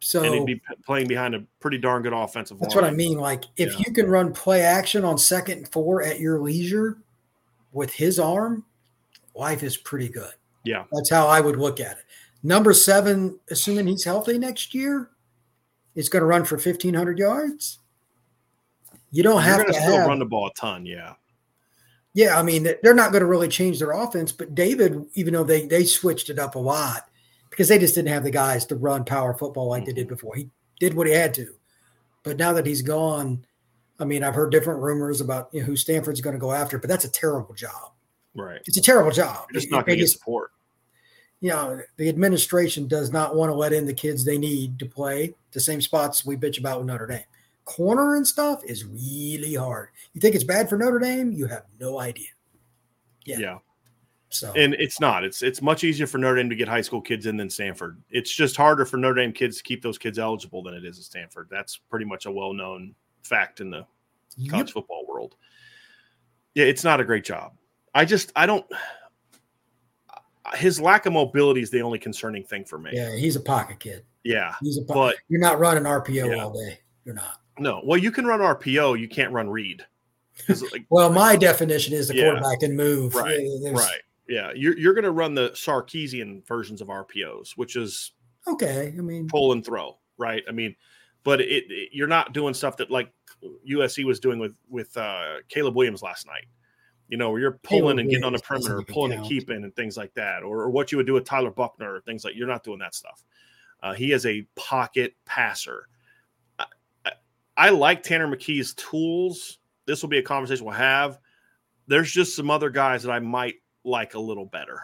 So 0.00 0.22
and 0.22 0.34
he'd 0.34 0.46
be 0.46 0.62
playing 0.86 1.08
behind 1.08 1.34
a 1.34 1.44
pretty 1.60 1.78
darn 1.78 2.02
good 2.02 2.12
offensive 2.12 2.58
That's 2.60 2.74
line. 2.74 2.84
what 2.84 2.90
I 2.92 2.94
mean. 2.96 3.18
Like 3.18 3.44
if 3.56 3.72
Yeah. 3.72 3.84
you 3.86 3.92
can 3.92 4.06
run 4.06 4.32
play 4.32 4.62
action 4.62 5.04
on 5.04 5.18
second 5.18 5.58
and 5.58 5.68
four 5.68 6.02
at 6.02 6.20
your 6.20 6.38
leisure 6.40 6.98
with 7.72 7.92
his 7.92 8.18
arm, 8.18 8.64
life 9.34 9.62
is 9.62 9.76
pretty 9.76 10.08
good. 10.08 10.32
Yeah. 10.64 10.84
That's 10.92 11.10
how 11.10 11.26
I 11.26 11.40
would 11.40 11.56
look 11.56 11.80
at 11.80 11.98
it. 11.98 12.04
Number 12.42 12.72
seven, 12.72 13.38
assuming 13.50 13.86
he's 13.86 14.04
healthy 14.04 14.38
next 14.38 14.74
year, 14.74 15.10
is 15.94 16.08
going 16.08 16.20
to 16.20 16.26
run 16.26 16.44
for 16.44 16.58
fifteen 16.58 16.94
hundred 16.94 17.18
yards. 17.18 17.78
You 19.10 19.22
don't 19.22 19.34
You're 19.34 19.42
have 19.42 19.66
to 19.66 19.72
to 19.72 19.74
still 19.74 19.98
have, 19.98 20.08
run 20.08 20.18
the 20.18 20.24
ball 20.26 20.48
a 20.48 20.52
ton. 20.54 20.84
Yeah. 20.84 21.14
yeah. 22.14 22.38
I 22.38 22.42
mean, 22.42 22.68
they're 22.82 22.94
not 22.94 23.12
going 23.12 23.20
to 23.20 23.28
really 23.28 23.48
change 23.48 23.78
their 23.78 23.92
offense, 23.92 24.32
but 24.32 24.54
David, 24.54 25.04
even 25.14 25.32
though 25.32 25.44
they 25.44 25.66
they 25.66 25.84
switched 25.84 26.30
it 26.30 26.38
up 26.38 26.54
a 26.54 26.58
lot 26.58 27.02
because 27.48 27.68
they 27.68 27.78
just 27.78 27.94
didn't 27.94 28.08
have 28.08 28.24
the 28.24 28.30
guys 28.30 28.66
to 28.66 28.76
run 28.76 29.04
power 29.04 29.32
football 29.34 29.68
like 29.68 29.84
they 29.84 29.92
did 29.92 30.06
Mm-hmm. 30.06 30.14
before. 30.14 30.34
He 30.34 30.50
did 30.80 30.94
what 30.94 31.06
he 31.06 31.12
had 31.12 31.32
to, 31.34 31.54
but 32.24 32.36
now 32.36 32.52
that 32.52 32.66
he's 32.66 32.82
gone, 32.82 33.46
I 34.00 34.04
mean, 34.04 34.24
I've 34.24 34.34
heard 34.34 34.50
different 34.50 34.82
rumors 34.82 35.20
about 35.20 35.48
you 35.52 35.60
know, 35.60 35.66
who 35.66 35.76
Stanford's 35.76 36.20
going 36.20 36.34
to 36.34 36.40
go 36.40 36.50
after, 36.52 36.78
but 36.78 36.90
that's 36.90 37.04
a 37.04 37.10
terrible 37.10 37.54
job. 37.54 37.92
Right. 38.34 38.60
It's 38.66 38.76
a 38.76 38.82
terrible 38.82 39.10
job. 39.10 39.46
You're 39.52 39.60
just 39.60 39.70
not 39.70 39.86
going 39.86 39.98
to 39.98 40.02
get 40.04 40.10
support. 40.10 40.50
you 41.40 41.50
know, 41.50 41.80
the 41.96 42.08
administration 42.08 42.88
does 42.88 43.12
not 43.12 43.36
want 43.36 43.50
to 43.50 43.54
let 43.54 43.72
in 43.72 43.86
the 43.86 43.94
kids 43.94 44.24
they 44.24 44.38
need 44.38 44.78
to 44.78 44.86
play 44.86 45.34
the 45.52 45.60
same 45.60 45.80
spots 45.80 46.24
we 46.24 46.36
bitch 46.36 46.58
about 46.58 46.78
with 46.78 46.88
Notre 46.88 47.06
Dame. 47.06 47.22
Corner 47.64 48.16
and 48.16 48.26
stuff 48.26 48.62
is 48.64 48.84
really 48.84 49.54
hard. 49.54 49.88
You 50.12 50.20
think 50.20 50.34
it's 50.34 50.44
bad 50.44 50.68
for 50.68 50.76
Notre 50.76 50.98
Dame? 50.98 51.32
You 51.32 51.46
have 51.46 51.64
no 51.80 52.00
idea. 52.00 52.28
Yeah. 53.24 53.38
Yeah. 53.38 53.58
So 54.30 54.52
And 54.56 54.74
it's 54.74 55.00
not. 55.00 55.22
It's 55.22 55.42
it's 55.42 55.62
much 55.62 55.84
easier 55.84 56.06
for 56.08 56.18
Notre 56.18 56.36
Dame 56.36 56.50
to 56.50 56.56
get 56.56 56.66
high 56.66 56.80
school 56.80 57.00
kids 57.00 57.26
in 57.26 57.36
than 57.36 57.48
Stanford. 57.48 58.02
It's 58.10 58.30
just 58.30 58.56
harder 58.56 58.84
for 58.84 58.96
Notre 58.96 59.14
Dame 59.22 59.32
kids 59.32 59.58
to 59.58 59.62
keep 59.62 59.80
those 59.80 59.96
kids 59.96 60.18
eligible 60.18 60.62
than 60.62 60.74
it 60.74 60.84
is 60.84 60.98
at 60.98 61.04
Stanford. 61.04 61.48
That's 61.50 61.76
pretty 61.76 62.04
much 62.04 62.26
a 62.26 62.30
well 62.32 62.52
known 62.52 62.94
fact 63.22 63.60
in 63.60 63.70
the 63.70 63.86
college 64.50 64.72
football 64.72 65.06
world. 65.08 65.36
Yeah, 66.54 66.64
it's 66.64 66.84
not 66.84 67.00
a 67.00 67.04
great 67.04 67.24
job. 67.24 67.52
I 67.94 68.04
just 68.04 68.32
I 68.36 68.46
don't. 68.46 68.66
His 70.56 70.80
lack 70.80 71.06
of 71.06 71.12
mobility 71.14 71.62
is 71.62 71.70
the 71.70 71.80
only 71.80 71.98
concerning 71.98 72.44
thing 72.44 72.64
for 72.64 72.78
me. 72.78 72.90
Yeah, 72.92 73.14
he's 73.16 73.34
a 73.36 73.40
pocket 73.40 73.80
kid. 73.80 74.04
Yeah, 74.24 74.54
He's 74.62 74.78
a 74.78 74.82
po- 74.82 74.94
but 74.94 75.16
you're 75.28 75.40
not 75.40 75.58
running 75.58 75.84
RPO 75.84 76.34
Yeah. 76.34 76.42
all 76.44 76.52
day. 76.52 76.78
You're 77.04 77.14
not. 77.14 77.40
no. 77.58 77.80
Well, 77.84 77.98
you 77.98 78.10
can 78.10 78.26
run 78.26 78.40
RPO, 78.40 78.98
you 78.98 79.08
can't 79.08 79.32
run 79.32 79.48
read. 79.50 79.84
Like, 80.48 80.86
Well, 80.90 81.10
my 81.12 81.36
definition 81.36 81.92
is 81.94 82.08
the 82.08 82.16
Yeah. 82.16 82.24
quarterback 82.30 82.60
can 82.60 82.74
move. 82.76 83.14
Right, 83.14 83.38
Yeah, 83.40 83.58
there's- 83.62 83.78
right. 83.78 84.00
Yeah, 84.26 84.52
you're 84.54 84.76
you're 84.78 84.94
going 84.94 85.04
to 85.04 85.10
run 85.12 85.34
the 85.34 85.50
Sarkisian 85.50 86.46
versions 86.46 86.80
of 86.80 86.88
RPOs, 86.88 87.52
which 87.56 87.76
is 87.76 88.12
Okay. 88.46 88.94
I 88.96 89.00
mean, 89.02 89.28
pull 89.28 89.52
and 89.52 89.64
throw, 89.64 89.98
right? 90.18 90.42
I 90.48 90.52
mean, 90.52 90.74
but 91.24 91.40
it, 91.42 91.64
it- 91.68 91.90
you're 91.92 92.06
not 92.08 92.32
doing 92.32 92.54
stuff 92.54 92.76
that 92.78 92.90
like 92.90 93.10
USC 93.68 94.04
was 94.04 94.20
doing 94.20 94.38
with 94.38 94.56
with 94.68 94.96
uh, 94.96 95.36
Caleb 95.48 95.74
Williams 95.76 96.02
last 96.02 96.26
night. 96.26 96.46
You 97.08 97.18
know, 97.18 97.30
where 97.30 97.40
you're 97.40 97.58
pulling 97.62 97.98
and 97.98 98.08
getting 98.08 98.24
on 98.24 98.32
the 98.32 98.38
perimeter, 98.38 98.82
pulling 98.82 99.12
and 99.12 99.24
keeping, 99.24 99.62
and 99.62 99.74
things 99.76 99.96
like 99.96 100.14
that, 100.14 100.42
or, 100.42 100.62
or 100.62 100.70
what 100.70 100.90
you 100.90 100.98
would 100.98 101.06
do 101.06 101.12
with 101.12 101.24
Tyler 101.24 101.50
Buchner, 101.50 101.94
or 101.94 102.00
things 102.00 102.24
like 102.24 102.34
you're 102.34 102.48
not 102.48 102.64
doing 102.64 102.78
that 102.78 102.94
stuff. 102.94 103.22
Uh, 103.82 103.92
he 103.92 104.12
is 104.12 104.24
a 104.24 104.46
pocket 104.54 105.14
passer. 105.26 105.88
I, 106.58 106.64
I, 107.04 107.12
I 107.56 107.70
like 107.70 108.02
Tanner 108.02 108.26
McKee's 108.26 108.72
tools. 108.74 109.58
This 109.84 110.00
will 110.00 110.08
be 110.08 110.18
a 110.18 110.22
conversation 110.22 110.64
we'll 110.64 110.74
have. 110.74 111.18
There's 111.86 112.10
just 112.10 112.34
some 112.34 112.50
other 112.50 112.70
guys 112.70 113.02
that 113.02 113.12
I 113.12 113.18
might 113.18 113.56
like 113.84 114.14
a 114.14 114.18
little 114.18 114.46
better. 114.46 114.80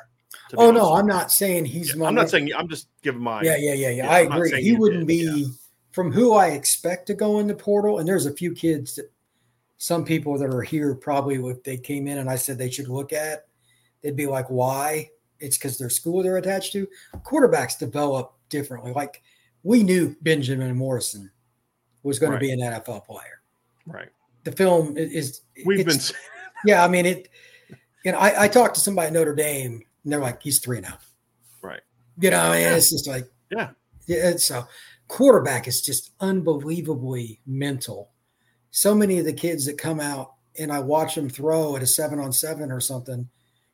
be 0.51 0.59
oh 0.59 0.71
no, 0.71 0.95
I'm 0.95 1.07
not 1.07 1.33
saying 1.33 1.65
he's 1.65 1.95
Yeah, 1.95 2.01
my. 2.01 2.07
I'm 2.09 2.15
not 2.15 2.29
saying 2.29 2.51
I'm 2.55 2.69
just 2.69 2.89
giving 3.03 3.23
my 3.23 3.43
Yeah, 3.43 3.57
yeah, 3.57 3.73
yeah, 3.73 3.89
yeah. 3.89 4.05
Yeah, 4.05 4.11
I 4.11 4.21
I'm 4.21 4.33
agree. 4.33 4.63
He 4.63 4.77
wouldn't 4.77 5.07
did, 5.07 5.35
be 5.35 5.51
from 5.93 6.13
who 6.13 6.35
I 6.35 6.49
expect 6.49 7.07
to 7.07 7.15
go 7.15 7.39
in 7.39 7.47
the 7.47 7.55
portal. 7.55 7.99
And 7.99 8.09
there's 8.09 8.27
a 8.27 8.33
few 8.33 8.55
kids 8.55 8.97
that 8.97 9.11
some 9.83 10.05
people 10.05 10.37
that 10.37 10.53
are 10.53 10.61
here 10.61 10.95
probably 10.95 11.37
if 11.37 11.63
they 11.65 11.79
came 11.79 12.07
in 12.07 12.19
and 12.19 12.29
I 12.29 12.37
said 12.37 12.59
they 12.59 12.69
should 12.71 12.89
look 12.89 13.15
at, 13.15 13.47
they'd 14.03 14.15
be 14.15 14.27
like, 14.27 14.51
why? 14.51 15.09
It's 15.39 15.57
because 15.57 15.79
their 15.79 15.89
school 15.89 16.23
they're 16.23 16.37
attached 16.37 16.75
to. 16.75 16.87
Quarterbacks 17.25 17.79
develop 17.79 18.35
differently. 18.51 18.93
Like 18.93 19.23
we 19.63 19.83
knew 19.83 20.15
Benjamin 20.21 20.77
Morrison 20.77 21.31
was 22.03 22.19
going 22.19 22.33
Right. 22.33 22.39
to 22.41 22.47
be 22.47 22.53
an 22.53 22.61
NFL 22.61 23.07
player. 23.07 23.41
right. 23.87 24.11
The 24.45 24.53
film 24.53 24.99
is 24.99 25.41
We've 25.65 25.87
been 25.87 25.99
yeah. 26.67 26.85
I 26.85 26.89
mean 26.89 27.07
it. 27.07 27.29
You 28.05 28.13
know, 28.13 28.19
I, 28.19 28.45
I 28.45 28.49
talked 28.49 28.75
to 28.75 28.81
somebody 28.83 29.07
at 29.07 29.13
Notre 29.15 29.35
Dame 29.35 29.83
and 30.05 30.13
they're 30.13 30.21
like, 30.21 30.43
he's 30.43 30.59
three 30.59 30.81
now. 30.81 30.99
right. 31.63 31.81
You 32.19 32.31
know, 32.31 32.53
Yeah. 32.53 32.75
it's 32.77 32.91
just 32.91 33.09
like 33.09 33.27
Yeah. 33.51 33.71
yeah, 34.07 34.37
so 34.37 34.67
quarterback 35.09 35.67
is 35.67 35.81
just 35.81 36.13
unbelievably 36.21 37.41
mental. 37.47 38.11
So 38.71 38.95
many 38.95 39.19
of 39.19 39.25
the 39.25 39.33
kids 39.33 39.67
that 39.67 39.79
come 39.79 40.01
out 40.01 40.35
and 40.59 40.73
I 40.73 40.79
watch 40.81 41.15
them 41.15 41.29
throw 41.29 41.77
at 41.77 41.83
a 41.83 41.87
seven 41.87 42.19
on 42.19 42.33
seven 42.33 42.71
or 42.71 42.81
something, 42.81 43.29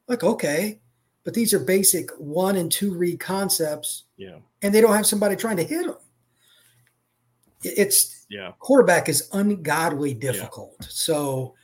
like, 0.09 0.23
okay, 0.25 0.81
but 1.25 1.35
these 1.35 1.53
are 1.53 1.59
basic 1.59 2.11
one 2.19 2.57
and 2.57 2.71
two 2.71 2.95
read 2.95 3.19
concepts, 3.19 4.05
Yeah. 4.17 4.39
and 4.63 4.75
they 4.75 4.81
don't 4.81 4.95
have 4.95 5.07
somebody 5.07 5.35
trying 5.37 5.57
to 5.57 5.65
hit 5.65 5.87
them. 5.87 5.97
It's 7.63 8.27
Yeah. 8.29 8.53
quarterback 8.59 9.09
is 9.09 9.29
ungodly 9.33 10.15
difficult. 10.15 10.77
So 10.89 11.55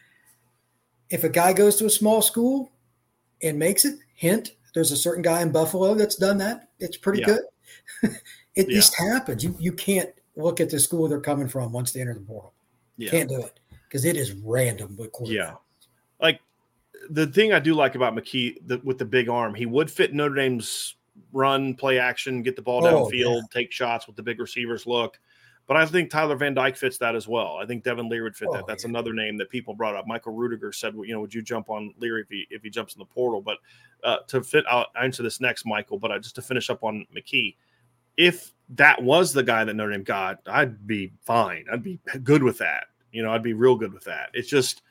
if 1.11 1.25
a 1.25 1.29
guy 1.29 1.53
goes 1.53 1.77
to 1.77 1.87
a 1.87 1.91
small 1.91 2.23
school 2.23 2.73
and 3.43 3.59
makes 3.59 3.85
it, 3.85 3.99
hint, 4.15 4.53
there's 4.75 4.93
a 4.93 4.97
certain 4.97 5.23
guy 5.23 5.43
in 5.43 5.53
Buffalo 5.53 5.95
that's 5.95 6.17
done 6.17 6.39
that. 6.39 6.71
It's 6.81 6.97
pretty 6.97 7.21
Yeah. 7.21 7.27
good. 7.27 7.43
it 8.55 8.69
Yeah. 8.69 8.75
just 8.75 8.95
happens. 8.97 9.45
You 9.45 9.55
you 9.59 9.73
can't 9.73 10.11
look 10.37 10.61
at 10.61 10.71
the 10.71 10.81
school 10.81 11.09
they're 11.09 11.21
coming 11.21 11.49
from 11.49 11.73
once 11.73 11.93
they 11.93 12.01
enter 12.01 12.15
the 12.15 12.21
portal. 12.21 12.55
Yeah. 12.97 13.11
Can't 13.11 13.29
do 13.29 13.41
it 13.41 13.59
because 13.89 14.05
it 14.05 14.17
is 14.17 14.33
random 14.33 14.97
But. 14.97 15.31
Yeah. 15.31 15.55
Like 16.21 16.41
the 17.11 17.27
thing 17.27 17.53
I 17.53 17.59
do 17.59 17.75
like 17.75 17.95
about 17.95 18.15
McKee 18.15 18.57
the, 18.67 18.81
with 18.85 18.99
the 18.99 19.05
big 19.05 19.29
arm, 19.29 19.55
he 19.55 19.67
would 19.67 19.91
fit 19.91 20.15
Notre 20.15 20.35
Dame's 20.35 20.97
run, 21.33 21.75
play 21.75 21.99
action, 21.99 22.43
get 22.43 22.57
the 22.57 22.63
ball 22.63 22.87
Oh, 22.87 23.07
downfield, 23.07 23.51
take 23.51 23.73
shots 23.73 24.07
with 24.07 24.17
the 24.17 24.23
big 24.23 24.41
receivers 24.41 24.87
look. 24.87 25.19
But 25.67 25.77
I 25.77 25.87
think 25.87 26.11
Tyler 26.11 26.35
Van 26.37 26.55
Dyke 26.55 26.77
fits 26.77 26.99
that 26.99 27.15
as 27.15 27.29
well. 27.29 27.57
I 27.61 27.67
think 27.67 27.85
Devin 27.85 28.09
Leary 28.09 28.25
would 28.25 28.37
fit 28.37 28.49
that. 28.53 28.63
Oh, 28.63 28.67
That's 28.67 28.83
yeah. 28.83 28.91
another 28.91 29.13
name 29.13 29.37
that 29.39 29.49
people 29.49 29.75
brought 29.75 29.95
up. 29.95 30.07
Michael 30.09 30.35
Rudiger 30.35 30.73
said, 30.73 30.95
well, 30.95 31.05
you 31.05 31.15
know, 31.15 31.21
would 31.21 31.33
you 31.33 31.41
jump 31.41 31.71
on 31.71 31.95
Leary 31.99 32.23
if 32.23 32.29
he 32.29 32.47
if 32.51 32.63
he 32.63 32.71
jumps 32.71 32.95
in 32.95 32.99
the 32.99 33.05
portal? 33.05 33.41
But 33.41 33.59
uh, 34.03 34.19
to 34.29 34.43
fit, 34.43 34.65
I'll 34.69 34.87
answer 35.01 35.23
this 35.23 35.41
next, 35.41 35.65
Michael. 35.65 35.99
But 35.99 36.11
I, 36.11 36.19
just 36.19 36.35
to 36.35 36.43
finish 36.43 36.69
up 36.69 36.83
on 36.83 37.07
McKee, 37.17 37.55
if 38.17 38.53
that 38.71 39.03
was 39.03 39.33
the 39.33 39.43
guy 39.43 39.65
that 39.65 39.75
Notre 39.75 39.93
Dame 39.93 40.03
got, 40.03 40.39
I'd 40.47 40.87
be 40.87 41.13
fine. 41.23 41.67
I'd 41.73 41.83
be 41.83 42.01
good 42.23 42.43
with 42.43 42.59
that. 42.59 42.85
You 43.13 43.23
know, 43.23 43.33
I'd 43.33 43.43
be 43.43 43.53
real 43.53 43.77
good 43.77 43.93
with 43.93 44.05
that. 44.05 44.31
It's 44.33 44.49
just 44.49 44.83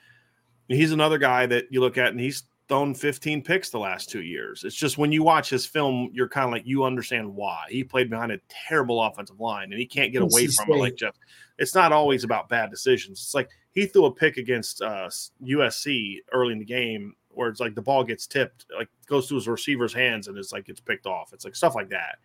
he's 0.67 0.91
another 0.91 1.17
guy 1.17 1.45
that 1.47 1.65
you 1.71 1.79
look 1.79 1.97
at 1.97 2.07
and 2.07 2.19
he's 2.19 2.43
thrown 2.67 2.93
15 2.93 3.41
picks 3.41 3.69
the 3.69 3.79
last 3.79 4.09
two 4.09 4.21
years. 4.21 4.63
It's 4.63 4.75
just 4.75 4.97
when 4.97 5.11
you 5.11 5.23
watch 5.23 5.49
his 5.49 5.65
film, 5.65 6.09
you're 6.13 6.29
kind 6.29 6.45
of 6.45 6.51
like 6.51 6.65
you 6.65 6.85
understand 6.85 7.35
why 7.35 7.65
he 7.69 7.83
played 7.83 8.09
behind 8.09 8.31
a 8.31 8.39
terrible 8.47 9.03
offensive 9.03 9.39
line 9.39 9.71
and 9.71 9.79
he 9.79 9.85
can't 9.85 10.13
get 10.13 10.21
away 10.21 10.47
from 10.47 10.71
it. 10.71 10.77
Like 10.77 10.95
Jeff, 10.95 11.15
it's 11.57 11.75
not 11.75 11.91
always 11.91 12.23
about 12.23 12.47
bad 12.47 12.69
decisions. 12.69 13.19
It's 13.19 13.33
like 13.33 13.49
he 13.73 13.87
threw 13.87 14.05
a 14.05 14.11
pick 14.11 14.37
against 14.37 14.81
uh, 14.81 15.09
USC 15.43 16.19
early 16.31 16.53
in 16.53 16.59
the 16.59 16.65
game 16.65 17.13
where 17.29 17.49
it's 17.49 17.59
like 17.59 17.75
the 17.75 17.81
ball 17.81 18.03
gets 18.03 18.27
tipped, 18.27 18.65
like 18.77 18.89
goes 19.05 19.27
to 19.27 19.35
his 19.35 19.47
receiver's 19.47 19.93
hands 19.93 20.27
and 20.27 20.37
it's 20.37 20.53
like 20.53 20.69
it's 20.69 20.79
picked 20.79 21.05
off. 21.05 21.33
It's 21.33 21.43
like 21.43 21.55
stuff 21.55 21.75
like 21.75 21.89
that. 21.89 22.19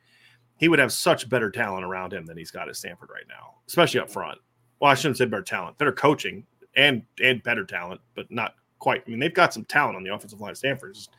He 0.58 0.68
would 0.68 0.78
have 0.78 0.92
such 0.92 1.28
better 1.28 1.50
talent 1.50 1.84
around 1.84 2.12
him 2.12 2.26
than 2.26 2.36
he's 2.36 2.50
got 2.50 2.68
at 2.68 2.76
Stanford 2.76 3.10
right 3.10 3.26
now, 3.28 3.54
especially 3.68 4.00
up 4.00 4.10
front. 4.10 4.38
Well, 4.80 4.90
I 4.90 4.94
shouldn't 4.94 5.18
say 5.18 5.26
better 5.26 5.42
talent, 5.42 5.78
better 5.78 5.92
coaching 5.92 6.46
and 6.76 7.02
and 7.22 7.42
better 7.42 7.64
talent, 7.64 8.00
but 8.14 8.30
not 8.30 8.54
quite. 8.78 9.02
I 9.06 9.10
mean, 9.10 9.18
they've 9.18 9.32
got 9.32 9.52
some 9.52 9.64
talent 9.64 9.96
on 9.96 10.04
the 10.04 10.14
offensive 10.14 10.40
line 10.40 10.50
at 10.50 10.58
Stanford, 10.58 10.94
just, 10.94 11.10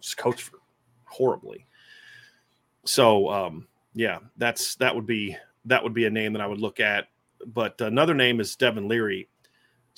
just 0.00 0.16
coached 0.16 0.42
for 0.42 0.58
horribly. 1.04 1.66
So, 2.84 3.28
um, 3.30 3.66
yeah, 3.94 4.18
that's 4.36 4.76
that 4.76 4.94
would 4.94 5.06
be 5.06 5.36
that 5.64 5.82
would 5.82 5.94
be 5.94 6.06
a 6.06 6.10
name 6.10 6.32
that 6.32 6.42
I 6.42 6.46
would 6.46 6.60
look 6.60 6.80
at. 6.80 7.08
But 7.46 7.80
another 7.80 8.14
name 8.14 8.40
is 8.40 8.56
Devin 8.56 8.88
Leary. 8.88 9.28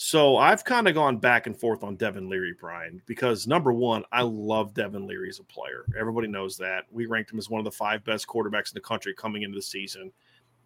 So 0.03 0.39
I've 0.39 0.65
kind 0.65 0.89
of 0.89 0.95
gone 0.95 1.19
back 1.19 1.47
and 1.47 1.55
forth 1.55 1.85
on 1.85 1.95
Devin 1.97 2.27
Leary, 2.27 2.55
Brian, 2.59 3.03
because 3.05 3.47
number 3.47 3.71
one, 3.71 4.03
I 4.11 4.23
love 4.23 4.73
Devin 4.73 5.07
Leary 5.07 5.29
as 5.29 5.41
a 5.41 5.45
player. 5.45 5.85
Everybody 5.95 6.27
knows 6.27 6.57
that. 6.57 6.87
We 6.91 7.05
ranked 7.05 7.31
him 7.31 7.39
as 7.39 7.51
one 7.51 7.59
of 7.59 7.67
the 7.67 7.71
five 7.71 8.03
best 8.03 8.27
quarterbacks 8.27 8.71
in 8.71 8.77
the 8.77 8.81
country 8.81 9.13
coming 9.13 9.43
into 9.43 9.57
the 9.57 9.63
season. 9.63 10.11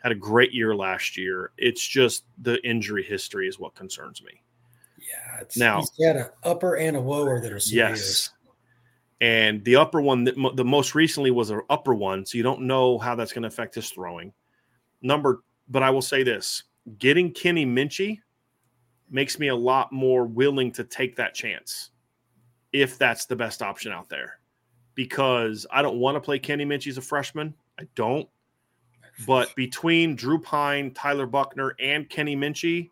Had 0.01 0.12
a 0.12 0.14
great 0.14 0.53
year 0.53 0.76
last 0.76 1.16
year. 1.16 1.51
It's 1.59 1.85
just 1.85 2.26
the 2.43 2.64
injury 2.64 3.03
history 3.03 3.49
is 3.49 3.59
what 3.59 3.74
concerns 3.74 4.22
me. 4.22 4.41
Yeah. 5.01 5.41
It's, 5.41 5.57
Now- 5.57 5.80
he's 5.80 5.91
got 5.91 6.14
an 6.14 6.28
upper 6.45 6.76
and 6.76 6.97
a 6.97 7.01
lower 7.01 7.41
that 7.41 7.53
are 7.53 7.59
severe. 7.59 7.89
Yes. 7.89 8.30
And 9.20 9.64
the 9.64 9.74
upper 9.74 10.01
one, 10.01 10.22
the 10.22 10.64
most 10.64 10.95
recently 10.95 11.32
was 11.32 11.51
an 11.51 11.61
upper 11.68 11.93
one, 11.93 12.24
so 12.24 12.39
you 12.39 12.45
don't 12.45 12.68
know 12.68 12.99
how 12.99 13.16
that's 13.16 13.32
going 13.32 13.43
to 13.43 13.49
affect 13.49 13.74
his 13.74 13.91
throwing. 13.91 14.32
Number, 15.03 15.43
but 15.68 15.82
I 15.82 15.91
will 15.91 16.03
say 16.03 16.22
this: 16.22 16.62
getting 16.99 17.32
Kenny 17.32 17.66
Minchey 17.66 18.20
makes 19.11 19.38
me 19.38 19.48
a 19.48 19.57
lot 19.57 19.92
more 19.92 20.24
willing 20.24 20.72
to 20.72 20.84
take 20.84 21.16
that 21.16 21.34
chance 21.34 21.90
if 22.72 22.98
that's 22.98 23.26
the 23.26 23.36
best 23.36 23.62
option 23.62 23.92
out 23.92 24.09
there. 24.09 24.38
Because 24.94 25.66
I 25.70 25.82
don't 25.82 25.96
want 25.96 26.16
to 26.16 26.20
play 26.20 26.38
Kenny 26.38 26.64
Minchey 26.64 26.88
as 26.88 26.98
a 26.98 27.02
freshman. 27.02 27.55
I 27.78 27.84
don't. 27.94 28.28
But 29.26 29.55
between 29.55 30.16
Drew 30.16 30.40
Pyne, 30.40 30.92
Tyler 30.92 31.26
Buchner, 31.26 31.74
and 31.80 32.09
Kenny 32.09 32.36
Minchey, 32.36 32.90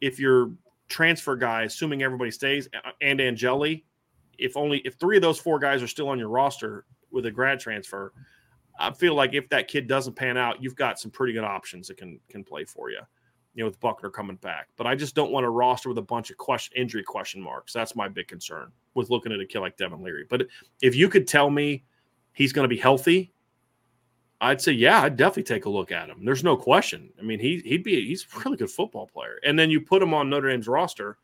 if 0.00 0.18
your 0.18 0.52
transfer 0.88 1.36
guy, 1.36 1.62
assuming 1.62 2.02
everybody 2.02 2.30
stays, 2.30 2.68
and 3.00 3.20
Angeli, 3.20 3.84
if 4.38 4.56
only 4.56 4.78
if 4.78 4.94
three 4.94 5.16
of 5.16 5.22
those 5.22 5.38
four 5.38 5.58
guys 5.58 5.82
are 5.82 5.88
still 5.88 6.08
on 6.08 6.18
your 6.18 6.28
roster 6.28 6.84
with 7.10 7.26
a 7.26 7.30
grad 7.30 7.60
transfer, 7.60 8.12
I 8.78 8.90
feel 8.92 9.14
like 9.14 9.34
if 9.34 9.48
that 9.50 9.68
kid 9.68 9.86
doesn't 9.86 10.14
pan 10.14 10.36
out, 10.36 10.62
you've 10.62 10.76
got 10.76 10.98
some 10.98 11.10
pretty 11.10 11.32
good 11.32 11.44
options 11.44 11.88
that 11.88 11.96
can 11.96 12.18
can 12.28 12.42
play 12.42 12.64
for 12.64 12.90
you. 12.90 13.00
You 13.54 13.62
know, 13.62 13.68
with 13.68 13.80
Buchner 13.80 14.08
coming 14.08 14.36
back, 14.36 14.68
but 14.76 14.86
I 14.86 14.94
just 14.94 15.14
don't 15.14 15.30
want 15.30 15.44
a 15.44 15.50
roster 15.50 15.90
with 15.90 15.98
a 15.98 16.02
bunch 16.02 16.30
of 16.30 16.38
question 16.38 16.72
injury 16.74 17.02
question 17.02 17.40
marks. 17.42 17.72
That's 17.72 17.94
my 17.94 18.08
big 18.08 18.26
concern 18.26 18.72
with 18.94 19.10
looking 19.10 19.30
at 19.30 19.40
a 19.40 19.44
kid 19.46 19.60
like 19.60 19.76
Devin 19.76 20.02
Leary. 20.02 20.24
But 20.28 20.46
if 20.80 20.94
you 20.94 21.10
could 21.10 21.28
tell 21.28 21.50
me 21.50 21.84
he's 22.32 22.52
going 22.52 22.64
to 22.64 22.74
be 22.74 22.80
healthy, 22.80 23.30
I'd 24.40 24.60
say 24.60 24.72
yeah, 24.72 25.02
I'd 25.02 25.16
definitely 25.16 25.42
take 25.42 25.66
a 25.66 25.70
look 25.70 25.92
at 25.92 26.08
him. 26.08 26.24
There's 26.24 26.42
no 26.42 26.56
question. 26.56 27.10
I 27.18 27.22
mean, 27.22 27.38
he 27.38 27.58
he'd 27.64 27.84
be 27.84 28.06
he's 28.06 28.26
a 28.34 28.38
really 28.40 28.56
good 28.56 28.70
football 28.70 29.06
player. 29.06 29.38
And 29.44 29.58
then 29.58 29.70
you 29.70 29.82
put 29.82 30.02
him 30.02 30.14
on 30.14 30.30
Notre 30.30 30.48
Dame's 30.48 30.66
roster 30.66 31.18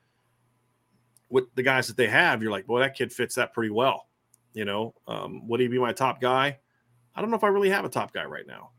with 1.30 1.44
the 1.54 1.62
guys 1.62 1.86
that 1.86 1.96
they 1.96 2.08
have, 2.08 2.42
you're 2.42 2.52
like, 2.52 2.66
boy, 2.66 2.80
that 2.80 2.94
kid 2.94 3.12
fits 3.12 3.34
that 3.34 3.52
pretty 3.52 3.70
well. 3.70 4.06
You 4.54 4.64
know, 4.64 4.94
um, 5.06 5.46
would 5.48 5.60
he 5.60 5.68
be 5.68 5.78
my 5.78 5.92
top 5.92 6.20
guy? 6.20 6.58
I 7.14 7.20
don't 7.20 7.30
know 7.30 7.36
if 7.36 7.44
I 7.44 7.48
really 7.48 7.70
have 7.70 7.84
a 7.84 7.88
top 7.88 8.12
guy 8.12 8.24
right 8.24 8.46
now. 8.46 8.70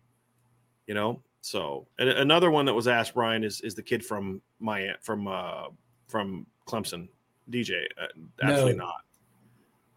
You 0.88 0.94
know, 0.94 1.22
so 1.42 1.88
and 2.00 2.10
another 2.10 2.52
one 2.52 2.66
that 2.66 2.74
was 2.74 2.88
asked, 2.88 3.14
Brian, 3.14 3.44
is 3.44 3.62
is 3.62 3.76
the 3.76 3.84
kid 3.84 4.06
from 4.06 4.42
my 4.60 4.90
from 5.02 5.28
uh 5.28 5.68
from 6.08 6.46
Clemson, 6.68 7.08
DJ. 7.50 7.86
Uh, 8.02 8.08
absolutely 8.44 8.74
No. 8.78 8.86
not. 8.86 9.02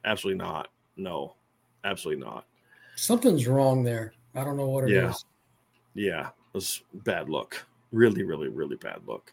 Absolutely 0.05 0.39
not. 0.45 0.69
No, 0.97 1.37
absolutely 1.85 2.25
not. 2.25 2.47
Something's 2.97 3.47
wrong 3.47 3.83
there. 3.83 4.15
I 4.35 4.45
don't 4.45 4.57
know 4.57 4.69
what 4.69 4.85
it 4.85 4.91
is. 4.91 5.25
Yeah. 5.95 6.11
Yeah, 6.15 6.27
it 6.29 6.55
was 6.55 6.83
bad 7.05 7.29
look. 7.29 7.67
Really, 7.93 8.23
really, 8.23 8.49
really 8.49 8.77
bad 8.77 9.01
look. 9.07 9.33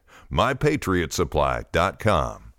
mypatriotsupply.com. 0.31 2.51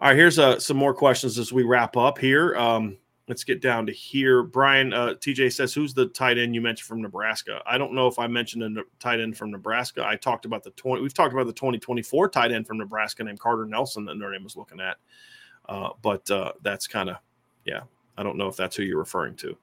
All 0.00 0.08
right, 0.08 0.16
here's 0.16 0.38
uh, 0.38 0.60
some 0.60 0.76
more 0.76 0.94
questions 0.94 1.38
as 1.38 1.52
we 1.52 1.64
wrap 1.64 1.96
up 1.96 2.18
here. 2.18 2.54
Um, 2.56 2.96
let's 3.26 3.42
get 3.42 3.60
down 3.60 3.84
to 3.86 3.92
here. 3.92 4.44
Brian, 4.44 4.92
uh, 4.92 5.14
TJ 5.14 5.52
says, 5.52 5.74
Who's 5.74 5.92
the 5.92 6.06
tight 6.06 6.38
end 6.38 6.54
you 6.54 6.60
mentioned 6.60 6.86
from 6.86 7.02
Nebraska? 7.02 7.60
I 7.66 7.78
don't 7.78 7.92
know 7.92 8.06
if 8.06 8.18
I 8.18 8.28
mentioned 8.28 8.78
a 8.78 8.82
tight 9.00 9.20
end 9.20 9.36
from 9.36 9.50
Nebraska. 9.50 10.04
I 10.06 10.16
talked 10.16 10.44
about 10.44 10.62
the 10.62 10.70
20, 10.70 11.02
we've 11.02 11.14
talked 11.14 11.32
about 11.32 11.46
the 11.46 11.52
2024 11.52 12.28
tight 12.28 12.52
end 12.52 12.66
from 12.66 12.78
Nebraska 12.78 13.24
named 13.24 13.40
Carter 13.40 13.64
Nelson 13.64 14.04
that 14.04 14.16
Notre 14.16 14.34
Dame 14.34 14.44
was 14.44 14.56
looking 14.56 14.80
at. 14.80 14.98
Uh, 15.68 15.90
but 16.00 16.30
uh, 16.30 16.52
that's 16.62 16.86
kind 16.86 17.10
of, 17.10 17.16
yeah, 17.64 17.80
I 18.16 18.22
don't 18.22 18.38
know 18.38 18.48
if 18.48 18.56
that's 18.56 18.76
who 18.76 18.84
you're 18.84 18.98
referring 18.98 19.34
to. 19.36 19.56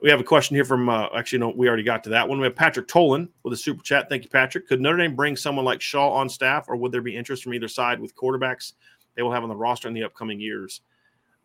We 0.00 0.10
have 0.10 0.20
a 0.20 0.24
question 0.24 0.54
here 0.54 0.64
from 0.64 0.88
uh, 0.88 1.08
actually, 1.16 1.40
no, 1.40 1.52
we 1.56 1.66
already 1.66 1.82
got 1.82 2.04
to 2.04 2.10
that 2.10 2.28
one. 2.28 2.38
We 2.38 2.44
have 2.44 2.54
Patrick 2.54 2.86
Tolan 2.86 3.28
with 3.42 3.52
a 3.52 3.56
super 3.56 3.82
chat. 3.82 4.08
Thank 4.08 4.22
you, 4.22 4.30
Patrick. 4.30 4.68
Could 4.68 4.80
Notre 4.80 4.98
Dame 4.98 5.16
bring 5.16 5.36
someone 5.36 5.64
like 5.64 5.80
Shaw 5.80 6.10
on 6.12 6.28
staff, 6.28 6.66
or 6.68 6.76
would 6.76 6.92
there 6.92 7.02
be 7.02 7.16
interest 7.16 7.42
from 7.42 7.54
either 7.54 7.68
side 7.68 8.00
with 8.00 8.14
quarterbacks 8.14 8.74
they 9.16 9.22
will 9.22 9.32
have 9.32 9.42
on 9.42 9.48
the 9.48 9.56
roster 9.56 9.88
in 9.88 9.94
the 9.94 10.04
upcoming 10.04 10.40
years? 10.40 10.82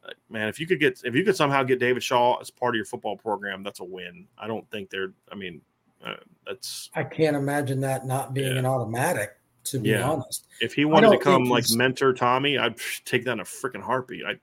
Uh, 0.05 0.11
man, 0.29 0.49
if 0.49 0.59
you 0.59 0.67
could 0.67 0.79
get 0.79 1.01
if 1.03 1.15
you 1.15 1.23
could 1.23 1.35
somehow 1.35 1.63
get 1.63 1.79
David 1.79 2.03
Shaw 2.03 2.39
as 2.39 2.51
part 2.51 2.75
of 2.75 2.77
your 2.77 2.85
football 2.85 3.17
program, 3.17 3.63
that's 3.63 3.79
a 3.79 3.83
win. 3.83 4.27
I 4.37 4.47
don't 4.47 4.69
think 4.69 4.91
they're. 4.91 5.13
I 5.31 5.35
mean, 5.35 5.61
uh, 6.05 6.15
that's. 6.45 6.91
I 6.93 7.03
can't 7.03 7.35
imagine 7.35 7.79
that 7.81 8.05
not 8.05 8.33
being 8.33 8.53
yeah. 8.53 8.59
an 8.59 8.65
automatic. 8.65 9.31
To 9.65 9.79
be 9.79 9.91
yeah. 9.91 10.09
honest, 10.09 10.47
if 10.59 10.73
he 10.73 10.83
wanted 10.83 11.11
to 11.11 11.17
come 11.17 11.45
like 11.45 11.63
mentor 11.71 12.13
Tommy, 12.13 12.57
I'd 12.57 12.75
take 13.05 13.23
that 13.23 13.31
in 13.31 13.39
a 13.39 13.45
freaking 13.45 13.81
heartbeat. 13.81 14.25
I 14.25 14.33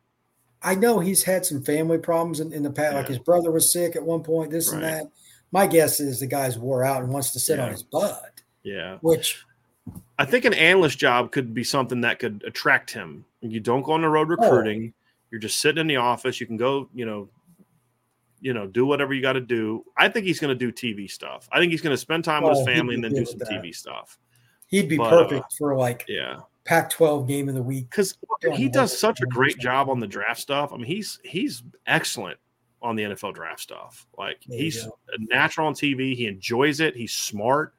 I 0.62 0.74
know 0.74 0.98
he's 0.98 1.22
had 1.22 1.46
some 1.46 1.62
family 1.62 1.98
problems 1.98 2.40
in, 2.40 2.52
in 2.52 2.62
the 2.62 2.70
past. 2.70 2.92
Yeah. 2.92 2.98
Like 2.98 3.08
his 3.08 3.18
brother 3.18 3.50
was 3.50 3.72
sick 3.72 3.96
at 3.96 4.02
one 4.02 4.22
point, 4.22 4.50
this 4.50 4.68
right. 4.68 4.82
and 4.82 4.84
that. 4.84 5.12
My 5.52 5.66
guess 5.66 6.00
is 6.00 6.20
the 6.20 6.26
guy's 6.26 6.58
wore 6.58 6.84
out 6.84 7.02
and 7.02 7.12
wants 7.12 7.32
to 7.32 7.40
sit 7.40 7.58
yeah. 7.58 7.64
on 7.64 7.72
his 7.72 7.82
butt. 7.82 8.40
Yeah. 8.62 8.98
Which 9.00 9.44
I 10.18 10.24
think 10.24 10.44
an 10.44 10.54
analyst 10.54 10.98
job 10.98 11.32
could 11.32 11.54
be 11.54 11.64
something 11.64 12.02
that 12.02 12.18
could 12.18 12.44
attract 12.46 12.90
him. 12.90 13.24
You 13.40 13.60
don't 13.60 13.82
go 13.82 13.92
on 13.92 14.02
the 14.02 14.08
road 14.08 14.28
oh. 14.30 14.36
recruiting. 14.36 14.92
Oh. 14.94 15.06
You're 15.30 15.40
just 15.40 15.58
sitting 15.58 15.80
in 15.80 15.86
the 15.86 15.96
office. 15.96 16.40
You 16.40 16.46
can 16.46 16.56
go, 16.56 16.88
you 16.94 17.06
know, 17.06 17.28
you 18.40 18.52
know, 18.52 18.66
do 18.66 18.86
whatever 18.86 19.14
you 19.14 19.22
got 19.22 19.34
to 19.34 19.40
do. 19.40 19.84
I 19.96 20.08
think 20.08 20.26
he's 20.26 20.40
going 20.40 20.56
to 20.56 20.72
do 20.72 20.72
TV 20.72 21.10
stuff. 21.10 21.48
I 21.52 21.58
think 21.58 21.72
he's 21.72 21.82
going 21.82 21.92
to 21.94 21.98
spend 21.98 22.24
time 22.24 22.44
oh, 22.44 22.48
with 22.48 22.58
his 22.58 22.68
oh, 22.68 22.70
family 22.70 22.94
and 22.94 23.04
then 23.04 23.12
do 23.12 23.24
some 23.24 23.38
TV 23.38 23.74
stuff. 23.74 24.18
He'd 24.66 24.88
be 24.88 24.96
but, 24.96 25.10
perfect 25.10 25.44
uh, 25.44 25.56
for 25.58 25.76
like 25.76 26.04
yeah 26.08 26.40
Pac-12 26.70 27.26
game 27.26 27.48
of 27.48 27.56
the 27.56 27.62
week 27.64 27.90
because 27.90 28.16
he 28.54 28.68
does 28.68 28.96
such 28.96 29.20
a 29.22 29.26
great 29.26 29.58
job 29.58 29.88
on 29.90 29.98
the 29.98 30.06
draft 30.06 30.40
stuff. 30.40 30.72
I 30.72 30.76
mean, 30.76 30.86
he's 30.86 31.18
he's 31.24 31.64
excellent 31.88 32.38
on 32.80 32.94
the 32.94 33.02
NFL 33.02 33.34
draft 33.34 33.58
stuff. 33.58 34.06
Like 34.16 34.36
he's 34.40 34.86
natural 35.18 35.66
on 35.66 35.74
TV. 35.74 36.14
He 36.14 36.28
enjoys 36.28 36.78
it. 36.78 36.94
He's 36.94 37.12
smart. 37.12 37.74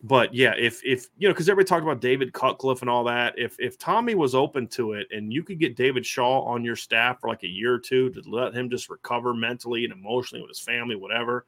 But 0.00 0.32
yeah, 0.32 0.54
if 0.56 0.80
if 0.84 1.08
you 1.18 1.26
know, 1.26 1.34
because 1.34 1.48
everybody 1.48 1.68
talked 1.68 1.82
about 1.82 2.00
David 2.00 2.32
Cutcliffe 2.32 2.82
and 2.82 2.88
all 2.88 3.02
that. 3.02 3.36
If 3.36 3.56
if 3.58 3.80
Tommy 3.80 4.14
was 4.14 4.36
open 4.36 4.68
to 4.68 4.92
it, 4.92 5.08
and 5.10 5.32
you 5.32 5.42
could 5.42 5.58
get 5.58 5.74
David 5.74 6.06
Shaw 6.06 6.42
on 6.42 6.62
your 6.62 6.76
staff 6.76 7.18
for 7.18 7.28
like 7.28 7.42
a 7.42 7.48
year 7.48 7.74
or 7.74 7.80
two 7.80 8.10
to 8.10 8.22
let 8.26 8.54
him 8.54 8.70
just 8.70 8.90
recover 8.90 9.34
mentally 9.34 9.82
and 9.82 9.92
emotionally 9.92 10.40
with 10.40 10.50
his 10.50 10.60
family, 10.60 10.94
whatever, 10.94 11.46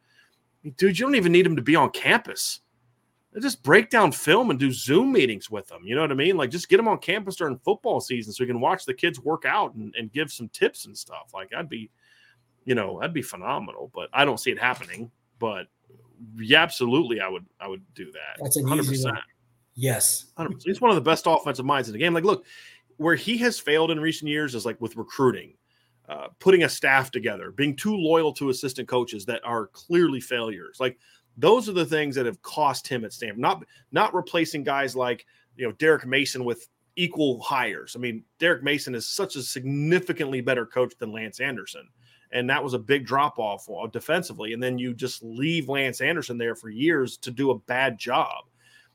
dude, 0.77 0.99
you 0.99 1.07
don't 1.07 1.15
even 1.15 1.31
need 1.31 1.47
him 1.47 1.55
to 1.55 1.63
be 1.63 1.77
on 1.77 1.91
campus 1.91 2.63
just 3.43 3.63
break 3.63 3.91
down 3.91 4.13
film 4.13 4.51
and 4.51 4.59
do 4.59 4.73
Zoom 4.73 5.13
meetings 5.13 5.51
with 5.51 5.67
them. 5.69 5.83
You 5.85 5.95
know 5.95 6.01
what 6.01 6.11
I 6.11 6.15
mean? 6.15 6.37
Like 6.37 6.51
just 6.51 6.69
get 6.69 6.79
them 6.79 6.89
on 6.89 6.99
campus 6.99 7.37
during 7.37 7.59
football 7.59 8.01
season 8.01 8.33
so 8.33 8.43
you 8.43 8.49
can 8.49 8.61
watch 8.61 8.85
the 8.85 8.95
kids 8.95 9.21
work 9.21 9.45
out 9.45 9.75
and, 9.75 9.95
and 9.99 10.13
give 10.13 10.33
some 10.33 10.49
tips 10.49 10.87
and 10.87 10.97
stuff. 10.97 11.33
Like 11.35 11.53
I'd 11.55 11.69
be, 11.69 11.91
you 12.65 12.75
know, 12.75 12.99
that'd 12.99 13.15
be 13.15 13.23
phenomenal. 13.23 13.91
But 13.95 14.09
I 14.13 14.25
don't 14.25 14.41
see 14.41 14.51
it 14.51 14.59
happening. 14.59 15.11
But 15.39 15.67
yeah, 16.39 16.63
absolutely, 16.63 17.21
I 17.21 17.29
would 17.29 17.45
I 17.61 17.69
would 17.69 17.83
do 17.95 18.11
that. 18.13 18.39
That's 18.41 18.57
an 18.57 18.65
100%. 18.65 19.19
Yes, 19.75 20.27
100%. 20.39 20.63
he's 20.65 20.81
one 20.81 20.91
of 20.91 20.95
the 20.95 21.03
best 21.03 21.25
offensive 21.27 21.67
minds 21.67 21.89
in 21.89 21.93
the 21.93 21.99
game. 21.99 22.15
Like, 22.15 22.25
look, 22.25 22.47
where 22.97 23.15
he 23.15 23.37
has 23.39 23.59
failed 23.59 23.91
in 23.91 24.01
recent 24.01 24.31
years 24.31 24.55
is 24.55 24.65
like 24.65 24.81
with 24.81 24.97
recruiting. 24.97 25.55
Uh, 26.09 26.29
putting 26.39 26.63
a 26.63 26.69
staff 26.69 27.11
together, 27.11 27.51
being 27.51 27.75
too 27.75 27.97
loyal 27.97 28.33
to 28.33 28.51
assistant 28.51 28.87
coaches 28.87 29.25
that 29.25 29.45
are 29.45 29.67
clearly 29.67 30.21
failures. 30.21 30.77
Like 30.79 30.97
those 31.37 31.69
are 31.69 31.73
the 31.73 31.85
things 31.85 32.15
that 32.17 32.27
have 32.27 32.41
cost 32.43 32.89
him 32.89 33.05
at 33.05 33.13
Stanford. 33.13 33.39
Not 33.39 33.65
not 33.93 34.15
replacing 34.15 34.65
guys 34.65 34.97
like 34.97 35.27
you 35.57 35.67
know 35.67 35.73
Derek 35.73 36.07
Mason 36.07 36.45
with 36.45 36.69
equal 36.97 37.41
hires. 37.41 37.95
I 37.95 37.99
mean, 38.01 38.25
Derek 38.39 38.63
Mason 38.63 38.95
is 38.95 39.07
such 39.07 39.37
a 39.37 39.43
significantly 39.43 40.41
better 40.41 40.67
coach 40.67 40.95
than 40.99 41.13
Lance 41.13 41.41
Anderson. 41.41 41.89
And 42.33 42.51
that 42.51 42.65
was 42.65 42.75
a 42.75 42.79
big 42.79 43.07
drop 43.07 43.39
off 43.39 43.69
uh, 43.71 43.87
defensively. 43.87 44.53
And 44.53 44.63
then 44.63 44.79
you 44.79 44.95
just 44.95 45.23
leave 45.23 45.69
Lance 45.69 46.01
Anderson 46.01 46.39
there 46.39 46.57
for 46.57 46.71
years 46.71 47.17
to 47.19 47.31
do 47.31 47.51
a 47.51 47.59
bad 47.59 47.99
job. 47.99 48.45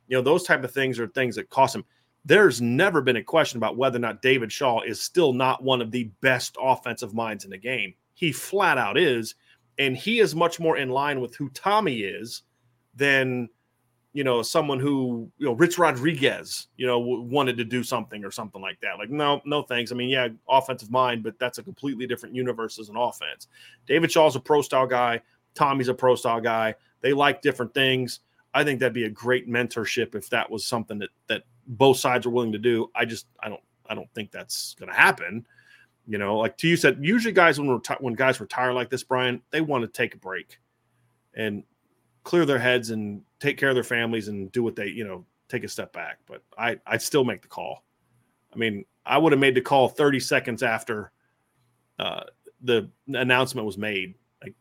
You 0.07 0.17
know, 0.17 0.21
those 0.21 0.43
type 0.43 0.63
of 0.63 0.71
things 0.71 0.99
are 0.99 1.07
things 1.07 1.35
that 1.35 1.49
cost 1.49 1.75
him. 1.75 1.85
There's 2.25 2.61
never 2.61 3.01
been 3.01 3.15
a 3.15 3.23
question 3.23 3.57
about 3.57 3.77
whether 3.77 3.97
or 3.97 4.01
not 4.01 4.21
David 4.21 4.51
Shaw 4.51 4.81
is 4.81 5.01
still 5.01 5.33
not 5.33 5.63
one 5.63 5.81
of 5.81 5.91
the 5.91 6.11
best 6.21 6.57
offensive 6.61 7.13
minds 7.13 7.45
in 7.45 7.51
the 7.51 7.57
game. 7.57 7.93
He 8.13 8.31
flat 8.31 8.77
out 8.77 8.97
is 8.97 9.35
and 9.77 9.95
he 9.95 10.19
is 10.19 10.35
much 10.35 10.59
more 10.59 10.77
in 10.77 10.89
line 10.89 11.21
with 11.21 11.35
who 11.35 11.49
Tommy 11.49 12.01
is 12.01 12.43
than 12.95 13.49
you 14.13 14.23
know 14.23 14.41
someone 14.41 14.79
who 14.79 15.31
you 15.37 15.45
know 15.45 15.53
Rich 15.53 15.77
Rodriguez 15.77 16.67
you 16.77 16.85
know 16.85 16.99
wanted 16.99 17.57
to 17.57 17.63
do 17.63 17.83
something 17.83 18.25
or 18.25 18.31
something 18.31 18.61
like 18.61 18.79
that. 18.81 18.97
Like 18.97 19.09
no, 19.09 19.41
no 19.45 19.61
thanks. 19.61 19.91
I 19.91 19.95
mean, 19.95 20.09
yeah, 20.09 20.27
offensive 20.49 20.91
mind, 20.91 21.23
but 21.23 21.39
that's 21.39 21.57
a 21.57 21.63
completely 21.63 22.07
different 22.07 22.35
universe 22.35 22.79
as 22.79 22.89
an 22.89 22.97
offense. 22.97 23.47
David 23.87 24.11
Shaw's 24.11 24.35
a 24.35 24.39
pro 24.39 24.61
style 24.61 24.87
guy. 24.87 25.21
Tommy's 25.53 25.87
a 25.87 25.93
pro 25.93 26.15
style 26.15 26.41
guy. 26.41 26.75
They 27.01 27.13
like 27.13 27.41
different 27.41 27.73
things. 27.73 28.19
I 28.53 28.63
think 28.63 28.79
that'd 28.79 28.93
be 28.93 29.05
a 29.05 29.09
great 29.09 29.49
mentorship 29.49 30.13
if 30.15 30.29
that 30.29 30.49
was 30.49 30.65
something 30.65 30.99
that 30.99 31.09
that 31.27 31.43
both 31.67 31.97
sides 31.97 32.25
are 32.25 32.31
willing 32.31 32.51
to 32.51 32.59
do. 32.59 32.89
I 32.95 33.05
just 33.05 33.27
I 33.39 33.49
don't 33.49 33.61
I 33.89 33.95
don't 33.95 34.11
think 34.13 34.31
that's 34.31 34.75
going 34.75 34.89
to 34.89 34.95
happen. 34.95 35.45
You 36.07 36.17
know, 36.17 36.37
like 36.37 36.57
to 36.57 36.67
you 36.67 36.77
said, 36.77 36.99
usually 37.01 37.33
guys 37.33 37.59
when 37.59 37.69
reti- 37.69 38.01
when 38.01 38.13
guys 38.15 38.39
retire 38.39 38.73
like 38.73 38.89
this, 38.89 39.03
Brian, 39.03 39.41
they 39.51 39.61
want 39.61 39.83
to 39.83 39.87
take 39.87 40.15
a 40.15 40.17
break 40.17 40.59
and 41.33 41.63
clear 42.23 42.45
their 42.45 42.59
heads 42.59 42.89
and 42.89 43.21
take 43.39 43.57
care 43.57 43.69
of 43.69 43.75
their 43.75 43.83
families 43.83 44.27
and 44.27 44.51
do 44.51 44.63
what 44.63 44.75
they, 44.75 44.87
you 44.87 45.03
know, 45.03 45.25
take 45.47 45.63
a 45.63 45.67
step 45.67 45.93
back. 45.93 46.17
But 46.25 46.43
I 46.57 46.79
I'd 46.87 47.01
still 47.01 47.23
make 47.23 47.41
the 47.41 47.47
call. 47.47 47.83
I 48.53 48.57
mean, 48.57 48.85
I 49.05 49.17
would 49.17 49.31
have 49.31 49.39
made 49.39 49.55
the 49.55 49.61
call 49.61 49.87
30 49.87 50.19
seconds 50.19 50.63
after 50.63 51.11
uh, 51.99 52.23
the 52.61 52.89
announcement 53.07 53.65
was 53.65 53.77
made. 53.77 54.15
Like, 54.43 54.55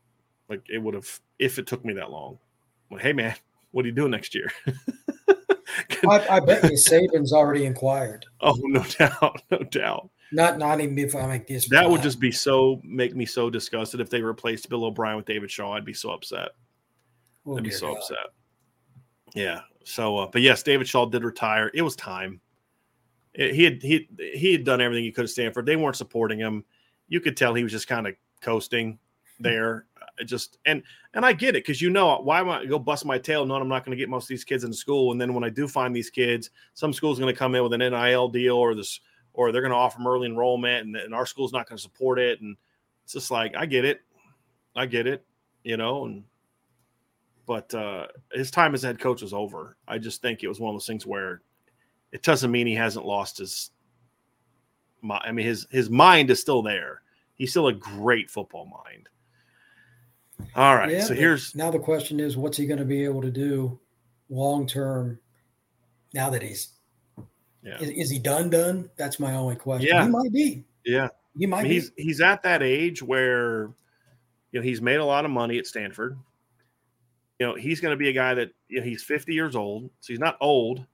like 0.48 0.62
it 0.68 0.78
would 0.78 0.94
have 0.94 1.20
if 1.38 1.58
it 1.58 1.66
took 1.66 1.84
me 1.84 1.94
that 1.94 2.10
long. 2.10 2.38
Like, 2.90 3.02
hey 3.02 3.12
man, 3.12 3.34
what 3.70 3.84
are 3.84 3.88
you 3.88 3.94
doing 3.94 4.10
next 4.10 4.34
year? 4.34 4.50
I, 6.08 6.26
I 6.28 6.40
bet 6.40 6.64
you 6.64 6.76
Saban's 6.76 7.32
already 7.32 7.64
inquired. 7.64 8.26
Oh, 8.40 8.56
no 8.62 8.82
doubt, 8.98 9.42
no 9.50 9.58
doubt. 9.58 10.10
Not 10.32 10.58
not 10.58 10.80
even 10.80 10.96
if 10.98 11.14
I 11.16 11.26
make 11.26 11.46
this. 11.46 11.68
That 11.68 11.88
would 11.88 12.02
just 12.02 12.20
be 12.20 12.30
so 12.30 12.80
make 12.84 13.16
me 13.16 13.26
so 13.26 13.50
disgusted 13.50 14.00
if 14.00 14.10
they 14.10 14.20
replaced 14.22 14.68
Bill 14.68 14.84
O'Brien 14.84 15.16
with 15.16 15.26
David 15.26 15.50
Shaw. 15.50 15.72
I'd 15.72 15.84
be 15.84 15.94
so 15.94 16.10
upset. 16.10 16.50
Oh, 17.46 17.56
I'd 17.56 17.64
be 17.64 17.70
so 17.70 17.88
God. 17.88 17.96
upset. 17.98 18.26
Yeah. 19.34 19.60
So, 19.84 20.18
uh, 20.18 20.26
but 20.30 20.42
yes, 20.42 20.62
David 20.62 20.86
Shaw 20.86 21.06
did 21.06 21.24
retire. 21.24 21.70
It 21.74 21.82
was 21.82 21.96
time. 21.96 22.40
It- 23.34 23.54
he 23.54 23.64
had 23.64 23.82
he 23.82 24.08
he 24.34 24.52
had 24.52 24.64
done 24.64 24.80
everything 24.80 25.04
he 25.04 25.12
could 25.12 25.24
at 25.24 25.30
Stanford. 25.30 25.66
They 25.66 25.76
weren't 25.76 25.96
supporting 25.96 26.38
him. 26.38 26.64
You 27.08 27.20
could 27.20 27.36
tell 27.36 27.54
he 27.54 27.62
was 27.62 27.72
just 27.72 27.88
kind 27.88 28.06
of 28.06 28.14
coasting 28.40 28.98
there. 29.40 29.86
Uh, 30.00 30.24
Just 30.24 30.58
and 30.64 30.82
and 31.14 31.24
I 31.24 31.32
get 31.32 31.56
it 31.56 31.64
because 31.64 31.80
you 31.82 31.90
know 31.90 32.18
why 32.20 32.40
am 32.40 32.50
I 32.50 32.66
go 32.66 32.78
bust 32.78 33.04
my 33.04 33.18
tail 33.18 33.44
knowing 33.46 33.62
I'm 33.62 33.68
not 33.68 33.84
going 33.84 33.96
to 33.96 34.00
get 34.00 34.08
most 34.08 34.24
of 34.24 34.28
these 34.28 34.44
kids 34.44 34.62
into 34.64 34.76
school, 34.76 35.10
and 35.12 35.20
then 35.20 35.34
when 35.34 35.42
I 35.44 35.48
do 35.48 35.66
find 35.66 35.96
these 35.96 36.10
kids, 36.10 36.50
some 36.74 36.92
school's 36.92 37.18
going 37.18 37.32
to 37.32 37.38
come 37.38 37.54
in 37.54 37.62
with 37.64 37.72
an 37.72 37.80
NIL 37.80 38.28
deal 38.28 38.56
or 38.56 38.74
this 38.74 39.00
or 39.32 39.52
they're 39.52 39.62
going 39.62 39.72
to 39.72 39.76
offer 39.76 39.98
them 39.98 40.06
early 40.06 40.26
enrollment, 40.26 40.86
and, 40.86 40.96
and 40.96 41.14
our 41.14 41.26
school's 41.26 41.52
not 41.52 41.68
going 41.68 41.76
to 41.76 41.82
support 41.82 42.18
it, 42.18 42.40
and 42.40 42.56
it's 43.04 43.12
just 43.12 43.30
like 43.30 43.54
I 43.56 43.66
get 43.66 43.84
it, 43.84 44.00
I 44.74 44.86
get 44.86 45.06
it, 45.06 45.24
you 45.64 45.76
know, 45.76 46.06
and 46.06 46.24
but 47.46 47.74
uh, 47.74 48.06
his 48.32 48.50
time 48.50 48.74
as 48.74 48.82
head 48.82 49.00
coach 49.00 49.22
was 49.22 49.32
over. 49.32 49.76
I 49.88 49.98
just 49.98 50.22
think 50.22 50.42
it 50.42 50.48
was 50.48 50.60
one 50.60 50.70
of 50.70 50.74
those 50.74 50.86
things 50.86 51.04
where 51.04 51.42
it 52.12 52.22
doesn't 52.22 52.50
mean 52.50 52.66
he 52.66 52.74
hasn't 52.74 53.04
lost 53.04 53.38
his. 53.38 53.70
I 55.08 55.32
mean, 55.32 55.46
his 55.46 55.66
his 55.70 55.90
mind 55.90 56.30
is 56.30 56.40
still 56.40 56.62
there. 56.62 57.02
He's 57.34 57.50
still 57.50 57.68
a 57.68 57.72
great 57.72 58.30
football 58.30 58.66
mind. 58.66 59.08
All 60.54 60.76
right, 60.76 60.90
Yeah, 60.92 61.04
so 61.04 61.14
here's 61.14 61.54
now 61.54 61.70
the 61.70 61.78
question 61.78 62.20
is, 62.20 62.36
what's 62.36 62.56
he 62.56 62.66
going 62.66 62.78
to 62.78 62.84
be 62.84 63.04
able 63.04 63.22
to 63.22 63.30
do 63.30 63.78
long 64.28 64.66
term? 64.66 65.18
Now 66.12 66.30
that 66.30 66.42
he's 66.42 66.68
yeah, 67.62 67.78
is, 67.80 67.90
is 67.90 68.10
he 68.10 68.18
done? 68.18 68.50
Done? 68.50 68.90
That's 68.96 69.20
my 69.20 69.34
only 69.34 69.56
question. 69.56 69.88
Yeah. 69.88 70.04
he 70.04 70.10
might 70.10 70.32
be. 70.32 70.64
yeah. 70.84 71.08
He 71.38 71.46
I 71.46 71.48
might 71.48 71.62
mean, 71.62 71.70
be. 71.70 71.74
he's 71.74 71.92
he's 71.96 72.20
at 72.20 72.42
that 72.42 72.62
age 72.62 73.02
where 73.02 73.70
you 74.52 74.60
know 74.60 74.62
he's 74.62 74.80
made 74.80 74.96
a 74.96 75.04
lot 75.04 75.24
of 75.24 75.30
money 75.30 75.58
at 75.58 75.66
Stanford. 75.66 76.18
You 77.38 77.46
know, 77.46 77.54
he's 77.54 77.80
going 77.80 77.92
to 77.92 77.96
be 77.96 78.08
a 78.08 78.12
guy 78.12 78.34
that 78.34 78.50
you 78.68 78.80
know 78.80 78.86
he's 78.86 79.02
50 79.02 79.32
years 79.32 79.56
old, 79.56 79.90
so 80.00 80.12
he's 80.12 80.18
not 80.18 80.36
old, 80.40 80.84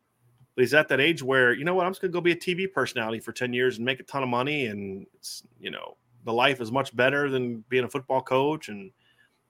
but 0.54 0.62
he's 0.62 0.74
at 0.74 0.88
that 0.88 1.00
age 1.00 1.22
where 1.22 1.52
you 1.52 1.64
know 1.64 1.74
what 1.74 1.86
I'm 1.86 1.92
just 1.92 2.00
going 2.00 2.12
to 2.12 2.16
go 2.16 2.20
be 2.20 2.32
a 2.32 2.36
TV 2.36 2.70
personality 2.70 3.20
for 3.20 3.32
10 3.32 3.52
years 3.52 3.76
and 3.76 3.84
make 3.84 4.00
a 4.00 4.04
ton 4.04 4.22
of 4.22 4.28
money, 4.28 4.66
and 4.66 5.06
it's 5.14 5.42
you 5.60 5.70
know 5.70 5.96
the 6.24 6.32
life 6.32 6.60
is 6.60 6.72
much 6.72 6.94
better 6.94 7.30
than 7.30 7.64
being 7.68 7.84
a 7.84 7.88
football 7.88 8.20
coach 8.20 8.68
and 8.68 8.90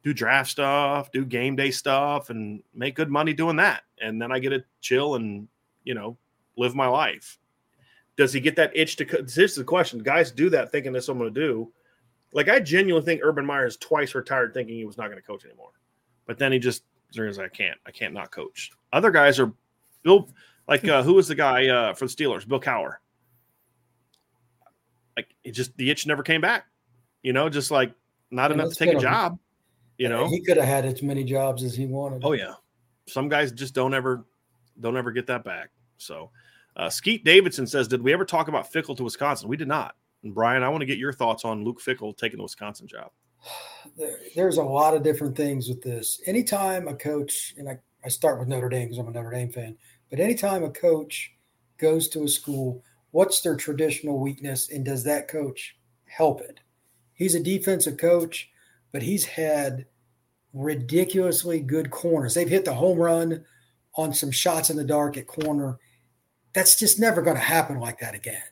do 0.05 0.12
draft 0.12 0.51
stuff, 0.51 1.11
do 1.11 1.25
game 1.25 1.57
day 1.57 1.71
stuff, 1.71 2.31
and 2.31 2.62
make 2.75 2.95
good 2.95 3.11
money 3.11 3.33
doing 3.33 3.57
that, 3.57 3.83
and 4.01 4.21
then 4.21 4.31
I 4.31 4.39
get 4.39 4.51
to 4.51 4.62
chill 4.81 5.17
and 5.17 5.49
you 5.85 5.95
know 5.95 6.17
live 6.57 6.75
my 6.75 6.87
life. 6.87 7.39
Does 8.17 8.33
he 8.33 8.41
get 8.41 8.57
that 8.57 8.75
itch 8.75 8.97
to? 8.97 9.05
This 9.05 9.39
is 9.39 9.57
the 9.57 9.65
question. 9.65 9.99
Guys 9.99 10.31
do 10.31 10.49
that 10.51 10.73
thinking 10.73 10.93
that's 10.93 11.09
what 11.09 11.15
I'm 11.15 11.19
going 11.19 11.35
to 11.35 11.41
do. 11.41 11.73
Like 12.33 12.49
I 12.49 12.61
genuinely 12.61 13.05
think 13.05 13.21
Urban 13.23 13.45
Meyer 13.45 13.67
is 13.67 13.77
twice 13.77 14.15
retired 14.15 14.55
thinking 14.55 14.77
he 14.77 14.85
was 14.85 14.97
not 14.97 15.09
going 15.09 15.21
to 15.21 15.27
coach 15.27 15.45
anymore, 15.45 15.71
but 16.27 16.39
then 16.39 16.53
he 16.53 16.59
just 16.59 16.83
says, 17.11 17.39
"I 17.39 17.49
can't. 17.49 17.79
I 17.87 17.91
can't 17.91 18.15
not 18.15 18.31
coach." 18.31 18.71
Other 18.93 19.11
guys 19.11 19.39
are 19.39 19.53
Bill. 20.03 20.29
Like 20.67 20.87
uh, 20.89 21.03
who 21.03 21.15
was 21.15 21.29
the 21.29 21.35
guy 21.35 21.69
uh, 21.69 21.95
for 21.95 22.07
the 22.07 22.13
Steelers? 22.13 22.47
Bill 22.47 22.61
Cowher. 22.61 22.95
Like 25.17 25.29
it 25.45 25.53
just 25.53 25.77
the 25.77 25.91
itch 25.91 26.07
never 26.07 26.23
came 26.23 26.41
back. 26.41 26.67
You 27.23 27.33
know, 27.33 27.49
just 27.49 27.71
like 27.71 27.93
not 28.31 28.51
And 28.51 28.61
enough 28.61 28.73
to 28.73 28.79
take 28.85 28.95
a 28.95 29.01
job. 29.01 29.39
You 29.99 30.09
know. 30.09 30.29
he 30.29 30.43
could 30.43 30.59
have 30.59 30.67
had 30.67 30.85
as 30.85 31.03
many 31.03 31.25
jobs 31.25 31.63
as 31.63 31.75
he 31.75 31.87
wanted. 31.87 32.23
Oh 32.25 32.33
yeah, 32.33 32.55
some 33.09 33.29
guys 33.29 33.53
just 33.53 33.75
don't 33.75 33.95
ever 33.95 34.25
don't 34.81 34.97
ever 34.97 35.11
get 35.11 35.27
that 35.29 35.45
back. 35.45 35.71
So, 35.99 36.31
uh, 36.77 36.91
Skeet 36.91 37.24
Davidson 37.24 37.66
says, 37.66 37.89
"Did 37.89 38.03
we 38.03 38.12
ever 38.12 38.24
talk 38.24 38.49
about 38.49 38.72
Fickell 38.72 38.97
to 38.97 39.05
Wisconsin? 39.05 39.49
We 39.49 39.57
did 39.57 39.68
not." 39.68 39.95
And 40.22 40.35
Brian, 40.35 40.62
I 40.62 40.68
want 40.68 40.83
to 40.83 40.87
get 40.87 40.99
your 40.99 41.12
thoughts 41.12 41.45
on 41.45 41.64
Luke 41.64 41.81
Fickell 41.81 42.16
taking 42.16 42.37
the 42.39 42.43
Wisconsin 42.43 42.87
job. 42.87 43.11
there- 43.97 44.18
there's 44.35 44.59
a 44.59 44.62
lot 44.62 44.95
of 44.95 45.03
different 45.03 45.37
things 45.37 45.68
with 45.68 45.83
this. 45.83 46.20
Anytime 46.27 46.89
a 46.89 46.95
coach, 46.95 47.55
and 47.59 47.68
I, 47.68 47.79
I 48.05 48.09
start 48.09 48.39
with 48.39 48.49
Notre 48.49 48.68
Dame 48.68 48.85
because 48.85 48.99
I'm 48.99 49.09
a 49.09 49.11
Notre 49.11 49.31
Dame 49.31 49.51
fan, 49.51 49.77
but 50.11 50.20
anytime 50.20 50.62
a 50.62 50.70
coach 50.70 51.33
goes 51.79 52.09
to 52.09 52.24
a 52.24 52.29
school, 52.29 52.83
what's 53.11 53.41
their 53.41 53.57
traditional 53.57 54.18
weakness 54.20 54.70
and 54.70 54.85
does 54.85 55.05
that 55.05 55.29
coach 55.29 55.77
help 56.07 56.41
it? 56.41 56.61
He's 57.14 57.35
a 57.35 57.43
defensive 57.43 57.97
coach, 57.97 58.51
but 58.93 59.03
he's 59.03 59.24
had 59.24 59.87
ridiculously 60.53 61.61
good 61.61 61.91
corners. 61.91 62.35
They've 62.35 62.49
hit 62.49 62.64
the 62.64 62.74
home 62.74 62.99
run 62.99 63.45
on 63.95 64.12
some 64.12 64.31
shots 64.31 64.70
in 64.70 64.77
the 64.77 64.85
dark 64.85 65.16
at 65.16 65.27
corner. 65.27 65.79
That's 66.57 66.75
just 66.75 66.99
never 66.99 67.21
going 67.21 67.37
to 67.37 67.43
happen 67.43 67.79
like 67.79 68.01
that 68.01 68.15
again. 68.15 68.43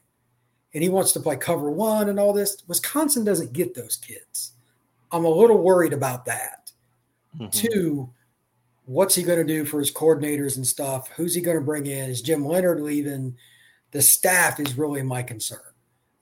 And 0.75 0.83
he 0.83 0.91
wants 0.91 1.13
to 1.13 1.21
play 1.21 1.37
cover 1.37 1.71
one 1.71 2.11
and 2.11 2.21
all 2.21 2.35
this. 2.35 2.63
Wisconsin 2.69 3.25
doesn't 3.25 3.55
get 3.55 3.75
those 3.75 3.97
kids. 3.97 4.53
I'm 5.11 5.25
a 5.25 5.29
little 5.31 5.57
worried 5.57 5.95
about 5.95 6.27
that. 6.27 6.71
Mhm. 7.41 7.51
Two, 7.51 8.11
what's 8.85 9.15
he 9.15 9.23
going 9.23 9.39
to 9.39 9.45
do 9.45 9.65
for 9.65 9.79
his 9.79 9.91
coordinators 9.91 10.57
and 10.57 10.67
stuff? 10.67 11.09
Who's 11.17 11.35
he 11.35 11.41
going 11.41 11.57
to 11.57 11.65
bring 11.65 11.87
in? 11.87 12.11
Is 12.11 12.21
Jim 12.21 12.45
Leonhard 12.45 12.83
leaving? 12.83 13.39
The 13.93 14.03
staff 14.03 14.61
is 14.61 14.77
really 14.77 15.03
my 15.03 15.23
concern. 15.23 15.73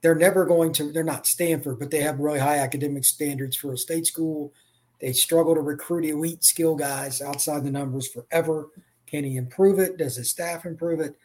They're 0.03 0.15
never 0.15 0.47
going 0.47 0.73
to, 0.75 0.93
they're 0.93 1.03
not 1.03 1.27
Stanford, 1.27 1.81
but 1.81 1.91
they 1.91 2.03
have 2.03 2.21
really 2.21 2.39
high 2.39 2.59
academic 2.59 3.05
standards 3.05 3.57
for 3.57 3.73
a 3.73 3.77
state 3.77 4.07
school. 4.07 4.53
They 5.01 5.13
struggle 5.13 5.57
to 5.57 5.61
recruit 5.61 6.05
elite 6.05 6.45
skill 6.45 6.77
guys 6.77 7.21
outside 7.21 7.65
the 7.65 7.73
numbers 7.73 8.07
forever. 8.07 8.69
Can 9.09 9.25
he 9.25 9.37
improve 9.37 9.81
it? 9.81 9.97
Does 9.97 10.15
his 10.15 10.31
staff 10.31 10.65
improve 10.65 11.01
it? 11.01 11.17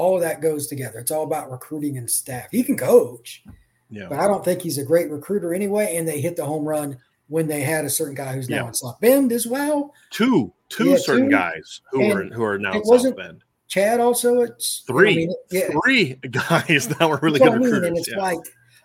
All 0.00 0.16
of 0.16 0.22
that 0.22 0.40
goes 0.40 0.66
together. 0.66 0.98
It's 0.98 1.10
all 1.10 1.24
about 1.24 1.50
recruiting 1.50 1.98
and 1.98 2.10
staff. 2.10 2.46
He 2.50 2.62
can 2.62 2.76
coach, 2.78 3.42
Yeah, 3.90 4.06
but 4.08 4.18
I 4.18 4.26
don't 4.26 4.42
think 4.42 4.62
he's 4.62 4.78
a 4.78 4.84
great 4.84 5.10
recruiter 5.10 5.52
anyway. 5.52 5.96
And 5.96 6.08
they 6.08 6.22
hit 6.22 6.36
the 6.36 6.44
home 6.46 6.64
run 6.66 6.96
when 7.28 7.46
they 7.46 7.60
had 7.60 7.84
a 7.84 7.90
certain 7.90 8.14
guy 8.14 8.32
who's 8.32 8.48
now 8.48 8.62
Yeah. 8.62 8.68
in 8.68 8.74
South 8.74 8.98
Bend 9.00 9.30
as 9.30 9.46
well. 9.46 9.92
two 10.10 10.52
two 10.70 10.90
Yeah, 10.90 10.96
certain 10.96 11.26
two. 11.26 11.30
guys 11.32 11.82
who 11.90 12.10
are 12.10 12.24
who 12.24 12.42
are 12.42 12.58
now 12.58 12.70
in 12.72 12.78
South 12.78 12.86
wasn't- 12.86 13.16
Bend. 13.18 13.44
Chad 13.68 14.00
also 14.00 14.40
it's 14.40 14.82
Three, 14.86 15.10
I 15.10 15.14
mean, 15.16 15.34
yeah, 15.50 15.68
three 15.84 16.14
guys 16.30 16.88
that 16.88 17.06
were 17.08 17.18
really 17.22 17.38
good 17.38 17.48
I 17.48 17.52
mean. 17.56 17.62
recruiters. 17.62 17.88
And 17.88 17.98
it's 17.98 18.08
like, 18.14 18.40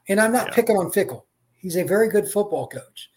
and 0.10 0.20
I'm 0.20 0.34
not 0.34 0.52
picking 0.52 0.76
on 0.78 0.92
Fickell. 0.92 1.24
He's 1.58 1.76
a 1.78 1.84
very 1.84 2.10
good 2.10 2.28
football 2.28 2.68
coach, 2.68 3.10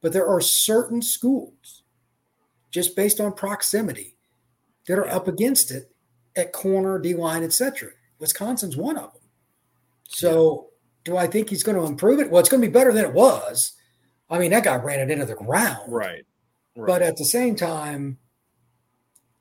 but 0.00 0.12
there 0.14 0.26
are 0.28 0.40
certain 0.40 1.02
schools, 1.02 1.82
just 2.70 2.94
based 2.96 3.20
on 3.20 3.32
proximity, 3.34 4.16
that 4.86 4.98
are 4.98 5.08
up 5.08 5.26
against 5.28 5.70
it 5.72 5.90
at 6.36 6.52
corner, 6.52 6.98
D 6.98 7.14
line, 7.14 7.42
etc. 7.42 7.90
Wisconsin's 8.18 8.76
one 8.76 8.96
of 8.96 9.12
them. 9.12 9.22
So, 10.08 10.68
do 11.04 11.16
I 11.16 11.26
think 11.26 11.48
he's 11.48 11.62
going 11.62 11.76
to 11.76 11.84
improve 11.84 12.20
it? 12.20 12.30
Well, 12.30 12.40
it's 12.40 12.48
going 12.48 12.60
to 12.60 12.66
be 12.68 12.72
better 12.72 12.92
than 12.92 13.04
it 13.04 13.12
was. 13.14 13.72
I 14.28 14.38
mean, 14.38 14.50
that 14.50 14.64
guy 14.64 14.76
ran 14.76 15.00
it 15.00 15.10
into 15.10 15.24
the 15.26 15.34
ground, 15.34 15.92
right, 15.92 16.24
right. 16.76 16.86
But 16.86 17.02
at 17.02 17.16
the 17.16 17.24
same 17.24 17.56
time, 17.56 18.18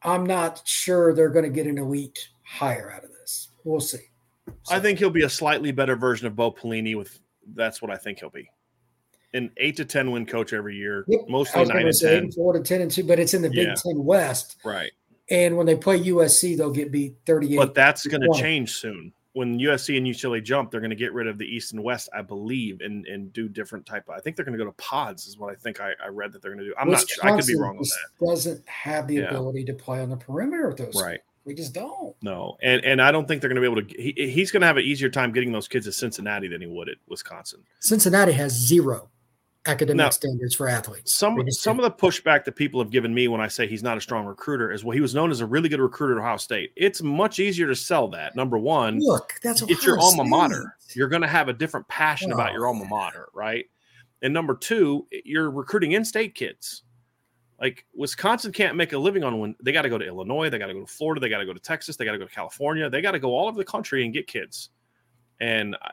I'm 0.04 0.26
not 0.26 0.62
sure 0.66 1.14
they're 1.14 1.30
going 1.30 1.46
to 1.46 1.52
get 1.52 1.68
an 1.68 1.78
elite 1.78 2.30
hire 2.44 2.92
out 2.92 3.04
of 3.04 3.12
this. 3.12 3.50
We'll 3.64 3.82
see. 3.82 4.00
I 4.72 4.80
think 4.80 4.98
he'll 5.00 5.10
be 5.12 5.24
a 5.24 5.30
slightly 5.30 5.72
better 5.72 5.96
version 5.96 6.26
of 6.28 6.36
Bo 6.36 6.52
Pelini. 6.52 6.98
With 6.98 7.20
that's 7.54 7.82
what 7.82 7.92
I 7.92 7.98
think 7.98 8.20
he'll 8.20 8.30
be. 8.30 8.50
An 9.34 9.52
eight 9.58 9.76
to 9.78 9.86
ten 9.86 10.10
win 10.12 10.26
coach 10.26 10.54
every 10.54 10.76
year, 10.76 11.06
Yep. 11.08 11.22
I 11.28 11.32
mostly 11.32 11.60
was 11.60 11.70
nine 11.70 11.94
say 11.94 12.20
ten. 12.20 12.32
four 12.32 12.54
to 12.54 12.62
ten 12.62 12.82
and 12.82 12.90
two, 12.90 13.04
but 13.04 13.20
it's 13.20 13.36
in 13.36 13.44
the 13.44 13.50
Big 13.50 13.68
Yeah. 13.68 13.76
Ten 13.76 14.04
West. 14.04 14.58
Right. 14.66 14.92
And 15.30 15.58
when 15.58 15.66
they 15.66 15.76
play 15.76 16.00
USC, 16.00 16.58
they'll 16.58 16.72
get 16.72 16.92
beat 16.92 17.16
38. 17.26 17.58
But 17.58 17.74
that's 17.74 18.06
going 18.08 18.22
to 18.22 18.40
change 18.40 18.74
soon. 18.74 19.14
When 19.34 19.60
USC 19.60 19.96
and 19.96 20.08
UCLA 20.08 20.44
jump, 20.44 20.72
they're 20.72 20.80
going 20.82 20.90
to 20.90 20.96
get 20.96 21.14
rid 21.14 21.28
of 21.28 21.38
the 21.38 21.46
East 21.46 21.72
and 21.72 21.84
West, 21.84 22.10
I 22.14 22.24
believe, 22.24 22.82
and 22.82 23.06
and 23.06 23.32
do 23.32 23.48
different 23.48 23.86
type. 23.86 24.10
Of, 24.10 24.16
I 24.16 24.20
think 24.20 24.36
they're 24.36 24.44
going 24.44 24.58
to 24.58 24.64
go 24.64 24.70
to 24.70 24.76
pods, 24.78 25.28
is 25.28 25.38
what 25.38 25.52
I 25.52 25.56
think 25.56 25.80
I, 25.80 25.92
I 26.04 26.08
read 26.08 26.34
that 26.34 26.42
they're 26.42 26.52
going 26.52 26.66
to 26.66 26.72
do. 26.72 26.76
I'm 26.80 26.90
not 26.90 27.08
sure. 27.08 27.24
I 27.24 27.36
could 27.38 27.46
be 27.46 27.54
Wisconsin 27.54 27.62
wrong 27.62 27.78
on 27.78 27.84
that. 27.84 28.26
Doesn't 28.28 28.68
have 28.68 29.08
the 29.08 29.16
Yeah. 29.16 29.30
ability 29.30 29.66
to 29.66 29.74
play 29.74 30.02
on 30.02 30.10
the 30.10 30.18
perimeter 30.18 30.68
with 30.68 30.78
those. 30.78 31.00
Right. 31.02 31.20
We 31.46 31.54
just 31.54 31.74
don't. 31.74 32.16
No, 32.22 32.58
and 32.62 32.84
and 32.84 33.02
I 33.02 33.12
don't 33.12 33.28
think 33.28 33.42
they're 33.42 33.50
going 33.50 33.62
to 33.62 33.70
be 33.70 33.72
able 33.72 33.88
to. 33.88 34.02
He, 34.02 34.14
he's 34.32 34.52
going 34.52 34.62
to 34.62 34.68
have 34.68 34.78
an 34.78 34.84
easier 34.84 35.10
time 35.10 35.32
getting 35.32 35.52
those 35.52 35.68
kids 35.68 35.86
to 35.86 35.92
Cincinnati 35.92 36.48
than 36.48 36.62
he 36.62 36.68
would 36.68 36.90
at 36.90 36.98
Wisconsin. 37.08 37.62
Cincinnati 37.80 38.34
has 38.34 38.52
zero 38.52 39.10
academic 39.66 39.98
Now, 39.98 40.10
standards 40.10 40.56
for 40.56 40.68
athletes. 40.68 41.14
Some 41.16 41.40
some 41.52 41.78
do. 41.78 41.84
of 41.84 41.92
the 41.92 42.08
pushback 42.08 42.46
that 42.46 42.56
people 42.56 42.82
have 42.82 42.92
given 42.92 43.14
me 43.14 43.28
when 43.28 43.42
I 43.42 43.48
say 43.48 43.68
he's 43.68 43.84
not 43.84 43.98
a 43.98 44.02
strong 44.02 44.26
recruiter 44.26 44.72
is 44.72 44.84
well, 44.84 44.96
he 44.96 45.02
was 45.02 45.14
known 45.14 45.32
as 45.32 45.42
a 45.42 45.46
really 45.46 45.70
good 45.70 45.80
recruiter 45.80 46.18
at 46.18 46.24
Ohio 46.24 46.38
State. 46.38 46.72
It's 46.76 47.02
much 47.02 47.40
easier 47.40 47.68
to 47.68 47.76
sell 47.76 48.08
that. 48.10 48.36
Number 48.36 48.58
one, 48.58 49.00
look. 49.00 49.34
That's 49.44 49.62
it's 49.64 49.86
your 49.86 49.98
Ohio 49.98 50.10
alma 50.10 50.24
mater. 50.26 50.76
You're 50.96 51.10
going 51.10 51.22
to 51.22 51.28
have 51.28 51.50
a 51.50 51.54
different 51.54 51.88
passion 51.88 52.32
about 52.32 52.52
oh. 52.52 52.54
your 52.54 52.66
Oh, 52.66 52.70
alma 52.70 52.86
mater, 52.86 53.30
right? 53.34 53.66
And 54.22 54.34
number 54.34 54.56
two, 54.56 55.08
you're 55.24 55.50
recruiting 55.50 55.94
in-state 55.94 56.36
kids. 56.36 56.84
Like 57.62 57.86
Wisconsin 57.94 58.52
can't 58.52 58.76
make 58.76 58.94
a 58.94 58.98
living 58.98 59.24
on 59.24 59.40
when 59.40 59.56
they 59.62 59.72
got 59.72 59.82
to 59.84 59.90
go 59.90 59.98
to 59.98 60.06
Illinois, 60.06 60.50
they 60.50 60.58
got 60.58 60.68
to 60.68 60.74
go 60.74 60.82
to 60.82 60.88
Florida, 60.88 61.20
they 61.20 61.30
got 61.30 61.40
to 61.40 61.46
go 61.46 61.54
to 61.54 61.60
Texas, 61.60 61.98
they 61.98 62.06
got 62.06 62.14
to 62.14 62.18
go 62.18 62.26
to 62.26 62.34
California, 62.34 62.90
they 62.90 63.02
got 63.02 63.12
to 63.12 63.20
go 63.20 63.36
all 63.36 63.48
over 63.48 63.58
the 63.58 63.66
country 63.66 64.06
and 64.06 64.14
get 64.14 64.28
kids. 64.28 64.70
And 65.42 65.76
uh, 65.76 65.90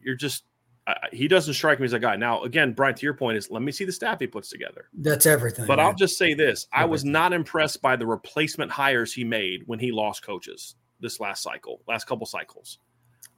you're 0.00 0.14
just, 0.14 0.44
I, 0.90 1.08
he 1.12 1.28
doesn't 1.28 1.54
strike 1.54 1.78
me 1.80 1.84
as 1.86 1.92
a 1.92 1.98
guy. 1.98 2.16
Now, 2.16 2.42
again, 2.42 2.72
Brian, 2.72 2.94
to 2.94 3.02
your 3.06 3.14
point 3.14 3.36
is 3.38 3.50
let 3.50 3.62
me 3.62 3.72
see 3.72 3.84
the 3.84 3.92
staff 3.92 4.20
he 4.20 4.26
puts 4.26 4.48
together. 4.48 4.88
That's 4.94 5.26
everything. 5.26 5.66
But 5.66 5.76
man. 5.76 5.86
I'll 5.86 5.94
just 5.94 6.18
say 6.18 6.34
this: 6.34 6.66
I 6.72 6.84
was 6.84 7.04
not 7.04 7.32
impressed 7.32 7.82
by 7.82 7.96
the 7.96 8.06
replacement 8.06 8.70
hires 8.70 9.12
he 9.12 9.24
made 9.24 9.62
when 9.66 9.78
he 9.78 9.92
lost 9.92 10.22
coaches 10.22 10.74
this 11.00 11.20
last 11.20 11.42
cycle, 11.42 11.80
last 11.88 12.06
couple 12.06 12.26
cycles. 12.26 12.78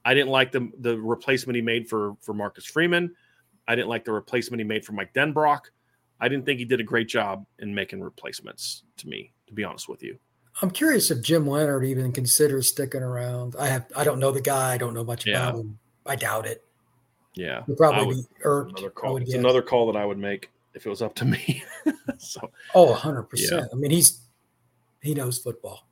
I 0.05 0.13
didn't 0.13 0.29
like 0.29 0.51
the 0.51 0.69
the 0.79 0.97
replacement 0.99 1.55
he 1.55 1.61
made 1.61 1.87
for 1.87 2.15
for 2.21 2.33
Marcus 2.33 2.65
Freeman. 2.65 3.15
I 3.67 3.75
didn't 3.75 3.89
like 3.89 4.03
the 4.03 4.11
replacement 4.11 4.59
he 4.59 4.65
made 4.65 4.85
for 4.85 4.91
Mike 4.91 5.13
Denbrock. 5.13 5.61
I 6.19 6.27
didn't 6.27 6.45
think 6.45 6.59
he 6.59 6.65
did 6.65 6.79
a 6.79 6.83
great 6.83 7.07
job 7.07 7.45
in 7.59 7.73
making 7.73 8.01
replacements. 8.01 8.83
To 8.97 9.07
me, 9.07 9.33
to 9.47 9.53
be 9.53 9.63
honest 9.63 9.87
with 9.89 10.03
you, 10.03 10.17
I'm 10.61 10.71
curious 10.71 11.09
if 11.11 11.21
Jim 11.21 11.47
Leonhard 11.47 11.85
even 11.85 12.11
considers 12.11 12.69
sticking 12.69 13.01
around. 13.01 13.55
I 13.57 13.67
have 13.67 13.85
I 13.95 14.03
don't 14.03 14.19
know 14.19 14.31
the 14.31 14.41
guy. 14.41 14.73
I 14.73 14.77
don't 14.77 14.93
know 14.93 15.03
much 15.03 15.25
Yeah. 15.25 15.49
about 15.49 15.61
him. 15.61 15.79
I 16.05 16.15
doubt 16.15 16.45
it. 16.45 16.63
Yeah, 17.35 17.63
He'll 17.65 17.75
probably 17.75 18.07
would- 18.07 18.17
be 18.17 18.23
irked. 18.43 18.71
another 18.71 18.89
call. 18.89 19.17
It's 19.17 19.33
another 19.33 19.61
call 19.61 19.91
that 19.91 19.97
I 19.99 20.05
would 20.05 20.17
make 20.19 20.49
if 20.73 20.85
it 20.85 20.89
was 20.89 21.01
up 21.01 21.15
to 21.15 21.25
me. 21.25 21.63
so, 22.17 22.49
Oh, 22.73 22.85
100 22.91 23.23
percent. 23.23 23.67
I 23.71 23.75
mean, 23.75 23.91
he's 23.91 24.21
he 25.01 25.13
knows 25.13 25.37
football. 25.37 25.87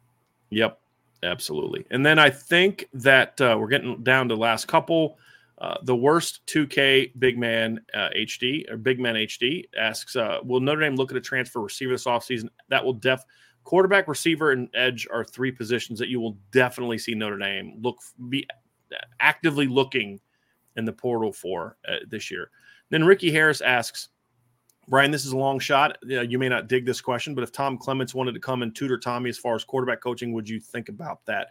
Yep, 0.52 0.80
absolutely. 1.24 1.86
And 1.92 2.06
then 2.06 2.18
I 2.20 2.30
think 2.30 2.88
that 2.94 3.40
uh, 3.42 3.56
we're 3.60 3.68
getting 3.68 4.04
down 4.04 4.28
to 4.30 4.36
the 4.36 4.42
last 4.42 4.68
couple. 4.68 5.18
Uh, 5.60 5.78
the 5.84 5.96
worst 5.96 6.42
2K 6.48 7.12
big 7.20 7.38
man 7.38 7.80
uh, 7.94 8.10
HD 8.18 8.68
or 8.72 8.78
big 8.78 9.00
man 9.00 9.14
HD 9.14 9.66
asks, 9.78 10.16
uh, 10.16 10.40
will 10.44 10.60
Notre 10.60 10.82
Dame 10.82 10.96
look 10.96 11.12
at 11.12 11.18
a 11.18 11.22
transfer 11.22 11.62
receiver 11.62 11.92
this 11.94 12.06
offseason? 12.06 12.50
That 12.70 12.84
will 12.84 12.94
def 12.94 13.24
quarterback, 13.64 14.08
receiver, 14.08 14.52
and 14.54 14.68
edge 14.74 15.08
are 15.14 15.24
three 15.24 15.52
positions 15.52 16.00
that 16.00 16.08
you 16.10 16.20
will 16.20 16.36
definitely 16.52 16.98
see 16.98 17.14
Notre 17.14 17.38
Dame 17.38 17.78
look 17.80 17.98
be 18.30 18.48
actively 19.20 19.68
looking 19.68 20.20
in 20.76 20.86
the 20.86 20.94
portal 20.94 21.32
for 21.32 21.78
uh, 21.88 21.98
this 22.08 22.32
year. 22.32 22.50
Then 22.90 23.06
Ricky 23.06 23.32
Harris 23.32 23.62
asks, 23.62 24.10
Brian, 24.88 25.12
this 25.12 25.26
is 25.26 25.32
a 25.32 25.38
long 25.38 25.60
shot. 25.60 25.98
Uh, 26.10 26.22
you 26.22 26.38
may 26.40 26.50
not 26.50 26.68
dig 26.68 26.86
this 26.86 27.02
question, 27.02 27.36
but 27.36 27.44
if 27.44 27.52
Tom 27.52 27.78
Clements 27.78 28.14
wanted 28.14 28.34
to 28.34 28.40
come 28.40 28.62
and 28.64 28.76
tutor 28.76 28.98
Tommy 28.98 29.30
as 29.30 29.38
far 29.38 29.56
as 29.56 29.64
quarterback 29.64 30.02
coaching, 30.02 30.34
would 30.34 30.50
you 30.50 30.60
think 30.60 30.90
about 30.90 31.26
that? 31.26 31.50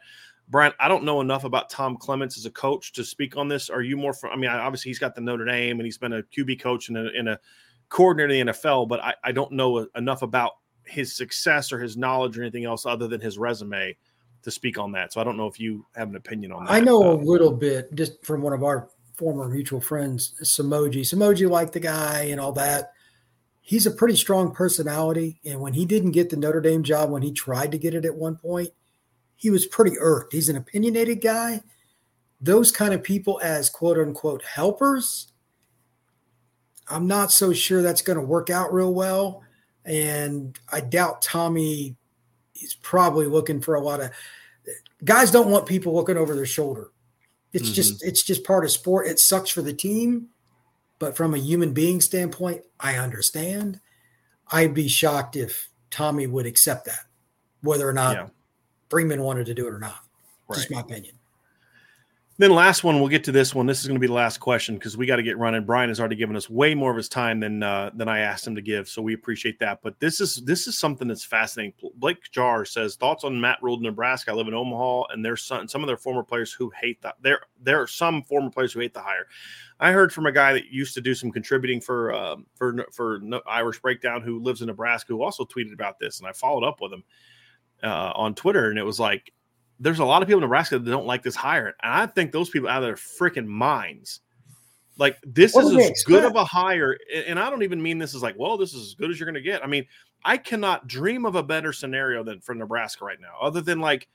Brian, 0.48 0.72
I 0.80 0.88
don't 0.88 1.04
know 1.04 1.20
enough 1.20 1.44
about 1.44 1.70
Tom 1.70 1.96
Clements 1.96 2.36
as 2.36 2.44
a 2.44 2.50
coach 2.50 2.92
to 2.94 3.04
speak 3.04 3.36
on 3.36 3.46
this. 3.46 3.70
Are 3.70 3.82
you 3.82 3.96
more 3.96 4.12
from? 4.12 4.32
I 4.32 4.36
mean, 4.36 4.50
obviously 4.50 4.90
he's 4.90 4.98
got 4.98 5.14
the 5.14 5.20
Notre 5.20 5.44
Dame 5.44 5.78
and 5.78 5.86
he's 5.86 5.96
been 5.96 6.12
a 6.12 6.22
QB 6.24 6.60
coach 6.60 6.88
and 6.88 6.98
a, 6.98 7.08
and 7.16 7.28
a 7.28 7.38
coordinator 7.88 8.34
in 8.34 8.46
the 8.46 8.52
NFL, 8.52 8.88
but 8.88 9.00
I, 9.00 9.14
I 9.22 9.32
don't 9.32 9.52
know 9.52 9.86
enough 9.96 10.22
about 10.22 10.52
his 10.84 11.14
success 11.14 11.72
or 11.72 11.78
his 11.78 11.96
knowledge 11.96 12.36
or 12.36 12.42
anything 12.42 12.64
else 12.64 12.84
other 12.84 13.06
than 13.06 13.20
his 13.20 13.38
resume 13.38 13.96
to 14.42 14.50
speak 14.50 14.76
on 14.78 14.90
that. 14.92 15.12
So 15.12 15.20
I 15.20 15.24
don't 15.24 15.36
know 15.36 15.46
if 15.46 15.60
you 15.60 15.86
have 15.94 16.08
an 16.08 16.16
opinion 16.16 16.50
on 16.50 16.64
that. 16.64 16.72
I 16.72 16.80
know 16.80 17.02
a 17.02 17.14
Uh, 17.14 17.22
little 17.22 17.52
bit 17.52 17.94
just 17.94 18.24
from 18.24 18.42
one 18.42 18.52
of 18.52 18.64
our 18.64 18.88
former 19.20 19.46
mutual 19.48 19.82
friends, 19.82 20.32
Samoji. 20.42 21.02
Samoji 21.02 21.48
liked 21.48 21.74
the 21.74 21.80
guy 21.80 22.22
and 22.30 22.40
all 22.40 22.52
that. 22.52 22.92
He's 23.60 23.84
a 23.84 23.90
pretty 23.90 24.16
strong 24.16 24.52
personality. 24.52 25.38
And 25.44 25.60
when 25.60 25.74
he 25.74 25.84
didn't 25.84 26.12
get 26.12 26.30
the 26.30 26.38
Notre 26.38 26.62
Dame 26.62 26.82
job, 26.82 27.10
when 27.10 27.20
he 27.20 27.30
tried 27.30 27.70
to 27.72 27.78
get 27.78 27.92
it 27.92 28.06
at 28.06 28.16
one 28.16 28.36
point, 28.36 28.70
he 29.36 29.50
was 29.50 29.66
pretty 29.66 29.96
irked. 30.00 30.32
He's 30.32 30.48
an 30.48 30.56
opinionated 30.56 31.20
guy. 31.20 31.62
Those 32.40 32.72
kind 32.72 32.94
of 32.94 33.02
people, 33.02 33.38
as 33.42 33.68
quote 33.68 33.98
unquote 33.98 34.42
helpers, 34.42 35.30
I'm 36.88 37.06
not 37.06 37.30
so 37.30 37.52
sure 37.52 37.82
that's 37.82 38.02
going 38.02 38.18
to 38.18 38.24
work 38.24 38.48
out 38.48 38.72
real 38.72 38.94
well. 38.94 39.42
And 39.84 40.58
I 40.72 40.80
doubt 40.80 41.20
Tommy 41.20 41.94
is 42.54 42.72
probably 42.72 43.26
looking 43.26 43.60
for 43.60 43.74
a 43.74 43.82
lot 43.82 44.00
of 44.00 44.10
guys 45.04 45.30
don't 45.30 45.50
want 45.50 45.66
people 45.66 45.94
looking 45.94 46.16
over 46.16 46.34
their 46.34 46.46
shoulder. 46.46 46.90
It's 47.52 47.70
Mhm. 47.70 47.74
just 47.74 48.02
it's 48.02 48.22
just 48.22 48.44
part 48.44 48.64
of 48.64 48.70
sport. 48.70 49.06
It 49.08 49.18
sucks 49.18 49.50
for 49.50 49.62
the 49.62 49.72
team, 49.74 50.28
but 50.98 51.16
from 51.16 51.34
a 51.34 51.38
human 51.38 51.72
being 51.72 52.00
standpoint, 52.00 52.64
I 52.78 52.96
understand. 52.96 53.80
I'd 54.48 54.74
be 54.74 54.88
shocked 54.88 55.36
if 55.36 55.68
Tommy 55.90 56.26
would 56.26 56.46
accept 56.46 56.84
that, 56.86 57.06
whether 57.60 57.88
or 57.88 57.92
not 57.92 58.16
Yeah. 58.16 58.28
Freeman 58.88 59.22
wanted 59.22 59.46
to 59.46 59.54
do 59.54 59.66
it 59.66 59.72
or 59.72 59.78
not. 59.78 60.04
Just 60.52 60.70
my 60.70 60.80
opinion. 60.80 61.16
Then 62.40 62.52
last 62.52 62.84
one, 62.84 62.98
we'll 62.98 63.10
get 63.10 63.24
to 63.24 63.32
this 63.32 63.54
one. 63.54 63.66
This 63.66 63.80
is 63.82 63.86
going 63.86 63.96
to 63.96 64.00
be 64.00 64.06
the 64.06 64.14
last 64.14 64.38
question 64.38 64.76
because 64.76 64.96
we 64.96 65.04
got 65.04 65.16
to 65.16 65.22
get 65.22 65.36
running. 65.36 65.62
Brian 65.66 65.90
has 65.90 66.00
already 66.00 66.16
given 66.16 66.36
us 66.36 66.48
way 66.48 66.74
more 66.74 66.90
of 66.90 66.96
his 66.96 67.06
time 67.06 67.38
than 67.38 67.62
uh, 67.62 67.90
than 67.92 68.08
I 68.08 68.20
asked 68.20 68.46
him 68.46 68.54
to 68.54 68.62
give, 68.62 68.88
so 68.88 69.02
we 69.02 69.12
appreciate 69.12 69.58
that. 69.58 69.80
But 69.82 70.00
this 70.00 70.22
is 70.22 70.36
this 70.36 70.66
is 70.66 70.78
something 70.78 71.06
that's 71.06 71.22
fascinating. 71.22 71.74
Blake 71.96 72.30
Jar 72.32 72.64
says 72.64 72.96
thoughts 72.96 73.24
on 73.24 73.38
Matt 73.38 73.58
Rhule, 73.60 73.78
Nebraska. 73.78 74.30
I 74.30 74.34
live 74.34 74.48
in 74.48 74.54
Omaha, 74.54 75.12
and 75.12 75.22
there's 75.22 75.42
some 75.42 75.68
some 75.68 75.82
of 75.82 75.86
their 75.86 75.98
former 75.98 76.22
players 76.22 76.50
who 76.50 76.72
hate 76.80 77.02
that. 77.02 77.16
There 77.20 77.40
there 77.60 77.78
are 77.82 77.86
some 77.86 78.22
former 78.22 78.48
players 78.48 78.72
who 78.72 78.80
hate 78.80 78.94
the 78.94 79.02
hire. 79.02 79.26
I 79.78 79.92
heard 79.92 80.10
from 80.10 80.24
a 80.24 80.32
guy 80.32 80.54
that 80.54 80.72
used 80.72 80.94
to 80.94 81.02
do 81.02 81.14
some 81.14 81.30
contributing 81.30 81.82
for 81.82 82.14
um, 82.14 82.46
for 82.54 82.86
for 82.90 83.20
Irish 83.46 83.82
Breakdown 83.82 84.22
who 84.22 84.42
lives 84.42 84.62
in 84.62 84.68
Nebraska 84.68 85.12
who 85.12 85.22
also 85.22 85.44
tweeted 85.44 85.74
about 85.74 85.98
this, 85.98 86.20
and 86.20 86.26
I 86.26 86.32
followed 86.32 86.66
up 86.66 86.80
with 86.80 86.94
him 86.94 87.04
uh, 87.82 88.12
on 88.14 88.34
Twitter, 88.34 88.70
and 88.70 88.78
it 88.78 88.84
was 88.84 88.98
like 88.98 89.30
there's 89.80 89.98
a 89.98 90.04
lot 90.04 90.22
of 90.22 90.28
people 90.28 90.38
in 90.38 90.42
Nebraska 90.42 90.78
that 90.78 90.90
don't 90.90 91.06
like 91.06 91.22
this 91.22 91.34
hire, 91.34 91.74
and 91.82 91.92
I 91.92 92.06
think 92.06 92.32
those 92.32 92.50
people 92.50 92.68
out 92.68 92.82
of 92.82 92.86
their 92.86 92.94
freaking 92.96 93.46
minds. 93.46 94.20
Like 94.98 95.16
this 95.22 95.54
What 95.54 95.64
is 95.64 95.90
as 95.90 96.04
good 96.04 96.24
of 96.24 96.36
a 96.36 96.44
hire, 96.44 96.98
and- 97.14 97.24
and 97.24 97.38
I 97.40 97.48
don't 97.48 97.62
even 97.62 97.82
mean 97.82 97.98
this 97.98 98.12
is 98.14 98.22
like, 98.22 98.36
well, 98.38 98.58
this 98.58 98.74
is 98.74 98.88
as 98.88 98.94
good 98.94 99.10
as 99.10 99.18
you're 99.18 99.24
going 99.26 99.34
to 99.34 99.40
get. 99.40 99.64
I 99.64 99.66
mean, 99.66 99.86
I 100.24 100.36
cannot 100.36 100.86
dream 100.86 101.24
of 101.24 101.34
a 101.36 101.42
better 101.42 101.72
scenario 101.72 102.22
than 102.22 102.40
for 102.40 102.54
Nebraska 102.54 103.06
right 103.06 103.18
now, 103.18 103.38
other 103.40 103.62
than 103.62 103.80
like 103.80 104.08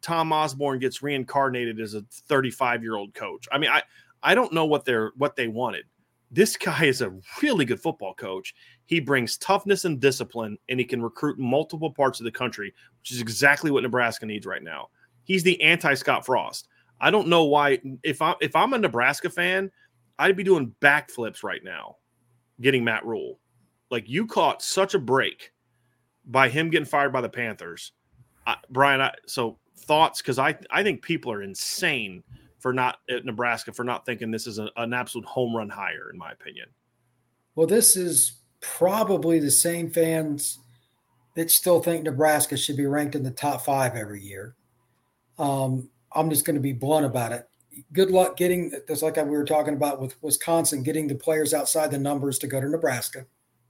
Tom 0.00 0.32
Osborne 0.32 0.80
gets 0.80 1.02
reincarnated 1.02 1.78
as 1.78 1.94
a 1.94 2.02
35 2.10 2.82
year 2.82 2.96
old 2.96 3.14
coach. 3.14 3.46
I 3.52 3.58
mean, 3.58 3.70
I 3.70 3.82
I 4.24 4.34
don't 4.34 4.52
know 4.52 4.64
what 4.64 4.84
they're 4.84 5.12
what 5.16 5.36
they 5.36 5.46
wanted. 5.46 5.84
This 6.32 6.56
guy 6.56 6.86
is 6.86 7.00
a 7.00 7.14
really 7.40 7.64
good 7.64 7.80
football 7.80 8.14
coach. 8.14 8.56
He 8.86 8.98
brings 8.98 9.36
toughness 9.36 9.84
and 9.84 10.00
discipline, 10.00 10.58
and 10.68 10.80
he 10.80 10.84
can 10.84 11.00
recruit 11.00 11.38
multiple 11.38 11.92
parts 11.92 12.18
of 12.18 12.24
the 12.24 12.32
country, 12.32 12.74
which 13.00 13.12
is 13.12 13.20
exactly 13.20 13.70
what 13.70 13.84
Nebraska 13.84 14.26
needs 14.26 14.46
right 14.46 14.62
now. 14.64 14.88
He's 15.24 15.42
the 15.42 15.60
anti 15.60 15.94
Scott 15.94 16.24
Frost. 16.24 16.68
I 17.00 17.10
don't 17.10 17.28
know 17.28 17.44
why. 17.44 17.80
If 18.02 18.22
I 18.22 18.34
if 18.40 18.54
I'm 18.54 18.72
a 18.72 18.78
Nebraska 18.78 19.30
fan, 19.30 19.70
I'd 20.18 20.36
be 20.36 20.44
doing 20.44 20.74
backflips 20.80 21.42
right 21.42 21.62
now, 21.64 21.96
getting 22.60 22.84
Matt 22.84 23.04
Rhule. 23.04 23.38
Like 23.90 24.08
you 24.08 24.26
caught 24.26 24.62
such 24.62 24.94
a 24.94 24.98
break 24.98 25.52
by 26.26 26.48
him 26.48 26.70
getting 26.70 26.86
fired 26.86 27.12
by 27.12 27.20
the 27.20 27.28
Panthers, 27.28 27.92
I, 28.46 28.56
Brian. 28.70 29.00
I, 29.00 29.12
so 29.26 29.58
thoughts 29.76 30.22
because 30.22 30.38
I 30.38 30.56
I 30.70 30.82
think 30.82 31.02
people 31.02 31.32
are 31.32 31.42
insane 31.42 32.22
for 32.58 32.72
not 32.72 32.98
at 33.10 33.24
Nebraska 33.24 33.72
for 33.72 33.84
not 33.84 34.06
thinking 34.06 34.30
this 34.30 34.46
is 34.46 34.58
a, 34.58 34.70
an 34.76 34.94
absolute 34.94 35.26
home 35.26 35.54
run 35.54 35.68
hire, 35.68 36.10
in 36.10 36.18
my 36.18 36.32
opinion. 36.32 36.68
Well, 37.54 37.66
this 37.66 37.96
is 37.96 38.40
probably 38.60 39.38
the 39.38 39.50
same 39.50 39.90
fans 39.90 40.58
that 41.34 41.50
still 41.50 41.80
think 41.80 42.04
Nebraska 42.04 42.56
should 42.56 42.76
be 42.76 42.86
ranked 42.86 43.14
in 43.14 43.22
the 43.22 43.30
top 43.30 43.64
five 43.64 43.94
every 43.94 44.22
year. 44.22 44.56
Um, 45.38 45.88
I'm 46.12 46.30
just 46.30 46.44
going 46.44 46.54
to 46.56 46.62
be 46.62 46.72
blunt 46.72 47.06
about 47.06 47.32
it. 47.32 47.48
Good 47.92 48.10
luck 48.10 48.36
getting, 48.36 48.72
just 48.86 49.02
like 49.02 49.16
we 49.16 49.22
were 49.30 49.44
talking 49.44 49.74
about 49.74 50.00
with 50.00 50.20
Wisconsin, 50.22 50.82
getting 50.82 51.08
the 51.08 51.14
players 51.16 51.52
outside 51.52 51.90
the 51.90 51.98
numbers 51.98 52.38
to 52.38 52.46
go 52.46 52.60
to 52.60 52.68
Nebraska. 52.68 53.26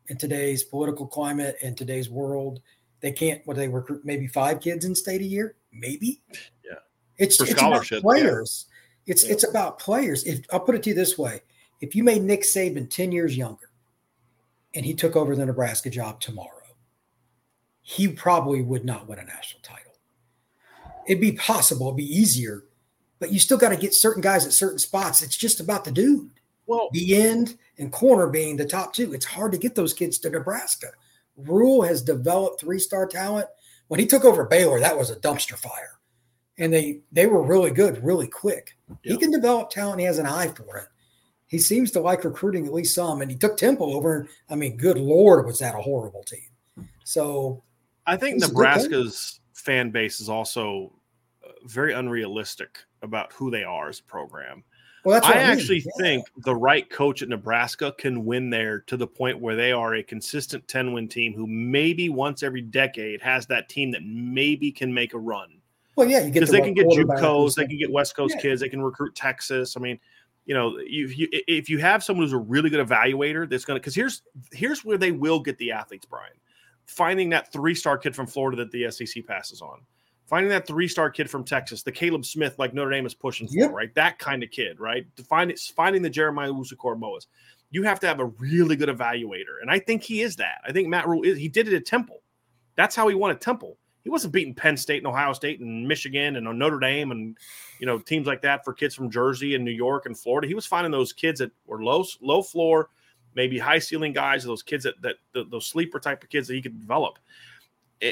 In 0.08 0.18
today's 0.18 0.62
political 0.62 1.06
climate, 1.06 1.56
in 1.62 1.74
today's 1.74 2.10
world, 2.10 2.60
they 3.00 3.12
can't. 3.12 3.40
What 3.46 3.56
they 3.56 3.68
recruit 3.68 4.04
maybe 4.04 4.26
five 4.26 4.60
kids 4.60 4.84
in 4.84 4.94
state 4.94 5.22
a 5.22 5.24
year, 5.24 5.56
maybe. 5.72 6.20
Yeah. 6.62 6.74
it's 7.16 7.36
For 7.36 7.44
it's 7.44 7.52
about 7.52 7.60
scholarship, 7.60 7.96
yeah. 7.98 8.02
players. 8.02 8.66
It's 9.06 9.24
Yeah. 9.24 9.32
it's 9.32 9.48
about 9.48 9.78
players. 9.78 10.24
If 10.24 10.40
I'll 10.52 10.60
put 10.60 10.74
it 10.74 10.82
to 10.82 10.90
you 10.90 10.94
this 10.94 11.16
way: 11.16 11.40
if 11.80 11.94
you 11.94 12.04
made 12.04 12.22
Nick 12.22 12.42
Saban 12.42 12.90
ten 12.90 13.12
years 13.12 13.36
younger, 13.36 13.70
and 14.74 14.84
he 14.84 14.92
took 14.92 15.16
over 15.16 15.34
the 15.34 15.46
Nebraska 15.46 15.88
job 15.88 16.20
tomorrow, 16.20 16.76
he 17.80 18.08
probably 18.08 18.60
would 18.60 18.84
not 18.84 19.08
win 19.08 19.18
a 19.18 19.24
national 19.24 19.62
title. 19.62 19.93
It'd 21.06 21.20
be 21.20 21.32
possible, 21.32 21.86
it'd 21.88 21.96
be 21.96 22.04
easier, 22.04 22.64
but 23.18 23.32
you 23.32 23.38
still 23.38 23.58
got 23.58 23.70
to 23.70 23.76
get 23.76 23.94
certain 23.94 24.22
guys 24.22 24.46
at 24.46 24.52
certain 24.52 24.78
spots. 24.78 25.22
It's 25.22 25.36
just 25.36 25.60
about 25.60 25.84
the 25.84 25.92
dude. 25.92 26.30
Well, 26.66 26.88
The 26.92 27.16
end 27.16 27.58
and 27.78 27.92
corner 27.92 28.26
being 28.26 28.56
the 28.56 28.64
top 28.64 28.92
two. 28.94 29.12
It's 29.12 29.26
hard 29.26 29.52
to 29.52 29.58
get 29.58 29.74
those 29.74 29.92
kids 29.92 30.18
to 30.20 30.30
Nebraska. 30.30 30.88
Rhule 31.36 31.82
has 31.82 32.02
developed 32.02 32.60
three-star 32.60 33.06
talent. 33.06 33.48
When 33.88 34.00
he 34.00 34.06
took 34.06 34.24
over 34.24 34.44
Baylor, 34.44 34.80
that 34.80 34.96
was 34.96 35.10
a 35.10 35.16
dumpster 35.16 35.58
fire. 35.58 35.98
And 36.56 36.72
they 36.72 37.00
they 37.12 37.26
were 37.26 37.42
really 37.42 37.70
good, 37.70 38.02
really 38.02 38.28
quick. 38.28 38.76
Yeah. 39.02 39.12
He 39.12 39.16
can 39.18 39.30
develop 39.30 39.70
talent, 39.70 40.00
he 40.00 40.06
has 40.06 40.18
an 40.18 40.26
eye 40.26 40.48
for 40.48 40.78
it. 40.78 40.86
He 41.46 41.58
seems 41.58 41.90
to 41.92 42.00
like 42.00 42.24
recruiting 42.24 42.66
at 42.66 42.72
least 42.72 42.94
some, 42.94 43.20
and 43.20 43.30
he 43.30 43.36
took 43.36 43.56
Temple 43.56 43.94
over. 43.94 44.28
I 44.48 44.54
mean, 44.54 44.76
good 44.76 44.98
lord, 44.98 45.46
was 45.46 45.58
that 45.58 45.74
a 45.74 45.82
horrible 45.82 46.22
team? 46.22 46.88
So 47.04 47.62
I 48.06 48.16
think 48.16 48.34
He's 48.34 48.44
a 48.44 48.46
good. 48.46 48.54
Nebraska's 48.54 49.40
fan 49.54 49.90
base 49.90 50.20
is 50.20 50.28
also 50.28 50.92
uh, 51.46 51.50
very 51.66 51.92
unrealistic 51.94 52.78
about 53.02 53.32
who 53.32 53.50
they 53.50 53.64
are 53.64 53.88
as 53.88 54.00
a 54.00 54.04
program. 54.04 54.62
well, 55.04 55.14
that's 55.14 55.26
I 55.26 55.30
what 55.30 55.36
I, 55.38 55.40
mean. 55.42 55.50
actually 55.58 55.78
Yeah. 55.78 55.90
think 56.02 56.26
the 56.44 56.54
right 56.54 56.88
coach 56.90 57.22
at 57.22 57.28
Nebraska 57.28 57.92
can 57.98 58.24
win 58.24 58.50
there 58.50 58.80
to 58.80 58.96
the 58.96 59.06
point 59.06 59.38
where 59.40 59.54
they 59.56 59.70
are 59.72 59.94
a 59.96 60.02
consistent 60.02 60.66
10 60.68 60.92
win 60.92 61.08
team 61.08 61.34
who 61.34 61.46
maybe 61.46 62.08
once 62.08 62.42
every 62.42 62.62
decade 62.62 63.20
has 63.20 63.46
that 63.46 63.68
team 63.68 63.90
that 63.92 64.02
maybe 64.04 64.70
can 64.72 64.92
make 64.92 65.12
a 65.14 65.18
run. 65.18 65.58
Well, 65.96 66.08
yeah, 66.08 66.24
Because 66.28 66.50
the 66.50 66.56
they 66.56 66.62
can 66.62 66.74
get 66.74 66.86
JUCOs, 66.86 67.54
they 67.54 67.66
can 67.66 67.78
get 67.78 67.92
West 67.92 68.16
Coast 68.16 68.34
Yeah. 68.36 68.42
kids, 68.42 68.60
they 68.62 68.68
can 68.68 68.82
recruit 68.82 69.14
Texas. 69.14 69.76
I 69.76 69.80
mean, 69.80 70.00
you 70.46 70.52
know, 70.54 70.76
if 70.80 71.16
you 71.16 71.28
if 71.30 71.68
you 71.70 71.78
have 71.78 72.02
someone 72.02 72.24
who's 72.24 72.32
a 72.32 72.38
really 72.38 72.68
good 72.68 72.86
evaluator, 72.86 73.48
that's 73.48 73.64
going 73.64 73.76
to 73.76 73.80
because 73.80 73.94
here's 73.94 74.22
here's 74.52 74.84
where 74.84 74.98
they 74.98 75.12
will 75.12 75.38
get 75.40 75.56
the 75.58 75.70
athletes, 75.72 76.04
Brian. 76.06 76.32
Finding 76.86 77.30
that 77.30 77.52
three 77.52 77.74
star 77.74 77.98
kid 77.98 78.14
from 78.14 78.26
Florida 78.26 78.56
that 78.64 78.70
the 78.70 78.90
SEC 78.90 79.26
passes 79.26 79.62
on, 79.62 79.80
finding 80.26 80.50
that 80.50 80.66
three 80.66 80.88
star 80.88 81.10
kid 81.10 81.30
from 81.30 81.44
Texas, 81.44 81.82
the 81.82 81.92
Caleb 81.92 82.24
Smith 82.24 82.58
like 82.58 82.74
Notre 82.74 82.90
Dame 82.90 83.06
is 83.06 83.14
pushing 83.14 83.48
for, 83.48 83.54
yep. 83.54 83.72
right? 83.72 83.94
That 83.94 84.18
kind 84.18 84.42
of 84.42 84.50
kid, 84.50 84.80
right? 84.80 85.06
To 85.16 85.24
find 85.24 85.50
it, 85.50 85.58
finding 85.58 86.02
the 86.02 86.10
Jeremiah 86.10 86.50
Owusu-Koramoahs. 86.50 87.26
You 87.70 87.82
have 87.82 87.98
to 88.00 88.06
have 88.06 88.20
a 88.20 88.26
really 88.26 88.76
good 88.76 88.88
evaluator, 88.88 89.60
and 89.60 89.70
I 89.70 89.78
think 89.78 90.02
he 90.02 90.20
is 90.20 90.36
that. 90.36 90.58
I 90.66 90.72
think 90.72 90.88
Matt 90.88 91.08
Rhule 91.08 91.22
is. 91.22 91.38
He 91.38 91.48
did 91.48 91.66
it 91.66 91.74
at 91.74 91.86
Temple. 91.86 92.22
That's 92.76 92.94
how 92.94 93.08
he 93.08 93.14
won 93.14 93.30
at 93.30 93.40
Temple 93.40 93.78
he 94.04 94.10
wasn't 94.10 94.34
beating 94.34 94.54
Penn 94.54 94.76
State 94.76 94.98
and 94.98 95.06
Ohio 95.06 95.32
State 95.32 95.60
and 95.60 95.88
Michigan 95.88 96.36
and 96.36 96.58
Notre 96.58 96.78
Dame 96.78 97.10
and 97.10 97.36
you 97.80 97.86
know 97.86 97.98
teams 97.98 98.26
like 98.26 98.42
that 98.42 98.64
for 98.64 98.72
kids 98.72 98.94
from 98.94 99.10
Jersey 99.10 99.54
and 99.54 99.64
New 99.64 99.72
York 99.72 100.06
and 100.06 100.16
Florida. 100.16 100.46
He 100.46 100.54
was 100.54 100.66
finding 100.66 100.92
those 100.92 101.12
kids 101.12 101.40
that 101.40 101.50
were 101.66 101.82
low 101.82 102.04
low 102.20 102.42
floor, 102.42 102.90
maybe 103.34 103.58
high 103.58 103.78
ceiling 103.78 104.12
guys, 104.12 104.44
those 104.44 104.62
kids 104.62 104.84
that 104.84 104.94
that 105.02 105.50
those 105.50 105.66
sleeper 105.66 105.98
type 105.98 106.22
of 106.22 106.30
kids 106.30 106.48
that 106.48 106.54
he 106.54 106.62
could 106.62 106.80
develop. 106.80 107.18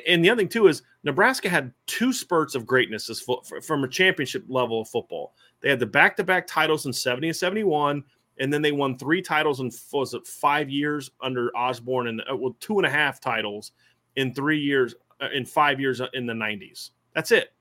And 0.07 0.25
the 0.25 0.31
other 0.31 0.41
thing 0.41 0.49
too 0.49 0.69
is 0.69 0.83
Nebraska 1.03 1.49
had 1.49 1.73
two 1.87 2.13
spurts 2.13 2.55
of 2.55 2.67
greatness 2.67 3.11
as 3.11 3.21
fo- 3.21 3.43
from 3.63 3.85
a 3.85 3.89
championship 3.89 4.45
level 4.49 4.81
of 4.81 4.89
football. 4.89 5.35
They 5.61 5.69
had 5.69 5.81
the 5.81 5.87
back 5.87 6.17
to 6.17 6.25
back 6.25 6.47
titles 6.47 6.87
in 6.87 6.93
seventy 6.93 7.29
and 7.29 7.37
seventy 7.37 7.65
one. 7.65 8.05
And 8.39 8.51
then 8.51 8.63
they 8.63 8.73
won 8.73 8.97
three 8.97 9.21
titles 9.21 9.61
in 9.61 9.71
was 9.93 10.15
it 10.15 10.27
five 10.27 10.71
years 10.71 11.11
under 11.21 11.55
Osborne, 11.55 12.09
and 12.09 12.23
uh, 12.23 12.35
well, 12.35 12.57
two 12.61 12.79
and 12.79 12.87
a 12.87 12.91
half 12.91 13.21
titles 13.21 13.73
in 14.17 14.35
three 14.35 14.59
years 14.59 14.95
uh, 15.21 15.29
in 15.33 15.45
five 15.45 15.81
years 15.81 16.01
uh, 16.01 16.09
in 16.15 16.27
the 16.27 16.33
90s. 16.33 16.91
That's 17.15 17.31
it. 17.31 17.53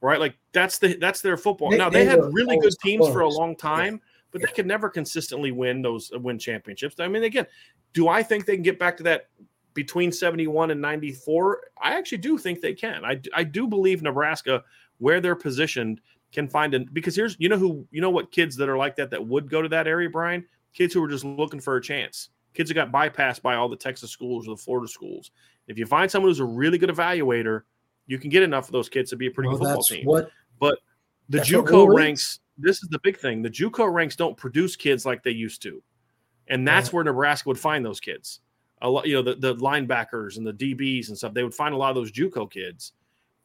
Right? 0.00 0.20
Like 0.20 0.36
that's 0.52 0.78
the 0.78 0.96
that's 0.96 1.22
their 1.22 1.36
football. 1.36 1.70
They, 1.70 1.78
now 1.78 1.90
they, 1.90 2.04
they 2.04 2.10
had 2.10 2.20
really 2.32 2.58
good 2.58 2.74
teams 2.82 3.00
close. 3.00 3.12
for 3.12 3.20
a 3.20 3.28
long 3.28 3.56
time, 3.56 3.94
yeah. 3.94 4.15
But 4.36 4.48
they 4.48 4.54
could 4.54 4.66
never 4.66 4.88
consistently 4.88 5.50
win 5.50 5.82
those 5.82 6.12
uh, 6.14 6.18
win 6.18 6.38
championships. 6.38 7.00
I 7.00 7.08
mean, 7.08 7.24
again, 7.24 7.46
do 7.92 8.08
I 8.08 8.22
think 8.22 8.46
they 8.46 8.54
can 8.54 8.62
get 8.62 8.78
back 8.78 8.96
to 8.98 9.02
that 9.04 9.28
between 9.74 10.12
71 10.12 10.70
and 10.70 10.80
94? 10.80 11.60
I 11.82 11.96
actually 11.96 12.18
do 12.18 12.38
think 12.38 12.60
they 12.60 12.74
can. 12.74 13.04
I 13.04 13.20
I 13.34 13.44
do 13.44 13.66
believe 13.66 14.02
Nebraska 14.02 14.62
where 14.98 15.20
they're 15.20 15.36
positioned 15.36 16.00
can 16.32 16.48
find 16.48 16.74
it 16.74 16.92
because 16.92 17.14
here's 17.16 17.36
you 17.38 17.48
know 17.48 17.58
who 17.58 17.86
you 17.90 18.00
know 18.00 18.10
what 18.10 18.30
kids 18.30 18.56
that 18.56 18.68
are 18.68 18.76
like 18.76 18.96
that 18.96 19.10
that 19.10 19.26
would 19.26 19.48
go 19.50 19.62
to 19.62 19.68
that 19.68 19.86
area, 19.86 20.10
Brian? 20.10 20.44
Kids 20.74 20.92
who 20.92 21.02
are 21.02 21.08
just 21.08 21.24
looking 21.24 21.60
for 21.60 21.76
a 21.76 21.82
chance. 21.82 22.30
Kids 22.54 22.70
who 22.70 22.74
got 22.74 22.92
bypassed 22.92 23.42
by 23.42 23.54
all 23.54 23.68
the 23.68 23.76
Texas 23.76 24.10
schools 24.10 24.46
or 24.46 24.50
the 24.50 24.62
Florida 24.62 24.88
schools. 24.88 25.30
If 25.68 25.78
you 25.78 25.86
find 25.86 26.10
someone 26.10 26.30
who's 26.30 26.40
a 26.40 26.44
really 26.44 26.78
good 26.78 26.90
evaluator, 26.90 27.62
you 28.06 28.18
can 28.18 28.30
get 28.30 28.42
enough 28.42 28.66
of 28.66 28.72
those 28.72 28.88
kids 28.88 29.10
to 29.10 29.16
be 29.16 29.26
a 29.26 29.30
pretty 29.30 29.48
well, 29.48 29.58
good 29.58 29.64
football 29.64 29.82
team. 29.82 30.04
What, 30.04 30.30
but 30.60 30.78
the 31.28 31.38
JUCO 31.38 31.94
ranks. 31.94 32.40
This 32.58 32.82
is 32.82 32.88
the 32.88 32.98
big 33.00 33.18
thing. 33.18 33.42
The 33.42 33.50
JUCO 33.50 33.92
ranks 33.92 34.16
don't 34.16 34.36
produce 34.36 34.76
kids 34.76 35.04
like 35.04 35.22
they 35.22 35.30
used 35.30 35.62
to, 35.62 35.82
and 36.48 36.66
that's 36.66 36.92
where 36.92 37.04
Nebraska 37.04 37.48
would 37.48 37.58
find 37.58 37.84
those 37.84 38.00
kids. 38.00 38.40
A 38.82 38.88
lot, 38.88 39.06
you 39.06 39.14
know, 39.14 39.22
the, 39.22 39.34
the 39.34 39.56
linebackers 39.56 40.36
and 40.36 40.46
the 40.46 40.52
DBs 40.52 41.08
and 41.08 41.16
stuff. 41.16 41.34
They 41.34 41.42
would 41.42 41.54
find 41.54 41.74
a 41.74 41.78
lot 41.78 41.90
of 41.90 41.96
those 41.96 42.12
JUCO 42.12 42.50
kids, 42.50 42.92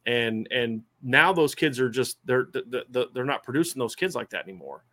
and 0.06 0.48
and 0.52 0.84
now 1.02 1.34
those 1.34 1.56
kids 1.56 1.80
are 1.80 1.90
just 1.90 2.18
they're 2.26 2.48
they're 2.90 3.26
not 3.26 3.44
producing 3.44 3.80
those 3.80 3.96
kids 3.96 4.16
like 4.16 4.30
that 4.30 4.44
anymore, 4.44 4.86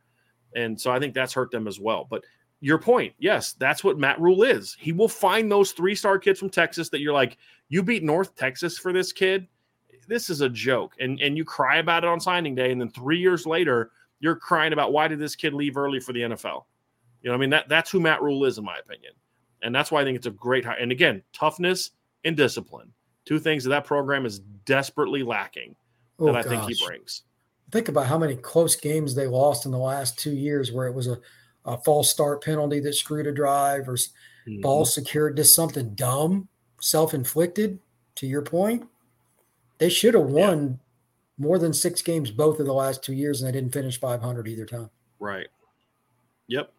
and 0.54 0.80
so 0.80 0.90
I 0.90 0.98
think 0.98 1.14
that's 1.14 1.32
hurt 1.32 1.50
them 1.50 1.68
as 1.68 1.78
well. 1.78 2.06
But 2.08 2.24
your 2.60 2.78
point. 2.78 3.14
Yes, 3.18 3.52
that's 3.52 3.84
what 3.84 3.98
Matt 3.98 4.20
Rhule 4.20 4.42
is. 4.42 4.76
He 4.78 4.92
will 4.92 5.08
find 5.08 5.50
those 5.50 5.72
three 5.72 5.94
star 5.94 6.18
kids 6.18 6.38
from 6.38 6.50
Texas 6.50 6.88
that 6.90 7.00
you're 7.00 7.12
like, 7.12 7.38
you 7.68 7.82
beat 7.82 8.02
North 8.02 8.34
Texas 8.34 8.78
for 8.78 8.92
this 8.92 9.12
kid. 9.12 9.46
This 10.08 10.30
is 10.30 10.40
a 10.40 10.48
joke. 10.48 10.94
And 10.98 11.20
and 11.20 11.36
you 11.36 11.44
cry 11.44 11.76
about 11.76 12.04
it 12.04 12.08
on 12.08 12.20
signing 12.20 12.54
day. 12.54 12.72
And 12.72 12.80
then 12.80 12.90
three 12.90 13.18
years 13.18 13.46
later, 13.46 13.90
you're 14.20 14.36
crying 14.36 14.72
about 14.72 14.92
why 14.92 15.08
did 15.08 15.18
this 15.18 15.36
kid 15.36 15.54
leave 15.54 15.76
early 15.76 16.00
for 16.00 16.12
the 16.12 16.20
NFL? 16.20 16.64
You 17.22 17.30
know, 17.30 17.34
I 17.34 17.38
mean, 17.38 17.50
that 17.50 17.68
that's 17.68 17.90
who 17.90 18.00
Matt 18.00 18.22
Rhule 18.22 18.44
is, 18.44 18.58
in 18.58 18.64
my 18.64 18.78
opinion. 18.78 19.12
And 19.62 19.74
that's 19.74 19.90
why 19.90 20.00
I 20.00 20.04
think 20.04 20.16
it's 20.16 20.26
a 20.26 20.32
great 20.32 20.64
hire. 20.64 20.76
And 20.76 20.92
again, 20.92 21.22
toughness 21.32 21.90
and 22.24 22.36
discipline. 22.36 22.92
Two 23.24 23.38
things 23.38 23.64
that 23.64 23.70
that 23.70 23.84
program 23.84 24.24
is 24.24 24.38
desperately 24.38 25.22
lacking 25.22 25.74
that 26.18 26.24
oh, 26.24 26.34
I 26.34 26.42
gosh. 26.42 26.50
think 26.50 26.62
he 26.68 26.86
brings. 26.86 27.22
Think 27.70 27.88
about 27.88 28.06
how 28.06 28.18
many 28.18 28.36
close 28.36 28.76
games 28.76 29.14
they 29.14 29.26
lost 29.26 29.66
in 29.66 29.72
the 29.72 29.78
last 29.78 30.18
two 30.18 30.30
years 30.30 30.72
where 30.72 30.86
it 30.86 30.94
was 30.94 31.06
a 31.06 31.18
a 31.68 31.76
false 31.78 32.10
start 32.10 32.42
penalty 32.42 32.80
that 32.80 32.94
screwed 32.94 33.26
a 33.26 33.32
drive 33.32 33.88
or 33.88 33.94
mm-hmm. 33.94 34.60
ball 34.60 34.84
secured, 34.84 35.36
just 35.36 35.54
something 35.54 35.94
dumb, 35.94 36.48
self 36.80 37.14
inflicted. 37.14 37.78
To 38.16 38.26
your 38.26 38.42
point, 38.42 38.84
they 39.78 39.88
should 39.88 40.14
have 40.14 40.24
won. 40.24 40.80
More 41.39 41.59
than 41.59 41.72
six 41.72 42.03
games 42.03 42.30
both 42.30 42.61
of 42.61 42.66
the 42.66 42.72
last 42.72 43.03
two 43.03 43.14
years, 43.14 43.41
and 43.41 43.49
they 43.49 43.59
didn't 43.59 43.72
finish 43.72 43.99
500 43.99 44.49
either 44.49 44.66
time. 44.66 44.91
Right. 45.18 45.49
Yep. 46.49 46.72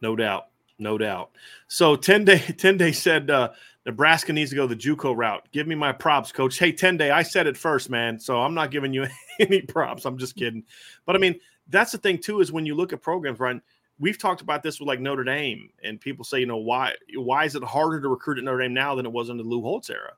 No 0.00 0.16
doubt. 0.16 0.48
No 0.78 0.98
doubt. 0.98 1.30
So 1.68 1.96
10 1.96 2.24
day 2.24 2.38
10 2.58 2.76
day 2.76 2.92
said 2.92 3.30
uh, 3.30 3.50
Nebraska 3.86 4.32
needs 4.32 4.50
to 4.50 4.56
go 4.56 4.66
the 4.66 4.76
JUCO 4.76 5.16
route. 5.16 5.46
Give 5.52 5.66
me 5.66 5.74
my 5.74 5.92
props, 5.92 6.32
coach. 6.32 6.58
Hey, 6.58 6.72
10 6.72 6.96
day, 6.96 7.10
I 7.10 7.22
said 7.22 7.46
it 7.46 7.56
first, 7.56 7.90
man. 7.90 8.18
So 8.18 8.40
I'm 8.40 8.54
not 8.54 8.70
giving 8.70 8.92
you 8.92 9.06
any 9.38 9.60
props. 9.62 10.04
I'm 10.04 10.18
just 10.18 10.36
kidding. 10.36 10.64
But 11.06 11.16
I 11.16 11.18
mean, 11.18 11.38
that's 11.68 11.92
the 11.92 11.98
thing 11.98 12.18
too, 12.18 12.40
is 12.40 12.52
when 12.52 12.66
you 12.66 12.74
look 12.74 12.92
at 12.92 13.00
programs, 13.00 13.38
right? 13.38 13.60
we've 13.98 14.18
talked 14.18 14.40
about 14.40 14.62
this 14.62 14.80
with 14.80 14.88
like 14.88 15.00
Notre 15.00 15.24
Dame, 15.24 15.70
and 15.82 16.00
people 16.00 16.24
say, 16.24 16.40
you 16.40 16.46
know, 16.46 16.56
why 16.56 16.92
why 17.14 17.44
is 17.44 17.54
it 17.54 17.62
harder 17.62 18.00
to 18.00 18.08
recruit 18.08 18.38
at 18.38 18.44
Notre 18.44 18.62
Dame 18.62 18.74
now 18.74 18.94
than 18.94 19.06
it 19.06 19.12
was 19.12 19.28
in 19.28 19.36
the 19.36 19.42
Lou 19.42 19.62
Holtz 19.62 19.90
era? 19.90 20.12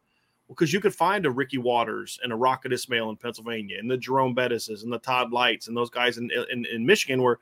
Because 0.48 0.72
you 0.72 0.80
could 0.80 0.94
find 0.94 1.26
a 1.26 1.30
Ricky 1.30 1.58
Watters 1.58 2.20
and 2.22 2.32
a 2.32 2.36
Rocket 2.36 2.72
Ismail 2.72 3.10
in 3.10 3.16
Pennsylvania, 3.16 3.78
and 3.78 3.90
the 3.90 3.96
Jerome 3.96 4.34
Bettises 4.34 4.84
and 4.84 4.92
the 4.92 4.98
Todd 4.98 5.32
Lyghts 5.32 5.68
and 5.68 5.76
those 5.76 5.90
guys 5.90 6.18
in, 6.18 6.30
in, 6.50 6.64
in 6.66 6.86
Michigan, 6.86 7.20
where 7.20 7.38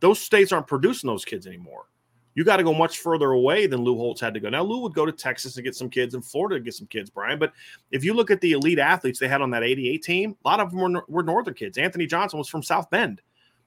those 0.00 0.20
states 0.20 0.50
aren't 0.52 0.66
producing 0.66 1.08
those 1.08 1.24
kids 1.24 1.46
anymore. 1.46 1.86
You 2.34 2.44
got 2.44 2.58
to 2.58 2.62
go 2.62 2.72
much 2.72 2.98
further 2.98 3.32
away 3.32 3.66
than 3.66 3.80
Lou 3.80 3.96
Holtz 3.96 4.20
had 4.20 4.32
to 4.34 4.40
go. 4.40 4.48
Now, 4.48 4.62
Lou 4.62 4.78
would 4.82 4.94
go 4.94 5.04
to 5.04 5.10
Texas 5.10 5.56
and 5.56 5.64
get 5.64 5.74
some 5.74 5.90
kids, 5.90 6.14
and 6.14 6.24
Florida 6.24 6.56
to 6.56 6.60
get 6.60 6.74
some 6.74 6.86
kids, 6.86 7.10
Brian. 7.10 7.38
But 7.38 7.52
if 7.90 8.04
you 8.04 8.14
look 8.14 8.30
at 8.30 8.40
the 8.40 8.52
elite 8.52 8.78
athletes 8.78 9.18
they 9.18 9.26
had 9.26 9.42
on 9.42 9.50
that 9.50 9.64
88 9.64 10.02
team, 10.02 10.36
a 10.44 10.48
lot 10.48 10.60
of 10.60 10.70
them 10.70 10.80
were, 10.80 11.04
were 11.08 11.22
Northern 11.22 11.54
kids. 11.54 11.78
Anthony 11.78 12.06
Johnson 12.06 12.38
was 12.38 12.48
from 12.48 12.62
South 12.62 12.90
Bend. 12.90 13.22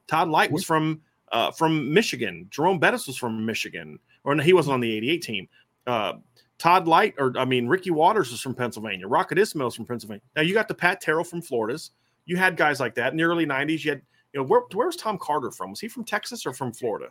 Todd 0.08 0.30
Lyght 0.30 0.52
was 0.52 0.64
from 0.64 1.02
uh, 1.32 1.52
from 1.52 1.94
Michigan. 1.94 2.48
Jerome 2.50 2.80
Bettis 2.80 3.08
was 3.08 3.18
from 3.18 3.46
Michigan, 3.46 4.00
or 4.24 4.36
no, 4.36 4.44
he 4.44 4.54
wasn't 4.54 4.74
on 4.74 4.80
the 4.80 4.92
88 4.98 5.22
team. 5.22 5.48
Uh, 5.88 6.14
Todd 6.62 6.86
Lyght, 6.86 7.16
or 7.18 7.34
I 7.40 7.44
mean, 7.44 7.68
Ricky 7.68 7.90
Watters 7.90 8.32
is 8.32 8.40
from 8.40 8.54
Pennsylvania. 8.54 9.08
Rocket 9.08 9.40
Ismail's 9.40 9.76
from 9.76 9.88
Pennsylvania. 9.88 10.22
Now 10.36 10.44
you 10.44 10.54
got 10.54 10.68
the 10.68 10.76
Pat 10.76 11.02
Terrell 11.02 11.24
from 11.24 11.42
Florida's. 11.42 11.90
You 12.26 12.38
had 12.38 12.56
guys 12.56 12.80
like 12.80 12.94
that 12.96 13.12
in 13.12 13.18
the 13.18 13.24
early 13.24 13.48
90s. 13.48 13.84
You 13.84 13.90
had, 13.94 14.02
you 14.32 14.40
know, 14.40 14.46
where, 14.46 14.62
where's 14.74 14.96
Tom 14.96 15.18
Carter 15.18 15.50
from? 15.50 15.72
Was 15.72 15.80
he 15.80 15.88
from 15.88 16.04
Texas 16.04 16.46
or 16.46 16.54
from 16.54 16.72
Florida? 16.72 17.08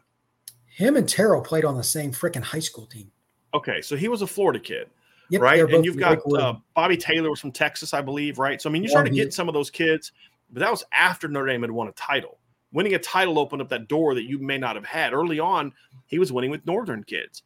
Him 0.66 0.94
and 0.94 1.08
Terrell 1.08 1.42
played 1.42 1.64
on 1.64 1.76
the 1.76 1.82
same 1.82 2.12
freaking 2.12 2.44
high 2.44 2.60
school 2.60 2.86
team. 2.86 3.10
Okay, 3.52 3.82
so 3.82 3.96
he 3.96 4.06
was 4.06 4.22
a 4.22 4.26
Florida 4.28 4.60
kid. 4.60 4.88
Yep, 5.30 5.42
right. 5.42 5.68
And 5.68 5.84
you've 5.84 5.98
got 5.98 6.20
uh, 6.32 6.54
Bobby 6.76 6.96
Taylor 6.96 7.28
was 7.28 7.40
from 7.40 7.50
Texas, 7.50 7.92
I 7.92 8.02
believe, 8.02 8.38
right? 8.38 8.62
So 8.62 8.70
I 8.70 8.72
mean, 8.72 8.84
you 8.84 8.88
started 8.88 9.12
getting 9.12 9.32
some 9.32 9.48
of 9.48 9.54
those 9.54 9.68
kids, 9.68 10.12
but 10.52 10.60
that 10.60 10.70
was 10.70 10.84
after 10.92 11.26
Notre 11.26 11.48
Dame 11.48 11.62
had 11.62 11.72
won 11.72 11.88
a 11.88 11.92
title 11.92 12.38
winning 12.72 12.94
a 12.94 12.98
title 13.00 13.38
opened 13.38 13.62
up 13.62 13.68
that 13.68 13.88
door 13.88 14.14
that 14.14 14.28
you 14.28 14.38
may 14.38 14.56
not 14.56 14.76
have 14.76 14.84
had 14.84 15.12
early 15.12 15.40
on. 15.40 15.72
He 16.06 16.20
was 16.20 16.32
winning 16.32 16.50
with 16.50 16.64
Northern 16.66 17.02
kids. 17.02 17.42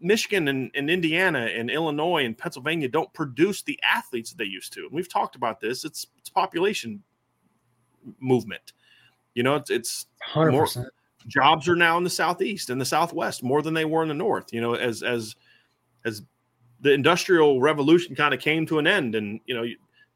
Michigan 0.00 0.48
and, 0.48 0.70
and, 0.74 0.88
Indiana 0.88 1.48
and 1.52 1.70
Illinois 1.70 2.24
and 2.24 2.38
Pennsylvania 2.38 2.88
don't 2.88 3.12
produce 3.12 3.62
the 3.62 3.78
athletes 3.82 4.30
that 4.30 4.38
they 4.38 4.44
used 4.44 4.72
to. 4.74 4.82
And 4.82 4.92
we've 4.92 5.08
talked 5.08 5.36
about 5.36 5.60
this. 5.60 5.84
It's 5.84 6.06
it's 6.18 6.28
population 6.28 7.02
movement. 8.20 8.72
You 9.34 9.42
know, 9.42 9.56
it's 9.56 9.70
it's 9.70 10.06
100%. 10.32 10.52
more 10.52 10.90
jobs 11.26 11.68
are 11.68 11.76
now 11.76 11.98
in 11.98 12.04
the 12.04 12.10
southeast 12.10 12.70
and 12.70 12.80
the 12.80 12.84
southwest 12.84 13.42
more 13.42 13.62
than 13.62 13.74
they 13.74 13.84
were 13.84 14.02
in 14.02 14.08
the 14.08 14.14
north. 14.14 14.52
You 14.52 14.60
know, 14.60 14.74
as 14.74 15.02
as 15.02 15.34
as 16.04 16.22
the 16.80 16.92
industrial 16.92 17.60
revolution 17.60 18.14
kind 18.14 18.32
of 18.32 18.40
came 18.40 18.66
to 18.66 18.78
an 18.78 18.86
end, 18.86 19.14
and 19.14 19.40
you 19.46 19.54
know, 19.54 19.64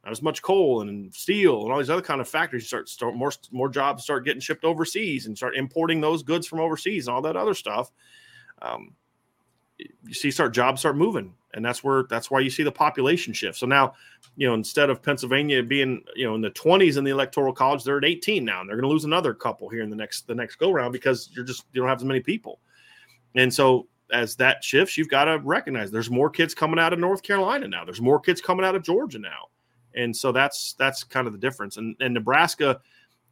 not 0.04 0.12
as 0.12 0.22
much 0.22 0.42
coal 0.42 0.80
and 0.82 1.14
steel 1.14 1.62
and 1.62 1.72
all 1.72 1.78
these 1.78 1.90
other 1.90 2.02
kind 2.02 2.20
of 2.20 2.28
factories. 2.28 2.64
You 2.64 2.68
start 2.68 2.88
start 2.88 3.14
more 3.14 3.32
more 3.50 3.68
jobs 3.68 4.04
start 4.04 4.24
getting 4.24 4.40
shipped 4.40 4.64
overseas 4.64 5.26
and 5.26 5.36
start 5.36 5.56
importing 5.56 6.00
those 6.00 6.22
goods 6.22 6.46
from 6.46 6.60
overseas 6.60 7.06
and 7.06 7.14
all 7.14 7.22
that 7.22 7.36
other 7.36 7.54
stuff. 7.54 7.90
Um, 8.60 8.94
you 10.06 10.14
see, 10.14 10.30
start 10.30 10.52
jobs 10.54 10.80
start 10.80 10.96
moving, 10.96 11.34
and 11.54 11.64
that's 11.64 11.82
where 11.82 12.04
that's 12.04 12.30
why 12.30 12.40
you 12.40 12.50
see 12.50 12.62
the 12.62 12.72
population 12.72 13.32
shift. 13.32 13.58
So 13.58 13.66
now, 13.66 13.94
you 14.36 14.46
know, 14.46 14.54
instead 14.54 14.90
of 14.90 15.02
Pennsylvania 15.02 15.62
being 15.62 16.02
you 16.14 16.26
know 16.26 16.34
in 16.34 16.40
the 16.40 16.50
20s 16.50 16.96
in 16.96 17.04
the 17.04 17.10
electoral 17.10 17.52
college, 17.52 17.84
they're 17.84 17.98
at 17.98 18.04
18 18.04 18.44
now, 18.44 18.60
and 18.60 18.68
they're 18.68 18.76
going 18.76 18.88
to 18.88 18.92
lose 18.92 19.04
another 19.04 19.34
couple 19.34 19.68
here 19.68 19.82
in 19.82 19.90
the 19.90 19.96
next 19.96 20.26
the 20.26 20.34
next 20.34 20.56
go 20.56 20.72
round 20.72 20.92
because 20.92 21.30
you're 21.32 21.44
just 21.44 21.64
you 21.72 21.80
don't 21.80 21.88
have 21.88 21.98
as 21.98 22.04
many 22.04 22.20
people, 22.20 22.60
and 23.34 23.52
so 23.52 23.86
as 24.12 24.36
that 24.36 24.62
shifts, 24.62 24.98
you've 24.98 25.08
got 25.08 25.24
to 25.24 25.38
recognize 25.38 25.90
there's 25.90 26.10
more 26.10 26.28
kids 26.28 26.54
coming 26.54 26.78
out 26.78 26.92
of 26.92 26.98
North 26.98 27.22
Carolina 27.22 27.66
now. 27.66 27.82
There's 27.82 28.00
more 28.00 28.20
kids 28.20 28.42
coming 28.42 28.66
out 28.66 28.74
of 28.74 28.82
Georgia 28.82 29.18
now 29.18 29.48
and 29.94 30.16
so 30.16 30.32
that's 30.32 30.74
that's 30.74 31.04
kind 31.04 31.26
of 31.26 31.32
the 31.32 31.38
difference. 31.38 31.76
And 31.76 31.96
and 32.00 32.14
Nebraska, 32.14 32.80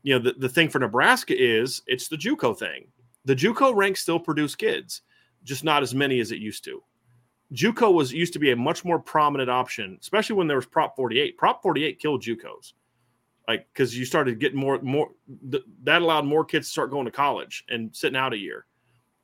you 0.03 0.15
know, 0.15 0.23
the, 0.23 0.39
the 0.39 0.49
thing 0.49 0.69
for 0.69 0.79
Nebraska 0.79 1.35
is 1.37 1.83
it's 1.87 2.09
the 2.09 2.17
JUCO 2.17 2.59
thing. 2.59 2.87
The 3.25 3.37
JUCO 3.37 3.75
ranks 3.75 4.01
still 4.01 4.21
produce 4.21 4.55
kids, 4.55 5.03
just 5.45 5.65
not 5.65 5.83
as 5.83 5.95
many 5.95 6.21
as 6.21 6.33
it 6.33 6.39
used 6.39 6.65
to. 6.65 6.83
JUCO 7.53 7.93
was 7.93 8.13
used 8.13 8.33
to 8.35 8.39
be 8.39 8.53
a 8.53 8.57
much 8.57 8.85
more 8.85 8.99
prominent 8.99 9.51
option, 9.51 9.99
especially 10.01 10.37
when 10.37 10.47
there 10.47 10.57
was 10.57 10.67
Prop 10.67 10.95
48. 10.95 11.37
Prop 11.37 11.63
48 11.63 11.99
killed 11.99 12.23
JUCOs. 12.23 12.75
like 13.49 13.67
because 13.73 13.97
you 13.97 14.05
started 14.05 14.39
getting 14.39 14.59
more 14.59 14.81
more 14.83 15.11
th- 15.51 15.65
that 15.83 16.03
allowed 16.03 16.25
more 16.25 16.45
kids 16.45 16.69
to 16.69 16.71
start 16.73 16.91
going 16.91 17.07
to 17.07 17.11
college 17.11 17.65
and 17.69 17.95
sitting 17.95 18.17
out 18.17 18.33
a 18.33 18.39
year 18.39 18.67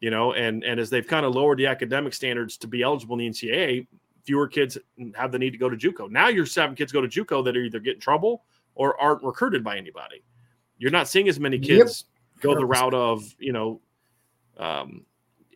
you 0.00 0.10
know 0.10 0.32
and 0.32 0.64
and 0.64 0.80
as 0.80 0.90
they've 0.90 1.06
kind 1.06 1.24
of 1.24 1.34
lowered 1.34 1.58
the 1.58 1.66
academic 1.66 2.12
standards 2.12 2.56
to 2.56 2.66
be 2.66 2.82
eligible 2.82 3.18
in 3.18 3.20
the 3.20 3.30
ncaa 3.30 3.86
fewer 4.24 4.48
kids 4.48 4.76
have 5.14 5.30
the 5.32 5.38
need 5.38 5.52
to 5.52 5.58
go 5.58 5.68
to 5.68 5.76
juco 5.76 6.10
now 6.10 6.28
you're 6.28 6.46
having 6.54 6.76
kids 6.76 6.92
go 6.92 7.00
to 7.00 7.08
juco 7.08 7.44
that 7.44 7.56
are 7.56 7.60
either 7.60 7.78
get 7.78 7.94
in 7.94 8.00
trouble 8.00 8.44
or 8.74 9.00
aren't 9.00 9.22
recruited 9.22 9.62
by 9.62 9.76
anybody 9.76 10.22
you're 10.78 10.90
not 10.90 11.08
seeing 11.08 11.28
as 11.28 11.38
many 11.38 11.58
kids 11.58 12.04
yep. 12.34 12.42
go 12.42 12.54
the 12.54 12.66
route 12.66 12.94
of 12.94 13.34
you 13.38 13.52
know 13.52 13.80
um, 14.58 15.04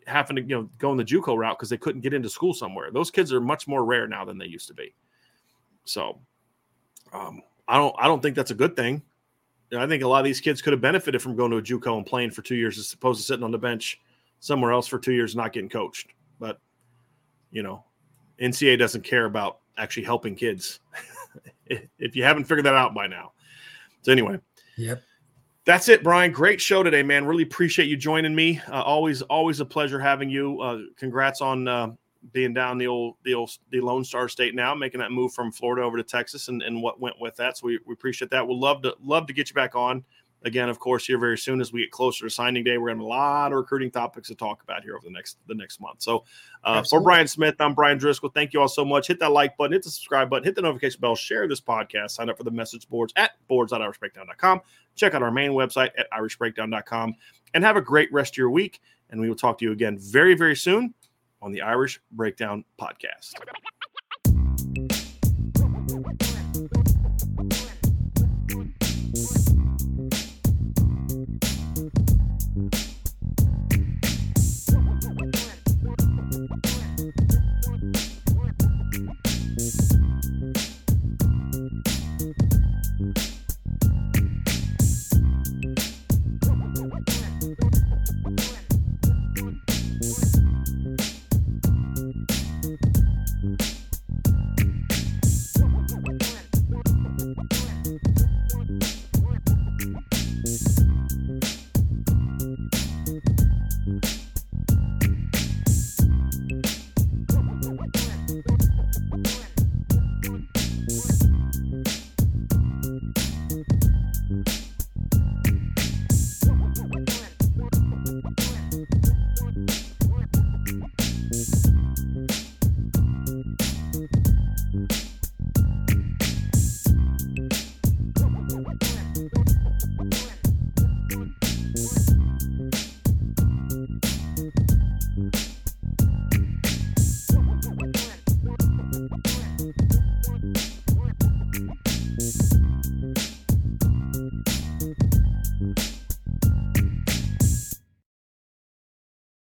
having 0.06 0.36
to 0.36 0.42
you 0.42 0.56
know 0.56 0.70
go 0.78 0.90
in 0.92 0.98
the 0.98 1.04
JUCO 1.04 1.36
route 1.36 1.58
because 1.58 1.70
they 1.70 1.76
couldn't 1.76 2.00
get 2.00 2.14
into 2.14 2.28
school 2.28 2.54
somewhere. 2.54 2.90
Those 2.90 3.10
kids 3.10 3.32
are 3.32 3.40
much 3.40 3.68
more 3.68 3.84
rare 3.84 4.06
now 4.06 4.24
than 4.24 4.38
they 4.38 4.46
used 4.46 4.68
to 4.68 4.74
be. 4.74 4.94
So, 5.84 6.18
um, 7.12 7.42
I 7.68 7.76
don't 7.76 7.94
I 7.98 8.06
don't 8.06 8.22
think 8.22 8.36
that's 8.36 8.50
a 8.50 8.54
good 8.54 8.76
thing. 8.76 9.02
I 9.76 9.86
think 9.86 10.02
a 10.02 10.08
lot 10.08 10.18
of 10.18 10.24
these 10.24 10.40
kids 10.40 10.60
could 10.60 10.72
have 10.72 10.80
benefited 10.80 11.22
from 11.22 11.36
going 11.36 11.52
to 11.52 11.58
a 11.58 11.62
JUCO 11.62 11.96
and 11.96 12.04
playing 12.06 12.32
for 12.32 12.42
two 12.42 12.56
years 12.56 12.76
as 12.76 12.92
opposed 12.92 13.20
to 13.20 13.26
sitting 13.26 13.44
on 13.44 13.52
the 13.52 13.58
bench 13.58 14.00
somewhere 14.40 14.72
else 14.72 14.88
for 14.88 14.98
two 14.98 15.12
years 15.12 15.36
not 15.36 15.52
getting 15.52 15.68
coached. 15.68 16.08
But 16.38 16.58
you 17.52 17.62
know, 17.62 17.84
NCA 18.40 18.78
doesn't 18.78 19.02
care 19.02 19.26
about 19.26 19.58
actually 19.76 20.04
helping 20.04 20.34
kids. 20.34 20.80
if 21.66 22.16
you 22.16 22.24
haven't 22.24 22.44
figured 22.44 22.66
that 22.66 22.74
out 22.74 22.94
by 22.94 23.06
now. 23.06 23.32
So 24.02 24.12
anyway, 24.12 24.38
yep. 24.76 25.02
That's 25.66 25.88
it, 25.88 26.02
Brian. 26.02 26.32
Great 26.32 26.60
show 26.60 26.82
today, 26.82 27.02
man. 27.02 27.26
Really 27.26 27.42
appreciate 27.42 27.86
you 27.88 27.96
joining 27.96 28.34
me. 28.34 28.60
Uh, 28.68 28.82
always, 28.82 29.20
always 29.22 29.60
a 29.60 29.64
pleasure 29.64 30.00
having 30.00 30.30
you. 30.30 30.60
Uh, 30.60 30.78
congrats 30.96 31.42
on 31.42 31.68
uh, 31.68 31.88
being 32.32 32.54
down 32.54 32.78
the 32.78 32.86
old, 32.86 33.16
the 33.24 33.34
old, 33.34 33.50
the 33.70 33.80
Lone 33.80 34.02
Star 34.02 34.28
State 34.28 34.54
now, 34.54 34.74
making 34.74 35.00
that 35.00 35.12
move 35.12 35.34
from 35.34 35.52
Florida 35.52 35.82
over 35.82 35.98
to 35.98 36.02
Texas, 36.02 36.48
and, 36.48 36.62
and 36.62 36.82
what 36.82 36.98
went 36.98 37.20
with 37.20 37.36
that. 37.36 37.58
So 37.58 37.66
we, 37.66 37.78
we 37.86 37.92
appreciate 37.92 38.30
that. 38.30 38.46
We'll 38.46 38.58
love 38.58 38.80
to 38.82 38.94
love 39.02 39.26
to 39.26 39.34
get 39.34 39.50
you 39.50 39.54
back 39.54 39.74
on 39.74 40.02
again, 40.42 40.68
of 40.68 40.78
course, 40.78 41.06
here 41.06 41.18
very 41.18 41.38
soon 41.38 41.60
as 41.60 41.72
we 41.72 41.80
get 41.80 41.90
closer 41.90 42.24
to 42.24 42.30
signing 42.30 42.64
day. 42.64 42.78
We're 42.78 42.88
going 42.88 42.98
to 42.98 43.04
have 43.04 43.06
a 43.06 43.08
lot 43.08 43.52
of 43.52 43.58
recruiting 43.58 43.90
topics 43.90 44.28
to 44.28 44.34
talk 44.34 44.62
about 44.62 44.82
here 44.82 44.96
over 44.96 45.04
the 45.04 45.10
next 45.10 45.38
the 45.46 45.54
next 45.54 45.80
month. 45.80 46.02
So, 46.02 46.24
uh, 46.64 46.82
for 46.82 47.00
Brian 47.00 47.26
Smith, 47.26 47.56
I'm 47.60 47.74
Brian 47.74 47.98
Driscoll. 47.98 48.30
Thank 48.30 48.52
you 48.52 48.60
all 48.60 48.68
so 48.68 48.84
much. 48.84 49.06
Hit 49.06 49.20
that 49.20 49.32
like 49.32 49.56
button, 49.56 49.72
hit 49.72 49.82
the 49.82 49.90
subscribe 49.90 50.30
button, 50.30 50.44
hit 50.44 50.54
the 50.54 50.62
notification 50.62 51.00
bell, 51.00 51.14
share 51.14 51.46
this 51.48 51.60
podcast, 51.60 52.12
sign 52.12 52.28
up 52.30 52.36
for 52.36 52.44
the 52.44 52.50
message 52.50 52.88
boards 52.88 53.12
at 53.16 53.32
boards.irishbreakdown.com. 53.48 54.60
Check 54.94 55.14
out 55.14 55.22
our 55.22 55.30
main 55.30 55.52
website 55.52 55.90
at 55.98 56.10
irishbreakdown.com, 56.12 57.14
and 57.54 57.64
have 57.64 57.76
a 57.76 57.82
great 57.82 58.12
rest 58.12 58.34
of 58.34 58.38
your 58.38 58.50
week. 58.50 58.80
And 59.10 59.20
we 59.20 59.28
will 59.28 59.36
talk 59.36 59.58
to 59.58 59.64
you 59.64 59.72
again 59.72 59.98
very, 59.98 60.34
very 60.34 60.56
soon 60.56 60.94
on 61.42 61.52
the 61.52 61.62
Irish 61.62 62.00
Breakdown 62.12 62.64
podcast. 62.80 63.34